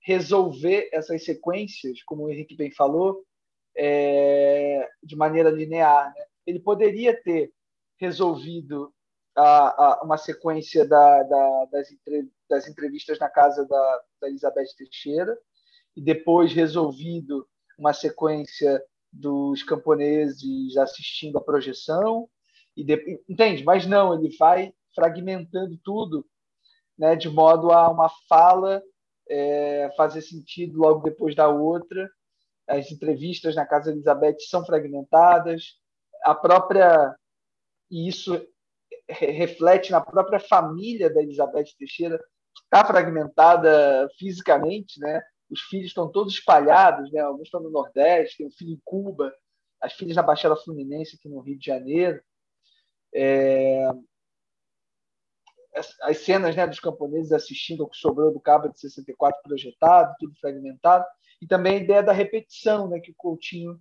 resolver 0.00 0.88
essas 0.92 1.24
sequências, 1.24 2.02
como 2.02 2.24
o 2.24 2.30
Henrique 2.30 2.56
bem 2.56 2.70
falou, 2.70 3.24
é, 3.76 4.88
de 5.02 5.16
maneira 5.16 5.50
linear. 5.50 6.12
Né? 6.14 6.24
Ele 6.46 6.60
poderia 6.60 7.20
ter 7.22 7.52
resolvido 7.98 8.92
a, 9.36 9.42
a, 9.42 10.02
uma 10.02 10.16
sequência 10.16 10.86
da, 10.86 11.22
da, 11.22 11.64
das, 11.72 11.90
entre, 11.90 12.28
das, 12.48 12.68
entrevistas 12.68 13.18
na 13.18 13.28
casa 13.28 13.66
da, 13.66 14.02
da 14.20 14.28
Elizabeth 14.28 14.74
Teixeira 14.76 15.36
e 15.96 16.02
depois 16.02 16.52
resolvido 16.52 17.46
uma 17.78 17.92
sequência 17.92 18.82
dos 19.12 19.62
camponeses 19.62 20.76
assistindo 20.76 21.38
a 21.38 21.44
projeção 21.44 22.28
e 22.76 22.84
de, 22.84 23.22
entende? 23.28 23.62
Mas 23.64 23.86
não, 23.86 24.14
ele 24.14 24.34
vai 24.36 24.72
fragmentando 24.94 25.78
tudo, 25.82 26.26
né, 26.98 27.16
de 27.16 27.28
modo 27.28 27.70
a 27.70 27.90
uma 27.90 28.10
fala 28.28 28.82
é, 29.28 29.90
fazer 29.96 30.22
sentido 30.22 30.78
logo 30.78 31.02
depois 31.02 31.34
da 31.34 31.48
outra. 31.48 32.10
As 32.66 32.90
entrevistas 32.90 33.54
na 33.54 33.66
casa 33.66 33.90
Elizabeth 33.90 34.36
são 34.48 34.64
fragmentadas. 34.64 35.78
A 36.24 36.34
própria 36.34 37.14
e 37.90 38.08
isso 38.08 38.40
reflete 39.08 39.90
na 39.90 40.00
própria 40.00 40.40
família 40.40 41.12
da 41.12 41.22
Elizabeth 41.22 41.66
Teixeira, 41.78 42.18
que 42.18 42.62
está 42.64 42.84
fragmentada 42.84 44.08
fisicamente, 44.18 44.98
né? 45.00 45.20
Os 45.50 45.60
filhos 45.62 45.88
estão 45.88 46.10
todos 46.10 46.34
espalhados, 46.34 47.12
né? 47.12 47.20
Alguns 47.20 47.44
estão 47.44 47.60
no 47.62 47.70
Nordeste, 47.70 48.38
tem 48.38 48.46
um 48.46 48.52
filho 48.52 48.72
em 48.72 48.80
Cuba, 48.84 49.32
as 49.80 49.92
filhas 49.92 50.16
na 50.16 50.22
Baixada 50.22 50.56
Fluminense 50.56 51.16
aqui 51.16 51.28
no 51.28 51.40
Rio 51.40 51.58
de 51.58 51.66
Janeiro. 51.66 52.22
É 53.14 53.88
as 56.02 56.18
cenas 56.18 56.54
né, 56.54 56.66
dos 56.66 56.80
camponeses 56.80 57.32
assistindo 57.32 57.82
ao 57.82 57.88
que 57.88 57.96
sobrou 57.96 58.32
do 58.32 58.40
Cabra 58.40 58.70
de 58.70 58.78
64 58.78 59.40
projetado, 59.42 60.14
tudo 60.18 60.34
fragmentado, 60.38 61.04
e 61.40 61.46
também 61.46 61.76
a 61.76 61.82
ideia 61.82 62.02
da 62.02 62.12
repetição, 62.12 62.88
né, 62.88 63.00
que 63.00 63.10
o 63.10 63.16
Coutinho 63.16 63.80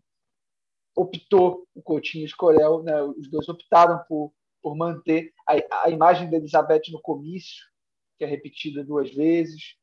optou, 0.96 1.68
o 1.76 1.82
Coutinho 1.82 2.22
e 2.22 2.26
o 2.26 2.28
Escorel, 2.28 2.84
né, 2.84 3.02
os 3.02 3.30
dois 3.30 3.48
optaram 3.50 4.04
por, 4.08 4.34
por 4.62 4.76
manter 4.76 5.34
a, 5.48 5.86
a 5.86 5.90
imagem 5.90 6.30
da 6.30 6.38
Elizabeth 6.38 6.84
no 6.92 7.02
comício, 7.02 7.66
que 8.18 8.24
é 8.24 8.28
repetida 8.28 8.84
duas 8.84 9.14
vezes, 9.14 9.76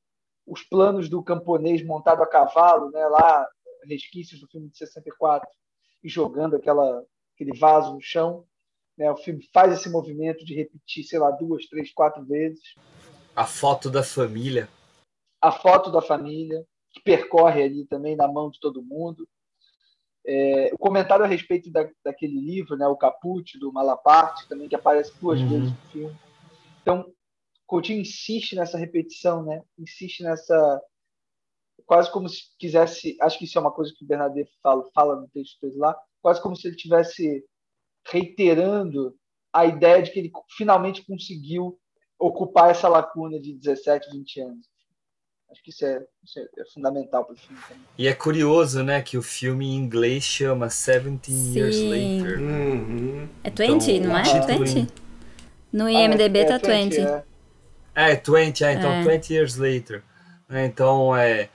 os 0.46 0.62
planos 0.62 1.08
do 1.08 1.22
camponês 1.22 1.84
montado 1.84 2.22
a 2.22 2.26
cavalo, 2.26 2.90
né, 2.90 3.06
lá, 3.06 3.46
resquícios 3.84 4.40
do 4.40 4.48
filme 4.48 4.68
de 4.70 4.78
64, 4.78 5.48
e 6.02 6.08
jogando 6.08 6.56
aquela, 6.56 7.04
aquele 7.34 7.56
vaso 7.58 7.94
no 7.94 8.00
chão, 8.00 8.46
né? 8.98 9.10
O 9.12 9.16
filme 9.16 9.48
faz 9.54 9.72
esse 9.72 9.88
movimento 9.88 10.44
de 10.44 10.54
repetir, 10.54 11.04
sei 11.04 11.20
lá, 11.20 11.30
duas, 11.30 11.66
três, 11.66 11.92
quatro 11.92 12.24
vezes. 12.24 12.74
A 13.34 13.46
foto 13.46 13.88
da 13.88 14.02
família. 14.02 14.68
A 15.40 15.52
foto 15.52 15.92
da 15.92 16.02
família, 16.02 16.66
que 16.90 17.00
percorre 17.00 17.62
ali 17.62 17.86
também 17.86 18.16
na 18.16 18.26
mão 18.26 18.50
de 18.50 18.58
todo 18.58 18.82
mundo. 18.82 19.28
É, 20.26 20.70
o 20.72 20.78
comentário 20.78 21.24
a 21.24 21.28
respeito 21.28 21.70
da, 21.70 21.88
daquele 22.04 22.38
livro, 22.38 22.76
né, 22.76 22.86
o 22.86 22.96
Caput, 22.96 23.58
do 23.58 23.72
Malaparte, 23.72 24.48
também 24.48 24.68
que 24.68 24.74
aparece 24.74 25.12
duas 25.20 25.40
uhum. 25.40 25.48
vezes 25.48 25.70
no 25.70 25.90
filme. 25.90 26.16
Então, 26.82 27.12
Coutinho 27.66 28.00
insiste 28.00 28.56
nessa 28.56 28.78
repetição, 28.78 29.44
né? 29.44 29.62
insiste 29.78 30.22
nessa. 30.22 30.82
Quase 31.84 32.10
como 32.10 32.26
se 32.26 32.44
quisesse. 32.58 33.16
Acho 33.20 33.38
que 33.38 33.44
isso 33.44 33.58
é 33.58 33.60
uma 33.60 33.72
coisa 33.72 33.92
que 33.94 34.04
o 34.04 34.08
Bernadette 34.08 34.50
fala, 34.62 34.84
fala 34.94 35.20
no 35.20 35.28
texto 35.28 35.60
dele 35.60 35.76
lá, 35.76 35.94
quase 36.22 36.42
como 36.42 36.56
se 36.56 36.66
ele 36.66 36.76
tivesse 36.76 37.44
reiterando 38.10 39.14
a 39.52 39.66
ideia 39.66 40.02
de 40.02 40.10
que 40.10 40.18
ele 40.18 40.32
finalmente 40.56 41.04
conseguiu 41.04 41.78
ocupar 42.18 42.70
essa 42.70 42.88
lacuna 42.88 43.38
de 43.38 43.54
17, 43.54 44.10
20 44.10 44.40
anos. 44.40 44.66
Acho 45.50 45.62
que 45.62 45.70
isso 45.70 45.84
é, 45.84 46.02
isso 46.22 46.38
é 46.38 46.64
fundamental 46.72 47.24
para 47.24 47.34
o 47.34 47.36
filme 47.36 47.58
também. 47.66 47.82
E 47.96 48.06
é 48.06 48.12
curioso, 48.12 48.82
né, 48.82 49.00
que 49.00 49.16
o 49.16 49.22
filme 49.22 49.66
em 49.66 49.76
inglês 49.76 50.22
chama 50.22 50.66
17 50.66 51.32
Years 51.32 51.76
Later. 51.78 52.38
Uhum. 52.38 53.28
É 53.42 53.50
20, 53.50 53.92
então, 53.92 54.08
não 54.10 54.18
é? 54.18 54.22
20? 54.22 54.78
Em... 54.78 54.88
No 55.72 55.88
IMDB 55.88 56.40
ah, 56.40 56.42
é, 56.42 56.44
tá 56.44 56.54
é 56.54 56.82
20. 56.82 56.96
20. 56.96 57.00
É. 57.00 57.22
é, 57.94 58.16
20, 58.16 58.64
é, 58.64 58.72
então 58.74 58.92
é. 58.92 59.02
20 59.02 59.30
Years 59.30 59.56
Later. 59.56 60.02
É, 60.50 60.66
então, 60.66 61.16
é, 61.16 61.48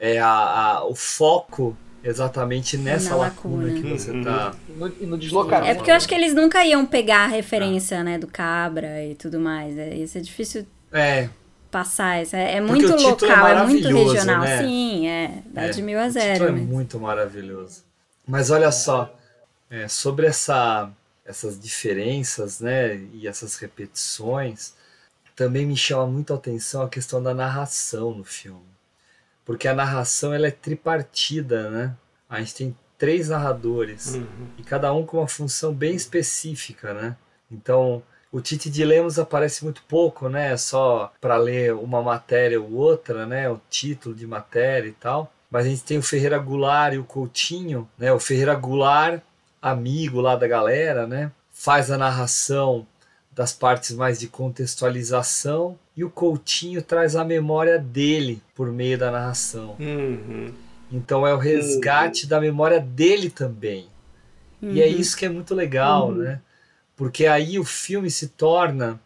é 0.00 0.18
a, 0.18 0.28
a, 0.28 0.84
o 0.84 0.94
foco 0.94 1.76
exatamente 2.04 2.76
nessa 2.76 3.10
Na 3.10 3.16
lacuna, 3.16 3.66
lacuna, 3.66 3.82
que 3.82 3.88
você 3.88 4.22
tá. 4.22 4.54
E 4.68 4.72
no, 4.72 4.92
e 5.00 5.06
no 5.06 5.16
deslocamento. 5.16 5.70
É 5.70 5.74
porque 5.74 5.92
eu 5.92 5.94
acho 5.94 6.08
que 6.08 6.14
eles 6.14 6.34
nunca 6.34 6.64
iam 6.64 6.84
pegar 6.84 7.24
a 7.24 7.28
referência, 7.28 8.00
ah. 8.00 8.04
né, 8.04 8.18
do 8.18 8.26
Cabra 8.26 9.04
e 9.04 9.14
tudo 9.14 9.38
mais. 9.38 9.78
É, 9.78 9.94
isso 9.94 10.18
é 10.18 10.20
difícil 10.20 10.66
é. 10.92 11.28
Passar. 11.72 12.22
Isso 12.22 12.36
é, 12.36 12.56
é 12.56 12.60
muito 12.60 12.94
local, 12.94 13.48
é, 13.48 13.52
é, 13.52 13.64
muito 13.64 13.88
regional. 13.88 14.42
Né? 14.42 14.62
Sim, 14.62 15.08
é. 15.08 15.42
Dá 15.46 15.62
é, 15.62 15.70
de 15.70 15.82
mil 15.82 15.98
a 15.98 16.08
zero. 16.08 16.44
é 16.46 16.52
muito 16.52 17.00
maravilhoso. 17.00 17.82
Mas 18.24 18.52
olha 18.52 18.70
só, 18.70 19.12
é, 19.68 19.88
sobre 19.88 20.26
essa, 20.26 20.88
essas 21.24 21.58
diferenças, 21.58 22.60
né, 22.60 22.96
e 23.12 23.26
essas 23.26 23.56
repetições, 23.56 24.74
também 25.34 25.66
me 25.66 25.76
chama 25.76 26.06
muito 26.06 26.32
a 26.32 26.36
atenção 26.36 26.82
a 26.82 26.88
questão 26.88 27.20
da 27.20 27.34
narração 27.34 28.14
no 28.14 28.22
filme 28.22 28.72
porque 29.44 29.68
a 29.68 29.74
narração 29.74 30.32
ela 30.32 30.46
é 30.46 30.50
tripartida, 30.50 31.70
né? 31.70 31.96
A 32.28 32.38
gente 32.40 32.54
tem 32.54 32.78
três 32.96 33.28
narradores 33.28 34.14
uhum. 34.14 34.26
e 34.56 34.62
cada 34.62 34.92
um 34.92 35.04
com 35.04 35.18
uma 35.18 35.28
função 35.28 35.74
bem 35.74 35.94
específica, 35.94 36.94
né? 36.94 37.16
Então, 37.50 38.02
o 38.32 38.40
Tite 38.40 38.68
de 38.68 38.84
Lemos 38.84 39.18
aparece 39.18 39.62
muito 39.62 39.82
pouco, 39.86 40.28
né? 40.28 40.56
Só 40.56 41.12
para 41.20 41.36
ler 41.36 41.74
uma 41.74 42.02
matéria 42.02 42.60
ou 42.60 42.72
outra, 42.72 43.26
né? 43.26 43.48
O 43.48 43.60
título 43.70 44.14
de 44.14 44.26
matéria 44.26 44.88
e 44.88 44.92
tal. 44.92 45.32
Mas 45.50 45.66
a 45.66 45.68
gente 45.68 45.84
tem 45.84 45.98
o 45.98 46.02
Ferreira 46.02 46.38
Goulart 46.38 46.94
e 46.94 46.98
o 46.98 47.04
Coutinho, 47.04 47.88
né? 47.98 48.12
O 48.12 48.18
Ferreira 48.18 48.54
Goulart, 48.54 49.20
amigo 49.60 50.20
lá 50.20 50.34
da 50.34 50.48
galera, 50.48 51.06
né? 51.06 51.30
faz 51.62 51.92
a 51.92 51.98
narração 51.98 52.84
das 53.30 53.52
partes 53.52 53.92
mais 53.94 54.18
de 54.18 54.26
contextualização 54.26 55.78
e 55.96 56.02
o 56.02 56.10
Coutinho 56.10 56.82
traz 56.82 57.14
a 57.14 57.24
memória 57.24 57.78
dele 57.78 58.42
por 58.52 58.72
meio 58.72 58.98
da 58.98 59.12
narração. 59.12 59.76
Uhum. 59.78 60.52
Então 60.90 61.24
é 61.24 61.32
o 61.32 61.38
resgate 61.38 62.24
uhum. 62.24 62.28
da 62.28 62.40
memória 62.40 62.80
dele 62.80 63.30
também. 63.30 63.86
Uhum. 64.60 64.72
E 64.72 64.82
é 64.82 64.88
isso 64.88 65.16
que 65.16 65.24
é 65.24 65.28
muito 65.28 65.54
legal, 65.54 66.08
uhum. 66.08 66.16
né? 66.16 66.40
Porque 66.96 67.26
aí 67.26 67.58
o 67.58 67.64
filme 67.64 68.10
se 68.10 68.28
torna 68.28 69.00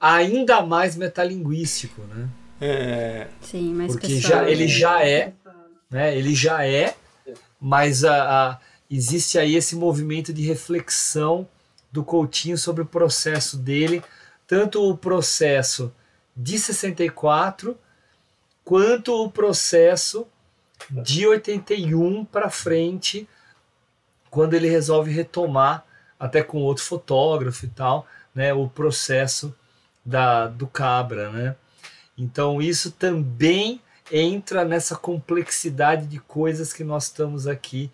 ainda 0.00 0.62
mais 0.62 0.96
metalinguístico, 0.96 2.02
né? 2.02 2.28
É. 2.60 3.28
Sim, 3.40 3.74
mas 3.74 3.92
porque 3.92 4.20
já, 4.20 4.48
ele 4.48 4.68
já 4.68 5.02
é, 5.02 5.32
né? 5.90 6.16
Ele 6.16 6.34
já 6.34 6.64
é, 6.66 6.94
mas 7.60 8.04
a, 8.04 8.50
a, 8.50 8.58
existe 8.90 9.38
aí 9.38 9.56
esse 9.56 9.76
movimento 9.76 10.32
de 10.32 10.42
reflexão 10.42 11.48
do 11.90 12.04
Coutinho 12.04 12.58
sobre 12.58 12.82
o 12.82 12.86
processo 12.86 13.56
dele, 13.56 14.02
tanto 14.46 14.82
o 14.82 14.96
processo 14.96 15.92
de 16.36 16.58
64 16.58 17.76
quanto 18.64 19.12
o 19.12 19.30
processo 19.30 20.26
de 20.90 21.26
81 21.26 22.24
para 22.24 22.50
frente, 22.50 23.28
quando 24.30 24.54
ele 24.54 24.68
resolve 24.68 25.10
retomar, 25.10 25.84
até 26.20 26.42
com 26.42 26.58
outro 26.58 26.84
fotógrafo 26.84 27.64
e 27.64 27.68
tal, 27.68 28.06
né, 28.34 28.52
o 28.52 28.68
processo 28.68 29.56
da, 30.04 30.46
do 30.46 30.66
Cabra. 30.66 31.30
Né? 31.30 31.56
Então 32.16 32.60
isso 32.60 32.90
também 32.90 33.80
entra 34.12 34.64
nessa 34.64 34.94
complexidade 34.94 36.06
de 36.06 36.18
coisas 36.20 36.74
que 36.74 36.84
nós 36.84 37.04
estamos 37.04 37.46
aqui 37.46 37.90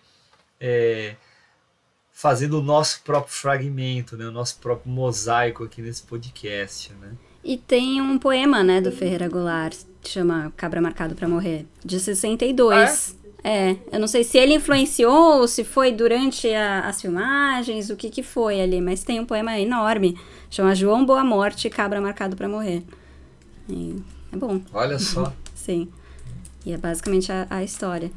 é, 0.60 1.14
fazendo 2.10 2.58
o 2.58 2.62
nosso 2.62 3.02
próprio 3.02 3.32
fragmento, 3.32 4.16
né, 4.16 4.26
o 4.26 4.32
nosso 4.32 4.58
próprio 4.58 4.90
mosaico 4.90 5.62
aqui 5.62 5.80
nesse 5.80 6.02
podcast. 6.02 6.92
Né? 6.94 7.12
E 7.44 7.56
tem 7.56 8.00
um 8.00 8.18
poema 8.18 8.64
né, 8.64 8.80
do 8.80 8.90
Ferreira 8.90 9.28
Goulart, 9.28 9.76
que 10.02 10.10
chama 10.10 10.52
Cabra 10.56 10.80
Marcado 10.80 11.14
para 11.14 11.28
Morrer, 11.28 11.64
de 11.84 12.00
62. 12.00 12.76
Ah, 12.76 13.22
é? 13.22 13.25
É, 13.44 13.76
eu 13.92 14.00
não 14.00 14.08
sei 14.08 14.24
se 14.24 14.38
ele 14.38 14.54
influenciou 14.54 15.40
ou 15.40 15.48
se 15.48 15.62
foi 15.64 15.92
durante 15.92 16.52
a, 16.52 16.80
as 16.80 17.00
filmagens, 17.00 17.90
o 17.90 17.96
que 17.96 18.10
que 18.10 18.22
foi 18.22 18.60
ali, 18.60 18.80
mas 18.80 19.04
tem 19.04 19.20
um 19.20 19.26
poema 19.26 19.58
enorme, 19.58 20.18
chama 20.50 20.74
João 20.74 21.04
Boa 21.06 21.22
Morte, 21.22 21.70
Cabra 21.70 22.00
Marcado 22.00 22.36
para 22.36 22.48
Morrer. 22.48 22.82
E 23.68 23.96
é 24.32 24.36
bom. 24.36 24.60
Olha 24.72 24.98
só. 24.98 25.32
Sim. 25.54 25.88
E 26.64 26.72
é 26.72 26.76
basicamente 26.76 27.30
a, 27.30 27.46
a 27.48 27.62
história. 27.62 28.10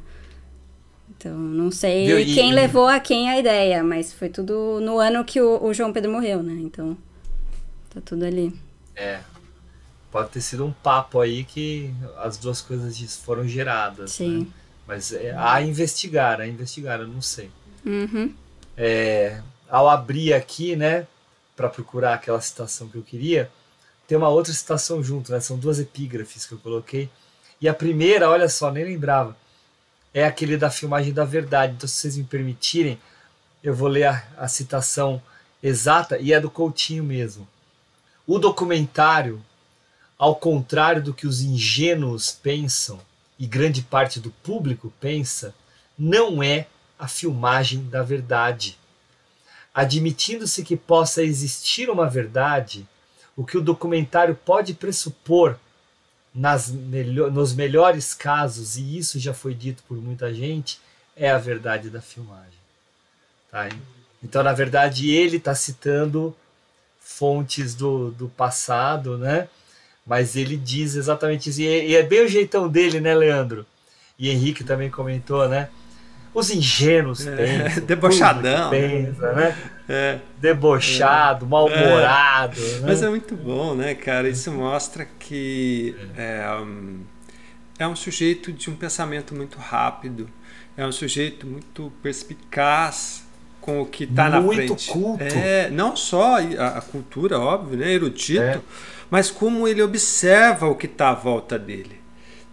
Então, 1.10 1.38
não 1.38 1.70
sei 1.70 2.22
e, 2.22 2.34
quem 2.34 2.52
e, 2.52 2.54
levou 2.54 2.88
a 2.88 3.00
quem 3.00 3.30
a 3.30 3.38
ideia, 3.38 3.84
mas 3.84 4.14
foi 4.14 4.30
tudo 4.30 4.80
no 4.82 5.00
ano 5.00 5.24
que 5.26 5.42
o, 5.42 5.64
o, 5.64 5.74
João 5.74 5.92
Pedro 5.92 6.12
morreu, 6.12 6.42
né? 6.42 6.54
Então, 6.54 6.98
tá 7.90 8.00
tudo 8.04 8.24
ali. 8.24 8.54
É. 8.96 9.20
Pode 10.10 10.30
ter 10.30 10.42
sido 10.42 10.66
um 10.66 10.72
papo 10.72 11.20
aí 11.20 11.44
que 11.44 11.94
as 12.18 12.38
duas 12.38 12.62
coisas 12.62 13.18
foram 13.18 13.48
geradas. 13.48 14.12
Sim. 14.12 14.40
Né? 14.40 14.48
Mas 14.90 15.14
é, 15.14 15.36
a 15.38 15.62
investigar, 15.62 16.42
a 16.42 16.48
investigar, 16.48 17.00
eu 17.00 17.08
não 17.08 17.22
sei. 17.22 17.52
Uhum. 17.86 18.34
É, 18.76 19.40
ao 19.70 19.88
abrir 19.88 20.34
aqui, 20.34 20.76
né, 20.76 21.06
para 21.56 21.70
procurar 21.70 22.16
aquela 22.16 22.42
citação 22.42 22.90
que 22.90 22.98
eu 22.98 23.04
queria, 23.04 23.52
tem 24.08 24.18
uma 24.18 24.30
outra 24.30 24.52
citação 24.52 25.04
junto, 25.04 25.32
né? 25.32 25.40
São 25.40 25.58
duas 25.58 25.80
epígrafes 25.80 26.48
que 26.48 26.54
eu 26.54 26.58
coloquei. 26.58 27.08
E 27.62 27.70
a 27.70 27.74
primeira, 27.74 28.28
olha 28.28 28.50
só, 28.50 28.72
nem 28.72 28.84
lembrava 28.84 29.38
é 30.14 30.26
aquele 30.26 30.58
da 30.58 30.70
filmagem 30.72 31.14
da 31.14 31.24
verdade. 31.24 31.74
Então, 31.74 31.88
se 31.88 31.96
vocês 31.96 32.18
me 32.18 32.24
permitirem, 32.24 33.00
eu 33.64 33.76
vou 33.76 33.88
ler 33.88 34.06
a, 34.06 34.24
a 34.38 34.48
citação 34.48 35.22
exata 35.62 36.18
e 36.18 36.34
é 36.34 36.40
do 36.40 36.50
Coutinho 36.50 37.04
mesmo. 37.04 37.48
O 38.26 38.40
documentário, 38.40 39.40
ao 40.18 40.36
contrário 40.36 41.04
do 41.04 41.14
que 41.14 41.28
os 41.28 41.42
ingênuos 41.42 42.32
pensam 42.32 43.00
e 43.40 43.48
grande 43.48 43.82
parte 43.82 44.20
do 44.20 44.30
público 44.30 44.94
pensa, 45.00 45.56
não 45.98 46.44
é 46.44 46.68
a 47.00 47.08
filmagem 47.08 47.86
da 47.86 48.04
verdade. 48.04 48.78
Admitindo-se 49.74 50.64
que 50.64 50.76
possa 50.76 51.24
existir 51.24 51.90
uma 51.90 52.10
verdade, 52.10 52.86
o 53.38 53.46
que 53.46 53.58
o 53.58 53.62
documentário 53.62 54.36
pode 54.36 54.74
pressupor 54.74 55.58
nas 56.36 56.70
melhor, 56.70 57.32
nos 57.32 57.54
melhores 57.54 58.14
casos, 58.14 58.76
e 58.76 58.98
isso 58.98 59.18
já 59.18 59.34
foi 59.34 59.54
dito 59.54 59.82
por 59.88 59.98
muita 59.98 60.34
gente, 60.34 60.80
é 61.16 61.32
a 61.32 61.38
verdade 61.38 61.90
da 61.90 62.02
filmagem. 62.02 62.60
Tá? 63.50 63.70
Então, 64.22 64.44
na 64.44 64.54
verdade, 64.54 65.10
ele 65.10 65.38
está 65.38 65.56
citando 65.56 66.36
fontes 67.00 67.74
do, 67.74 68.12
do 68.12 68.28
passado, 68.28 69.18
né? 69.18 69.48
Mas 70.10 70.36
ele 70.36 70.58
diz 70.58 70.96
exatamente 70.96 71.52
isso. 71.52 71.62
E 71.62 71.68
é, 71.68 71.88
e 71.88 71.96
é 71.96 72.02
bem 72.02 72.26
o 72.26 72.28
jeitão 72.28 72.68
dele, 72.68 73.00
né, 73.00 73.14
Leandro? 73.14 73.64
E 74.18 74.32
Henrique 74.32 74.64
também 74.64 74.90
comentou, 74.90 75.48
né? 75.48 75.70
Os 76.34 76.50
ingênuos 76.50 77.26
é, 77.28 77.36
pensam. 77.36 77.86
Debochadão. 77.86 78.70
Pensa, 78.72 79.34
né? 79.34 79.58
É. 79.88 80.20
Debochado, 80.40 81.46
é. 81.46 81.50
mal-humorado. 81.50 82.60
É. 82.60 82.80
Né? 82.80 82.82
Mas 82.88 83.04
é 83.04 83.10
muito 83.10 83.36
bom, 83.36 83.76
né, 83.76 83.94
cara? 83.94 84.28
Isso 84.28 84.52
mostra 84.52 85.08
que 85.20 85.96
é, 86.18 86.44
um, 86.60 87.02
é 87.78 87.88
um 87.88 87.96
sujeito 87.96 88.52
de 88.52 88.70
um 88.70 88.76
pensamento 88.76 89.36
muito 89.36 89.60
rápido, 89.60 90.28
é 90.76 90.86
um 90.86 90.92
sujeito 90.92 91.46
muito 91.46 91.92
perspicaz 92.02 93.24
com 93.62 93.82
o 93.82 93.86
que 93.86 94.06
está 94.06 94.30
na 94.30 94.42
frente. 94.42 94.70
Muito 94.70 94.86
culto. 94.88 95.24
É, 95.24 95.70
não 95.70 95.96
só 95.96 96.38
a, 96.38 96.78
a 96.78 96.82
cultura, 96.82 97.40
óbvio, 97.40 97.78
né, 97.78 97.92
erudito, 97.92 98.42
é. 98.42 98.62
Mas 99.10 99.32
como 99.32 99.68
ele 99.68 99.82
observa 99.82 100.68
o 100.68 100.76
que 100.76 100.86
está 100.86 101.10
à 101.10 101.14
volta 101.14 101.58
dele. 101.58 102.00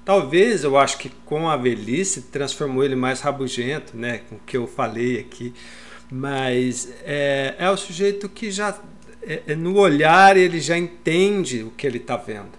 Talvez 0.05 0.63
eu 0.63 0.79
acho 0.79 0.99
que 0.99 1.11
com 1.25 1.49
a 1.49 1.57
velhice 1.57 2.23
transformou 2.23 2.85
ele 2.85 2.95
mais 2.95 3.21
rabugento, 3.21 3.97
né? 3.97 4.19
Com 4.29 4.37
o 4.37 4.41
que 4.47 4.57
eu 4.57 4.67
falei 4.67 5.19
aqui. 5.19 5.53
Mas 6.11 6.93
é, 7.05 7.57
é 7.59 7.69
o 7.69 7.77
sujeito 7.77 8.29
que 8.29 8.51
já, 8.51 8.79
é, 9.23 9.43
é 9.49 9.55
no 9.57 9.77
olhar, 9.77 10.37
ele 10.37 10.61
já 10.61 10.79
entende 10.79 11.65
o 11.65 11.71
que 11.71 11.87
ele 11.87 11.99
está 11.99 12.17
vendo. 12.17 12.53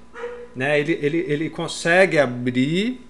Né? 0.53 0.79
Ele, 0.79 0.99
ele, 1.01 1.25
ele 1.27 1.49
consegue 1.49 2.19
abrir 2.19 3.01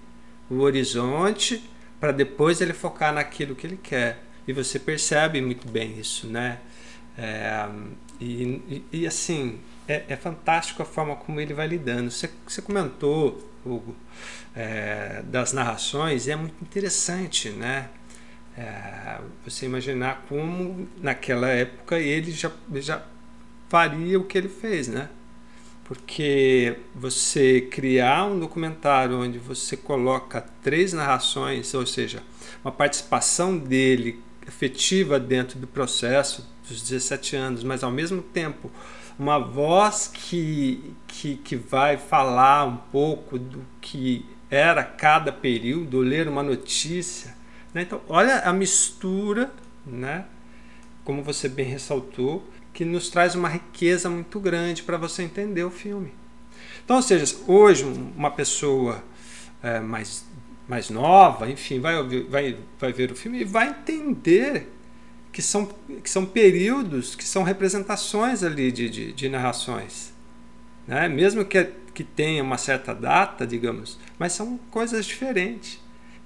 o 0.48 0.60
horizonte 0.60 1.62
para 1.98 2.12
depois 2.12 2.60
ele 2.60 2.72
focar 2.72 3.12
naquilo 3.12 3.54
que 3.54 3.66
ele 3.66 3.78
quer. 3.82 4.22
E 4.46 4.52
você 4.52 4.78
percebe 4.78 5.40
muito 5.42 5.68
bem 5.68 5.98
isso, 5.98 6.26
né? 6.26 6.58
É, 7.18 7.68
e, 8.20 8.62
e, 8.68 8.84
e, 8.92 9.06
assim, 9.06 9.58
é, 9.88 10.04
é 10.08 10.16
fantástico 10.16 10.82
a 10.82 10.84
forma 10.84 11.16
como 11.16 11.40
ele 11.40 11.54
vai 11.54 11.66
lidando. 11.66 12.10
Você, 12.10 12.30
você 12.46 12.60
comentou 12.60 13.42
Hugo, 13.64 13.96
é, 14.54 15.22
das 15.24 15.52
narrações, 15.52 16.28
é 16.28 16.36
muito 16.36 16.62
interessante, 16.62 17.50
né? 17.50 17.88
É, 18.56 19.18
você 19.44 19.66
imaginar 19.66 20.24
como 20.28 20.88
naquela 21.00 21.48
época 21.48 21.98
ele 21.98 22.32
já, 22.32 22.50
já 22.74 23.02
faria 23.68 24.18
o 24.18 24.24
que 24.24 24.36
ele 24.36 24.48
fez, 24.48 24.88
né? 24.88 25.08
Porque 25.84 26.76
você 26.94 27.62
criar 27.62 28.26
um 28.26 28.38
documentário 28.38 29.18
onde 29.18 29.38
você 29.38 29.76
coloca 29.76 30.44
três 30.62 30.92
narrações, 30.92 31.72
ou 31.72 31.86
seja, 31.86 32.22
uma 32.62 32.72
participação 32.72 33.56
dele 33.56 34.22
efetiva 34.46 35.18
dentro 35.18 35.58
do 35.58 35.66
processo 35.66 36.46
dos 36.68 36.82
17 36.82 37.36
anos, 37.36 37.64
mas 37.64 37.82
ao 37.82 37.90
mesmo 37.90 38.20
tempo 38.20 38.70
uma 39.18 39.38
voz 39.38 40.10
que, 40.12 40.94
que, 41.06 41.36
que 41.36 41.56
vai 41.56 41.96
falar 41.96 42.64
um 42.64 42.76
pouco 42.76 43.38
do 43.38 43.64
que 43.80 44.24
era 44.50 44.84
cada 44.84 45.32
período, 45.32 46.00
ler 46.00 46.28
uma 46.28 46.42
notícia. 46.42 47.34
Né? 47.74 47.82
Então, 47.82 48.00
olha 48.08 48.40
a 48.40 48.52
mistura, 48.52 49.52
né? 49.84 50.24
como 51.04 51.22
você 51.22 51.48
bem 51.48 51.66
ressaltou, 51.66 52.48
que 52.72 52.84
nos 52.84 53.08
traz 53.08 53.34
uma 53.34 53.48
riqueza 53.48 54.08
muito 54.08 54.38
grande 54.38 54.82
para 54.82 54.96
você 54.96 55.22
entender 55.22 55.64
o 55.64 55.70
filme. 55.70 56.12
Então, 56.84 56.96
ou 56.96 57.02
seja, 57.02 57.36
hoje 57.46 57.84
uma 57.84 58.30
pessoa 58.30 59.02
é, 59.62 59.80
mais, 59.80 60.24
mais 60.68 60.88
nova, 60.90 61.50
enfim, 61.50 61.80
vai, 61.80 61.96
vai, 62.28 62.56
vai 62.78 62.92
ver 62.92 63.10
o 63.10 63.16
filme 63.16 63.40
e 63.40 63.44
vai 63.44 63.70
entender 63.70 64.70
que 65.32 65.42
são, 65.42 65.66
que 66.02 66.08
são 66.08 66.24
períodos, 66.26 67.14
que 67.14 67.24
são 67.24 67.42
representações 67.42 68.42
ali 68.42 68.72
de, 68.72 68.88
de, 68.88 69.12
de 69.12 69.28
narrações. 69.28 70.12
Né? 70.86 71.08
Mesmo 71.08 71.44
que, 71.44 71.64
que 71.94 72.04
tenha 72.04 72.42
uma 72.42 72.58
certa 72.58 72.94
data, 72.94 73.46
digamos, 73.46 73.98
mas 74.18 74.32
são 74.32 74.58
coisas 74.70 75.06
diferentes. 75.06 75.80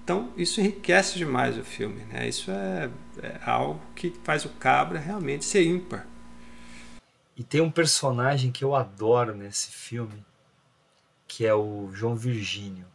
Então, 0.04 0.32
isso 0.36 0.60
enriquece 0.60 1.18
demais 1.18 1.56
o 1.56 1.64
filme. 1.64 2.04
Né? 2.06 2.28
Isso 2.28 2.50
é, 2.50 2.90
é 3.22 3.40
algo 3.44 3.80
que 3.94 4.12
faz 4.24 4.44
o 4.44 4.48
Cabra 4.50 4.98
realmente 4.98 5.44
ser 5.44 5.64
ímpar. 5.64 6.06
E 7.36 7.42
tem 7.42 7.60
um 7.60 7.70
personagem 7.70 8.50
que 8.50 8.64
eu 8.64 8.74
adoro 8.74 9.34
nesse 9.34 9.70
filme, 9.70 10.24
que 11.26 11.46
é 11.46 11.54
o 11.54 11.90
João 11.92 12.14
Virgínio 12.14 12.91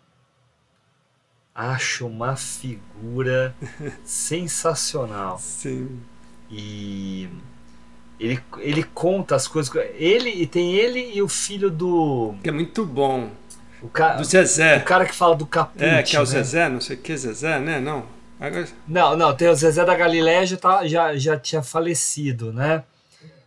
acho 1.57 2.05
uma 2.05 2.35
figura 2.35 3.55
sensacional. 4.05 5.39
Sim. 5.39 5.99
E 6.51 7.27
Ele, 8.19 8.39
ele 8.59 8.83
conta 8.83 9.35
as 9.35 9.47
coisas. 9.47 9.73
Ele 9.95 10.29
e 10.29 10.45
tem 10.45 10.75
ele 10.75 11.11
e 11.15 11.21
o 11.21 11.27
filho 11.27 11.71
do. 11.71 12.35
Que 12.43 12.49
é 12.49 12.53
muito 12.53 12.85
bom. 12.85 13.31
O 13.81 13.89
ca... 13.89 14.13
Do 14.13 14.23
Zezé. 14.23 14.77
O 14.77 14.83
cara 14.85 15.05
que 15.05 15.13
fala 15.13 15.35
do 15.35 15.45
Caput. 15.45 15.83
É, 15.83 16.01
que 16.01 16.15
é 16.15 16.19
o 16.19 16.23
né? 16.23 16.25
Zezé, 16.27 16.69
não 16.69 16.81
sei 16.81 16.95
o 16.95 16.99
que, 16.99 17.15
Zezé, 17.15 17.59
né? 17.59 17.79
Não. 17.79 18.05
Agora... 18.39 18.67
Não, 18.87 19.15
não, 19.17 19.35
tem 19.35 19.49
o 19.49 19.55
Zezé 19.55 19.83
da 19.83 19.95
Galileia 19.95 20.45
já, 20.45 20.57
tá, 20.57 20.87
já, 20.87 21.15
já 21.15 21.37
tinha 21.37 21.61
falecido, 21.61 22.53
né? 22.53 22.83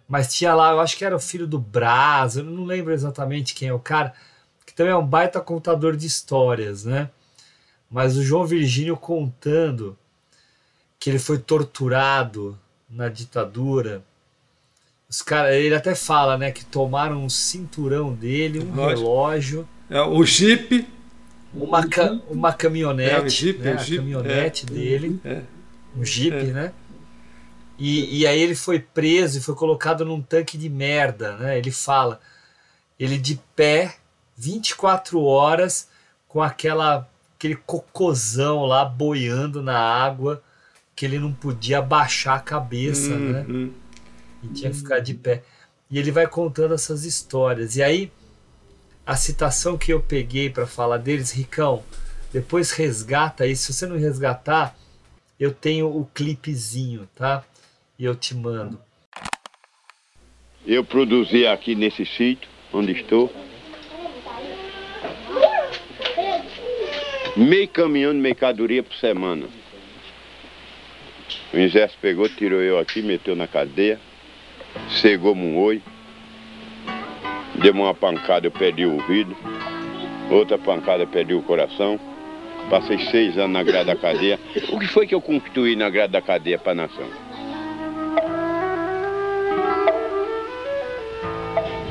Mas 0.09 0.33
tinha 0.33 0.55
lá, 0.55 0.73
eu 0.73 0.81
acho 0.81 0.97
que 0.97 1.05
era 1.05 1.15
o 1.15 1.21
filho 1.21 1.47
do 1.47 1.59
Brás, 1.59 2.37
eu 2.37 2.45
não 2.45 2.65
lembro 2.65 2.93
exatamente 2.93 3.55
quem 3.55 3.69
é 3.69 3.73
o 3.73 3.79
cara, 3.79 4.13
que 4.67 4.75
também 4.75 4.93
é 4.93 4.97
um 4.97 5.07
baita 5.07 5.41
contador 5.41 5.97
de 5.97 6.07
histórias, 6.07 6.85
né? 6.85 7.09
Mas 7.91 8.17
o 8.17 8.23
João 8.23 8.47
Virgínio 8.47 8.97
contando 8.97 9.97
que 10.99 11.11
ele 11.11 11.19
foi 11.19 11.39
torturado 11.39 12.59
na 12.89 13.09
ditadura. 13.09 14.03
Os 15.09 15.23
cara, 15.23 15.55
ele 15.57 15.75
até 15.75 15.95
fala, 15.95 16.39
né, 16.39 16.53
que 16.53 16.65
tomaram 16.65 17.25
um 17.25 17.29
cinturão 17.29 18.13
dele, 18.13 18.61
um 18.61 18.75
Lógico. 18.75 19.01
relógio, 19.01 19.69
É, 19.89 20.01
o 20.01 20.25
Jeep. 20.25 20.87
uma, 21.53 21.87
ca- 21.89 22.21
uma 22.29 22.53
caminhonete, 22.53 23.15
É, 23.15 23.21
o 23.21 23.29
Jeep, 23.29 23.59
né, 23.61 23.73
o 23.73 23.75
a 23.75 23.79
Jeep, 23.83 23.97
caminhonete 23.99 24.67
é. 24.67 24.73
dele, 24.73 25.21
É. 25.25 25.43
um 25.97 26.05
Jeep, 26.05 26.37
É. 26.37 26.43
né? 26.45 26.73
E, 27.77 28.21
e 28.21 28.27
aí 28.27 28.41
ele 28.41 28.55
foi 28.55 28.79
preso 28.79 29.39
e 29.39 29.41
foi 29.41 29.55
colocado 29.55 30.05
num 30.05 30.21
tanque 30.21 30.59
de 30.59 30.69
merda, 30.69 31.37
né? 31.39 31.57
Ele 31.59 31.71
fala, 31.73 32.21
ele 32.99 33.17
de 33.17 33.41
pé, 33.57 33.97
24 34.37 35.21
horas, 35.23 35.89
com 36.29 36.43
aquela 36.43 37.09
aquele 37.41 37.57
cocôzão 37.57 38.67
lá 38.67 38.85
boiando 38.85 39.63
na 39.63 39.79
água, 39.79 40.43
que 40.95 41.07
ele 41.07 41.19
não 41.19 41.33
podia 41.33 41.79
abaixar 41.79 42.37
a 42.37 42.41
cabeça, 42.41 43.17
né? 43.17 43.47
Uhum. 43.49 43.73
E 44.43 44.49
tinha 44.49 44.71
que 44.71 44.77
ficar 44.77 44.99
de 44.99 45.15
pé. 45.15 45.43
E 45.91 45.99
ele 45.99 46.11
vai 46.11 46.27
contando 46.27 46.75
essas 46.75 47.07
histórias. 47.07 47.77
E 47.77 47.83
aí, 47.83 48.13
a 49.07 49.17
citação 49.17 49.79
que 49.79 49.91
eu 49.91 50.03
peguei 50.03 50.51
para 50.51 50.67
falar 50.67 50.99
deles, 50.99 51.33
Ricão, 51.33 51.83
depois 52.31 52.73
resgata 52.73 53.47
isso. 53.47 53.73
Se 53.73 53.73
você 53.73 53.87
não 53.87 53.97
resgatar, 53.97 54.77
eu 55.39 55.51
tenho 55.51 55.89
o 55.89 56.05
clipezinho, 56.13 57.09
tá? 57.15 57.43
E 57.99 58.05
eu 58.05 58.15
te 58.15 58.35
mando. 58.35 58.79
Eu 60.67 60.85
produzi 60.85 61.47
aqui 61.47 61.75
nesse 61.75 62.05
sítio 62.05 62.51
onde 62.71 62.93
estou. 62.93 63.33
Meio 67.37 67.69
caminhão 67.69 68.13
de 68.13 68.19
mercadoria 68.19 68.83
por 68.83 68.95
semana. 68.95 69.47
O 71.55 71.57
exército 71.57 72.01
pegou, 72.01 72.29
tirou 72.29 72.61
eu 72.61 72.79
aqui, 72.79 73.03
meteu 73.03 73.37
na 73.37 73.47
cadeia, 73.47 74.01
cegou-me 75.01 75.43
um 75.43 75.59
oi, 75.59 75.81
deu 77.55 77.73
uma 77.73 77.95
pancada, 77.95 78.47
eu 78.47 78.51
perdi 78.51 78.85
o 78.85 78.95
ouvido, 78.95 79.37
outra 80.31 80.59
pancada, 80.59 81.05
eu 81.05 81.07
perdi 81.07 81.35
o 81.35 81.43
coração. 81.43 81.99
Passei 82.69 82.99
seis 82.99 83.37
anos 83.39 83.53
na 83.53 83.63
grade 83.63 83.87
da 83.87 83.97
cadeia. 83.97 84.39
O 84.71 84.79
que 84.79 84.87
foi 84.87 85.07
que 85.07 85.15
eu 85.15 85.21
construí 85.21 85.75
na 85.75 85.89
grade 85.89 86.13
da 86.13 86.21
cadeia 86.21 86.59
para 86.59 86.73
a 86.73 86.75
nação? 86.75 87.09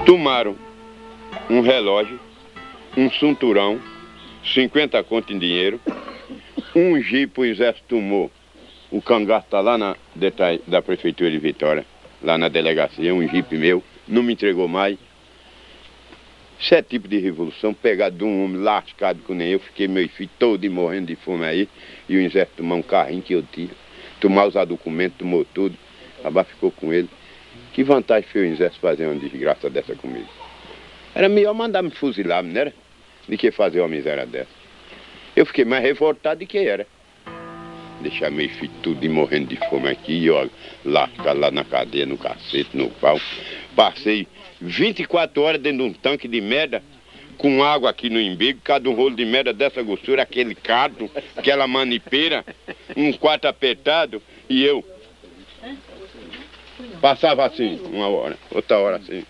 Tomaram 0.06 0.56
um 1.50 1.62
relógio, 1.62 2.20
um 2.96 3.12
cinturão, 3.12 3.80
50 4.54 5.04
conto 5.04 5.32
em 5.32 5.38
dinheiro, 5.38 5.80
um 6.76 7.00
jipe 7.02 7.42
o 7.42 7.46
exército 7.46 7.86
tomou. 7.88 8.32
O 8.92 9.02
cangaço 9.02 9.46
está 9.46 9.62
lá 9.62 9.78
na 9.78 9.96
da 10.68 10.82
prefeitura 10.82 11.30
de 11.30 11.38
Vitória, 11.38 11.86
lá 12.24 12.38
na 12.38 12.50
delegacia, 12.50 13.14
um 13.14 13.28
jipe 13.28 13.58
meu, 13.58 13.84
não 14.08 14.24
me 14.24 14.34
entregou 14.34 14.68
mais. 14.68 14.98
Isso 16.60 16.74
é 16.74 16.82
tipo 16.82 17.08
de 17.08 17.20
revolução, 17.20 17.74
pegado 17.74 18.18
de 18.18 18.24
um 18.24 18.44
homem 18.44 18.62
lascado 18.62 19.22
que 19.26 19.34
nem 19.34 19.50
eu, 19.50 19.60
fiquei 19.60 19.88
meus 19.88 20.12
filhos 20.12 20.34
todos 20.40 20.70
morrendo 20.70 21.08
de 21.08 21.16
fome 21.16 21.46
aí, 21.46 21.70
e 22.10 22.18
o 22.18 22.20
exército 22.20 22.58
tomar 22.58 22.76
um 22.76 22.82
carrinho 22.82 23.22
que 23.22 23.34
eu 23.34 23.44
tinha, 23.44 23.70
tomar 24.20 24.48
os 24.48 24.56
documentos, 24.68 25.20
tomou 25.20 25.46
tudo, 25.46 25.78
acabar 26.20 26.44
ficou 26.44 26.72
com 26.72 26.92
ele. 26.92 27.08
Que 27.72 27.84
vantagem 27.84 28.28
foi 28.30 28.42
o 28.42 28.46
exército 28.46 28.82
fazer 28.82 29.06
uma 29.06 29.16
desgraça 29.16 29.70
dessa 29.70 29.96
comigo? 29.96 30.28
Era 31.14 31.30
melhor 31.30 31.54
mandar 31.54 31.82
me 31.82 31.92
fuzilar, 31.92 32.44
não 32.44 32.60
era? 32.60 32.74
Do 33.30 33.38
que 33.38 33.52
fazer 33.52 33.80
uma 33.80 33.88
miséria 33.88 34.26
dessa. 34.26 34.50
Eu 35.36 35.46
fiquei 35.46 35.64
mais 35.64 35.84
revoltado 35.84 36.40
do 36.40 36.48
que 36.48 36.58
era. 36.58 36.88
Deixar 38.02 38.32
meus 38.32 38.52
filhos 38.54 38.76
tudo 38.82 39.06
e 39.06 39.08
morrendo 39.08 39.50
de 39.50 39.70
fome 39.70 39.88
aqui, 39.88 40.14
e 40.14 40.26
eu 40.26 40.50
lascado 40.84 41.40
lá 41.40 41.52
na 41.52 41.64
cadeia, 41.64 42.08
no 42.08 42.18
cacete, 42.18 42.76
no 42.76 42.90
pau. 42.90 43.22
Passei 43.76 44.28
24 44.60 45.44
horas 45.44 45.62
dentro 45.62 45.84
de 45.84 45.84
um 45.84 45.94
tanque 45.94 46.28
de 46.28 46.42
merda, 46.42 46.82
com 47.38 47.64
água 47.64 47.92
aqui 47.92 48.10
no 48.10 48.20
embigo, 48.20 48.62
cada 48.64 48.90
um 48.90 48.94
rolo 48.94 49.16
de 49.16 49.26
merda 49.26 49.54
dessa 49.54 49.84
grossura, 49.84 50.24
aquele 50.24 50.56
cardo, 50.56 51.10
aquela 51.38 51.68
manipeira, 51.68 52.44
um 52.98 53.14
quarto 53.14 53.46
apertado, 53.46 54.24
e 54.50 54.66
eu 54.66 54.84
passava 57.00 57.46
assim, 57.46 57.80
uma 57.94 58.08
hora, 58.08 58.38
outra 58.50 58.80
hora 58.80 58.96
assim, 58.98 59.24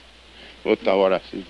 outra 0.63 0.95
hora 0.95 1.17
assim, 1.17 1.45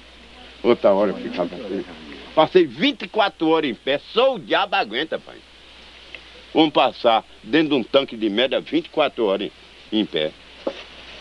outra 0.63 0.91
hora 0.91 1.13
ficava 1.13 1.55
assim. 1.55 2.09
Passei 2.35 2.65
24 2.65 3.47
horas 3.47 3.69
em 3.69 3.76
pé, 3.76 3.99
só 4.14 4.35
o 4.35 4.39
diabo 4.39 4.76
aguenta, 4.76 5.19
pai. 5.19 5.38
Vamos 6.53 6.72
passar 6.72 7.23
dentro 7.43 7.69
de 7.69 7.76
um 7.76 7.84
tanque 7.84 8.15
de 8.15 8.30
merda 8.30 8.60
24 8.60 9.26
horas 9.26 9.51
em, 9.91 9.99
em 9.99 10.06
pé. 10.06 10.31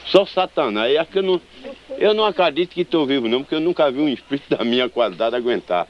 Só 0.07 0.25
Satanás. 0.25 0.95
É 0.95 1.05
que 1.05 1.19
eu, 1.19 1.23
não, 1.23 1.41
eu 1.99 2.15
não 2.15 2.25
acredito 2.25 2.71
que 2.71 2.81
estou 2.83 3.07
vivo, 3.07 3.29
não, 3.29 3.43
porque 3.43 3.55
eu 3.55 3.61
nunca 3.61 3.91
vi 3.91 4.01
um 4.01 4.09
espírito 4.09 4.57
da 4.57 4.65
minha 4.65 4.89
qualidade 4.89 5.37
aguentar. 5.37 5.87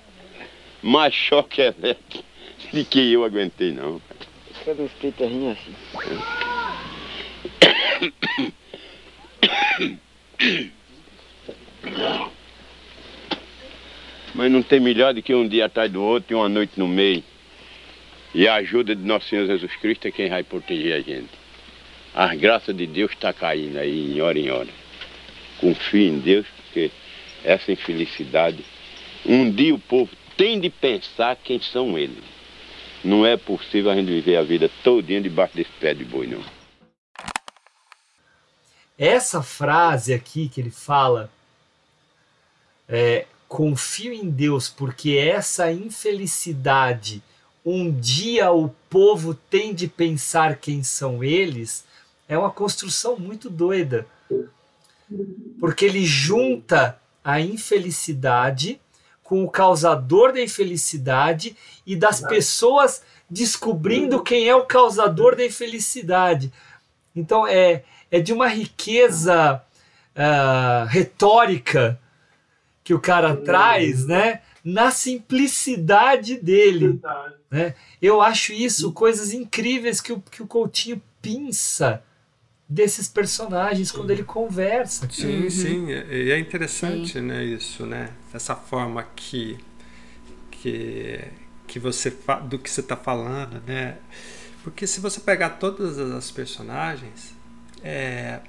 Mais 0.82 1.14
choque 1.14 1.60
elétrico 1.60 2.24
do 2.72 2.84
que 2.84 3.12
eu 3.12 3.24
aguentei, 3.24 3.72
não. 3.72 4.00
Cada 4.64 4.82
espírito 4.82 5.24
rinha 5.24 5.52
assim. 5.52 5.74
Mas 14.34 14.50
não 14.50 14.62
tem 14.62 14.80
melhor 14.80 15.14
do 15.14 15.22
que 15.22 15.34
um 15.34 15.48
dia 15.48 15.66
atrás 15.66 15.90
do 15.90 16.02
outro 16.02 16.32
e 16.32 16.34
uma 16.34 16.48
noite 16.48 16.72
no 16.76 16.86
meio. 16.86 17.24
E 18.34 18.46
a 18.46 18.56
ajuda 18.56 18.94
de 18.94 19.02
Nosso 19.02 19.28
Senhor 19.28 19.46
Jesus 19.46 19.74
Cristo 19.76 20.06
é 20.06 20.10
quem 20.10 20.28
vai 20.28 20.42
proteger 20.42 20.94
a 20.94 21.00
gente. 21.00 21.30
A 22.14 22.34
graça 22.34 22.74
de 22.74 22.86
Deus 22.86 23.12
está 23.12 23.32
caindo 23.32 23.78
aí, 23.78 24.16
em 24.16 24.20
hora 24.20 24.38
em 24.38 24.50
hora. 24.50 24.68
Confie 25.58 26.08
em 26.08 26.18
Deus, 26.18 26.46
porque 26.56 26.90
essa 27.44 27.72
infelicidade, 27.72 28.64
um 29.24 29.50
dia 29.50 29.74
o 29.74 29.78
povo 29.78 30.10
tem 30.36 30.60
de 30.60 30.70
pensar 30.70 31.36
quem 31.36 31.60
são 31.60 31.98
eles. 31.98 32.22
Não 33.04 33.24
é 33.24 33.36
possível 33.36 33.90
a 33.90 33.94
gente 33.94 34.06
viver 34.06 34.36
a 34.36 34.42
vida 34.42 34.70
todinha 34.82 35.20
debaixo 35.20 35.56
desse 35.56 35.70
pé 35.80 35.94
de 35.94 36.04
boi, 36.04 36.26
não. 36.26 36.42
Essa 38.98 39.42
frase 39.42 40.12
aqui 40.12 40.48
que 40.48 40.60
ele 40.60 40.72
fala, 40.72 41.30
é, 42.88 43.26
confio 43.48 44.12
em 44.12 44.28
Deus, 44.28 44.68
porque 44.68 45.12
essa 45.12 45.72
infelicidade, 45.72 47.22
um 47.64 47.90
dia 47.90 48.52
o 48.52 48.68
povo 48.90 49.34
tem 49.34 49.74
de 49.74 49.88
pensar 49.88 50.56
quem 50.56 50.84
são 50.84 51.24
eles, 51.24 51.84
é 52.28 52.36
uma 52.36 52.50
construção 52.50 53.18
muito 53.18 53.48
doida. 53.48 54.06
Porque 55.58 55.86
ele 55.86 56.04
junta 56.04 57.00
a 57.24 57.40
infelicidade 57.40 58.78
com 59.24 59.42
o 59.42 59.50
causador 59.50 60.32
da 60.32 60.40
infelicidade 60.40 61.56
e 61.86 61.96
das 61.96 62.20
pessoas 62.20 63.02
descobrindo 63.28 64.22
quem 64.22 64.48
é 64.48 64.54
o 64.54 64.64
causador 64.64 65.34
da 65.36 65.44
infelicidade. 65.44 66.52
Então 67.16 67.46
é, 67.46 67.82
é 68.10 68.20
de 68.20 68.32
uma 68.32 68.48
riqueza 68.48 69.62
uh, 70.14 70.86
retórica 70.86 71.98
que 72.88 72.94
o 72.94 72.98
cara 72.98 73.36
traz, 73.36 74.06
né? 74.06 74.40
Na 74.64 74.90
simplicidade 74.90 76.38
dele. 76.38 76.98
Né? 77.50 77.74
Eu 78.00 78.22
acho 78.22 78.50
isso 78.54 78.92
coisas 78.94 79.34
incríveis 79.34 80.00
que 80.00 80.10
o, 80.10 80.22
que 80.22 80.42
o 80.42 80.46
Coutinho 80.46 81.02
pinça 81.20 82.02
desses 82.66 83.06
personagens 83.06 83.92
quando 83.92 84.10
ele 84.10 84.24
conversa. 84.24 85.06
Sim, 85.10 85.42
Uhum. 85.42 85.50
sim, 85.50 85.86
e 85.90 86.30
é 86.30 86.38
interessante, 86.38 87.20
né, 87.20 87.44
isso, 87.44 87.84
né? 87.84 88.08
Essa 88.32 88.56
forma 88.56 89.02
que 89.14 89.58
que 90.50 91.20
que 91.66 91.78
você 91.78 92.10
fa- 92.10 92.40
do 92.40 92.58
que 92.58 92.70
você 92.70 92.80
está 92.80 92.96
falando, 92.96 93.62
né? 93.66 93.98
Porque 94.64 94.86
se 94.86 94.98
você 94.98 95.20
pegar 95.20 95.50
todas 95.50 95.98
as 95.98 96.30
personagens, 96.30 97.34
é, 97.82 98.40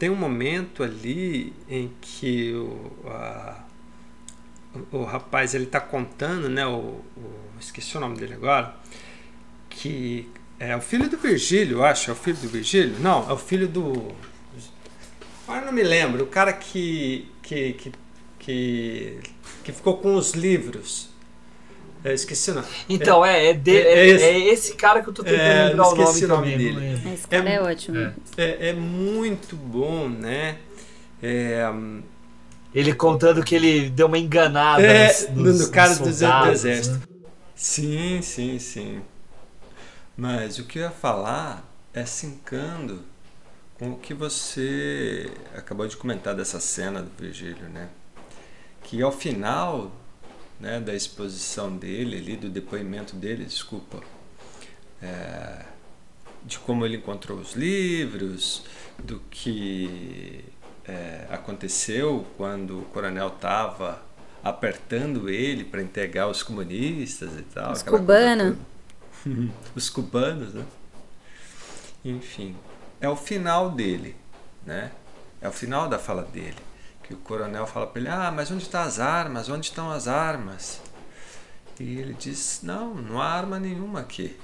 tem 0.00 0.10
um 0.10 0.16
momento 0.16 0.82
ali 0.82 1.52
em 1.68 1.92
que 2.00 2.52
o, 2.54 2.90
a- 3.08 3.67
o, 4.92 4.98
o 4.98 5.04
rapaz 5.04 5.54
ele 5.54 5.64
está 5.64 5.80
contando, 5.80 6.48
né? 6.48 6.66
O, 6.66 7.02
o- 7.16 7.48
esqueci 7.60 7.96
o 7.96 8.00
nome 8.00 8.16
dele 8.18 8.34
agora, 8.34 8.74
que 9.68 10.28
é 10.58 10.76
o 10.76 10.80
filho 10.80 11.08
do 11.08 11.16
Virgílio, 11.18 11.78
eu 11.78 11.84
acho, 11.84 12.10
é 12.10 12.12
o 12.12 12.16
filho 12.16 12.36
do 12.38 12.48
Virgílio? 12.48 12.96
Não, 13.00 13.28
é 13.28 13.32
o 13.32 13.38
filho 13.38 13.68
do 13.68 14.14
Agora 15.48 15.64
não 15.64 15.72
me 15.72 15.82
lembro. 15.82 16.24
O 16.24 16.26
cara 16.26 16.52
que, 16.52 17.26
que, 17.42 17.72
que, 17.72 17.92
que, 18.38 19.18
que 19.64 19.72
ficou 19.72 19.96
com 19.96 20.14
os 20.14 20.32
livros. 20.32 21.08
Eu 22.04 22.12
esqueci 22.12 22.50
o 22.50 22.54
nome. 22.54 22.66
Então, 22.88 23.24
é, 23.24 23.48
é, 23.48 23.54
de, 23.54 23.76
é, 23.76 23.80
é, 23.80 24.06
esse, 24.06 24.24
é, 24.24 24.38
esse, 24.50 24.74
cara 24.74 25.02
que 25.02 25.08
eu 25.08 25.12
tô 25.12 25.24
tentando 25.24 25.40
é, 25.40 25.64
lembrar 25.64 25.88
o 25.88 25.96
nome, 25.96 26.24
o 26.24 26.28
nome 26.28 26.52
também, 26.52 26.58
dele. 26.58 27.14
Esse 27.14 27.26
cara 27.26 27.48
é, 27.48 27.60
ótimo. 27.60 28.12
É, 28.36 28.72
muito 28.74 29.56
bom, 29.56 30.08
né? 30.08 30.58
Ele 32.74 32.94
contando 32.94 33.42
que 33.42 33.54
ele 33.54 33.88
deu 33.90 34.06
uma 34.06 34.18
enganada 34.18 34.82
no, 35.30 35.44
nos, 35.44 35.60
no 35.60 35.70
cara 35.70 35.90
nos 35.90 35.98
do 35.98 36.50
exército. 36.50 36.96
Né? 36.96 37.18
Sim, 37.54 38.22
sim, 38.22 38.58
sim. 38.58 39.02
Mas 40.16 40.58
o 40.58 40.64
que 40.64 40.78
eu 40.78 40.82
ia 40.82 40.90
falar 40.90 41.64
é 41.92 42.04
sincando 42.04 43.02
com 43.78 43.92
o 43.92 43.98
que 43.98 44.12
você 44.12 45.30
acabou 45.54 45.86
de 45.86 45.96
comentar 45.96 46.34
dessa 46.34 46.60
cena 46.60 47.00
do 47.00 47.10
Virgílio, 47.16 47.68
né? 47.68 47.88
Que 48.82 49.00
ao 49.00 49.12
final 49.12 49.92
né, 50.58 50.80
da 50.80 50.94
exposição 50.94 51.76
dele, 51.76 52.16
ali, 52.16 52.36
do 52.36 52.48
depoimento 52.48 53.14
dele, 53.14 53.44
desculpa, 53.44 54.00
é, 55.00 55.64
de 56.44 56.58
como 56.58 56.84
ele 56.84 56.96
encontrou 56.96 57.38
os 57.38 57.54
livros, 57.54 58.64
do 58.98 59.20
que 59.30 60.44
é, 60.88 61.26
aconteceu 61.30 62.26
quando 62.36 62.80
o 62.80 62.84
coronel 62.86 63.28
estava 63.28 64.02
apertando 64.42 65.28
ele 65.28 65.64
para 65.64 65.82
entregar 65.82 66.28
os 66.28 66.42
comunistas 66.42 67.38
e 67.38 67.42
tal. 67.42 67.72
Os 67.72 67.82
cubanos. 67.82 68.56
os 69.76 69.90
cubanos, 69.90 70.54
né? 70.54 70.64
Enfim, 72.04 72.56
é 73.00 73.08
o 73.08 73.16
final 73.16 73.70
dele, 73.70 74.16
né? 74.64 74.90
É 75.42 75.48
o 75.48 75.52
final 75.52 75.88
da 75.88 75.98
fala 75.98 76.22
dele. 76.22 76.56
Que 77.02 77.12
o 77.12 77.18
coronel 77.18 77.66
fala 77.66 77.86
para 77.86 78.00
ele: 78.00 78.08
Ah, 78.08 78.32
mas 78.34 78.50
onde 78.50 78.62
estão 78.62 78.80
as 78.80 78.98
armas? 78.98 79.48
Onde 79.48 79.66
estão 79.66 79.90
as 79.90 80.08
armas? 80.08 80.80
E 81.78 81.98
ele 81.98 82.14
diz: 82.14 82.60
Não, 82.62 82.94
não 82.94 83.20
há 83.20 83.26
arma 83.26 83.58
nenhuma 83.58 84.00
aqui. 84.00 84.36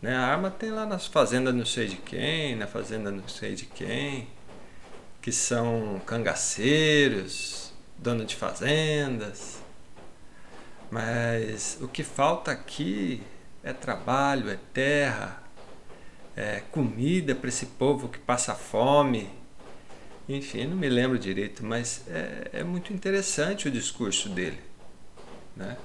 Né? 0.00 0.14
A 0.14 0.26
arma 0.26 0.50
tem 0.50 0.70
lá 0.70 0.86
nas 0.86 1.06
fazendas 1.06 1.54
não 1.54 1.64
sei 1.64 1.88
de 1.88 1.96
quem, 1.96 2.54
na 2.56 2.66
fazenda 2.66 3.10
não 3.10 3.26
sei 3.26 3.54
de 3.54 3.64
quem, 3.64 4.28
que 5.24 5.32
são 5.32 6.02
cangaceiros, 6.04 7.72
dono 7.96 8.26
de 8.26 8.36
fazendas. 8.36 9.58
Mas 10.90 11.78
o 11.80 11.88
que 11.88 12.04
falta 12.04 12.50
aqui 12.50 13.22
é 13.62 13.72
trabalho, 13.72 14.50
é 14.50 14.58
terra, 14.74 15.42
é 16.36 16.60
comida 16.70 17.34
para 17.34 17.48
esse 17.48 17.64
povo 17.64 18.10
que 18.10 18.18
passa 18.18 18.54
fome. 18.54 19.30
Enfim, 20.28 20.66
não 20.66 20.76
me 20.76 20.90
lembro 20.90 21.18
direito, 21.18 21.64
mas 21.64 22.02
é, 22.06 22.50
é 22.52 22.62
muito 22.62 22.92
interessante 22.92 23.66
o 23.66 23.70
discurso 23.70 24.28
dele. 24.28 24.60
Né? 25.56 25.78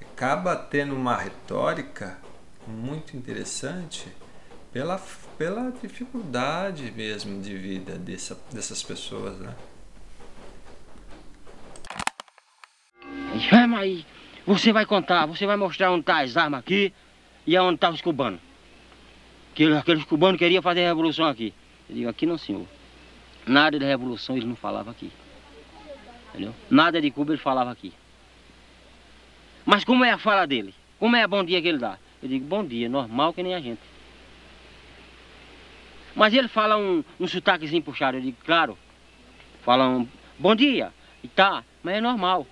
Acaba 0.00 0.54
tendo 0.54 0.94
uma 0.94 1.16
retórica 1.16 2.16
muito 2.64 3.16
interessante 3.16 4.06
pela, 4.72 5.02
pela 5.38 5.70
dificuldade 5.70 6.90
mesmo 6.90 7.40
de 7.40 7.56
vida 7.56 7.96
dessa, 7.96 8.36
dessas 8.52 8.82
pessoas. 8.82 9.38
Né? 9.38 9.54
Chama 13.48 13.78
aí. 13.78 14.04
Você 14.44 14.72
vai 14.72 14.84
contar, 14.84 15.26
você 15.26 15.46
vai 15.46 15.56
mostrar 15.56 15.92
onde 15.92 16.02
tá 16.02 16.22
as 16.22 16.36
armas 16.36 16.58
aqui 16.58 16.92
e 17.46 17.56
onde 17.56 17.76
estavam 17.76 17.94
os 17.94 18.00
cubanos. 18.00 18.40
Que 19.54 19.72
aqueles 19.72 20.04
cubanos 20.04 20.38
queriam 20.38 20.62
fazer 20.62 20.84
revolução 20.84 21.26
aqui. 21.26 21.54
Eu 21.88 21.94
digo, 21.94 22.08
aqui 22.08 22.26
não, 22.26 22.36
senhor. 22.36 22.66
Nada 23.46 23.78
de 23.78 23.84
revolução 23.84 24.36
eles 24.36 24.48
não 24.48 24.56
falavam 24.56 24.90
aqui. 24.90 25.12
Entendeu? 26.30 26.54
Nada 26.68 27.00
de 27.00 27.10
Cuba 27.10 27.32
ele 27.32 27.40
falava 27.40 27.70
aqui. 27.70 27.92
Mas 29.64 29.84
como 29.84 30.04
é 30.04 30.10
a 30.10 30.18
fala 30.18 30.46
dele? 30.46 30.74
Como 30.98 31.14
é 31.14 31.22
a 31.22 31.28
bom 31.28 31.44
dia 31.44 31.60
que 31.62 31.68
ele 31.68 31.78
dá? 31.78 31.98
Eu 32.22 32.28
digo, 32.28 32.44
bom 32.44 32.64
dia, 32.64 32.88
normal 32.88 33.32
que 33.32 33.42
nem 33.42 33.54
a 33.54 33.60
gente. 33.60 33.80
Mas 36.14 36.34
ele 36.34 36.48
fala 36.48 36.76
um, 36.76 37.04
um 37.18 37.26
sotaquezinho 37.26 37.82
puxado. 37.82 38.16
Eu 38.16 38.22
digo, 38.22 38.36
claro. 38.44 38.78
Fala 39.62 39.88
um 39.88 40.08
bom 40.38 40.54
dia. 40.54 40.92
E 41.22 41.28
tá, 41.28 41.64
mas 41.82 41.96
é 41.96 42.00
normal. 42.00 42.46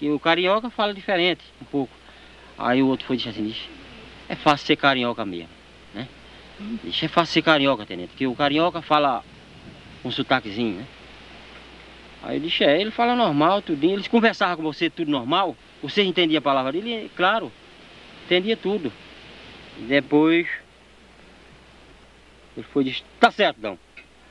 E 0.00 0.08
o 0.10 0.18
carioca 0.18 0.70
fala 0.70 0.94
diferente, 0.94 1.42
um 1.60 1.64
pouco. 1.64 1.92
Aí 2.56 2.82
o 2.82 2.88
outro 2.88 3.06
foi 3.06 3.16
disse 3.16 3.28
assim, 3.28 3.54
é 4.28 4.34
fácil 4.34 4.66
ser 4.66 4.76
carioca 4.76 5.24
mesmo, 5.24 5.50
né? 5.94 6.08
Diz, 6.82 7.02
é 7.02 7.08
fácil 7.08 7.34
ser 7.34 7.42
carioca, 7.42 7.86
tenente, 7.86 8.08
porque 8.08 8.26
o 8.26 8.34
carioca 8.34 8.82
fala 8.82 9.22
um 10.04 10.10
sotaquezinho, 10.10 10.78
né? 10.78 10.86
Aí 12.22 12.36
eu 12.38 12.40
disse, 12.40 12.64
é, 12.64 12.80
ele 12.80 12.90
fala 12.90 13.14
normal, 13.14 13.62
tudinho. 13.62 13.94
Eles 13.94 14.08
conversavam 14.08 14.56
com 14.56 14.62
você 14.62 14.90
tudo 14.90 15.10
normal, 15.10 15.56
você 15.80 16.02
entendia 16.02 16.38
a 16.38 16.42
palavra 16.42 16.72
dele, 16.72 17.10
claro, 17.14 17.52
entendia 18.24 18.56
tudo. 18.56 18.92
Depois, 19.86 20.48
ele 22.58 22.66
foi 22.72 22.82
e 22.82 22.86
disse, 22.90 23.02
tá 23.18 23.30
certo, 23.30 23.58
não. 23.60 23.78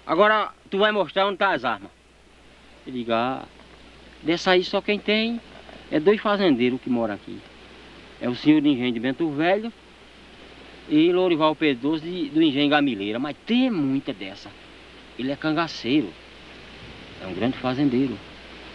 Agora 0.05 0.51
tu 0.69 0.77
vai 0.77 0.91
mostrar 0.91 1.27
onde 1.27 1.37
tá 1.37 1.53
as 1.53 1.65
armas. 1.65 1.91
Eu 2.85 2.93
digo, 2.93 3.11
ah, 3.11 3.45
Dessa 4.21 4.51
aí 4.51 4.63
só 4.63 4.81
quem 4.81 4.99
tem 4.99 5.39
é 5.91 5.99
dois 5.99 6.19
fazendeiros 6.19 6.81
que 6.81 6.89
moram 6.89 7.13
aqui. 7.13 7.37
É 8.19 8.27
o 8.27 8.35
senhor 8.35 8.61
de 8.61 8.69
engenho 8.69 8.91
de 8.91 8.99
Bento 8.99 9.29
Velho 9.29 9.71
e 10.89 11.11
Lorival 11.11 11.55
Pedroso 11.55 12.03
de, 12.03 12.29
do 12.29 12.41
engenho 12.41 12.69
Gamileira. 12.69 13.19
Mas 13.19 13.35
tem 13.45 13.69
muita 13.69 14.11
dessa. 14.11 14.49
Ele 15.17 15.31
é 15.31 15.35
cangaceiro. 15.35 16.09
É 17.21 17.27
um 17.27 17.33
grande 17.33 17.57
fazendeiro. 17.57 18.17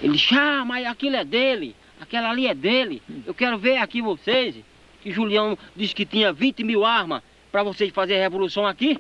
Ele 0.03 0.17
chama, 0.17 0.65
mas 0.65 0.87
aquilo 0.87 1.17
é 1.17 1.25
dele. 1.25 1.75
Aquela 2.01 2.31
ali 2.31 2.47
é 2.47 2.55
dele. 2.55 3.03
Eu 3.27 3.35
quero 3.35 3.59
ver 3.59 3.79
aqui 3.79 4.01
vocês. 4.01 4.57
Que 5.03 5.11
Julião 5.11 5.59
disse 5.75 5.95
que 5.95 6.07
tinha 6.07 6.33
20 6.33 6.63
mil 6.63 6.85
armas 6.85 7.23
para 7.51 7.65
vocês 7.65 7.93
fazerem 7.93 8.23
a 8.23 8.25
revolução 8.25 8.67
aqui. 8.67 8.99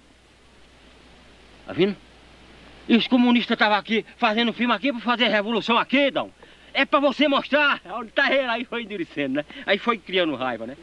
Tá 1.72 1.76
vendo? 1.78 1.96
E 2.86 2.94
os 2.94 3.08
comunistas 3.08 3.54
estavam 3.54 3.78
aqui 3.78 4.04
fazendo 4.18 4.52
filme 4.52 4.74
aqui 4.74 4.92
para 4.92 5.00
fazer 5.00 5.28
revolução 5.28 5.78
aqui, 5.78 6.10
Dão. 6.10 6.30
É 6.74 6.84
para 6.84 7.00
você 7.00 7.26
mostrar 7.26 7.80
onde 7.86 8.10
tá 8.10 8.30
ele. 8.30 8.46
Aí 8.46 8.64
foi 8.66 8.82
endurecendo, 8.82 9.36
né? 9.36 9.44
Aí 9.64 9.78
foi 9.78 9.96
criando 9.96 10.34
raiva, 10.34 10.66
né? 10.66 10.76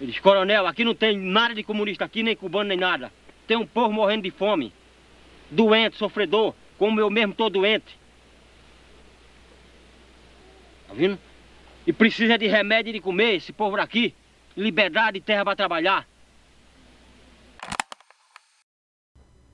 Ele 0.00 0.10
disse, 0.10 0.20
coronel, 0.20 0.66
aqui 0.66 0.82
não 0.82 0.92
tem 0.92 1.16
nada 1.16 1.54
de 1.54 1.62
comunista 1.62 2.04
aqui, 2.04 2.24
nem 2.24 2.34
cubano, 2.34 2.68
nem 2.68 2.76
nada. 2.76 3.12
Tem 3.46 3.56
um 3.56 3.64
povo 3.64 3.92
morrendo 3.92 4.24
de 4.24 4.32
fome. 4.32 4.72
Doente, 5.48 5.96
sofredor, 5.96 6.52
como 6.76 6.98
eu 7.00 7.08
mesmo 7.08 7.32
tô 7.32 7.48
doente. 7.48 7.96
Tá 10.88 10.94
vendo? 10.94 11.16
E 11.86 11.92
precisa 11.92 12.36
de 12.36 12.48
remédio 12.48 12.90
e 12.90 12.94
de 12.94 13.00
comer, 13.00 13.36
esse 13.36 13.52
povo 13.52 13.80
aqui. 13.80 14.12
Liberdade 14.56 15.18
e 15.18 15.20
terra 15.20 15.44
para 15.44 15.54
trabalhar. 15.54 16.08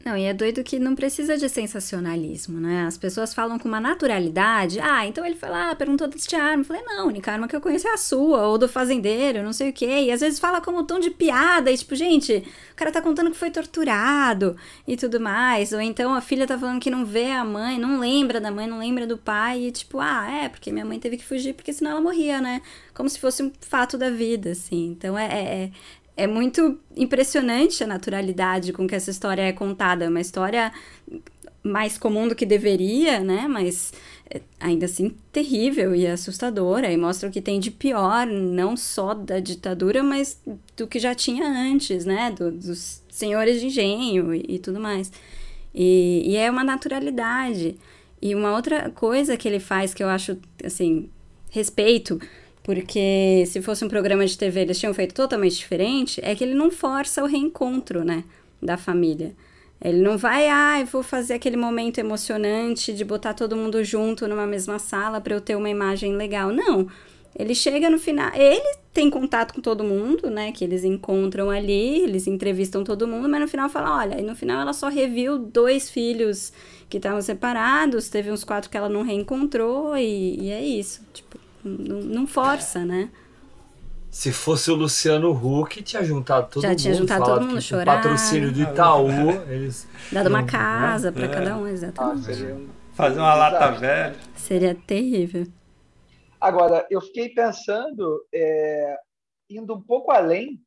Não, 0.04 0.16
e 0.16 0.24
é 0.24 0.34
doido 0.34 0.64
que 0.64 0.80
não 0.80 0.96
precisa 0.96 1.36
de 1.38 1.48
sensacionalismo, 1.48 2.58
né? 2.58 2.86
As 2.86 2.98
pessoas 2.98 3.32
falam 3.32 3.56
com 3.56 3.68
uma 3.68 3.80
naturalidade. 3.80 4.80
Ah, 4.80 5.06
então 5.06 5.24
ele 5.24 5.36
foi 5.36 5.48
lá, 5.48 5.74
perguntou 5.76 6.08
de 6.08 6.36
arma. 6.36 6.62
Eu 6.62 6.64
falei, 6.64 6.82
não, 6.82 7.04
a 7.04 7.06
única 7.06 7.30
arma 7.30 7.46
que 7.46 7.54
eu 7.54 7.60
conheço 7.60 7.86
é 7.86 7.92
a 7.92 7.96
sua, 7.96 8.46
ou 8.48 8.58
do 8.58 8.68
fazendeiro, 8.68 9.44
não 9.44 9.52
sei 9.52 9.70
o 9.70 9.72
quê. 9.72 10.04
E 10.06 10.10
às 10.10 10.20
vezes 10.20 10.40
fala 10.40 10.60
como 10.60 10.80
um 10.80 10.84
tom 10.84 10.98
de 10.98 11.10
piada, 11.10 11.70
e 11.70 11.76
tipo, 11.76 11.94
gente, 11.94 12.44
o 12.72 12.74
cara 12.74 12.90
tá 12.90 13.00
contando 13.00 13.30
que 13.30 13.36
foi 13.36 13.50
torturado 13.50 14.56
e 14.88 14.96
tudo 14.96 15.20
mais. 15.20 15.72
Ou 15.72 15.80
então 15.80 16.12
a 16.14 16.20
filha 16.20 16.46
tá 16.48 16.58
falando 16.58 16.80
que 16.80 16.90
não 16.90 17.04
vê 17.04 17.30
a 17.30 17.44
mãe, 17.44 17.78
não 17.78 18.00
lembra 18.00 18.40
da 18.40 18.50
mãe, 18.50 18.66
não 18.66 18.80
lembra 18.80 19.06
do 19.06 19.16
pai. 19.16 19.66
E 19.66 19.72
tipo, 19.72 20.00
ah, 20.00 20.28
é, 20.28 20.48
porque 20.48 20.72
minha 20.72 20.84
mãe 20.84 20.98
teve 20.98 21.16
que 21.16 21.24
fugir, 21.24 21.54
porque 21.54 21.72
senão 21.72 21.92
ela 21.92 22.00
morria, 22.00 22.40
né? 22.40 22.60
Como 22.92 23.08
se 23.08 23.20
fosse 23.20 23.42
um 23.42 23.52
fato 23.60 23.96
da 23.96 24.10
vida, 24.10 24.50
assim. 24.50 24.90
Então 24.90 25.16
é, 25.16 25.26
é, 25.26 25.70
é 26.16 26.26
muito 26.26 26.78
impressionante 26.96 27.82
a 27.82 27.86
naturalidade 27.86 28.72
com 28.72 28.86
que 28.86 28.94
essa 28.94 29.10
história 29.10 29.42
é 29.42 29.52
contada. 29.52 30.04
É 30.04 30.08
uma 30.08 30.20
história 30.20 30.72
mais 31.62 31.96
comum 31.96 32.28
do 32.28 32.34
que 32.34 32.44
deveria, 32.44 33.20
né? 33.20 33.46
Mas 33.48 33.92
é, 34.28 34.40
ainda 34.60 34.86
assim 34.86 35.14
terrível 35.32 35.94
e 35.94 36.06
assustadora. 36.06 36.92
E 36.92 36.96
mostra 36.96 37.28
o 37.28 37.32
que 37.32 37.40
tem 37.40 37.58
de 37.58 37.70
pior, 37.70 38.26
não 38.26 38.76
só 38.76 39.14
da 39.14 39.40
ditadura, 39.40 40.02
mas 40.02 40.40
do 40.76 40.86
que 40.86 40.98
já 40.98 41.14
tinha 41.14 41.46
antes, 41.46 42.04
né? 42.04 42.30
Do, 42.30 42.50
dos 42.50 43.02
senhores 43.08 43.60
de 43.60 43.66
engenho 43.66 44.34
e, 44.34 44.44
e 44.48 44.58
tudo 44.58 44.80
mais. 44.80 45.10
E, 45.74 46.22
e 46.26 46.36
é 46.36 46.50
uma 46.50 46.64
naturalidade. 46.64 47.76
E 48.20 48.34
uma 48.34 48.54
outra 48.54 48.90
coisa 48.90 49.36
que 49.36 49.48
ele 49.48 49.60
faz 49.60 49.94
que 49.94 50.02
eu 50.02 50.08
acho, 50.08 50.36
assim, 50.64 51.08
respeito 51.50 52.20
porque 52.62 53.44
se 53.46 53.60
fosse 53.60 53.84
um 53.84 53.88
programa 53.88 54.24
de 54.24 54.38
TV, 54.38 54.60
eles 54.60 54.78
tinham 54.78 54.94
feito 54.94 55.14
totalmente 55.14 55.56
diferente, 55.56 56.20
é 56.22 56.34
que 56.34 56.44
ele 56.44 56.54
não 56.54 56.70
força 56.70 57.22
o 57.22 57.26
reencontro, 57.26 58.04
né, 58.04 58.24
da 58.60 58.76
família. 58.76 59.34
Ele 59.84 60.00
não 60.00 60.16
vai, 60.16 60.48
ah, 60.48 60.84
vou 60.84 61.02
fazer 61.02 61.34
aquele 61.34 61.56
momento 61.56 61.98
emocionante 61.98 62.92
de 62.92 63.04
botar 63.04 63.34
todo 63.34 63.56
mundo 63.56 63.82
junto 63.82 64.28
numa 64.28 64.46
mesma 64.46 64.78
sala 64.78 65.20
para 65.20 65.34
eu 65.34 65.40
ter 65.40 65.56
uma 65.56 65.68
imagem 65.68 66.16
legal. 66.16 66.52
Não. 66.52 66.86
Ele 67.36 67.54
chega 67.54 67.90
no 67.90 67.98
final, 67.98 68.30
ele 68.34 68.76
tem 68.92 69.10
contato 69.10 69.54
com 69.54 69.60
todo 69.60 69.82
mundo, 69.82 70.30
né? 70.30 70.52
Que 70.52 70.64
eles 70.64 70.84
encontram 70.84 71.50
ali, 71.50 72.02
eles 72.02 72.26
entrevistam 72.26 72.84
todo 72.84 73.08
mundo, 73.08 73.28
mas 73.28 73.40
no 73.40 73.48
final 73.48 73.68
fala, 73.68 73.96
olha, 73.96 74.20
e 74.20 74.22
no 74.22 74.36
final 74.36 74.60
ela 74.60 74.72
só 74.72 74.88
reviu 74.88 75.38
dois 75.38 75.90
filhos 75.90 76.52
que 76.88 76.98
estavam 76.98 77.22
separados, 77.22 78.08
teve 78.08 78.30
uns 78.30 78.44
quatro 78.44 78.70
que 78.70 78.76
ela 78.76 78.88
não 78.88 79.02
reencontrou 79.02 79.96
e, 79.96 80.42
e 80.42 80.50
é 80.50 80.62
isso. 80.62 81.00
Tipo, 81.12 81.38
não, 81.64 82.00
não 82.02 82.26
força, 82.26 82.84
né? 82.84 83.10
Se 84.10 84.30
fosse 84.30 84.70
o 84.70 84.74
Luciano 84.74 85.30
Huck, 85.32 85.82
tinha 85.82 86.04
juntado 86.04 86.50
todo 86.50 86.62
Já 86.62 86.68
mundo. 86.70 86.78
tinha 86.78 86.94
juntado 86.94 87.24
todo 87.24 87.46
mundo, 87.46 87.62
chorar. 87.62 87.96
patrocínio 87.96 88.52
do 88.52 88.60
Itaú, 88.60 89.08
eles... 89.50 89.88
Dado 90.10 90.28
uma 90.28 90.44
casa 90.44 91.10
né? 91.10 91.16
pra 91.16 91.26
É. 91.26 91.28
cada 91.28 91.56
um, 91.56 91.66
exatamente. 91.66 92.28
Fazer 92.92 93.18
uma 93.18 93.34
lata 93.34 93.70
velha. 93.72 94.16
Seria 94.34 94.74
terrível. 94.74 95.46
Agora, 96.38 96.86
eu 96.90 97.00
fiquei 97.00 97.30
pensando, 97.30 98.26
é, 98.34 98.96
indo 99.48 99.74
um 99.74 99.80
pouco 99.82 100.10
além, 100.10 100.60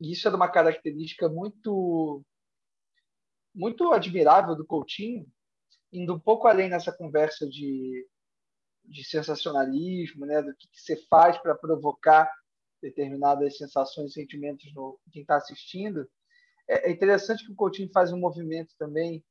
e 0.00 0.12
isso 0.12 0.28
é 0.28 0.30
uma 0.34 0.48
característica 0.48 1.28
muito, 1.28 2.22
muito 3.54 3.92
admirável 3.92 4.54
do 4.54 4.64
Coutinho, 4.64 5.26
indo 5.92 6.14
um 6.14 6.20
pouco 6.20 6.46
além 6.46 6.68
nessa 6.68 6.92
conversa 6.92 7.48
de, 7.48 8.06
de 8.92 9.04
sensacionalismo, 9.04 10.26
né, 10.26 10.42
do 10.42 10.54
que, 10.54 10.68
que 10.68 10.80
você 10.80 10.96
faz 11.08 11.38
para 11.38 11.54
provocar 11.54 12.30
determinadas 12.80 13.56
sensações 13.56 14.10
e 14.10 14.14
sentimentos 14.14 14.72
no 14.74 14.98
em 15.06 15.10
quem 15.10 15.22
está 15.22 15.36
assistindo. 15.36 16.08
É, 16.68 16.88
é 16.88 16.92
interessante 16.92 17.44
que 17.44 17.52
o 17.52 17.56
Coutinho 17.56 17.90
faz 17.92 18.12
um 18.12 18.18
movimento 18.18 18.74
também 18.78 19.24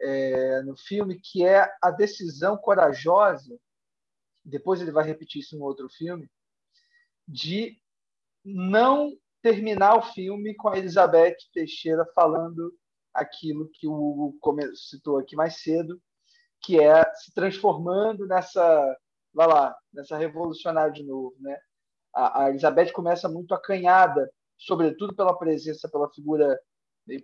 é, 0.00 0.62
no 0.62 0.76
filme, 0.76 1.20
que 1.20 1.44
é 1.44 1.70
a 1.82 1.90
decisão 1.90 2.56
corajosa 2.56 3.58
depois 4.48 4.80
ele 4.80 4.90
vai 4.90 5.04
repetir 5.04 5.40
isso 5.40 5.56
no 5.56 5.64
outro 5.64 5.88
filme, 5.88 6.28
de 7.26 7.78
não 8.44 9.12
terminar 9.42 9.96
o 9.96 10.02
filme 10.02 10.54
com 10.54 10.68
a 10.68 10.78
Elizabeth 10.78 11.36
Teixeira 11.52 12.04
falando 12.14 12.74
aquilo 13.12 13.68
que 13.68 13.86
o 13.86 13.92
Hugo 13.92 14.38
citou 14.74 15.18
aqui 15.18 15.36
mais 15.36 15.60
cedo, 15.60 16.00
que 16.62 16.80
é 16.80 17.04
se 17.14 17.32
transformando 17.32 18.26
nessa, 18.26 18.96
vai 19.32 19.46
lá, 19.46 19.76
nessa 19.92 20.16
revolucionária 20.16 20.92
de 20.92 21.04
novo, 21.04 21.36
né? 21.40 21.58
A, 22.14 22.44
a 22.44 22.50
Elizabeth 22.50 22.92
começa 22.92 23.28
muito 23.28 23.54
acanhada, 23.54 24.30
sobretudo 24.56 25.14
pela 25.14 25.36
presença, 25.38 25.88
pela 25.88 26.10
figura 26.10 26.58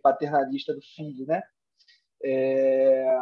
paternalista 0.02 0.74
do 0.74 0.80
filho, 0.80 1.26
né? 1.26 1.42
É, 2.22 3.18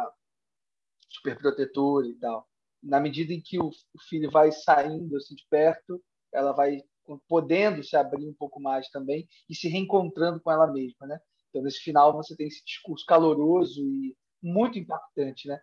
super 1.09 1.37
protetor 1.37 2.05
e 2.05 2.13
tal 2.15 2.47
na 2.83 2.99
medida 2.99 3.33
em 3.33 3.41
que 3.41 3.57
o, 3.57 3.69
o 3.69 4.01
filho 4.09 4.29
vai 4.29 4.51
saindo 4.51 5.15
assim 5.15 5.35
de 5.35 5.45
perto, 5.49 6.03
ela 6.33 6.51
vai 6.51 6.81
podendo 7.27 7.83
se 7.83 7.95
abrir 7.95 8.27
um 8.27 8.33
pouco 8.33 8.59
mais 8.61 8.89
também 8.89 9.27
e 9.49 9.55
se 9.55 9.67
reencontrando 9.67 10.39
com 10.41 10.51
ela 10.51 10.71
mesma, 10.71 11.07
né? 11.07 11.19
Então 11.49 11.61
nesse 11.61 11.79
final 11.79 12.13
você 12.13 12.35
tem 12.35 12.47
esse 12.47 12.63
discurso 12.65 13.05
caloroso 13.05 13.81
e 13.81 14.15
muito 14.41 14.77
impactante, 14.77 15.47
né? 15.47 15.59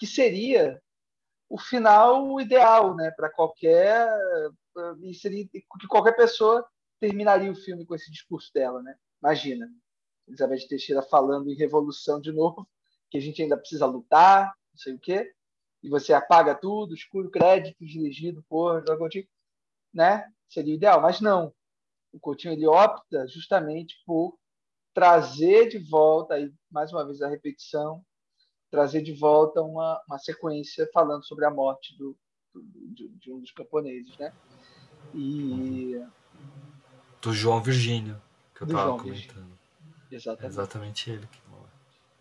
Que 0.00 0.06
seria 0.06 0.82
o 1.48 1.58
final 1.60 2.40
ideal, 2.40 2.96
né? 2.96 3.12
Para 3.12 3.30
qualquer 3.30 4.08
e 5.02 5.14
seria 5.14 5.46
que 5.46 5.64
qualquer 5.88 6.16
pessoa 6.16 6.66
terminaria 6.98 7.50
o 7.52 7.56
filme 7.56 7.86
com 7.86 7.94
esse 7.94 8.10
discurso 8.10 8.50
dela, 8.52 8.82
né? 8.82 8.96
Imagina, 9.22 9.70
Elizabeth 10.26 10.66
Teixeira 10.68 11.02
falando 11.02 11.50
em 11.50 11.56
revolução 11.56 12.20
de 12.20 12.32
novo, 12.32 12.66
que 13.10 13.18
a 13.18 13.20
gente 13.20 13.42
ainda 13.42 13.56
precisa 13.56 13.86
lutar, 13.86 14.54
não 14.72 14.78
sei 14.78 14.94
o 14.94 14.98
quê 14.98 15.32
e 15.82 15.88
você 15.88 16.12
apaga 16.12 16.54
tudo, 16.54 16.94
escura 16.94 17.26
o 17.26 17.30
crédito 17.30 17.84
dirigido 17.84 18.44
por 18.48 18.84
João 18.86 19.08
né? 19.92 20.30
Seria 20.48 20.74
ideal, 20.74 21.00
mas 21.00 21.20
não. 21.20 21.52
O 22.12 22.20
Coutinho 22.20 22.52
ele 22.52 22.66
opta 22.66 23.26
justamente 23.28 23.96
por 24.04 24.38
trazer 24.92 25.68
de 25.68 25.78
volta, 25.78 26.34
aí 26.34 26.52
mais 26.70 26.92
uma 26.92 27.04
vez 27.04 27.22
a 27.22 27.28
repetição, 27.28 28.04
trazer 28.70 29.02
de 29.02 29.12
volta 29.12 29.60
uma, 29.62 30.00
uma 30.08 30.18
sequência 30.18 30.88
falando 30.92 31.24
sobre 31.24 31.44
a 31.44 31.50
morte 31.50 31.96
do, 31.98 32.16
do 32.54 32.62
de, 32.94 33.08
de, 33.08 33.32
um 33.32 33.40
dos 33.40 33.50
camponeses, 33.52 34.16
né? 34.18 34.32
E 35.14 36.00
do 37.20 37.32
João 37.32 37.62
Virgínio 37.62 38.20
que 38.54 38.62
eu 38.62 38.66
do 38.66 38.74
tava 38.74 38.86
João 38.86 38.98
comentando. 38.98 39.18
Virgínio. 39.18 39.58
Exatamente. 40.10 40.44
É 40.44 40.48
exatamente 40.48 41.10
ele 41.10 41.26
que 41.26 41.40
morre. 41.48 41.70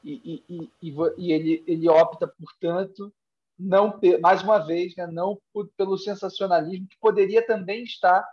E, 0.03 0.43
e, 0.49 0.71
e, 0.81 0.93
e 1.17 1.31
ele, 1.31 1.63
ele 1.67 1.89
opta, 1.89 2.27
portanto, 2.27 3.13
não 3.57 3.99
mais 4.21 4.41
uma 4.41 4.59
vez, 4.59 4.95
né, 4.95 5.05
não 5.07 5.37
pelo 5.75 5.97
sensacionalismo 5.97 6.87
que 6.87 6.97
poderia 6.99 7.45
também 7.45 7.83
estar 7.83 8.25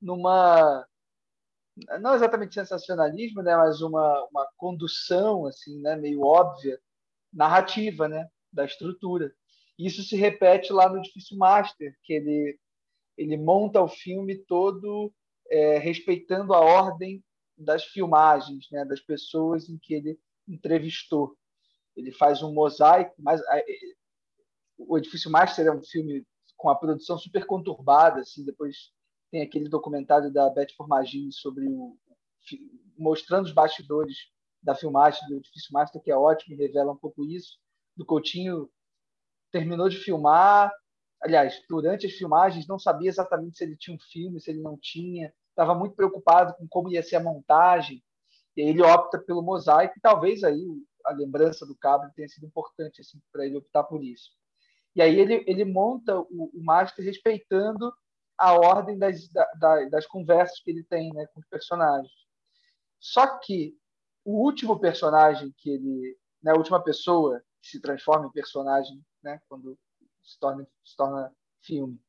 numa 0.00 0.84
não 2.00 2.14
exatamente 2.14 2.54
sensacionalismo, 2.54 3.42
né, 3.42 3.56
mas 3.56 3.80
uma, 3.80 4.26
uma 4.30 4.48
condução 4.56 5.46
assim, 5.46 5.80
né, 5.80 5.96
meio 5.96 6.22
óbvia 6.22 6.78
narrativa, 7.34 8.08
né, 8.08 8.28
da 8.52 8.64
estrutura. 8.64 9.32
Isso 9.78 10.02
se 10.02 10.16
repete 10.16 10.72
lá 10.72 10.88
no 10.88 10.98
Edifício 10.98 11.36
Master, 11.36 11.94
que 12.02 12.12
ele 12.12 12.58
ele 13.16 13.36
monta 13.36 13.80
o 13.80 13.86
filme 13.86 14.36
todo 14.44 15.12
é, 15.48 15.78
respeitando 15.78 16.52
a 16.52 16.58
ordem 16.58 17.22
das 17.56 17.84
filmagens, 17.84 18.66
né, 18.72 18.84
das 18.84 19.00
pessoas 19.00 19.68
em 19.68 19.78
que 19.78 19.94
ele 19.94 20.18
entrevistou. 20.48 21.36
Ele 21.96 22.10
faz 22.10 22.42
um 22.42 22.52
mosaico, 22.52 23.14
mas 23.18 23.40
o 24.76 24.98
Edifício 24.98 25.30
Master 25.30 25.66
é 25.66 25.70
um 25.70 25.82
filme 25.84 26.26
com 26.56 26.68
a 26.68 26.74
produção 26.74 27.16
super 27.16 27.46
conturbada, 27.46 28.20
assim, 28.20 28.44
depois 28.44 28.90
tem 29.30 29.42
aquele 29.42 29.68
documentário 29.68 30.32
da 30.32 30.50
Beth 30.50 30.72
Formagini 30.76 31.32
sobre 31.32 31.66
o 31.68 31.96
mostrando 32.96 33.46
os 33.46 33.52
bastidores 33.52 34.16
da 34.64 34.74
filmagem 34.74 35.20
do 35.28 35.36
Edifício 35.36 35.72
Master, 35.72 36.02
que 36.02 36.10
é 36.10 36.16
ótimo 36.16 36.54
e 36.54 36.58
revela 36.58 36.92
um 36.92 36.96
pouco 36.96 37.24
isso. 37.24 37.58
Do 37.94 38.04
Coutinho 38.04 38.68
terminou 39.52 39.88
de 39.88 39.98
filmar, 39.98 40.72
aliás, 41.22 41.62
durante 41.68 42.06
as 42.06 42.12
filmagens 42.12 42.66
não 42.66 42.78
sabia 42.78 43.08
exatamente 43.08 43.58
se 43.58 43.64
ele 43.64 43.76
tinha 43.76 43.94
um 43.94 44.00
filme, 44.00 44.40
se 44.40 44.50
ele 44.50 44.62
não 44.62 44.76
tinha, 44.80 45.32
estava 45.50 45.74
muito 45.74 45.94
preocupado 45.94 46.54
com 46.54 46.66
como 46.66 46.90
ia 46.90 47.02
ser 47.02 47.16
a 47.16 47.22
montagem, 47.22 48.02
e 48.56 48.62
aí 48.62 48.68
ele 48.68 48.82
opta 48.82 49.18
pelo 49.18 49.42
mosaico, 49.42 49.94
e 49.96 50.00
talvez 50.00 50.42
aí 50.42 50.64
a 51.04 51.12
lembrança 51.12 51.66
do 51.66 51.76
cabo 51.76 52.10
tenha 52.16 52.28
sido 52.28 52.46
importante 52.46 53.00
assim, 53.00 53.20
para 53.30 53.44
ele 53.44 53.58
optar 53.58 53.84
por 53.84 54.02
isso. 54.02 54.30
E 54.96 55.02
aí 55.02 55.18
ele, 55.18 55.44
ele 55.46 55.64
monta 55.64 56.18
o, 56.18 56.50
o 56.54 56.64
master 56.64 57.04
respeitando 57.04 57.92
a 58.38 58.54
ordem 58.54 58.98
das, 58.98 59.28
da, 59.28 59.84
das 59.88 60.06
conversas 60.06 60.60
que 60.60 60.70
ele 60.70 60.84
tem 60.84 61.12
né, 61.12 61.26
com 61.26 61.40
os 61.40 61.46
personagens. 61.46 62.12
Só 62.98 63.38
que 63.38 63.76
o 64.24 64.42
último 64.42 64.78
personagem 64.78 65.52
que 65.58 65.70
ele, 65.70 66.18
né, 66.42 66.52
a 66.52 66.56
última 66.56 66.82
pessoa 66.82 67.42
que 67.62 67.68
se 67.68 67.80
transforma 67.80 68.26
em 68.26 68.32
personagem, 68.32 69.00
né, 69.22 69.40
quando 69.48 69.78
se 70.22 70.38
torna, 70.38 70.66
se 70.84 70.96
torna 70.96 71.32
filme, 71.62 72.00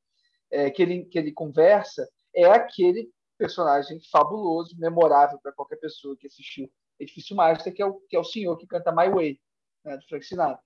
é, 0.49 0.69
que, 0.69 0.81
ele, 0.81 1.05
que 1.05 1.19
ele 1.19 1.31
conversa, 1.31 2.09
é 2.33 2.45
aquele 2.45 3.11
personagem 3.37 3.99
fabuloso, 4.09 4.77
memorável 4.77 5.39
para 5.39 5.51
qualquer 5.51 5.77
pessoa 5.77 6.15
que 6.17 6.27
assistiu 6.27 6.71
Edifício 6.99 7.35
Master, 7.35 7.73
que 7.73 7.81
é 7.81 7.85
o, 7.85 7.95
que 8.07 8.15
é 8.15 8.19
o 8.19 8.23
senhor 8.23 8.57
que 8.57 8.67
canta 8.67 8.91
My 8.91 9.09
Way, 9.09 9.39
né, 9.83 9.97
do 9.97 10.05
Frank 10.07 10.25
Sinatra. 10.25 10.63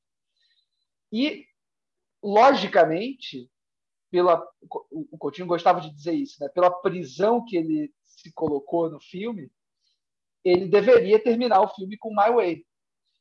E 1.12 1.46
logicamente, 2.22 3.50
pela 4.12 4.46
o 4.92 5.18
Coutinho 5.18 5.48
gostava 5.48 5.82
de 5.82 5.94
dizer 5.94 6.14
isso, 6.14 6.38
né? 6.40 6.50
Pela 6.50 6.72
prisão 6.82 7.44
que 7.46 7.56
ele 7.58 7.94
se 8.06 8.32
colocou 8.34 8.90
no 8.90 9.00
filme, 9.00 9.52
ele 10.44 10.68
deveria 10.68 11.22
terminar 11.22 11.62
o 11.62 11.68
filme 11.70 11.98
com 11.98 12.10
My 12.10 12.32
Way. 12.34 12.66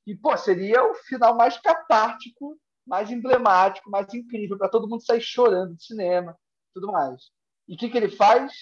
E 0.06 0.14
pô, 0.14 0.36
seria 0.36 0.82
o 0.84 0.94
final 0.94 1.36
mais 1.36 1.58
catártico, 1.58 2.58
mais 2.86 3.10
emblemático, 3.10 3.90
mais 3.90 4.12
incrível 4.14 4.56
para 4.56 4.68
todo 4.68 4.88
mundo 4.88 5.04
sair 5.04 5.20
chorando 5.20 5.74
de 5.74 5.84
cinema, 5.84 6.38
tudo 6.74 6.90
mais. 6.90 7.30
E 7.68 7.74
o 7.74 7.76
que, 7.76 7.90
que 7.90 7.96
ele 7.98 8.08
faz? 8.08 8.52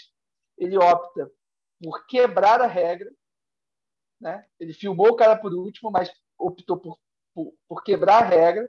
Ele 0.58 0.76
opta 0.76 1.30
por 1.82 2.06
quebrar 2.06 2.60
a 2.60 2.66
regra, 2.66 3.10
né? 4.20 4.44
Ele 4.58 4.72
filmou 4.72 5.08
o 5.10 5.16
cara 5.16 5.36
por 5.36 5.52
último, 5.52 5.90
mas 5.90 6.10
optou 6.38 6.76
por, 6.78 6.98
por, 7.34 7.52
por 7.68 7.84
quebrar 7.84 8.22
a 8.22 8.26
regra 8.26 8.68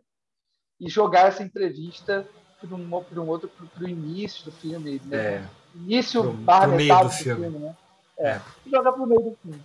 e 0.80 0.90
jogar 0.90 1.28
essa 1.28 1.42
entrevista 1.44 2.28
para 2.60 2.76
um, 2.76 2.88
um 3.24 3.28
outro 3.30 3.50
para 3.50 3.84
o 3.84 3.88
início 3.88 4.46
do 4.46 4.52
filme, 4.52 5.02
né? 5.06 5.36
É. 5.38 5.50
Início 5.74 6.22
Pro- 6.22 6.34
barra 6.34 6.68
pro 6.68 6.78
metade 6.78 7.04
do 7.04 7.10
do 7.10 7.16
filme. 7.16 7.42
filme, 7.42 7.60
né? 7.60 7.78
É. 8.20 8.42
Jogar 8.70 8.92
para 8.92 9.02
o 9.04 9.08
meio 9.08 9.22
do 9.22 9.36
filme. 9.38 9.64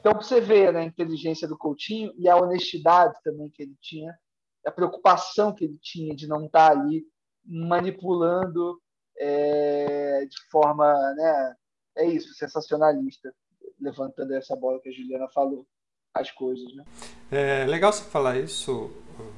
Então, 0.00 0.12
para 0.12 0.22
você 0.22 0.40
ver 0.40 0.72
né, 0.72 0.80
a 0.80 0.84
inteligência 0.84 1.48
do 1.48 1.58
Coutinho 1.58 2.12
e 2.16 2.28
a 2.28 2.36
honestidade 2.36 3.18
também 3.22 3.50
que 3.50 3.62
ele 3.62 3.76
tinha, 3.80 4.16
a 4.64 4.70
preocupação 4.70 5.54
que 5.54 5.64
ele 5.64 5.78
tinha 5.80 6.14
de 6.14 6.26
não 6.26 6.46
estar 6.46 6.70
ali 6.70 7.04
manipulando 7.44 8.80
é, 9.18 10.24
de 10.26 10.50
forma, 10.50 10.92
né, 11.14 11.54
é 11.96 12.06
isso, 12.06 12.32
sensacionalista, 12.34 13.32
levantando 13.80 14.34
essa 14.34 14.54
bola 14.54 14.80
que 14.80 14.88
a 14.88 14.92
Juliana 14.92 15.28
falou, 15.30 15.66
as 16.14 16.30
coisas, 16.30 16.74
né? 16.74 16.84
É 17.30 17.66
legal 17.66 17.92
você 17.92 18.04
falar 18.04 18.38
isso, 18.38 18.90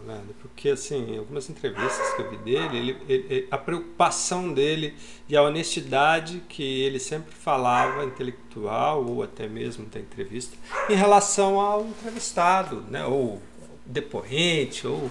Leandro, 0.06 0.34
porque 0.40 0.70
assim, 0.70 1.16
algumas 1.16 1.48
entrevistas 1.48 2.14
que 2.14 2.22
eu 2.22 2.30
vi 2.30 2.36
dele, 2.38 2.78
ele, 2.78 2.96
ele, 3.08 3.48
a 3.50 3.58
preocupação 3.58 4.52
dele 4.52 4.94
e 5.28 5.36
a 5.36 5.42
honestidade 5.42 6.42
que 6.48 6.82
ele 6.82 6.98
sempre 6.98 7.34
falava, 7.34 8.04
intelectual 8.04 9.04
ou 9.06 9.22
até 9.22 9.46
mesmo 9.46 9.86
da 9.86 10.00
entrevista, 10.00 10.56
em 10.88 10.94
relação 10.94 11.60
ao 11.60 11.86
entrevistado, 11.86 12.82
né? 12.82 13.04
ou 13.04 13.40
depoente, 13.84 14.86
ou 14.86 15.10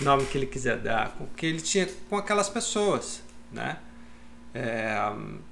o 0.00 0.04
nome 0.04 0.24
que 0.26 0.38
ele 0.38 0.46
quiser 0.46 0.78
dar, 0.78 1.10
com 1.12 1.26
que 1.26 1.46
ele 1.46 1.60
tinha 1.60 1.88
com 2.08 2.16
aquelas 2.16 2.48
pessoas. 2.48 3.22
Né? 3.52 3.78
É, 4.54 4.96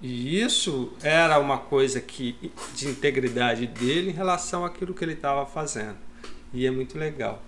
e 0.00 0.40
isso 0.40 0.92
era 1.02 1.38
uma 1.38 1.58
coisa 1.58 2.00
que, 2.00 2.50
de 2.74 2.88
integridade 2.88 3.66
dele 3.66 4.10
em 4.10 4.14
relação 4.14 4.64
àquilo 4.64 4.94
que 4.94 5.04
ele 5.04 5.12
estava 5.12 5.44
fazendo. 5.44 5.98
E 6.54 6.66
é 6.66 6.70
muito 6.70 6.96
legal. 6.96 7.42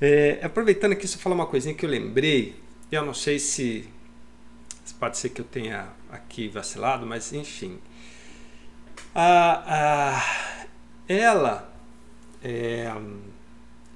É, 0.00 0.38
aproveitando 0.42 0.92
aqui, 0.92 1.08
você 1.08 1.18
falar 1.18 1.34
uma 1.34 1.46
coisinha 1.46 1.74
que 1.74 1.84
eu 1.84 1.90
lembrei, 1.90 2.54
eu 2.90 3.04
não 3.04 3.12
sei 3.12 3.38
se, 3.38 3.88
se 4.84 4.94
pode 4.94 5.18
ser 5.18 5.30
que 5.30 5.40
eu 5.40 5.44
tenha 5.44 5.88
aqui 6.10 6.48
vacilado, 6.48 7.04
mas 7.04 7.32
enfim. 7.32 7.78
A, 9.12 9.64
a, 9.66 10.66
ela, 11.08 11.72
é, 12.44 12.92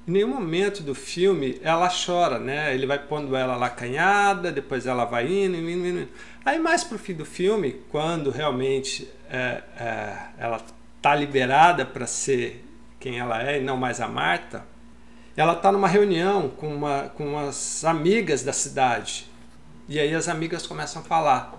em 0.08 0.10
nenhum 0.10 0.28
momento 0.28 0.82
do 0.82 0.94
filme 0.94 1.60
ela 1.62 1.88
chora, 1.88 2.38
né? 2.38 2.74
Ele 2.74 2.86
vai 2.86 2.98
pondo 2.98 3.36
ela 3.36 3.54
lá 3.54 3.70
canhada, 3.70 4.50
depois 4.50 4.86
ela 4.86 5.04
vai 5.04 5.26
indo, 5.26 5.56
indo, 5.56 5.70
indo. 5.70 5.86
indo. 6.00 6.08
Aí 6.44 6.58
mais 6.58 6.82
pro 6.82 6.98
fim 6.98 7.14
do 7.14 7.24
filme, 7.24 7.80
quando 7.90 8.30
realmente 8.30 9.08
é, 9.30 9.62
é, 9.78 10.16
ela 10.36 10.60
tá 11.00 11.14
liberada 11.14 11.86
para 11.86 12.08
ser 12.08 12.64
quem 12.98 13.20
ela 13.20 13.40
é 13.42 13.60
e 13.60 13.62
não 13.62 13.76
mais 13.76 14.00
a 14.00 14.08
Marta, 14.08 14.71
ela 15.36 15.54
tá 15.54 15.72
numa 15.72 15.88
reunião 15.88 16.48
com, 16.48 16.74
uma, 16.74 17.08
com 17.10 17.26
umas 17.26 17.84
amigas 17.84 18.42
da 18.42 18.52
cidade. 18.52 19.30
E 19.88 19.98
aí 19.98 20.14
as 20.14 20.28
amigas 20.28 20.66
começam 20.66 21.02
a 21.02 21.04
falar. 21.04 21.54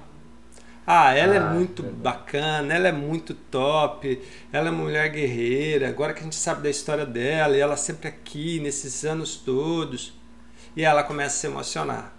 Ah, 0.86 1.14
ela 1.14 1.36
é 1.36 1.38
ah, 1.38 1.42
é 1.42 1.54
muito 1.54 1.82
bacana, 1.82 2.74
ela 2.74 2.90
é 2.90 2.92
muito 2.92 3.34
top, 3.34 4.22
ela 4.52 4.68
é 4.68 4.72
mulher 4.72 5.10
guerreira, 5.10 5.88
agora 5.88 6.14
que 6.14 6.20
a 6.20 6.24
gente 6.24 6.36
sabe 6.36 6.62
da 6.62 6.70
história 6.70 7.06
dela, 7.06 7.56
e 7.56 7.60
ela 7.62 7.78
sempre 7.78 8.10
aqui, 8.10 8.60
nesses 8.60 9.06
anos 9.06 9.38
todos. 9.38 10.14
E 10.76 10.84
ela 10.84 11.04
começa 11.04 11.36
a 11.36 11.40
se 11.40 11.48
emocionar. 11.48 12.14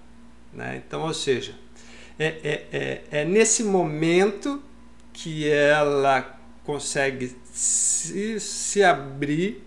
Né? 0.52 0.82
Então, 0.86 1.02
ou 1.02 1.12
seja, 1.12 1.54
é, 2.18 2.26
é, 2.26 2.66
é, 2.72 3.20
é 3.20 3.24
nesse 3.24 3.62
momento 3.62 4.62
que 5.12 5.48
ela 5.48 6.38
consegue 6.64 7.36
se, 7.52 8.40
se 8.40 8.82
abrir 8.82 9.62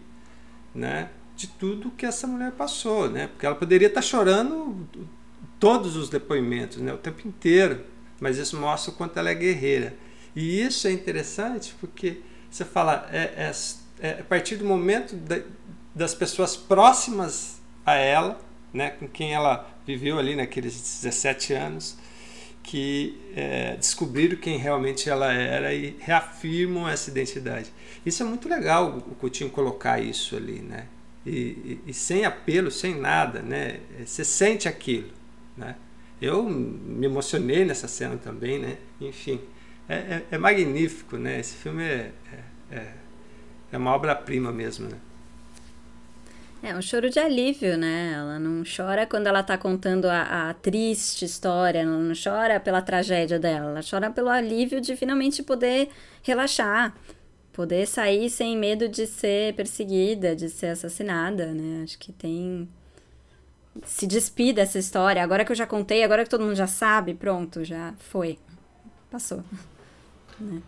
né, 0.74 1.10
de 1.38 1.48
tudo 1.48 1.92
que 1.92 2.06
essa 2.06 2.26
mulher 2.26 2.52
passou, 2.52 3.08
né? 3.08 3.28
Porque 3.28 3.46
ela 3.46 3.56
poderia 3.56 3.88
estar 3.88 4.02
chorando 4.02 4.88
todos 5.60 5.96
os 5.96 6.10
depoimentos, 6.10 6.78
né, 6.78 6.92
o 6.94 6.98
tempo 6.98 7.28
inteiro, 7.28 7.84
mas 8.20 8.38
isso 8.38 8.60
mostra 8.60 8.92
o 8.92 8.96
quanto 8.96 9.18
ela 9.18 9.30
é 9.30 9.36
guerreira. 9.36 9.96
E 10.36 10.62
isso 10.62 10.88
é 10.88 10.92
interessante 10.92 11.76
porque 11.80 12.22
você 12.50 12.66
fala, 12.66 13.08
é, 13.12 13.52
é, 13.52 13.52
é 14.00 14.20
a 14.20 14.24
partir 14.24 14.56
do 14.56 14.66
momento 14.66 15.16
da, 15.16 15.40
das 15.94 16.14
pessoas 16.14 16.58
próximas 16.58 17.62
a 17.86 17.94
ela, 17.94 18.40
né, 18.74 18.90
com 18.92 19.08
quem 19.08 19.34
ela 19.34 19.70
viveu 19.86 20.20
ali 20.20 20.36
naqueles 20.36 20.74
17 21.02 21.54
anos, 21.54 21.98
que 22.64 23.18
é, 23.36 23.76
descobriram 23.78 24.38
quem 24.38 24.58
realmente 24.58 25.10
ela 25.10 25.32
era 25.32 25.74
e 25.74 25.96
reafirmam 26.00 26.88
essa 26.88 27.10
identidade. 27.10 27.72
Isso 28.06 28.22
é 28.24 28.26
muito 28.26 28.50
legal 28.50 28.98
o 28.98 29.16
Coutinho 29.16 29.50
colocar 29.50 30.00
isso 30.02 30.36
ali, 30.36 30.60
né? 30.60 30.88
E, 31.26 31.30
e, 31.30 31.82
e, 31.88 31.94
sem 31.94 32.26
apelo, 32.26 32.72
sem 32.72 32.96
nada, 32.96 33.42
né? 33.42 33.80
Você 34.06 34.24
sente 34.24 34.68
aquilo, 34.68 35.10
né? 35.58 35.76
Eu 36.22 36.44
me 36.44 37.06
emocionei 37.06 37.66
nessa 37.66 37.88
cena 37.88 38.18
também, 38.18 38.60
né? 38.60 38.78
Enfim, 39.00 39.40
é, 39.88 39.96
é, 39.96 40.24
é 40.32 40.38
magnífico, 40.38 41.18
né? 41.18 41.40
Esse 41.40 41.56
filme 41.56 41.84
é, 41.84 42.12
é, 42.72 42.76
é, 42.76 42.94
é 43.74 43.78
uma 43.78 43.94
obra-prima 43.94 44.52
mesmo, 44.52 44.90
né? 44.90 44.98
É 46.64 46.76
um 46.76 46.82
choro 46.82 47.10
de 47.10 47.20
alívio, 47.20 47.78
né? 47.78 48.14
Ela 48.16 48.40
não 48.40 48.64
chora 48.64 49.06
quando 49.06 49.28
ela 49.28 49.44
tá 49.44 49.58
contando 49.58 50.06
a, 50.06 50.50
a, 50.50 50.54
triste 50.56 51.24
história, 51.24 51.80
ela 51.80 51.98
não 51.98 52.14
chora 52.16 52.60
pela 52.60 52.82
tragédia 52.82 53.38
dela, 53.38 53.70
ela 53.70 53.82
chora 53.88 54.10
pelo 54.10 54.30
alívio 54.30 54.82
de 54.82 54.96
finalmente 54.96 55.44
poder 55.44 55.88
relaxar, 56.24 56.96
poder 57.58 57.88
sair 57.88 58.30
sem 58.30 58.56
medo 58.56 58.88
de 58.88 59.08
ser 59.08 59.56
perseguida, 59.56 60.36
de 60.36 60.48
ser 60.48 60.68
assassinada, 60.68 61.48
né? 61.48 61.82
Acho 61.84 61.98
que 61.98 62.14
tem. 62.14 62.70
Se 63.84 64.06
despir 64.06 64.54
dessa 64.54 64.78
história. 64.78 65.24
Agora 65.24 65.44
que 65.44 65.52
eu 65.52 65.56
já 65.56 65.66
contei, 65.66 66.04
agora 66.04 66.24
que 66.24 66.30
todo 66.30 66.44
mundo 66.44 66.56
já 66.56 66.68
sabe, 66.68 67.16
pronto, 67.16 67.66
já 67.66 67.96
foi. 67.98 68.38
Passou. 69.12 69.44
Né? 70.40 70.62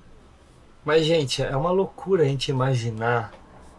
Mas, 0.84 1.06
gente, 1.06 1.44
é 1.44 1.56
uma 1.56 1.70
loucura 1.70 2.24
a 2.24 2.26
gente 2.26 2.50
imaginar 2.50 3.32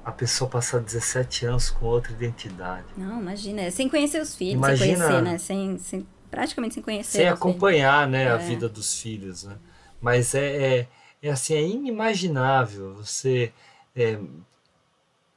a 0.05 0.13
pessoa 0.13 0.49
passar 0.49 0.79
17 0.79 1.47
anos 1.47 1.69
com 1.69 1.87
outra 1.87 2.13
identidade. 2.13 2.87
Não, 2.97 3.21
imagina. 3.21 3.63
É 3.63 3.71
sem 3.73 3.89
conhecer 3.89 4.23
os 4.23 4.37
filhos, 4.37 4.55
imagina, 4.55 4.87
sem 4.87 4.97
conhecer, 4.97 5.23
né? 5.23 5.39
Sem, 5.39 5.79
sem, 5.79 6.07
praticamente 6.31 6.75
sem 6.75 6.83
conhecer. 6.85 7.19
Sem 7.19 7.29
acompanhar, 7.29 8.07
filhos. 8.07 8.13
né, 8.13 8.25
é. 8.27 8.31
a 8.31 8.37
vida 8.37 8.69
dos 8.69 9.01
filhos, 9.01 9.43
né? 9.43 9.57
Mas 10.01 10.33
é, 10.33 10.47
é, 10.47 10.89
é 11.23 11.31
assim, 11.31 11.55
é 11.55 11.63
inimaginável 11.63 12.95
você 12.95 13.53
é, 13.95 14.19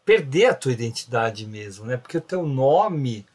perder 0.06 0.48
a 0.48 0.56
tua 0.56 0.72
identidade 0.72 1.46
mesmo, 1.46 1.86
né? 1.86 1.98
Porque 1.98 2.18
o 2.18 2.22
teu 2.22 2.46
nome 2.46 3.26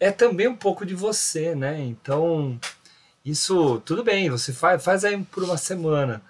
é 0.00 0.10
também 0.10 0.48
um 0.48 0.56
pouco 0.56 0.84
de 0.84 0.94
você, 0.94 1.54
né? 1.54 1.80
Então, 1.80 2.58
isso, 3.24 3.80
tudo 3.80 4.02
bem, 4.02 4.30
você 4.30 4.52
faz, 4.52 4.82
faz 4.82 5.04
aí 5.04 5.22
por 5.24 5.44
uma 5.44 5.56
semana 5.56 6.22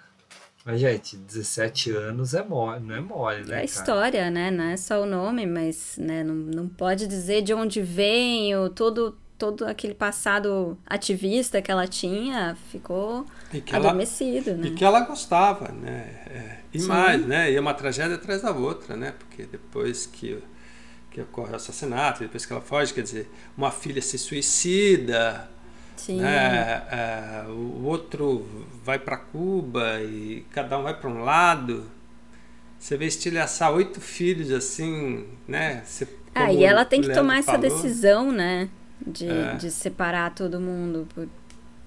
mas, 0.65 0.79
gente, 0.79 1.17
17 1.17 1.91
anos 1.91 2.33
é 2.33 2.41
mole, 2.41 2.79
não 2.79 2.95
é 2.95 3.01
mole, 3.01 3.43
né? 3.43 3.57
É 3.57 3.59
a 3.59 3.63
história, 3.65 4.31
né? 4.31 4.49
Não 4.49 4.63
é 4.63 4.77
só 4.77 5.01
o 5.01 5.05
nome, 5.05 5.45
mas 5.45 5.97
né? 5.97 6.23
não, 6.23 6.35
não 6.35 6.69
pode 6.69 7.05
dizer 7.05 7.41
de 7.41 7.53
onde 7.53 7.83
ou 8.57 8.69
todo, 8.69 9.17
todo 9.37 9.65
aquele 9.65 9.93
passado 9.93 10.77
ativista 10.85 11.61
que 11.61 11.69
ela 11.69 11.85
tinha 11.85 12.55
ficou 12.71 13.25
adormecido, 13.71 14.51
ela, 14.51 14.59
né? 14.59 14.67
E 14.67 14.71
que 14.71 14.83
ela 14.85 15.01
gostava, 15.01 15.69
né? 15.71 16.09
É, 16.27 16.57
e 16.73 16.79
Sim. 16.79 16.87
mais, 16.87 17.25
né? 17.25 17.51
E 17.51 17.55
é 17.55 17.59
uma 17.59 17.73
tragédia 17.73 18.15
atrás 18.15 18.41
da 18.41 18.51
outra, 18.51 18.95
né? 18.95 19.13
Porque 19.17 19.43
depois 19.43 20.05
que, 20.05 20.41
que 21.11 21.21
ocorre 21.21 21.51
o 21.51 21.55
assassinato, 21.55 22.21
depois 22.21 22.45
que 22.45 22.53
ela 22.53 22.61
foge, 22.61 22.93
quer 22.93 23.03
dizer, 23.03 23.29
uma 23.57 23.71
filha 23.71 24.01
se 24.01 24.17
suicida, 24.17 25.49
Sim. 25.95 26.19
Né? 26.19 26.83
É, 26.91 27.45
o 27.47 27.85
outro 27.85 28.45
vai 28.83 28.99
para 28.99 29.15
Cuba 29.15 30.01
e 30.01 30.45
cada 30.51 30.77
um 30.77 30.83
vai 30.83 30.99
para 30.99 31.09
um 31.09 31.23
lado. 31.23 31.85
Você 32.77 32.97
vê 32.97 33.05
estilhaçar 33.05 33.71
oito 33.71 34.01
filhos 34.01 34.51
assim, 34.51 35.25
né? 35.47 35.81
Você, 35.85 36.05
ah, 36.35 36.51
e 36.51 36.63
ela 36.63 36.83
tem 36.83 37.01
que 37.01 37.13
tomar 37.13 37.37
essa 37.37 37.57
decisão, 37.57 38.31
né? 38.31 38.67
De, 39.05 39.29
é. 39.29 39.55
de 39.55 39.71
separar 39.71 40.33
todo 40.33 40.59
mundo 40.59 41.07
por 41.13 41.27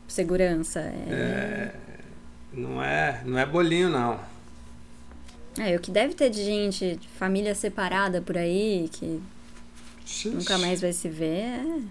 segurança. 0.09 0.81
É... 0.81 1.09
é... 1.09 1.75
não, 2.53 2.83
é, 2.83 3.23
não 3.25 3.39
é 3.39 3.47
bolinho, 3.47 3.89
não. 3.89 4.21
É, 5.59 5.75
o 5.75 5.81
que 5.81 5.91
deve 5.91 6.15
ter 6.15 6.29
de 6.29 6.45
gente, 6.45 6.97
de 6.97 7.09
família 7.09 7.55
separada 7.55 8.21
por 8.21 8.37
aí, 8.37 8.91
que 8.93 9.23
nunca 10.27 10.59
mais 10.59 10.81
vai 10.81 10.93
se 10.93 11.09
ver. 11.09 11.87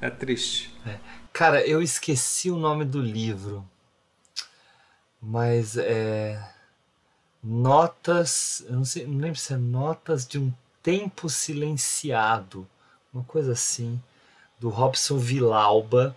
É, 0.00 0.06
é 0.06 0.10
triste. 0.10 0.74
É. 0.86 0.98
Cara, 1.32 1.66
eu 1.66 1.80
esqueci 1.80 2.50
o 2.50 2.56
nome 2.56 2.84
do 2.84 3.00
livro, 3.00 3.64
mas 5.20 5.76
é. 5.76 6.40
Notas. 7.42 8.64
Eu 8.66 8.76
não, 8.76 8.84
sei, 8.84 9.06
não 9.06 9.18
lembro 9.18 9.38
se 9.38 9.52
é 9.52 9.56
Notas 9.56 10.26
de 10.26 10.38
um 10.38 10.52
Tempo 10.82 11.28
Silenciado, 11.28 12.66
uma 13.12 13.24
coisa 13.24 13.52
assim, 13.52 14.00
do 14.58 14.68
Robson 14.68 15.18
Vilauba. 15.18 16.16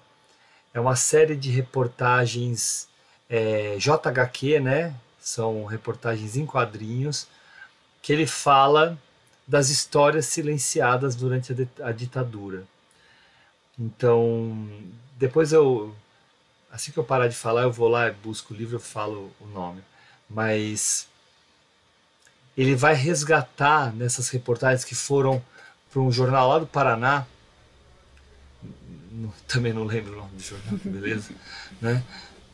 É 0.78 0.80
uma 0.80 0.96
série 0.96 1.36
de 1.36 1.50
reportagens 1.50 2.88
é, 3.28 3.78
JHQ, 3.80 4.60
né? 4.60 4.94
São 5.20 5.66
reportagens 5.66 6.38
em 6.38 6.46
quadrinhos, 6.46 7.28
que 8.00 8.14
ele 8.14 8.28
fala 8.28 8.96
das 9.48 9.72
histórias 9.72 10.28
silenciadas 10.28 11.16
durante 11.16 11.52
a, 11.82 11.88
a 11.88 11.92
ditadura. 11.92 12.64
Então, 13.80 14.70
depois 15.18 15.52
eu, 15.52 15.96
assim 16.72 16.92
que 16.92 17.00
eu 17.00 17.04
parar 17.04 17.28
de 17.28 17.36
falar, 17.36 17.64
eu 17.64 17.72
vou 17.72 17.88
lá, 17.88 18.12
busco 18.12 18.54
o 18.54 18.56
livro, 18.56 18.76
eu 18.76 18.80
falo 18.80 19.32
o 19.42 19.48
nome. 19.48 19.84
Mas 20.30 21.08
ele 22.56 22.76
vai 22.76 22.94
resgatar 22.94 23.92
nessas 23.96 24.30
reportagens 24.30 24.86
que 24.86 24.94
foram 24.94 25.44
para 25.92 26.02
um 26.02 26.12
jornal 26.12 26.48
lá 26.50 26.60
do 26.60 26.68
Paraná, 26.68 27.26
também 29.48 29.74
não 29.74 29.84
lembro 29.84 30.14
o 30.14 30.18
nome 30.18 30.36
do 30.36 30.44
jornal, 30.44 30.80
beleza, 30.84 31.32
né? 31.82 32.04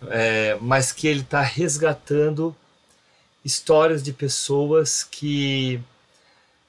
É, 0.08 0.58
mas 0.62 0.92
que 0.92 1.08
ele 1.08 1.22
está 1.22 1.42
resgatando 1.42 2.56
histórias 3.44 4.04
de 4.04 4.12
pessoas 4.12 5.04
que 5.04 5.80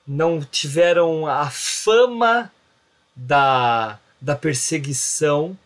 não 0.07 0.41
tiveram 0.41 1.27
a 1.27 1.51
fama 1.51 2.51
da, 3.15 3.99
da 4.21 4.37
perseguição 4.37 5.57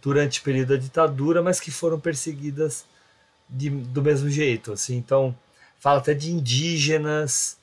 durante 0.00 0.40
o 0.40 0.42
período 0.42 0.68
da 0.68 0.76
ditadura, 0.76 1.42
mas 1.42 1.60
que 1.60 1.70
foram 1.70 1.98
perseguidas 1.98 2.84
de, 3.48 3.70
do 3.70 4.02
mesmo 4.02 4.28
jeito. 4.28 4.72
Assim. 4.72 4.96
Então, 4.96 5.36
fala 5.78 5.98
até 5.98 6.14
de 6.14 6.30
indígenas, 6.30 7.58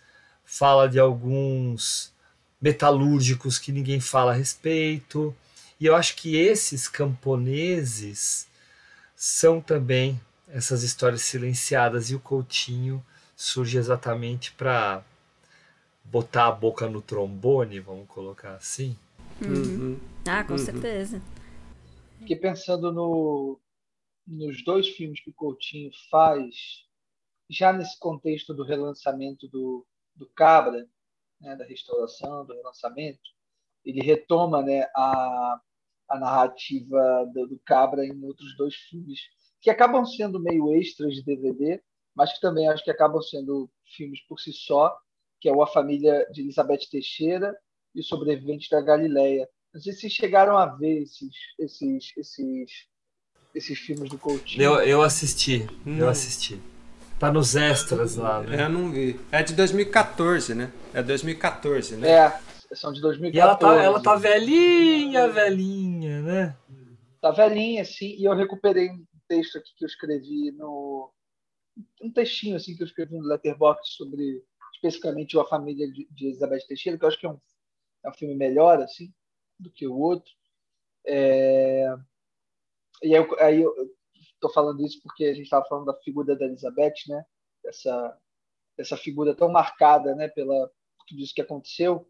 fala 0.45 0.87
de 0.87 0.99
alguns 0.99 2.11
metalúrgicos 2.61 3.57
que 3.57 3.71
ninguém 3.71 3.99
fala 3.99 4.31
a 4.31 4.35
respeito. 4.35 5.35
E 5.81 5.87
eu 5.87 5.95
acho 5.95 6.15
que 6.15 6.37
esses 6.37 6.87
camponeses 6.87 8.47
são 9.15 9.59
também 9.59 10.21
essas 10.47 10.83
histórias 10.83 11.23
silenciadas 11.23 12.11
e 12.11 12.15
o 12.15 12.19
Coutinho 12.19 13.03
surge 13.35 13.79
exatamente 13.79 14.51
para 14.51 15.03
botar 16.03 16.49
a 16.49 16.51
boca 16.51 16.87
no 16.87 17.01
trombone, 17.01 17.79
vamos 17.79 18.07
colocar 18.07 18.53
assim. 18.53 18.95
Uhum. 19.41 19.99
Ah, 20.27 20.43
com 20.43 20.53
uhum. 20.53 20.59
certeza. 20.59 21.19
Fiquei 22.19 22.35
pensando 22.35 22.91
no, 22.91 23.59
nos 24.27 24.63
dois 24.63 24.87
filmes 24.87 25.19
que 25.19 25.31
o 25.31 25.33
Coutinho 25.33 25.89
faz, 26.11 26.85
já 27.49 27.73
nesse 27.73 27.97
contexto 27.97 28.53
do 28.53 28.63
relançamento 28.63 29.47
do, 29.47 29.83
do 30.15 30.27
Cabra, 30.35 30.87
né, 31.39 31.55
da 31.55 31.65
restauração, 31.65 32.45
do 32.45 32.53
relançamento, 32.53 33.31
ele 33.83 34.01
retoma 34.01 34.61
né, 34.61 34.83
a, 34.95 35.59
a 36.11 36.19
narrativa 36.19 37.25
do, 37.33 37.47
do, 37.47 37.59
Cabra 37.65 38.05
em 38.05 38.23
outros 38.23 38.55
dois 38.57 38.75
filmes, 38.75 39.19
que 39.61 39.69
acabam 39.69 40.05
sendo 40.05 40.39
meio 40.39 40.73
extras 40.73 41.13
de 41.13 41.23
DVD, 41.23 41.81
mas 42.15 42.33
que 42.33 42.41
também 42.41 42.67
acho 42.67 42.83
que 42.83 42.91
acabam 42.91 43.21
sendo 43.21 43.69
filmes 43.95 44.19
por 44.27 44.39
si 44.39 44.51
só, 44.51 44.95
que 45.39 45.47
é 45.47 45.53
o 45.53 45.61
A 45.61 45.67
Família 45.67 46.27
de 46.31 46.41
Elizabeth 46.41 46.89
Teixeira 46.91 47.55
e 47.95 48.01
o 48.01 48.03
Sobrevivente 48.03 48.69
da 48.69 48.81
Galileia. 48.81 49.47
Não 49.73 49.81
sei 49.81 49.93
se 49.93 50.09
chegaram 50.09 50.57
a 50.57 50.65
ver 50.65 51.03
esses, 51.03 51.33
esses, 51.57 52.13
esses, 52.17 52.71
esses 53.55 53.79
filmes 53.79 54.09
do 54.09 54.17
Coutinho. 54.17 54.61
Eu, 54.61 54.81
eu 54.81 55.01
assisti, 55.01 55.67
hum. 55.85 55.97
eu 55.97 56.09
assisti. 56.09 56.59
Tá 57.17 57.31
nos 57.31 57.55
extras 57.55 58.15
lá, 58.15 58.41
né? 58.41 58.63
Eu 58.63 58.69
não 58.69 58.91
vi. 58.91 59.19
É 59.31 59.43
de 59.43 59.53
2014, 59.53 60.55
né? 60.55 60.71
É 60.91 61.03
2014, 61.03 61.95
né? 61.95 62.09
É, 62.09 62.39
são 62.73 62.91
de 62.91 63.01
2014. 63.01 63.35
E 63.35 63.39
ela 63.39 63.55
tá, 63.55 63.83
ela 63.83 64.01
tá 64.01 64.15
velhinha, 64.15 65.27
velhinha, 65.27 66.21
né? 66.21 66.57
Tá 67.19 67.31
velhinha, 67.31 67.83
sim. 67.85 68.15
E 68.17 68.23
eu 68.23 68.33
recuperei 68.33 68.89
um 68.89 69.05
texto 69.27 69.57
aqui 69.57 69.73
que 69.75 69.83
eu 69.83 69.87
escrevi 69.87 70.51
no... 70.51 71.11
Um 72.01 72.11
textinho, 72.11 72.55
assim, 72.55 72.75
que 72.75 72.83
eu 72.83 72.87
escrevi 72.87 73.17
no 73.17 73.27
Letterboxd 73.27 73.95
sobre, 73.95 74.43
especificamente, 74.73 75.37
a 75.39 75.45
família 75.45 75.89
de, 75.91 76.07
de 76.11 76.27
Elizabeth 76.27 76.65
Teixeira, 76.67 76.97
que 76.97 77.05
eu 77.05 77.07
acho 77.07 77.19
que 77.19 77.25
é 77.25 77.29
um, 77.29 77.39
é 78.05 78.09
um 78.09 78.13
filme 78.13 78.35
melhor, 78.35 78.81
assim, 78.81 79.13
do 79.59 79.71
que 79.71 79.87
o 79.87 79.97
outro. 79.97 80.31
É... 81.05 81.95
E 83.03 83.15
aí 83.15 83.21
eu, 83.21 83.39
aí 83.39 83.61
eu 83.61 83.73
estou 84.33 84.51
falando 84.51 84.85
isso 84.85 84.99
porque 85.01 85.25
a 85.25 85.33
gente 85.33 85.43
estava 85.43 85.65
falando 85.65 85.85
da 85.85 85.99
figura 86.01 86.35
da 86.35 86.45
Elizabeth, 86.45 86.93
né? 87.07 87.23
Essa, 87.65 88.17
essa 88.77 88.97
figura 88.97 89.35
tão 89.35 89.49
marcada, 89.49 90.15
né? 90.15 90.27
Pela 90.27 90.69
tudo 91.07 91.21
isso 91.21 91.33
que 91.33 91.41
aconteceu. 91.41 92.07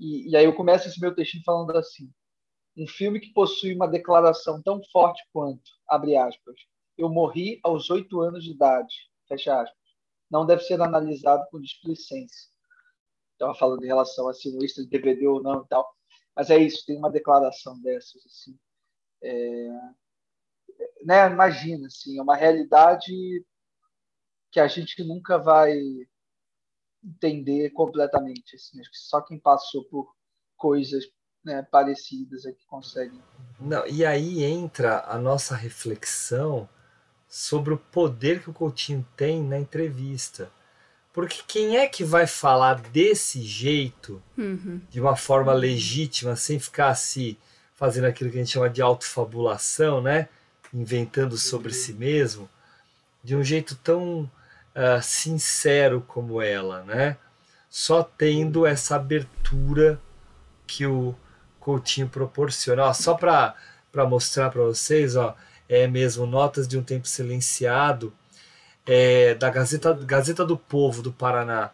E, 0.00 0.30
e 0.30 0.36
aí 0.36 0.44
eu 0.46 0.54
começo 0.56 0.88
esse 0.88 0.98
meu 0.98 1.14
textinho 1.14 1.44
falando 1.44 1.76
assim: 1.76 2.10
um 2.76 2.86
filme 2.88 3.20
que 3.20 3.32
possui 3.32 3.74
uma 3.74 3.86
declaração 3.86 4.62
tão 4.62 4.80
forte 4.90 5.22
quanto, 5.32 5.70
abre 5.86 6.16
aspas, 6.16 6.56
eu 6.96 7.08
morri 7.10 7.60
aos 7.62 7.90
oito 7.90 8.20
anos 8.20 8.42
de 8.42 8.52
idade, 8.52 8.94
fecha 9.28 9.60
aspas, 9.60 9.78
não 10.30 10.46
deve 10.46 10.62
ser 10.62 10.80
analisado 10.80 11.46
com 11.50 11.60
displicência. 11.60 12.50
Estava 13.32 13.54
falando 13.54 13.82
em 13.84 13.88
relação 13.88 14.28
a 14.28 14.34
se 14.34 14.54
um 14.54 14.62
extra 14.62 14.84
de 14.84 14.90
DVD 14.90 15.26
ou 15.26 15.42
não 15.42 15.62
e 15.62 15.68
tal. 15.68 15.88
Mas 16.36 16.50
é 16.50 16.58
isso, 16.58 16.84
tem 16.86 16.96
uma 16.96 17.10
declaração 17.10 17.80
dessas 17.80 18.24
assim. 18.26 18.58
É, 19.22 19.70
né, 21.04 21.30
imagina, 21.30 21.86
assim, 21.86 22.18
é 22.18 22.22
uma 22.22 22.36
realidade 22.36 23.12
que 24.52 24.60
a 24.60 24.68
gente 24.68 25.02
nunca 25.04 25.38
vai 25.38 25.74
entender 27.04 27.70
completamente. 27.70 28.56
Assim, 28.56 28.80
acho 28.80 28.90
que 28.90 28.98
só 28.98 29.20
quem 29.20 29.38
passou 29.38 29.84
por 29.84 30.14
coisas 30.56 31.04
né, 31.44 31.62
parecidas 31.70 32.44
é 32.44 32.52
que 32.52 32.66
consegue. 32.66 33.20
Não, 33.58 33.86
e 33.86 34.04
aí 34.04 34.42
entra 34.42 35.04
a 35.06 35.18
nossa 35.18 35.54
reflexão 35.54 36.68
sobre 37.28 37.72
o 37.72 37.78
poder 37.78 38.42
que 38.42 38.50
o 38.50 38.54
Coutinho 38.54 39.06
tem 39.16 39.42
na 39.42 39.58
entrevista. 39.58 40.50
Porque 41.12 41.42
quem 41.46 41.76
é 41.76 41.88
que 41.88 42.04
vai 42.04 42.26
falar 42.26 42.80
desse 42.80 43.42
jeito, 43.42 44.22
uhum. 44.38 44.80
de 44.88 45.00
uma 45.00 45.16
forma 45.16 45.52
legítima, 45.52 46.36
sem 46.36 46.58
ficar 46.58 46.94
se 46.94 47.36
fazendo 47.74 48.04
aquilo 48.04 48.30
que 48.30 48.36
a 48.36 48.40
gente 48.40 48.52
chama 48.52 48.70
de 48.70 48.82
autofabulação, 48.82 50.00
né? 50.00 50.28
inventando 50.72 51.36
sobre 51.36 51.72
si 51.72 51.92
mesmo, 51.92 52.48
de 53.22 53.34
um 53.34 53.42
jeito 53.42 53.74
tão 53.76 54.30
uh, 54.74 55.02
sincero 55.02 56.04
como 56.06 56.40
ela, 56.40 56.82
né? 56.82 57.16
Só 57.68 58.02
tendo 58.02 58.66
essa 58.66 58.96
abertura 58.96 60.00
que 60.66 60.86
o 60.86 61.14
Coutinho 61.58 62.08
proporciona. 62.08 62.84
Ó, 62.84 62.92
só 62.92 63.14
para 63.14 63.54
mostrar 64.08 64.50
para 64.50 64.62
vocês, 64.62 65.16
ó, 65.16 65.36
é 65.68 65.86
mesmo 65.86 66.26
Notas 66.26 66.66
de 66.66 66.76
um 66.78 66.82
Tempo 66.82 67.06
Silenciado, 67.06 68.12
é, 68.86 69.34
da 69.34 69.50
Gazeta, 69.50 69.92
Gazeta 69.94 70.44
do 70.44 70.56
Povo 70.56 71.02
do 71.02 71.12
Paraná. 71.12 71.70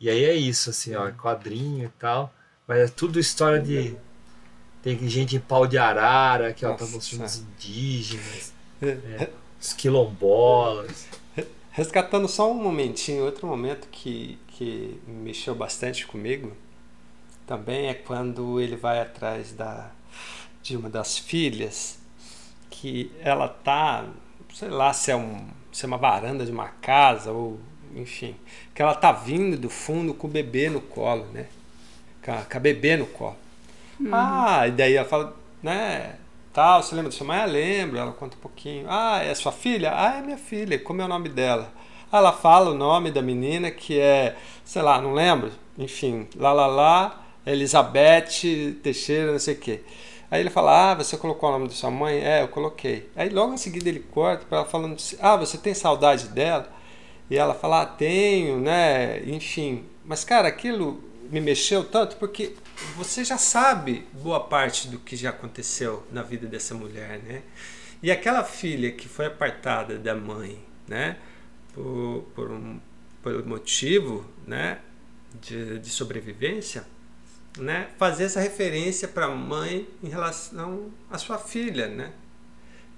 E 0.00 0.08
aí 0.08 0.24
é 0.24 0.34
isso, 0.34 0.70
assim, 0.70 0.94
ó, 0.94 1.10
quadrinho 1.10 1.86
e 1.86 1.92
tal. 1.98 2.32
Mas 2.66 2.78
é 2.78 2.88
tudo 2.88 3.18
história 3.18 3.60
de 3.60 3.96
tem 4.82 5.08
gente 5.08 5.36
em 5.36 5.40
pau 5.40 5.66
de 5.66 5.76
arara, 5.76 6.52
que 6.52 6.64
ela 6.64 6.74
tá 6.74 6.86
mostrando 6.86 7.24
os 7.24 7.36
indígenas, 7.38 8.52
é, 8.80 9.28
os 9.60 9.72
quilombolas. 9.72 11.06
Resgatando 11.78 12.26
só 12.26 12.50
um 12.50 12.54
momentinho, 12.54 13.24
outro 13.24 13.46
momento 13.46 13.86
que, 13.92 14.36
que 14.48 15.00
mexeu 15.06 15.54
bastante 15.54 16.04
comigo 16.04 16.52
também 17.46 17.86
é 17.86 17.94
quando 17.94 18.60
ele 18.60 18.74
vai 18.74 19.00
atrás 19.00 19.52
da, 19.52 19.92
de 20.60 20.76
uma 20.76 20.90
das 20.90 21.16
filhas, 21.16 21.96
que 22.68 23.12
ela 23.20 23.46
tá, 23.46 24.04
sei 24.52 24.70
lá 24.70 24.92
se 24.92 25.12
é, 25.12 25.16
um, 25.16 25.46
se 25.70 25.84
é 25.84 25.86
uma 25.86 25.96
varanda 25.96 26.44
de 26.44 26.50
uma 26.50 26.66
casa 26.66 27.30
ou 27.30 27.60
enfim, 27.94 28.34
que 28.74 28.82
ela 28.82 28.96
tá 28.96 29.12
vindo 29.12 29.56
do 29.56 29.70
fundo 29.70 30.12
com 30.12 30.26
o 30.26 30.30
bebê 30.30 30.68
no 30.68 30.80
colo, 30.80 31.26
né? 31.26 31.46
Com 32.24 32.32
a, 32.32 32.42
com 32.42 32.56
a 32.56 32.60
bebê 32.60 32.96
no 32.96 33.06
colo. 33.06 33.36
Uhum. 34.00 34.10
Ah, 34.12 34.66
e 34.66 34.72
daí 34.72 34.94
ela 34.94 35.08
fala, 35.08 35.36
né? 35.62 36.16
Tal, 36.52 36.82
você 36.82 36.94
lembra 36.94 37.10
da 37.10 37.16
sua 37.16 37.26
mãe? 37.26 37.38
Ah, 37.38 37.46
lembro. 37.46 37.98
Ela 37.98 38.12
conta 38.12 38.36
um 38.36 38.40
pouquinho. 38.40 38.86
Ah, 38.88 39.22
é 39.22 39.34
sua 39.34 39.52
filha? 39.52 39.92
Ah, 39.94 40.18
é 40.18 40.22
minha 40.22 40.38
filha. 40.38 40.78
Como 40.78 41.00
é 41.00 41.04
o 41.04 41.08
nome 41.08 41.28
dela? 41.28 41.72
Ah, 42.10 42.18
ela 42.18 42.32
fala 42.32 42.70
o 42.70 42.74
nome 42.74 43.10
da 43.10 43.20
menina 43.20 43.70
que 43.70 44.00
é, 44.00 44.36
sei 44.64 44.82
lá, 44.82 45.00
não 45.00 45.12
lembro. 45.12 45.52
Enfim, 45.76 46.26
lá, 46.36 46.52
lá, 46.52 46.66
lá, 46.66 47.22
Elizabeth 47.46 48.28
Teixeira, 48.82 49.32
não 49.32 49.38
sei 49.38 49.54
o 49.54 49.58
quê. 49.58 49.80
Aí 50.30 50.40
ele 50.40 50.50
fala, 50.50 50.92
ah, 50.92 50.94
você 50.94 51.16
colocou 51.16 51.48
o 51.48 51.52
nome 51.52 51.68
da 51.68 51.74
sua 51.74 51.90
mãe? 51.90 52.18
É, 52.18 52.42
eu 52.42 52.48
coloquei. 52.48 53.08
Aí 53.16 53.28
logo 53.30 53.54
em 53.54 53.56
seguida 53.56 53.88
ele 53.88 54.00
corta 54.00 54.44
para 54.46 54.58
ela 54.58 54.66
falando, 54.66 54.96
ah, 55.20 55.36
você 55.36 55.56
tem 55.56 55.72
saudade 55.72 56.28
dela? 56.28 56.70
E 57.30 57.36
ela 57.36 57.54
fala, 57.54 57.82
ah, 57.82 57.86
tenho, 57.86 58.58
né? 58.58 59.22
Enfim. 59.26 59.84
Mas, 60.04 60.24
cara, 60.24 60.48
aquilo 60.48 61.02
me 61.30 61.40
mexeu 61.40 61.84
tanto 61.84 62.16
porque 62.16 62.54
você 62.96 63.24
já 63.24 63.38
sabe 63.38 64.06
boa 64.12 64.40
parte 64.40 64.88
do 64.88 64.98
que 64.98 65.16
já 65.16 65.30
aconteceu 65.30 66.06
na 66.12 66.22
vida 66.22 66.46
dessa 66.46 66.74
mulher, 66.74 67.18
né? 67.20 67.42
E 68.02 68.10
aquela 68.10 68.44
filha 68.44 68.92
que 68.92 69.08
foi 69.08 69.26
apartada 69.26 69.98
da 69.98 70.14
mãe, 70.14 70.64
né? 70.86 71.16
Por, 71.74 72.24
por 72.34 72.50
um 72.50 72.80
motivo, 73.44 74.24
né? 74.46 74.80
De, 75.40 75.78
de 75.78 75.90
sobrevivência, 75.90 76.86
né? 77.56 77.88
Fazer 77.98 78.24
essa 78.24 78.40
referência 78.40 79.08
para 79.08 79.26
a 79.26 79.34
mãe 79.34 79.88
em 80.02 80.08
relação 80.08 80.90
à 81.10 81.18
sua 81.18 81.38
filha, 81.38 81.88
né? 81.88 82.12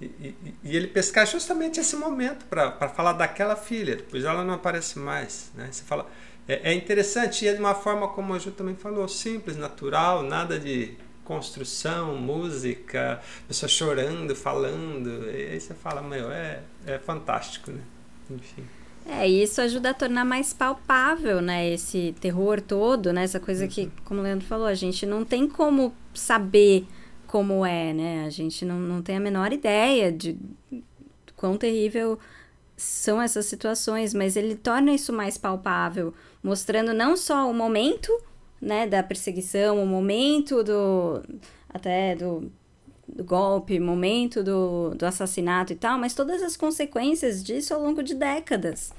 E, 0.01 0.05
e, 0.05 0.55
e, 0.65 0.77
ele 0.77 0.87
pescar 0.87 1.27
justamente 1.27 1.79
esse 1.79 1.95
momento 1.95 2.47
para 2.47 2.89
falar 2.89 3.13
daquela 3.13 3.55
filha, 3.55 3.97
depois 3.97 4.25
ela 4.25 4.43
não 4.43 4.55
aparece 4.55 4.99
mais, 4.99 5.51
né? 5.55 5.69
Você 5.71 5.85
fala, 5.85 6.11
é, 6.51 6.73
é 6.73 6.75
interessante 6.75 7.45
e 7.45 7.49
é 7.49 7.53
de 7.55 7.61
uma 7.61 7.75
forma, 7.75 8.09
como 8.09 8.35
a 8.35 8.39
Ju 8.39 8.51
também 8.51 8.75
falou, 8.75 9.07
simples, 9.07 9.57
natural, 9.57 10.25
nada 10.25 10.59
de 10.59 10.97
construção, 11.25 12.17
música, 12.17 13.21
pessoa 13.47 13.69
chorando, 13.69 14.35
falando. 14.35 15.31
E 15.31 15.53
aí 15.53 15.61
você 15.61 15.75
fala, 15.75 16.03
meu, 16.03 16.33
é, 16.33 16.61
é 16.85 16.99
fantástico, 16.99 17.71
né? 17.71 17.81
Enfim. 18.29 18.65
É, 19.07 19.29
isso 19.29 19.61
ajuda 19.61 19.91
a 19.91 19.95
tornar 19.95 20.25
mais 20.25 20.53
palpável, 20.53 21.41
né, 21.41 21.69
esse 21.71 22.15
terror 22.21 22.61
todo, 22.61 23.13
né, 23.13 23.25
essa 23.25 23.41
coisa 23.41 23.67
que, 23.67 23.83
uhum. 23.83 23.91
como 24.05 24.21
o 24.21 24.23
Leandro 24.23 24.47
falou, 24.47 24.67
a 24.67 24.75
gente 24.75 25.07
não 25.07 25.25
tem 25.25 25.49
como 25.49 25.93
saber 26.15 26.87
como 27.27 27.65
é, 27.65 27.93
né, 27.93 28.25
a 28.27 28.31
gente 28.31 28.65
não, 28.65 28.79
não 28.79 29.03
tem 29.03 29.17
a 29.17 29.21
menor 29.21 29.53
ideia 29.53 30.13
de 30.13 30.37
quão 31.35 31.57
terrível 31.57 32.19
são 32.77 33.21
essas 33.21 33.47
situações, 33.47 34.15
mas 34.15 34.37
ele 34.37 34.55
torna 34.55 34.93
isso 34.93 35.13
mais 35.13 35.37
palpável, 35.37 36.15
mostrando 36.43 36.93
não 36.93 37.17
só 37.17 37.51
o 37.51 37.55
momento, 37.55 38.11
né, 38.61 38.87
da 38.87 39.03
perseguição, 39.03 39.83
o 39.83 39.87
momento 39.87 40.63
do 40.63 41.23
até 41.73 42.15
do, 42.17 42.51
do 43.09 43.25
golpe, 43.25 43.79
momento 43.79 44.43
do, 44.43 44.95
do 44.95 45.07
assassinato 45.07 45.73
e 45.73 45.77
tal, 45.77 45.99
mas 45.99 46.15
todas 46.15 46.43
as 46.43 46.57
consequências 46.57 47.43
disso 47.43 47.75
ao 47.75 47.81
longo 47.81 48.03
de 48.03 48.15
décadas. 48.15 48.93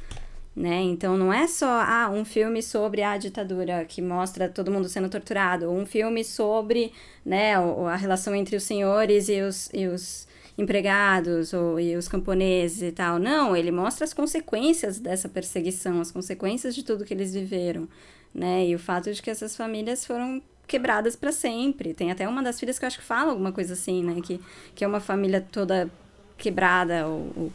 Né? 0.54 0.82
Então 0.82 1.18
não 1.18 1.32
é 1.32 1.48
só 1.48 1.66
ah, 1.66 2.10
um 2.14 2.26
filme 2.26 2.62
sobre 2.62 3.02
a 3.02 3.18
ditadura 3.18 3.86
que 3.86 4.02
mostra 4.02 4.50
todo 4.50 4.72
mundo 4.72 4.90
sendo 4.90 5.10
torturado, 5.10 5.70
ou 5.70 5.78
um 5.78 5.86
filme 5.86 6.26
sobre 6.26 6.92
né, 7.26 7.56
a 7.56 7.96
relação 7.96 8.36
entre 8.36 8.58
os 8.58 8.64
senhores 8.64 9.30
e 9.30 9.42
os, 9.42 9.70
e 9.74 9.88
os 9.88 10.28
empregados 10.62 11.54
ou, 11.54 11.80
e 11.80 11.96
os 11.96 12.08
camponeses 12.08 12.82
e 12.82 12.92
tal. 12.92 13.20
Não, 13.20 13.56
ele 13.56 13.72
mostra 13.72 14.06
as 14.06 14.14
consequências 14.14 15.00
dessa 15.00 15.28
perseguição, 15.28 16.00
as 16.00 16.12
consequências 16.12 16.76
de 16.76 16.84
tudo 16.84 17.06
que 17.06 17.14
eles 17.14 17.34
viveram. 17.34 17.88
Né? 18.34 18.68
E 18.68 18.76
o 18.76 18.80
fato 18.80 19.12
de 19.12 19.22
que 19.22 19.30
essas 19.30 19.56
famílias 19.56 20.06
foram 20.06 20.42
quebradas 20.68 21.16
para 21.18 21.32
sempre. 21.32 21.94
Tem 21.94 22.12
até 22.12 22.28
uma 22.28 22.42
das 22.42 22.60
filhas 22.60 22.80
que 22.80 22.86
eu 22.86 22.88
acho 22.88 23.00
que 23.00 23.04
fala 23.04 23.32
alguma 23.32 23.52
coisa 23.52 23.74
assim, 23.74 24.04
né? 24.04 24.22
Que, 24.22 24.40
que 24.74 24.86
é 24.86 24.88
uma 24.88 25.02
família 25.02 25.42
toda 25.42 25.90
quebrada 26.38 27.08
ou, 27.08 27.34
ou 27.36 27.54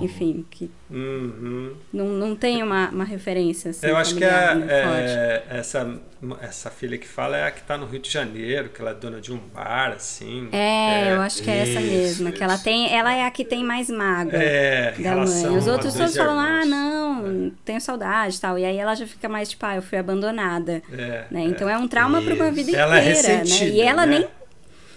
enfim, 0.00 0.44
que 0.50 0.70
Uhum. 0.90 1.74
não, 1.92 2.06
não 2.06 2.36
tem 2.36 2.62
uma, 2.62 2.88
uma 2.90 3.04
referência 3.04 3.70
assim, 3.70 3.86
Eu 3.86 3.96
acho 3.96 4.14
que 4.14 4.22
é, 4.24 4.48
forte. 4.54 4.68
é, 4.68 5.44
essa, 5.50 6.00
essa 6.40 6.70
filha 6.70 6.96
que 6.96 7.08
fala 7.08 7.36
é 7.36 7.46
a 7.46 7.50
que 7.50 7.60
está 7.60 7.76
no 7.76 7.86
Rio 7.86 7.98
de 8.00 8.08
Janeiro, 8.10 8.68
que 8.68 8.80
ela 8.80 8.92
é 8.92 8.94
dona 8.94 9.20
de 9.20 9.32
um 9.32 9.38
bar, 9.52 9.92
assim. 9.92 10.48
É, 10.52 11.12
eu 11.14 11.20
acho 11.20 11.42
que 11.42 11.50
é 11.50 11.58
essa 11.58 11.80
isso, 11.80 11.90
mesma, 12.22 12.30
que 12.32 12.42
ela 12.44 12.56
tem, 12.58 12.94
ela 12.94 13.12
é 13.12 13.24
a 13.24 13.30
que 13.30 13.44
tem 13.44 13.64
mais 13.64 13.90
mágoa 13.90 14.40
É, 14.40 14.92
da 14.92 15.16
mãe. 15.16 15.56
Os 15.56 15.66
outros 15.66 15.94
todos 15.94 16.16
falam, 16.16 16.38
ah, 16.38 16.64
não, 16.64 17.50
tenho 17.64 17.80
saudade 17.80 18.36
e 18.36 18.40
tal. 18.40 18.58
E 18.58 18.64
aí 18.64 18.76
ela 18.76 18.94
já 18.94 19.06
fica 19.06 19.28
mais 19.28 19.48
tipo, 19.50 19.66
ah, 19.66 19.76
eu 19.76 19.82
fui 19.82 19.98
abandonada. 19.98 20.82
É, 20.92 21.24
né? 21.30 21.42
Então 21.44 21.68
é 21.68 21.76
um 21.76 21.88
trauma 21.88 22.22
para 22.22 22.34
uma 22.34 22.50
vida 22.50 22.76
Ela 22.76 23.00
é 23.00 23.10
inteira, 23.10 23.44
né? 23.44 23.68
E 23.68 23.80
ela 23.80 24.06
né? 24.06 24.18
nem 24.18 24.28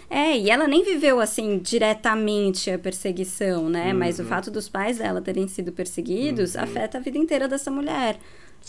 é, 0.10 0.38
e 0.38 0.50
ela 0.50 0.68
nem 0.68 0.84
viveu 0.84 1.20
assim 1.20 1.58
diretamente 1.60 2.72
a 2.72 2.80
perseguição, 2.80 3.70
né? 3.70 3.92
Mas 3.94 4.20
o 4.20 4.24
Uhum. 4.24 4.28
fato 4.30 4.50
dos 4.52 4.70
pais 4.70 4.98
dela 5.00 5.22
terem 5.22 5.48
sido 5.48 5.72
perseguidos 5.72 6.56
Uhum. 6.56 6.62
afeta 6.62 6.98
a 6.98 7.02
vida 7.02 7.18
inteira 7.18 7.48
dessa 7.48 7.70
mulher. 7.72 8.18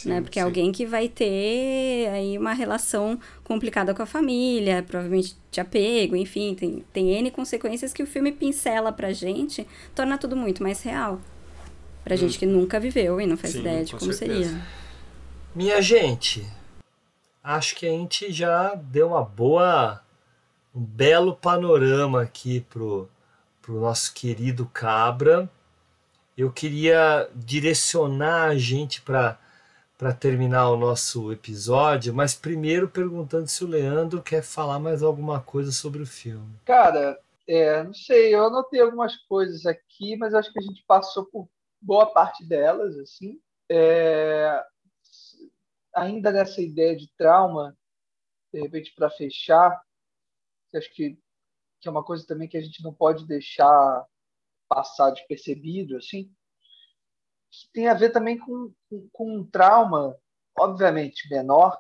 né? 0.05 0.21
Porque 0.21 0.39
é 0.39 0.43
alguém 0.43 0.71
que 0.71 0.87
vai 0.87 1.09
ter 1.09 2.09
aí 2.13 2.39
uma 2.39 2.53
relação 2.53 3.19
complicada 3.43 3.93
com 3.93 4.03
a 4.03 4.07
família, 4.07 4.81
provavelmente 4.87 5.35
de 5.51 5.61
apego, 5.61 6.15
enfim, 6.15 6.55
tem, 6.55 6.85
tem 6.93 7.11
N 7.15 7.31
consequências 7.33 7.93
que 7.93 8.03
o 8.03 8.07
filme 8.07 8.31
pincela 8.31 8.93
pra 8.93 9.13
gente, 9.13 9.67
torna 9.97 10.17
tudo 10.17 10.37
muito 10.37 10.63
mais 10.63 10.83
real. 10.83 11.21
Pra 12.05 12.15
gente 12.15 12.39
que 12.39 12.47
nunca 12.47 12.79
viveu 12.79 13.21
e 13.21 13.27
não 13.27 13.37
faz 13.37 13.55
Sim, 13.55 13.61
ideia 13.61 13.85
de 13.85 13.93
com 13.93 13.99
como 13.99 14.13
certeza. 14.13 14.51
seria. 14.51 14.63
Minha 15.55 15.83
gente, 15.83 16.47
acho 17.43 17.75
que 17.75 17.87
a 17.87 17.91
gente 17.91 18.31
já 18.31 18.75
deu 18.77 19.09
uma 19.09 19.23
boa, 19.25 20.01
um 20.79 20.85
belo 20.85 21.35
panorama 21.35 22.23
aqui 22.23 22.61
pro, 22.61 23.09
pro 23.61 23.81
nosso 23.81 24.15
querido 24.15 24.65
Cabra. 24.67 25.51
Eu 26.37 26.53
queria 26.53 27.29
direcionar 27.35 28.51
a 28.51 28.57
gente 28.57 29.03
para 29.03 29.39
para 29.99 30.13
terminar 30.13 30.71
o 30.71 30.77
nosso 30.77 31.33
episódio, 31.33 32.15
mas 32.15 32.33
primeiro 32.33 32.89
perguntando 32.89 33.49
se 33.49 33.65
o 33.65 33.67
Leandro 33.67 34.23
quer 34.23 34.45
falar 34.45 34.79
mais 34.79 35.03
alguma 35.03 35.41
coisa 35.41 35.73
sobre 35.73 36.01
o 36.01 36.07
filme. 36.07 36.55
Cara, 36.65 37.19
é, 37.49 37.83
não 37.83 37.93
sei, 37.93 38.33
eu 38.33 38.47
anotei 38.47 38.81
algumas 38.81 39.17
coisas 39.17 39.67
aqui, 39.67 40.17
mas 40.17 40.35
acho 40.35 40.53
que 40.53 40.61
a 40.61 40.63
gente 40.63 40.85
passou 40.87 41.25
por 41.25 41.49
boa 41.83 42.07
parte 42.07 42.47
delas, 42.47 42.97
assim. 42.97 43.41
É, 43.69 44.63
ainda 45.93 46.31
nessa 46.31 46.63
ideia 46.63 46.97
de 46.97 47.11
trauma, 47.19 47.77
de 48.55 48.61
repente, 48.61 48.95
para 48.95 49.11
fechar, 49.11 49.83
acho 50.77 50.93
que, 50.93 51.19
que 51.81 51.89
é 51.89 51.91
uma 51.91 52.05
coisa 52.05 52.27
também 52.27 52.49
que 52.49 52.57
a 52.57 52.61
gente 52.61 52.83
não 52.83 52.93
pode 52.93 53.27
deixar 53.27 54.07
passar 54.69 55.11
despercebido, 55.11 55.97
assim, 55.97 56.31
que 57.51 57.71
tem 57.73 57.89
a 57.89 57.95
ver 57.95 58.11
também 58.11 58.39
com, 58.39 58.73
com, 58.91 59.09
com 59.11 59.37
um 59.37 59.45
trauma, 59.51 60.15
obviamente, 60.59 61.29
menor, 61.31 61.79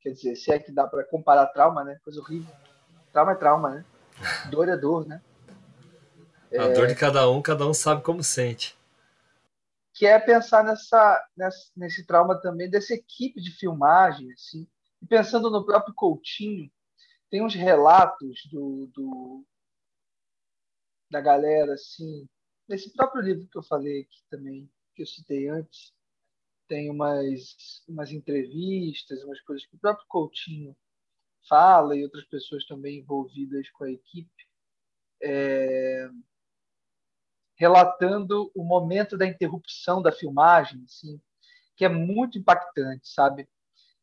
quer 0.00 0.10
dizer, 0.12 0.36
se 0.36 0.50
é 0.50 0.58
que 0.58 0.72
dá 0.72 0.86
para 0.86 1.04
comparar 1.04 1.46
trauma, 1.48 1.84
né? 1.84 1.98
Coisa 2.02 2.20
horrível. 2.20 2.52
Trauma 3.12 3.32
é 3.32 3.36
trauma, 3.36 3.70
né? 3.70 3.84
Dor 4.50 4.68
é 4.68 4.76
dor, 4.76 5.06
né? 5.06 5.22
A 6.58 6.68
dor 6.68 6.86
de 6.86 6.94
cada 6.94 7.28
um, 7.30 7.40
cada 7.42 7.66
um 7.66 7.74
sabe 7.74 8.02
como 8.02 8.22
sente. 8.22 8.76
que 9.94 10.06
é 10.06 10.18
pensar 10.18 10.64
nessa, 10.64 11.22
nessa, 11.36 11.70
nesse 11.76 12.06
trauma 12.06 12.40
também 12.40 12.68
dessa 12.68 12.94
equipe 12.94 13.40
de 13.40 13.50
filmagem, 13.52 14.32
assim, 14.32 14.66
e 15.00 15.06
pensando 15.06 15.50
no 15.50 15.64
próprio 15.64 15.94
Coutinho, 15.94 16.70
tem 17.32 17.42
uns 17.42 17.54
relatos 17.54 18.46
do, 18.50 18.86
do 18.88 19.46
da 21.10 21.18
galera, 21.18 21.72
assim, 21.72 22.28
nesse 22.68 22.92
próprio 22.92 23.22
livro 23.22 23.48
que 23.48 23.56
eu 23.56 23.62
falei 23.62 24.02
aqui 24.02 24.22
também, 24.28 24.70
que 24.94 25.02
eu 25.02 25.06
citei 25.06 25.48
antes, 25.48 25.94
tem 26.68 26.90
umas, 26.90 27.82
umas 27.88 28.12
entrevistas, 28.12 29.24
umas 29.24 29.40
coisas 29.40 29.66
que 29.66 29.74
o 29.74 29.78
próprio 29.78 30.06
Coutinho 30.08 30.76
fala 31.48 31.96
e 31.96 32.04
outras 32.04 32.26
pessoas 32.26 32.66
também 32.66 32.98
envolvidas 32.98 33.68
com 33.70 33.84
a 33.84 33.90
equipe, 33.90 34.46
é, 35.22 36.10
relatando 37.56 38.52
o 38.54 38.62
momento 38.62 39.16
da 39.16 39.26
interrupção 39.26 40.02
da 40.02 40.12
filmagem, 40.12 40.82
assim, 40.84 41.18
que 41.76 41.84
é 41.86 41.88
muito 41.88 42.38
impactante, 42.38 43.08
sabe? 43.08 43.48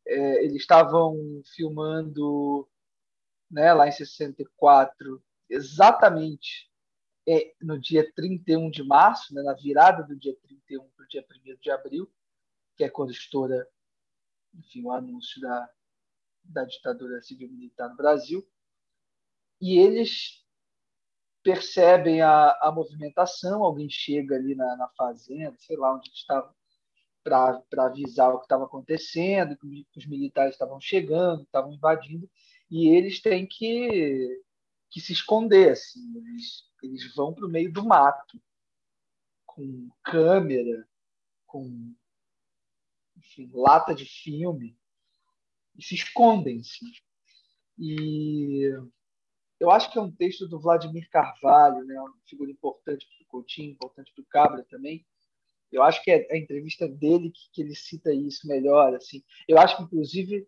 É, 0.08 0.44
eles 0.44 0.62
estavam 0.62 1.44
filmando 1.56 2.68
né, 3.50 3.74
lá 3.74 3.88
em 3.88 3.92
64, 3.92 5.24
exatamente 5.50 6.70
é, 7.28 7.54
no 7.62 7.80
dia 7.80 8.12
31 8.14 8.70
de 8.70 8.84
março, 8.84 9.34
né, 9.34 9.42
na 9.42 9.54
virada 9.54 10.04
do 10.04 10.16
dia 10.16 10.36
31 10.42 10.88
para 10.90 11.06
o 11.06 11.08
dia 11.08 11.26
1 11.56 11.60
de 11.60 11.72
abril, 11.72 12.12
que 12.76 12.84
é 12.84 12.90
quando 12.90 13.12
estoura 13.12 13.68
enfim, 14.54 14.84
o 14.84 14.92
anúncio 14.92 15.40
da, 15.42 15.70
da 16.44 16.64
ditadura 16.64 17.22
civil-militar 17.22 17.90
no 17.90 17.96
Brasil. 17.96 18.48
E 19.62 19.78
eles 19.78 20.44
percebem 21.44 22.22
a, 22.22 22.52
a 22.62 22.72
movimentação, 22.72 23.64
alguém 23.64 23.90
chega 23.90 24.36
ali 24.36 24.56
na, 24.56 24.76
na 24.76 24.88
fazenda, 24.90 25.56
sei 25.58 25.78
lá 25.78 25.94
onde 25.94 26.10
eles 26.10 26.20
estavam, 26.20 26.54
para 27.24 27.62
avisar 27.78 28.34
o 28.34 28.40
que 28.40 28.46
estava 28.46 28.66
acontecendo, 28.66 29.58
que 29.58 29.86
os 29.96 30.06
militares 30.06 30.54
estavam 30.54 30.80
chegando, 30.80 31.44
estavam 31.44 31.72
invadindo, 31.72 32.30
e 32.70 32.90
eles 32.90 33.22
têm 33.22 33.48
que, 33.48 34.44
que 34.90 35.02
se 35.02 35.14
esconder. 35.14 35.72
Assim. 35.72 36.00
Eles, 36.16 36.64
eles 36.84 37.16
vão 37.16 37.34
para 37.34 37.46
o 37.46 37.50
meio 37.50 37.72
do 37.72 37.84
mato, 37.86 38.42
com 39.46 39.90
câmera, 40.04 40.88
com 41.46 41.94
enfim, 43.18 43.50
lata 43.54 43.94
de 43.94 44.06
filme, 44.06 44.78
e 45.78 45.84
se 45.84 45.96
escondem. 45.96 46.60
Assim. 46.60 46.86
E 47.78 48.72
eu 49.60 49.70
acho 49.72 49.92
que 49.92 49.98
é 49.98 50.02
um 50.02 50.12
texto 50.12 50.48
do 50.48 50.60
Vladimir 50.60 51.10
Carvalho, 51.10 51.84
né, 51.86 52.00
uma 52.00 52.14
figura 52.26 52.50
importante 52.50 53.06
para 53.08 53.26
o 53.26 53.28
Coutinho, 53.28 53.72
importante 53.72 54.12
para 54.14 54.22
o 54.22 54.26
Cabra 54.26 54.64
também. 54.70 55.06
Eu 55.72 55.84
acho 55.84 56.04
que 56.04 56.10
é 56.10 56.28
a 56.32 56.38
entrevista 56.38 56.88
dele 56.88 57.30
que, 57.30 57.52
que 57.52 57.62
ele 57.62 57.76
cita 57.76 58.12
isso 58.12 58.48
melhor. 58.48 58.96
Assim. 58.96 59.24
Eu 59.48 59.60
acho 59.60 59.78
que, 59.78 59.84
inclusive, 59.84 60.48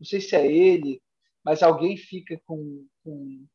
não 0.00 0.06
sei 0.06 0.20
se 0.20 0.34
é 0.34 0.50
ele, 0.50 1.00
mas 1.44 1.62
alguém 1.62 1.96
fica 1.96 2.40
com, 2.46 2.86
com, 3.02 3.46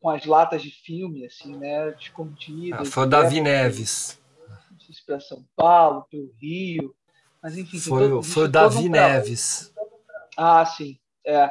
com 0.00 0.10
as 0.10 0.24
latas 0.24 0.62
de 0.62 0.70
filme, 0.70 1.26
assim, 1.26 1.56
né, 1.56 1.94
escondidas. 1.98 2.88
Ah, 2.88 2.90
foi 2.90 3.04
o 3.04 3.08
Davi 3.08 3.40
Neves. 3.40 4.20
Para 5.04 5.20
São 5.20 5.44
Paulo, 5.56 6.06
para 6.08 6.18
o 6.18 6.32
Rio. 6.40 6.94
Mas, 7.42 7.58
enfim, 7.58 7.78
foi, 7.78 8.08
todo, 8.08 8.22
foi 8.22 8.44
o 8.44 8.48
Davi 8.48 8.88
um 8.88 8.90
Neves. 8.90 9.72
Ah, 10.36 10.64
sim. 10.64 10.98
É. 11.24 11.50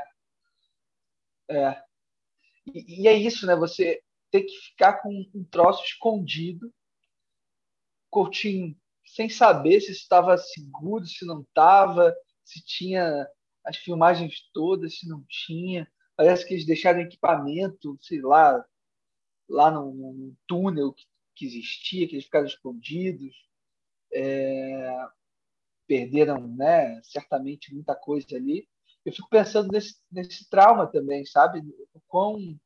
É. 1.49 1.81
E, 2.73 3.03
e, 3.03 3.07
é 3.07 3.13
isso, 3.13 3.45
né? 3.45 3.55
Você 3.55 4.01
ter 4.31 4.41
que 4.41 4.53
ficar 4.69 5.01
com 5.01 5.09
um 5.33 5.43
troço 5.43 5.83
escondido, 5.83 6.73
Coutinho, 8.09 8.75
sem 9.05 9.29
saber 9.29 9.81
se 9.81 9.91
estava 9.91 10.37
seguro, 10.37 11.05
se 11.05 11.25
não 11.25 11.41
estava, 11.41 12.13
se 12.43 12.63
tinha 12.65 13.27
as 13.65 13.77
filmagens 13.77 14.49
todas, 14.53 14.99
se 14.99 15.07
não 15.07 15.23
tinha. 15.27 15.87
Parece 16.15 16.47
que 16.47 16.53
eles 16.53 16.65
deixaram 16.65 17.01
equipamento, 17.01 17.97
sei 18.01 18.21
lá, 18.21 18.63
lá 19.49 19.71
no 19.71 20.35
túnel 20.47 20.93
que, 20.93 21.05
que, 21.35 21.45
existia, 21.45 22.07
que 22.07 22.15
eles 22.15 22.25
ficaram 22.25 22.45
escondidos. 22.45 23.33
É, 24.13 25.07
perderam, 25.87 26.47
né, 26.47 27.01
certamente 27.03 27.73
muita 27.73 27.95
coisa 27.95 28.35
ali. 28.35 28.67
Eu 29.03 29.13
fico 29.13 29.29
pensando 29.29 29.71
nesse, 29.71 29.99
nesse 30.11 30.49
trauma 30.49 30.87
também, 30.87 31.25
sabe? 31.25 31.59
O 31.93 32.01
quão, 32.07 32.59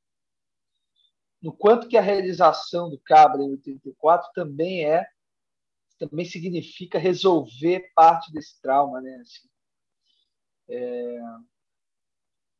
no 1.41 1.51
quanto 1.51 1.87
que 1.87 1.97
a 1.97 2.01
realização 2.01 2.89
do 2.89 2.99
Cabra 2.99 3.41
em 3.41 3.51
84 3.51 4.31
também 4.33 4.85
é 4.85 5.05
também 5.97 6.23
significa 6.23 6.97
resolver 6.97 7.91
parte 7.93 8.31
desse 8.31 8.61
trauma, 8.61 9.01
né? 9.01 9.17
Assim, 9.21 9.49
é, 10.69 11.19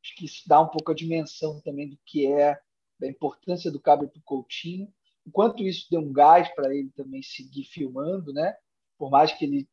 acho 0.03 0.15
que 0.15 0.25
isso 0.25 0.43
dá 0.47 0.59
um 0.59 0.67
pouco 0.67 0.91
a 0.91 0.95
dimensão 0.95 1.61
também 1.61 1.89
do 1.89 1.97
que 2.05 2.25
é 2.25 2.59
da 2.99 3.07
importância 3.07 3.71
do 3.71 3.79
Cabra 3.79 4.07
para 4.07 4.19
o 4.19 4.23
Coutinho, 4.23 4.91
enquanto 5.25 5.63
isso 5.63 5.87
deu 5.89 6.01
um 6.01 6.11
gás 6.11 6.53
para 6.53 6.73
ele 6.73 6.89
também 6.91 7.21
seguir 7.21 7.63
filmando, 7.63 8.33
né? 8.33 8.55
Por 8.97 9.09
mais 9.09 9.31
que 9.31 9.45
ele 9.45 9.69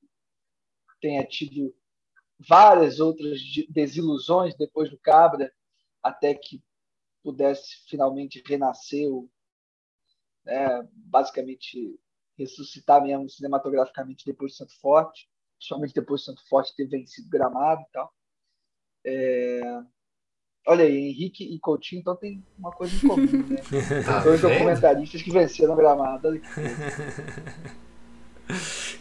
tenha 1.00 1.24
tido 1.26 1.74
várias 2.38 3.00
outras 3.00 3.40
desilusões 3.68 4.54
depois 4.54 4.90
do 4.90 4.98
Cabra, 4.98 5.52
até 6.02 6.34
que 6.34 6.62
pudesse 7.22 7.84
finalmente 7.88 8.42
renascer, 8.46 9.08
né, 10.44 10.88
basicamente 10.92 11.98
ressuscitar 12.38 13.02
mesmo 13.02 13.28
cinematograficamente 13.28 14.24
depois 14.24 14.52
de 14.52 14.58
Santo 14.58 14.78
Forte, 14.78 15.28
principalmente 15.58 15.94
depois 15.94 16.20
de 16.20 16.26
Santo 16.26 16.46
Forte 16.48 16.76
ter 16.76 16.86
vencido 16.86 17.28
Gramado 17.28 17.82
e 17.82 17.92
tal. 17.92 18.14
É... 19.06 19.60
Olha 20.68 20.84
aí, 20.84 21.10
Henrique 21.10 21.44
e 21.44 21.60
Coutinho, 21.60 22.00
então 22.00 22.16
tem 22.16 22.44
uma 22.58 22.72
coisa 22.72 22.94
em 22.96 23.08
comum, 23.08 23.24
né? 23.24 23.56
Tá 24.04 24.18
Dois 24.18 24.40
vendo? 24.40 24.52
documentaristas 24.52 25.22
que 25.22 25.30
venceram 25.30 25.76
Gramado. 25.76 26.40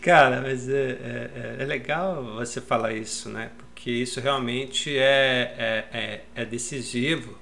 Cara, 0.01 0.41
mas 0.41 0.69
é, 0.69 0.91
é, 0.91 1.57
é 1.63 1.65
legal 1.65 2.23
você 2.35 2.61
falar 2.61 2.93
isso, 2.93 3.29
né? 3.29 3.51
Porque 3.57 3.89
isso 3.89 4.19
realmente 4.19 4.95
é, 4.95 5.55
é, 5.57 5.97
é, 5.97 6.25
é 6.35 6.45
decisivo, 6.45 7.35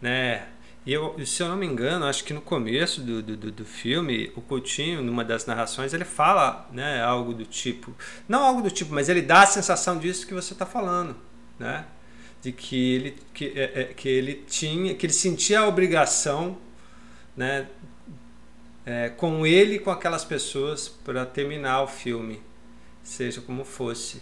né? 0.00 0.46
E 0.86 0.92
eu, 0.92 1.16
se 1.24 1.42
eu 1.42 1.48
não 1.48 1.56
me 1.56 1.66
engano, 1.66 2.04
acho 2.04 2.22
que 2.24 2.34
no 2.34 2.42
começo 2.42 3.00
do, 3.00 3.22
do, 3.22 3.50
do 3.50 3.64
filme, 3.64 4.30
o 4.36 4.42
Coutinho, 4.42 5.02
numa 5.02 5.24
das 5.24 5.46
narrações, 5.46 5.94
ele 5.94 6.04
fala 6.04 6.68
né, 6.72 7.02
algo 7.02 7.32
do 7.32 7.46
tipo. 7.46 7.94
Não 8.28 8.44
algo 8.44 8.60
do 8.60 8.70
tipo, 8.70 8.92
mas 8.92 9.08
ele 9.08 9.22
dá 9.22 9.42
a 9.42 9.46
sensação 9.46 9.98
disso 9.98 10.26
que 10.26 10.34
você 10.34 10.52
está 10.52 10.66
falando, 10.66 11.16
né? 11.58 11.84
De 12.42 12.52
que 12.52 12.94
ele, 12.94 13.16
que, 13.32 13.52
é, 13.56 13.80
é, 13.80 13.84
que 13.84 14.08
ele 14.08 14.44
tinha, 14.48 14.94
que 14.94 15.06
ele 15.06 15.12
sentia 15.12 15.60
a 15.60 15.68
obrigação, 15.68 16.58
né? 17.36 17.66
É, 18.86 19.08
com 19.08 19.46
ele 19.46 19.76
e 19.76 19.78
com 19.78 19.90
aquelas 19.90 20.24
pessoas 20.24 20.88
para 20.88 21.24
terminar 21.24 21.82
o 21.82 21.86
filme, 21.86 22.42
seja 23.02 23.40
como 23.40 23.64
fosse. 23.64 24.20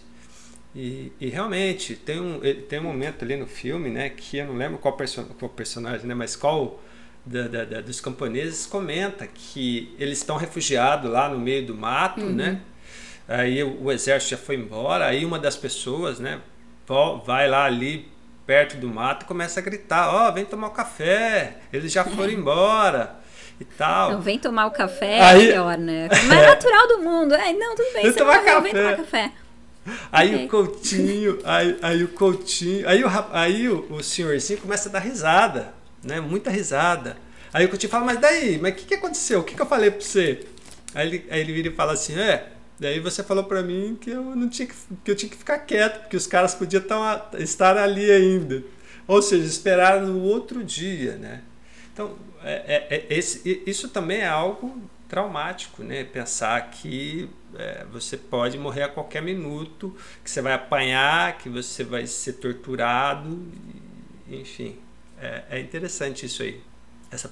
E, 0.75 1.11
e, 1.19 1.27
realmente 1.29 1.95
tem 1.95 2.19
um, 2.19 2.39
tem 2.67 2.79
um 2.79 2.83
momento 2.83 3.23
ali 3.23 3.35
no 3.35 3.45
filme, 3.45 3.89
né, 3.89 4.09
que 4.09 4.37
eu 4.37 4.47
não 4.47 4.55
lembro 4.55 4.79
qual, 4.79 4.95
perso 4.97 5.23
qual 5.37 5.49
personagem, 5.49 6.07
né, 6.07 6.15
mas 6.15 6.35
qual 6.35 6.81
da, 7.25 7.47
da, 7.47 7.63
da, 7.63 7.81
dos 7.81 8.01
camponeses 8.01 8.65
comenta 8.65 9.27
que 9.27 9.93
eles 9.99 10.17
estão 10.17 10.35
refugiados 10.35 11.11
lá 11.11 11.29
no 11.29 11.37
meio 11.39 11.65
do 11.65 11.75
mato, 11.75 12.21
Uhum. 12.21 12.33
né? 12.33 12.61
Aí 13.27 13.63
o, 13.63 13.83
o 13.83 13.91
exército 13.91 14.31
já 14.31 14.37
foi 14.37 14.55
embora, 14.55 15.05
aí 15.05 15.23
uma 15.23 15.39
das 15.39 15.55
pessoas, 15.55 16.19
né, 16.19 16.41
vai 17.25 17.47
lá 17.49 17.65
ali 17.65 18.11
perto 18.45 18.77
do 18.77 18.87
mato 18.89 19.23
e 19.23 19.25
começa 19.27 19.59
a 19.59 19.63
gritar, 19.63 20.13
ó, 20.13 20.31
vem 20.31 20.43
tomar 20.45 20.67
um 20.67 20.73
café, 20.73 21.57
eles 21.71 21.91
já 21.91 22.03
foram 22.03 22.29
embora 22.33 23.15
e 23.59 23.63
tal. 23.65 24.11
Não, 24.13 24.21
vem 24.21 24.37
tomar 24.37 24.65
o 24.65 24.71
café 24.71 25.21
Aí- 25.21 25.43
é 25.45 25.47
melhor, 25.49 25.77
né? 25.77 26.09
Mas 26.27 26.31
é 26.43 26.47
natural 26.47 26.87
do 26.87 26.99
mundo. 26.99 27.33
É, 27.35 27.53
não, 27.53 27.75
tudo 27.75 27.93
bem, 27.93 28.03
Vem 28.03 28.11
você 28.11 28.17
tomar 28.19 28.37
morreu, 28.41 28.61
vem 28.61 28.73
café. 28.73 28.83
tomar 28.83 28.97
café. 28.97 29.31
Aí 30.11 30.33
Ok. 30.35 30.45
o 30.45 30.49
Coutinho, 30.49 31.39
aí, 31.43 31.77
aí 31.81 32.03
o 32.03 32.07
Coutinho, 32.09 32.87
aí 32.87 33.03
o, 33.03 33.07
aí 33.31 33.69
o, 33.69 33.85
o 33.91 34.03
senhorzinho 34.03 34.59
começa 34.61 34.87
a 34.87 34.91
dar 34.93 34.99
risada, 34.99 35.73
né? 36.03 36.21
Muita 36.21 36.49
risada. 36.49 37.17
Aí 37.53 37.65
o 37.65 37.69
Coutinho 37.69 37.89
fala, 37.91 38.05
mas 38.05 38.17
daí, 38.19 38.57
mas 38.61 38.73
o 38.73 38.75
que, 38.77 38.85
que 38.85 38.93
aconteceu? 38.95 39.41
O 39.41 39.43
que, 39.43 39.53
que 39.55 39.61
eu 39.61 39.65
falei 39.65 39.91
pra 39.91 39.99
você? 40.01 40.47
Aí 40.95 41.07
ele, 41.07 41.25
aí 41.29 41.39
ele 41.41 41.53
vira 41.53 41.67
e 41.67 41.71
fala 41.75 41.93
assim, 41.93 42.17
é, 42.17 42.47
daí 42.79 42.99
você 42.99 43.23
falou 43.23 43.43
pra 43.45 43.61
mim 43.63 43.97
que 43.99 44.09
eu 44.11 44.23
não 44.35 44.49
tinha 44.49 44.67
que, 44.67 44.75
que 45.03 45.11
eu 45.11 45.15
tinha 45.15 45.29
que 45.29 45.37
ficar 45.37 45.59
quieto, 45.59 46.01
porque 46.01 46.17
os 46.17 46.27
caras 46.27 46.53
podiam 46.55 46.81
tão 46.83 47.01
estar 47.39 47.77
ali 47.77 48.09
ainda. 48.11 48.63
Ou 49.07 49.21
seja, 49.21 49.45
esperar 49.45 50.01
no 50.01 50.21
outro 50.21 50.63
dia, 50.63 51.15
né? 51.17 51.41
Então, 51.93 52.17
é, 52.43 52.87
é- 52.89 52.95
é- 52.97 53.17
esse, 53.17 53.63
isso 53.65 53.89
também 53.89 54.19
é 54.19 54.27
algo 54.27 54.81
traumático, 55.09 55.83
né? 55.83 56.03
Pensar 56.03 56.69
que 56.71 57.29
é, 57.55 57.85
você 57.91 58.17
pode 58.17 58.57
morrer 58.57 58.83
a 58.83 58.89
qualquer 58.89 59.21
minuto, 59.21 59.95
que 60.23 60.29
você 60.31 60.41
vai 60.41 60.53
apanhar, 60.53 61.37
que 61.37 61.49
você 61.49 61.83
vai 61.83 62.07
ser 62.07 62.33
torturado, 62.33 63.39
enfim. 64.29 64.77
É, 65.19 65.43
é 65.51 65.59
interessante 65.59 66.25
isso 66.25 66.41
aí, 66.43 66.61
essa 67.11 67.27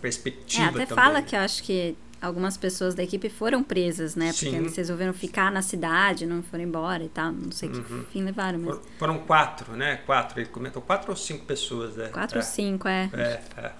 É, 0.53 0.65
perspectiva 0.65 0.69
até 0.69 0.85
também. 0.85 0.95
fala 0.95 1.22
que 1.22 1.35
eu 1.35 1.39
acho 1.39 1.63
que 1.63 1.97
algumas 2.22 2.56
pessoas 2.56 2.93
da 2.93 3.02
equipe 3.03 3.30
foram 3.30 3.64
presas, 3.64 4.15
né? 4.15 4.31
Porque 4.31 4.49
Sim. 4.49 4.56
eles 4.57 4.76
resolveram 4.76 5.14
ficar 5.14 5.52
na 5.52 5.61
cidade, 5.61 6.26
não 6.26 6.43
foram 6.43 6.64
embora 6.64 7.03
e 7.03 7.10
tal. 7.10 7.31
Não 7.31 7.52
sei 7.52 7.69
que 7.69 7.77
Uhum. 7.80 8.06
fim 8.11 8.23
levaram, 8.23 8.60
mas. 8.60 8.76
For- 8.76 8.81
Foram 8.99 9.18
quatro, 9.19 9.73
né? 9.73 9.98
Quatro, 10.06 10.39
ele 10.39 10.49
comentou 10.49 10.81
quatro 10.81 11.10
ou 11.11 11.18
cinco 11.18 11.45
pessoas, 11.45 11.95
né? 11.95 12.10
Quatro 12.10 12.38
é. 12.38 12.41
ou 12.41 12.45
cinco, 12.48 12.88
é. 12.88 13.10
É, 13.14 13.41
é. 13.57 13.72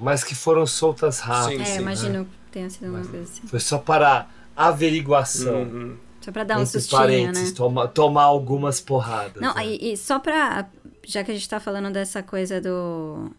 Mas 0.00 0.24
que 0.24 0.34
foram 0.34 0.66
soltas 0.66 1.20
rápido. 1.20 1.62
é, 1.62 1.64
né? 1.64 1.76
imagino 1.76 2.24
que 2.24 2.30
tenha 2.52 2.68
sido 2.68 2.88
uma 2.90 3.04
coisa 3.06 3.22
assim. 3.24 3.46
Foi 3.46 3.60
só 3.60 3.78
para 3.78 4.26
averiguação. 4.54 5.62
Uhum. 5.62 5.96
Só 6.20 6.32
pra 6.32 6.42
dar 6.44 6.58
um 6.58 6.66
sustinho, 6.66 7.00
parênteses, 7.00 7.50
né? 7.50 7.56
toma- 7.56 7.86
tomar 7.88 8.24
algumas 8.24 8.80
porradas. 8.80 9.40
Não, 9.40 9.54
né? 9.54 9.66
e, 9.66 9.92
e 9.92 9.96
só 9.96 10.18
pra. 10.18 10.66
Já 11.04 11.22
que 11.22 11.30
a 11.30 11.34
gente 11.34 11.48
tá 11.48 11.60
falando 11.60 11.92
dessa 11.92 12.20
coisa 12.22 12.60
do. 12.60 13.30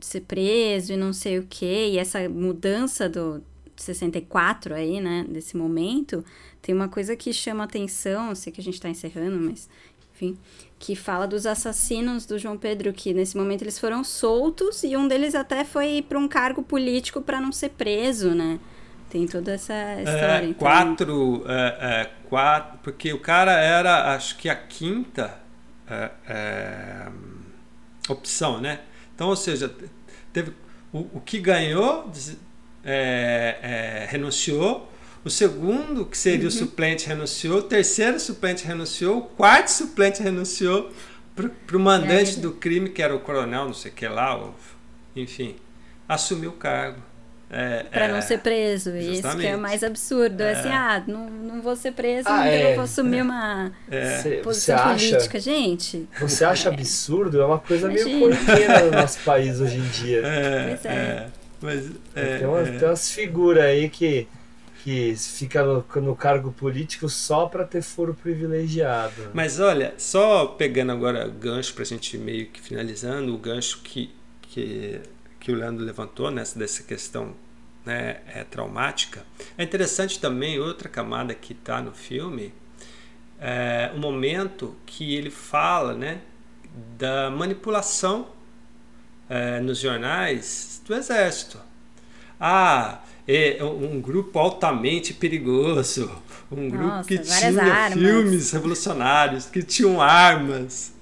ser 0.00 0.20
preso 0.22 0.92
e 0.92 0.96
não 0.96 1.12
sei 1.12 1.38
o 1.40 1.46
quê, 1.48 1.88
e 1.92 1.98
essa 1.98 2.26
mudança 2.28 3.08
do 3.08 3.42
64 3.82 4.74
aí, 4.74 5.00
né? 5.00 5.24
Desse 5.28 5.56
momento, 5.56 6.24
tem 6.60 6.74
uma 6.74 6.88
coisa 6.88 7.16
que 7.16 7.32
chama 7.32 7.64
atenção, 7.64 8.34
sei 8.34 8.52
que 8.52 8.60
a 8.60 8.64
gente 8.64 8.80
tá 8.80 8.88
encerrando, 8.88 9.38
mas. 9.38 9.68
Enfim, 10.14 10.36
que 10.78 10.94
fala 10.94 11.26
dos 11.26 11.46
assassinos 11.46 12.26
do 12.26 12.38
João 12.38 12.58
Pedro, 12.58 12.92
que 12.92 13.14
nesse 13.14 13.34
momento 13.38 13.62
eles 13.62 13.78
foram 13.78 14.04
soltos 14.04 14.84
e 14.84 14.94
um 14.94 15.08
deles 15.08 15.34
até 15.34 15.64
foi 15.64 16.04
para 16.06 16.18
um 16.18 16.28
cargo 16.28 16.62
político 16.62 17.22
para 17.22 17.40
não 17.40 17.50
ser 17.50 17.70
preso, 17.70 18.34
né? 18.34 18.60
Tem 19.08 19.26
toda 19.26 19.52
essa 19.52 19.74
história. 19.98 20.42
É, 20.42 20.44
então- 20.44 20.54
quatro, 20.54 21.44
é, 21.46 21.76
é, 21.80 22.10
quatro, 22.28 22.78
porque 22.82 23.12
o 23.12 23.18
cara 23.18 23.52
era, 23.52 24.14
acho 24.14 24.36
que 24.36 24.48
a 24.48 24.54
quinta 24.54 25.40
é, 25.88 26.10
é, 26.28 27.08
opção, 28.08 28.60
né? 28.60 28.80
Então, 29.14 29.28
ou 29.28 29.36
seja, 29.36 29.74
teve 30.32 30.52
o, 30.92 30.98
o 31.14 31.20
que 31.20 31.40
ganhou 31.40 32.08
é, 32.84 33.56
é, 33.62 34.06
renunciou, 34.10 34.90
o 35.24 35.28
segundo, 35.30 36.06
que 36.06 36.16
seria 36.16 36.48
o 36.48 36.50
suplente, 36.50 37.06
renunciou, 37.06 37.58
o 37.58 37.62
terceiro 37.62 38.18
suplente 38.18 38.64
renunciou, 38.66 39.18
o 39.18 39.22
quarto 39.22 39.68
suplente 39.68 40.22
renunciou 40.22 40.90
para 41.34 41.76
o 41.76 41.80
mandante 41.80 42.38
É. 42.38 42.40
do 42.40 42.52
crime, 42.52 42.88
que 42.90 43.02
era 43.02 43.14
o 43.14 43.20
coronel, 43.20 43.66
não 43.66 43.74
sei 43.74 43.90
o 43.90 43.94
que 43.94 44.08
lá, 44.08 44.34
ou, 44.36 44.54
enfim, 45.14 45.56
assumiu 46.08 46.50
o 46.50 46.54
cargo. 46.54 47.02
É, 47.52 47.82
Pra 47.82 48.04
é, 48.04 48.12
não 48.12 48.22
ser 48.22 48.38
preso. 48.38 48.90
E 48.90 49.00
isso 49.00 49.22
que 49.22 49.26
é 49.28 49.30
justamente. 49.32 49.54
o 49.56 49.58
mais 49.58 49.82
absurdo. 49.82 50.40
É. 50.40 50.52
É. 50.52 50.52
assim, 50.52 50.68
ah, 50.68 51.02
não, 51.06 51.28
não 51.28 51.60
vou 51.60 51.74
ser 51.74 51.92
preso, 51.92 52.28
Ah, 52.28 52.46
então 52.46 52.52
é. 52.52 52.70
eu 52.70 52.74
vou 52.76 52.84
assumir 52.84 53.22
uma 53.22 53.72
É. 53.90 54.40
Posição 54.42 54.76
você 54.78 54.82
acha- 54.92 55.08
política. 55.10 55.40
Gente, 55.40 56.08
Você 56.20 56.44
acha 56.44 56.68
absurdo? 56.68 57.40
É 57.40 57.44
uma 57.44 57.58
coisa 57.58 57.88
meio 57.88 58.06
Imagina. 58.08 58.36
corriqueira 58.36 58.84
no 58.84 58.90
nosso 58.92 59.18
país 59.24 59.60
hoje 59.60 59.78
em 59.78 59.88
dia. 59.88 60.22
É, 60.24 60.66
Pois 60.68 60.84
é. 60.84 61.26
Mas, 61.60 61.90
é, 62.14 62.38
tem, 62.38 62.46
umas, 62.46 62.68
é. 62.68 62.78
tem 62.78 62.88
umas 62.88 63.10
figuras 63.10 63.64
aí 63.64 63.88
que, 63.88 64.26
que 64.82 65.14
fica 65.16 65.62
no, 65.62 65.84
no 65.96 66.16
cargo 66.16 66.52
político 66.52 67.08
só 67.08 67.46
para 67.46 67.64
ter 67.64 67.82
foro 67.82 68.14
privilegiado. 68.14 69.30
Mas 69.34 69.60
olha, 69.60 69.94
só 69.98 70.46
pegando 70.46 70.92
agora 70.92 71.28
o 71.28 71.32
gancho 71.32 71.74
para 71.74 71.82
a 71.82 71.86
gente 71.86 72.16
meio 72.16 72.46
que 72.46 72.60
finalizando, 72.60 73.34
o 73.34 73.38
gancho 73.38 73.80
que, 73.82 74.12
que, 74.42 75.00
que 75.38 75.52
o 75.52 75.54
Leandro 75.54 75.84
levantou 75.84 76.30
nessa 76.30 76.58
dessa 76.58 76.82
questão 76.82 77.34
né, 77.84 78.20
é, 78.26 78.44
traumática, 78.44 79.24
é 79.56 79.62
interessante 79.62 80.18
também 80.18 80.58
outra 80.58 80.88
camada 80.88 81.34
que 81.34 81.52
está 81.52 81.80
no 81.80 81.92
filme, 81.92 82.52
é 83.38 83.90
o 83.94 83.98
momento 83.98 84.76
que 84.84 85.14
ele 85.14 85.30
fala 85.30 85.94
né, 85.94 86.20
da 86.98 87.30
manipulação 87.30 88.28
é, 89.30 89.60
nos 89.60 89.78
jornais 89.78 90.82
do 90.86 90.94
exército. 90.94 91.58
Ah, 92.38 92.98
é 93.28 93.58
um 93.62 94.00
grupo 94.00 94.38
altamente 94.38 95.14
perigoso, 95.14 96.10
um 96.50 96.68
grupo 96.68 96.86
Nossa, 96.86 97.08
que 97.08 97.18
tinha 97.18 97.62
armas. 97.62 97.92
filmes 97.98 98.50
revolucionários, 98.50 99.46
que 99.46 99.62
tinham 99.62 100.00
armas. 100.02 100.92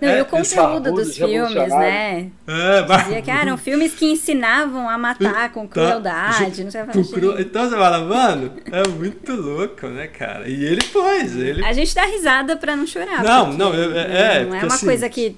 Não, 0.00 0.08
É, 0.08 0.18
e 0.18 0.22
o 0.22 0.24
conteúdo 0.24 0.90
dos 0.90 1.14
filmes, 1.16 1.54
né? 1.54 2.30
É, 2.46 2.86
mas- 2.88 3.04
Dizia 3.04 3.20
que 3.22 3.30
eram 3.30 3.58
filmes 3.58 3.92
que 3.94 4.06
ensinavam 4.06 4.88
a 4.88 4.96
matar 4.96 5.52
com 5.52 5.68
crueldade, 5.68 6.64
não 6.64 6.70
sei 6.70 6.80
cru- 7.12 7.38
Então 7.38 7.68
você 7.68 7.76
fala, 7.76 7.98
mano, 8.00 8.52
é 8.72 8.88
muito 8.88 9.32
louco, 9.34 9.86
né, 9.88 10.06
cara? 10.06 10.48
E 10.48 10.64
ele 10.64 10.82
pôs, 10.84 11.36
ele 11.36 11.62
A 11.64 11.74
gente 11.74 11.94
dá 11.94 12.06
risada 12.06 12.56
pra 12.56 12.74
não 12.74 12.86
chorar. 12.86 13.22
Não, 13.22 13.52
não, 13.52 13.74
é- 13.74 14.38
é, 14.40 14.44
não 14.46 14.54
é 14.56 14.62
uma 14.62 14.66
assim- 14.74 14.86
coisa 14.86 15.08
que 15.10 15.36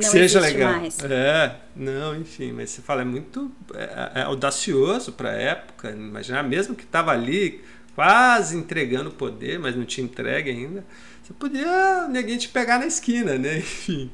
que 0.00 0.06
seja 0.06 0.40
legal. 0.40 0.72
Mais. 0.72 0.98
É, 1.04 1.56
não, 1.74 2.16
enfim, 2.16 2.52
mas 2.52 2.70
você 2.70 2.82
fala, 2.82 3.02
é 3.02 3.04
muito 3.04 3.50
é, 3.74 4.20
é 4.20 4.22
audacioso 4.22 5.12
para 5.12 5.30
a 5.30 5.34
época. 5.34 5.90
Imaginar, 5.90 6.42
mesmo 6.42 6.74
que 6.74 6.84
estava 6.84 7.12
ali 7.12 7.62
quase 7.94 8.56
entregando 8.56 9.10
o 9.10 9.12
poder, 9.12 9.58
mas 9.58 9.76
não 9.76 9.84
tinha 9.84 10.04
entregue 10.04 10.50
ainda, 10.50 10.84
você 11.22 11.32
podia 11.34 12.08
ninguém 12.08 12.38
te 12.38 12.48
pegar 12.48 12.78
na 12.78 12.86
esquina, 12.86 13.36
né? 13.36 13.58
Enfim. 13.58 14.10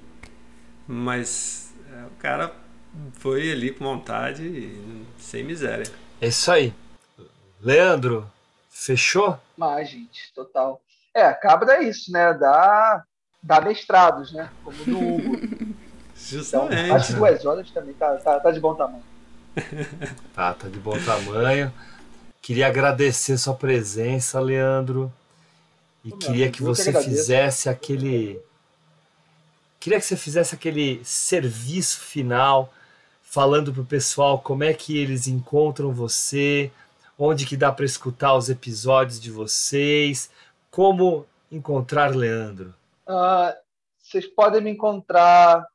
Mas 0.87 1.73
é, 1.93 2.07
o 2.07 2.21
cara 2.21 2.53
foi 3.13 3.51
ali 3.51 3.71
com 3.73 3.85
vontade 3.85 4.43
e 4.43 5.05
sem 5.19 5.43
miséria. 5.43 5.87
É 6.21 6.29
isso 6.29 6.51
aí. 6.51 6.75
Leandro, 7.61 8.31
fechou? 8.71 9.39
Mas, 9.57 9.91
gente, 9.91 10.33
total. 10.35 10.81
É, 11.15 11.25
a 11.25 11.35
cabra 11.35 11.77
é 11.77 11.85
isso, 11.85 12.13
né? 12.13 12.35
Dá, 12.35 13.05
dá 13.47 13.61
mestrados, 13.61 14.33
né? 14.33 14.51
Como 14.65 14.85
do 14.85 14.99
Hugo. 14.99 15.77
Justamente. 16.17 16.83
Então, 16.83 17.01
que 17.01 17.13
duas 17.13 17.47
horas 17.47 17.71
também 17.71 17.95
tá, 17.95 18.17
tá, 18.17 18.41
tá 18.41 18.51
de 18.51 18.59
bom 18.59 18.75
tamanho. 18.75 19.03
tá, 20.35 20.55
tá 20.55 20.69
de 20.69 20.79
bom 20.79 20.99
tamanho. 20.99 21.73
Queria 22.43 22.67
agradecer 22.67 23.39
sua 23.39 23.55
presença, 23.55 24.41
Leandro. 24.41 25.13
E 26.05 26.11
queria 26.13 26.51
que 26.51 26.63
você 26.63 26.93
que 26.93 27.03
fizesse 27.03 27.69
aquele. 27.69 28.41
Queria 29.79 30.01
que 30.01 30.07
você 30.07 30.17
fizesse 30.17 30.55
aquele 30.55 31.01
serviço 31.05 32.01
final, 32.01 32.73
falando 33.23 33.73
pro 33.73 33.85
pessoal 33.85 34.39
como 34.41 34.65
é 34.65 34.73
que 34.73 34.99
eles 34.99 35.29
encontram 35.29 35.93
você, 35.93 36.73
onde 37.19 37.47
que 37.47 37.57
dá 37.57 37.71
para 37.71 37.85
escutar 37.85 38.35
os 38.35 38.49
episódios 38.49 39.21
de 39.21 39.31
vocês, 39.31 40.31
como 40.71 41.27
encontrar 41.51 42.15
Leandro. 42.15 42.75
Uh, 43.09 43.55
vocês 43.99 44.27
podem 44.27 44.61
me 44.61 44.71
encontrar 44.71 45.67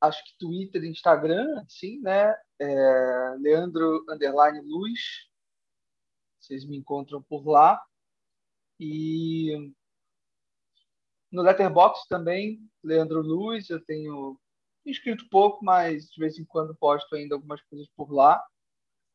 acho 0.00 0.24
que 0.24 0.38
Twitter 0.38 0.84
Instagram, 0.84 1.64
sim, 1.68 2.00
né? 2.00 2.34
É, 2.58 3.36
Leandro 3.38 4.04
Underline 4.08 4.60
Luz. 4.60 5.28
Vocês 6.40 6.64
me 6.64 6.76
encontram 6.76 7.22
por 7.22 7.46
lá. 7.46 7.80
E 8.80 9.72
no 11.30 11.42
Letterboxd 11.42 12.06
também, 12.08 12.60
Leandro 12.82 13.20
Luz, 13.20 13.68
eu 13.68 13.84
tenho 13.84 14.38
escrito 14.86 15.28
pouco, 15.28 15.64
mas 15.64 16.08
de 16.08 16.20
vez 16.20 16.38
em 16.38 16.44
quando 16.44 16.74
posto 16.74 17.14
ainda 17.14 17.34
algumas 17.34 17.60
coisas 17.62 17.88
por 17.96 18.10
lá. 18.12 18.42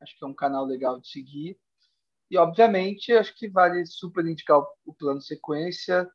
Acho 0.01 0.17
que 0.17 0.23
é 0.23 0.27
um 0.27 0.33
canal 0.33 0.65
legal 0.65 0.99
de 0.99 1.07
seguir. 1.07 1.57
E, 2.29 2.37
obviamente, 2.37 3.13
acho 3.13 3.35
que 3.35 3.47
vale 3.47 3.85
super 3.85 4.25
indicar 4.25 4.59
o 4.85 4.93
Plano 4.93 5.21
Sequência, 5.21 6.09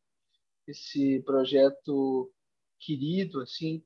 esse 0.69 1.21
projeto 1.23 2.31
querido, 2.79 3.41
assim, 3.41 3.83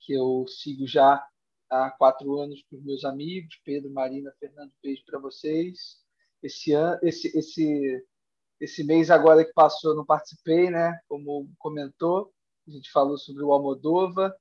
que 0.00 0.12
eu 0.12 0.46
sigo 0.48 0.86
já 0.86 1.24
há 1.70 1.90
quatro 1.90 2.38
anos 2.40 2.62
com 2.68 2.76
meus 2.78 3.04
amigos, 3.04 3.60
Pedro, 3.64 3.90
Marina, 3.90 4.32
Fernando, 4.38 4.72
beijo 4.82 5.02
para 5.06 5.18
vocês. 5.18 6.02
Esse, 6.42 6.72
ano, 6.72 6.98
esse, 7.02 7.36
esse, 7.36 8.06
esse 8.60 8.84
mês 8.84 9.10
agora 9.10 9.44
que 9.44 9.52
passou 9.52 9.92
eu 9.92 9.96
não 9.96 10.04
participei, 10.04 10.70
né? 10.70 10.98
Como 11.08 11.50
comentou, 11.58 12.32
a 12.66 12.70
gente 12.70 12.90
falou 12.90 13.16
sobre 13.16 13.42
o 13.42 13.52
Almodova, 13.52 14.34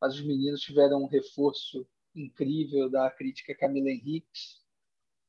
mas 0.00 0.14
os 0.14 0.24
meninos 0.24 0.60
tiveram 0.60 1.02
um 1.02 1.08
reforço 1.08 1.86
incrível 2.14 2.88
da 2.88 3.10
crítica 3.10 3.54
Camila 3.54 3.90
Henriques 3.90 4.62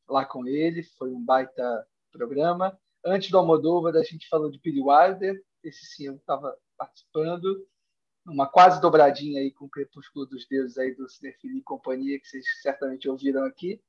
lá 0.08 0.24
com 0.24 0.46
ele, 0.46 0.84
foi 0.84 1.12
um 1.12 1.24
baita 1.24 1.88
programa. 2.12 2.78
Antes 3.04 3.32
do 3.32 3.38
Almodóvar, 3.38 3.96
a 3.96 4.04
gente 4.04 4.28
falou 4.28 4.52
de 4.52 4.60
Billy 4.60 4.82
Wilder, 4.82 5.44
esse 5.68 5.86
sim 5.86 6.08
eu 6.08 6.16
estava 6.16 6.58
participando 6.78 7.68
uma 8.26 8.48
quase 8.48 8.82
dobradinha 8.82 9.40
aí 9.40 9.52
com 9.52 9.66
o 9.66 9.70
Crepúsculo 9.70 10.26
dos 10.26 10.48
Deuses 10.48 10.78
aí 10.78 10.96
do 10.96 11.08
Cinefili 11.08 11.60
e 11.60 11.64
companhia, 11.64 12.20
que 12.20 12.28
vocês 12.28 12.46
certamente 12.62 13.08
ouviram 13.08 13.46
aqui. 13.46 13.82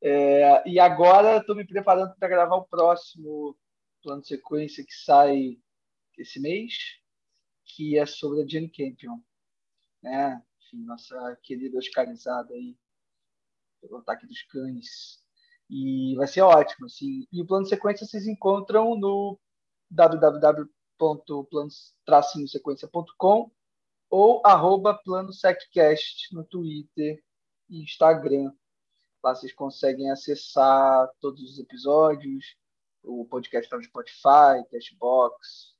É, 0.00 0.68
e 0.68 0.78
agora 0.78 1.38
estou 1.38 1.54
me 1.54 1.66
preparando 1.66 2.14
para 2.16 2.28
gravar 2.28 2.56
o 2.56 2.66
próximo 2.66 3.56
plano 4.02 4.22
de 4.22 4.28
sequência 4.28 4.84
que 4.84 4.94
sai 4.94 5.58
esse 6.18 6.40
mês, 6.40 6.74
que 7.64 7.98
é 7.98 8.06
sobre 8.06 8.42
a 8.42 8.46
Jane 8.46 8.68
Campion, 8.68 9.18
né? 10.02 10.42
Enfim, 10.58 10.84
nossa 10.84 11.38
querida 11.42 11.78
oscarizada 11.78 12.54
aí 12.54 12.76
pelo 13.80 13.98
Ataque 13.98 14.26
dos 14.26 14.42
Cães. 14.42 15.22
E 15.68 16.14
vai 16.16 16.26
ser 16.26 16.42
ótimo, 16.42 16.86
assim. 16.86 17.26
E 17.32 17.42
o 17.42 17.46
plano 17.46 17.64
de 17.64 17.70
sequência 17.70 18.06
vocês 18.06 18.26
encontram 18.26 18.98
no 18.98 19.38
www 19.90 20.68
plano-sequência.com 22.04 23.50
ou 24.10 24.42
arroba 24.44 24.94
planoseccast 24.94 26.34
no 26.34 26.44
Twitter 26.44 27.22
e 27.68 27.82
Instagram. 27.82 28.52
Lá 29.22 29.34
vocês 29.34 29.52
conseguem 29.52 30.10
acessar 30.10 31.10
todos 31.20 31.42
os 31.42 31.58
episódios, 31.58 32.56
o 33.02 33.24
podcast 33.26 33.66
está 33.66 33.76
no 33.76 33.82
Spotify, 33.82 34.64
Cashbox, 34.70 35.74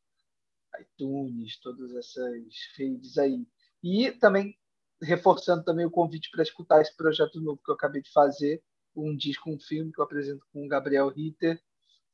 iTunes, 0.81 1.59
todas 1.61 1.95
essas 1.95 2.43
redes 2.77 3.17
aí. 3.19 3.47
E 3.83 4.11
também 4.13 4.59
reforçando 5.03 5.63
também 5.63 5.85
o 5.85 5.91
convite 5.91 6.31
para 6.31 6.43
escutar 6.43 6.81
esse 6.81 6.97
projeto 6.97 7.41
novo 7.41 7.61
que 7.63 7.71
eu 7.71 7.75
acabei 7.75 8.01
de 8.01 8.11
fazer, 8.11 8.63
um 8.97 9.15
disco, 9.15 9.51
um 9.51 9.59
filme 9.59 9.93
que 9.93 10.01
eu 10.01 10.05
apresento 10.05 10.45
com 10.53 10.65
o 10.65 10.69
Gabriel 10.69 11.09
Ritter, 11.09 11.63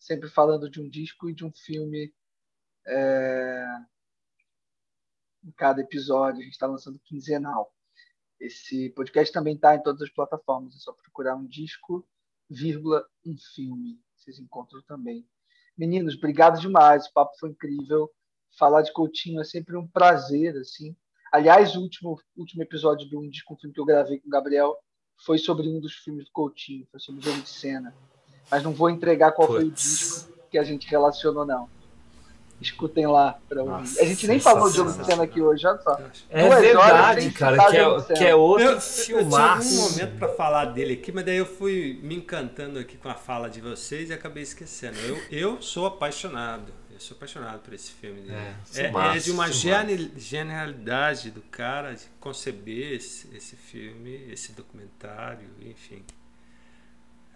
sempre 0.00 0.30
falando 0.30 0.68
de 0.70 0.80
um 0.80 0.88
disco 0.88 1.28
e 1.28 1.34
de 1.34 1.44
um 1.44 1.52
filme 1.52 2.12
é, 2.86 3.66
em 5.44 5.52
cada 5.52 5.82
episódio, 5.82 6.40
a 6.40 6.44
gente 6.44 6.54
está 6.54 6.66
lançando 6.66 6.98
quinzenal. 7.00 7.72
Esse 8.40 8.88
podcast 8.90 9.32
também 9.32 9.54
está 9.54 9.76
em 9.76 9.82
todas 9.82 10.00
as 10.00 10.10
plataformas, 10.10 10.74
é 10.74 10.78
só 10.78 10.92
procurar 10.94 11.36
um 11.36 11.46
disco, 11.46 12.08
vírgula, 12.48 13.06
um 13.24 13.36
filme. 13.54 14.00
Vocês 14.16 14.38
encontram 14.40 14.82
também. 14.82 15.28
Meninos, 15.76 16.16
obrigado 16.16 16.58
demais, 16.58 17.06
o 17.06 17.12
papo 17.12 17.38
foi 17.38 17.50
incrível. 17.50 18.10
Falar 18.58 18.82
de 18.82 18.92
Coutinho 18.92 19.40
é 19.40 19.44
sempre 19.44 19.76
um 19.76 19.86
prazer, 19.86 20.56
assim. 20.56 20.96
Aliás, 21.30 21.76
o 21.76 21.82
último, 21.82 22.20
último 22.34 22.62
episódio 22.62 23.08
do 23.08 23.20
Um 23.20 23.28
Disco 23.28 23.54
um 23.54 23.56
Filme 23.56 23.74
que 23.74 23.80
eu 23.80 23.84
gravei 23.84 24.18
com 24.18 24.26
o 24.26 24.30
Gabriel 24.30 24.76
foi 25.18 25.38
sobre 25.38 25.68
um 25.68 25.78
dos 25.78 25.94
filmes 25.94 26.24
do 26.24 26.32
Coutinho, 26.32 26.88
foi 26.90 26.98
sobre 26.98 27.20
o 27.20 27.24
jogo 27.24 27.42
de 27.42 27.48
cena. 27.48 27.94
Mas 28.50 28.62
não 28.62 28.72
vou 28.72 28.90
entregar 28.90 29.32
qual 29.32 29.48
Puts. 29.48 29.60
foi 29.60 29.68
o 29.68 29.70
disco 29.70 30.30
que 30.50 30.58
a 30.58 30.64
gente 30.64 30.88
relacionou, 30.88 31.46
não. 31.46 31.68
Escutem 32.60 33.06
lá 33.06 33.38
pra 33.48 33.62
ouvir. 33.62 33.72
Nossa, 33.72 34.02
a 34.02 34.04
gente 34.04 34.26
nem 34.26 34.38
falou 34.38 34.68
de 34.68 34.76
jogo 34.76 34.92
de 34.92 35.06
cena 35.06 35.22
aqui 35.22 35.40
hoje, 35.40 35.66
olha 35.66 35.78
só. 35.78 35.98
É 36.28 36.46
Duas 36.46 36.60
verdade, 36.60 37.30
cara, 37.30 37.56
que 37.56 37.76
é, 37.76 38.16
que 38.16 38.24
é 38.24 38.34
outro 38.34 38.66
eu, 38.66 38.80
filmaço. 38.80 39.66
Eu 39.66 39.70
tinha 39.70 39.80
um 39.80 39.90
momento 39.90 40.18
para 40.18 40.28
falar 40.34 40.66
dele 40.66 40.92
aqui, 40.94 41.10
mas 41.10 41.24
daí 41.24 41.38
eu 41.38 41.46
fui 41.46 41.98
me 42.02 42.16
encantando 42.16 42.78
aqui 42.78 42.98
com 42.98 43.08
a 43.08 43.14
fala 43.14 43.48
de 43.48 43.62
vocês 43.62 44.10
e 44.10 44.12
acabei 44.12 44.42
esquecendo. 44.42 44.98
Eu, 44.98 45.18
eu 45.30 45.62
sou 45.62 45.86
apaixonado. 45.86 46.70
Eu 46.92 47.00
sou 47.00 47.16
apaixonado 47.16 47.60
por 47.60 47.72
esse 47.72 47.92
filme 47.92 48.20
dele. 48.20 48.36
É, 48.74 48.82
é, 48.82 48.90
massa, 48.90 49.16
é 49.16 49.20
de 49.20 49.30
uma 49.30 49.48
genialidade 49.50 51.30
do 51.30 51.40
cara 51.40 51.94
de 51.94 52.04
conceber 52.20 52.92
esse, 52.92 53.34
esse 53.34 53.56
filme, 53.56 54.30
esse 54.30 54.52
documentário, 54.52 55.48
enfim. 55.62 56.04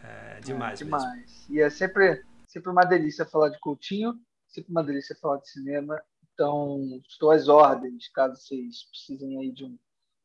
É 0.05 0.41
demais, 0.41 0.81
é, 0.81 0.85
demais. 0.85 1.15
Mesmo. 1.17 1.55
E 1.55 1.61
é 1.61 1.71
sempre, 1.71 2.23
sempre 2.47 2.71
uma 2.71 2.85
delícia 2.85 3.25
falar 3.25 3.49
de 3.49 3.59
Coutinho 3.59 4.19
sempre 4.55 4.71
uma 4.71 4.85
delícia 4.85 5.17
falar 5.21 5.39
de 5.39 5.51
cinema. 5.51 6.01
Então, 6.33 7.01
estou 7.09 7.31
às 7.31 7.49
ordens, 7.49 8.09
caso 8.09 8.41
vocês 8.41 8.85
precisem 8.85 9.39
aí 9.39 9.51
de 9.51 9.65
um, 9.65 9.77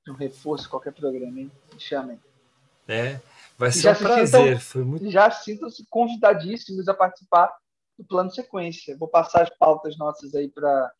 de 0.05 0.11
um 0.11 0.15
reforço, 0.15 0.69
qualquer 0.69 0.93
programa, 0.93 1.39
hein? 1.39 1.51
Me 1.73 1.79
chamem. 1.79 2.19
É, 2.87 3.19
vai 3.57 3.71
ser 3.71 3.91
um 3.91 3.95
prazer. 3.95 4.27
Sintam, 4.27 4.59
Foi 4.59 4.83
muito... 4.83 5.09
Já 5.09 5.29
sintam-se 5.29 5.85
convidadíssimos 5.89 6.87
a 6.87 6.93
participar 6.93 7.51
do 7.97 8.05
plano 8.05 8.31
sequência. 8.31 8.97
Vou 8.97 9.07
passar 9.07 9.43
as 9.43 9.49
pautas 9.57 9.97
nossas 9.97 10.33
aí 10.33 10.47
para 10.49 10.91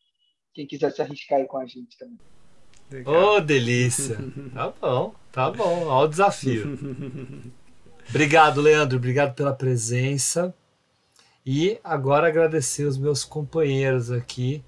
quem 0.52 0.66
quiser 0.66 0.92
se 0.92 1.02
arriscar 1.02 1.38
aí 1.38 1.46
com 1.46 1.58
a 1.58 1.66
gente 1.66 1.96
também. 1.96 2.18
Ô, 3.06 3.36
oh, 3.36 3.40
delícia! 3.40 4.16
tá 4.52 4.72
bom, 4.80 5.14
tá 5.32 5.50
bom. 5.50 5.86
Olha 5.86 6.06
o 6.06 6.08
desafio. 6.08 6.78
Obrigado, 8.10 8.60
Leandro. 8.60 8.98
Obrigado 8.98 9.34
pela 9.34 9.54
presença. 9.54 10.52
E 11.46 11.78
agora 11.82 12.26
agradecer 12.26 12.84
os 12.84 12.98
meus 12.98 13.24
companheiros 13.24 14.10
aqui. 14.10 14.62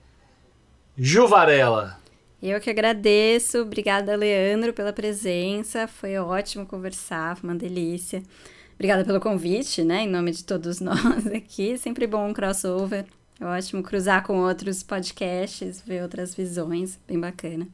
Ju 0.97 1.27
Varela. 1.27 1.99
Eu 2.41 2.61
que 2.61 2.71
agradeço. 2.71 3.59
Obrigada, 3.59 4.15
Leandro, 4.15 4.73
pela 4.73 4.93
presença. 4.93 5.89
Foi 5.89 6.17
ótimo 6.19 6.65
conversar, 6.65 7.37
foi 7.37 7.51
uma 7.51 7.57
delícia. 7.57 8.23
Obrigada 8.75 9.05
pelo 9.05 9.21
convite, 9.21 9.83
né? 9.83 10.03
Em 10.03 10.09
nome 10.09 10.31
de 10.31 10.45
todos 10.45 10.79
nós 10.81 11.27
aqui. 11.27 11.77
Sempre 11.77 12.07
bom 12.07 12.29
um 12.29 12.33
crossover. 12.33 13.07
É 13.41 13.45
ótimo 13.45 13.83
cruzar 13.83 14.25
com 14.25 14.39
outros 14.39 14.85
podcasts, 14.85 15.83
ver 15.85 16.01
outras 16.03 16.33
visões. 16.33 16.97
Bem 17.09 17.19
bacana. 17.19 17.67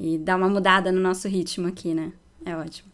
E 0.00 0.18
dar 0.18 0.36
uma 0.36 0.48
mudada 0.48 0.90
no 0.90 1.00
nosso 1.00 1.28
ritmo 1.28 1.68
aqui, 1.68 1.94
né? 1.94 2.12
É 2.44 2.56
ótimo. 2.56 2.89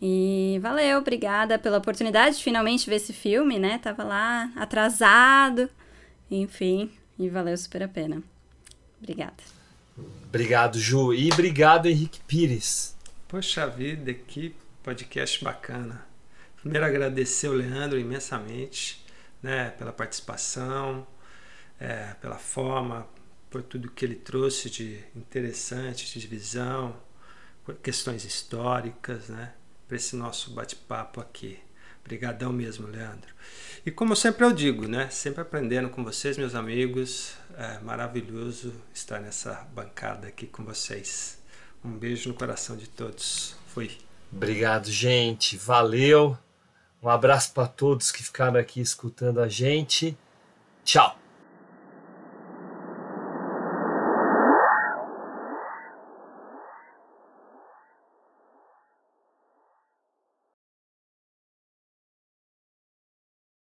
E 0.00 0.58
valeu, 0.62 0.98
obrigada 0.98 1.58
pela 1.58 1.78
oportunidade 1.78 2.36
de 2.36 2.42
finalmente 2.42 2.88
ver 2.88 2.96
esse 2.96 3.12
filme, 3.12 3.58
né? 3.58 3.78
Tava 3.78 4.04
lá 4.04 4.52
atrasado, 4.54 5.68
enfim, 6.30 6.90
e 7.18 7.28
valeu 7.28 7.56
super 7.56 7.82
a 7.82 7.88
pena. 7.88 8.22
Obrigada. 9.00 9.42
Obrigado, 10.28 10.78
Ju. 10.78 11.12
E 11.12 11.32
obrigado, 11.32 11.86
Henrique 11.86 12.20
Pires. 12.26 12.96
Poxa 13.26 13.66
vida, 13.66 14.14
que 14.14 14.54
podcast 14.82 15.42
bacana. 15.42 16.06
Primeiro 16.60 16.86
agradecer 16.86 17.48
o 17.48 17.52
Leandro 17.52 17.98
imensamente, 17.98 19.04
né, 19.42 19.70
pela 19.70 19.92
participação, 19.92 21.06
é, 21.78 22.14
pela 22.20 22.38
forma, 22.38 23.06
por 23.50 23.62
tudo 23.62 23.90
que 23.90 24.04
ele 24.04 24.16
trouxe 24.16 24.70
de 24.70 25.00
interessante, 25.14 26.18
de 26.18 26.26
visão, 26.26 26.96
por 27.64 27.74
questões 27.76 28.24
históricas, 28.24 29.28
né, 29.28 29.52
para 29.88 29.96
esse 29.96 30.14
nosso 30.14 30.50
bate-papo 30.50 31.20
aqui. 31.20 31.58
Obrigadão 32.04 32.52
mesmo, 32.52 32.86
Leandro. 32.86 33.34
E 33.84 33.90
como 33.90 34.14
sempre 34.14 34.44
eu 34.44 34.52
digo, 34.52 34.86
né, 34.86 35.08
sempre 35.10 35.40
aprendendo 35.40 35.88
com 35.88 36.04
vocês, 36.04 36.38
meus 36.38 36.54
amigos, 36.54 37.34
é 37.56 37.78
maravilhoso 37.80 38.72
estar 38.94 39.18
nessa 39.20 39.66
bancada 39.74 40.28
aqui 40.28 40.46
com 40.46 40.64
vocês. 40.64 41.38
Um 41.84 41.92
beijo 41.92 42.28
no 42.28 42.34
coração 42.34 42.76
de 42.76 42.88
todos. 42.88 43.56
Fui. 43.68 43.90
Obrigado, 44.32 44.90
gente. 44.90 45.56
Valeu. 45.56 46.36
Um 47.02 47.08
abraço 47.08 47.52
para 47.52 47.66
todos 47.66 48.10
que 48.10 48.22
ficaram 48.22 48.58
aqui 48.58 48.80
escutando 48.80 49.40
a 49.40 49.48
gente. 49.48 50.16
Tchau. 50.84 51.27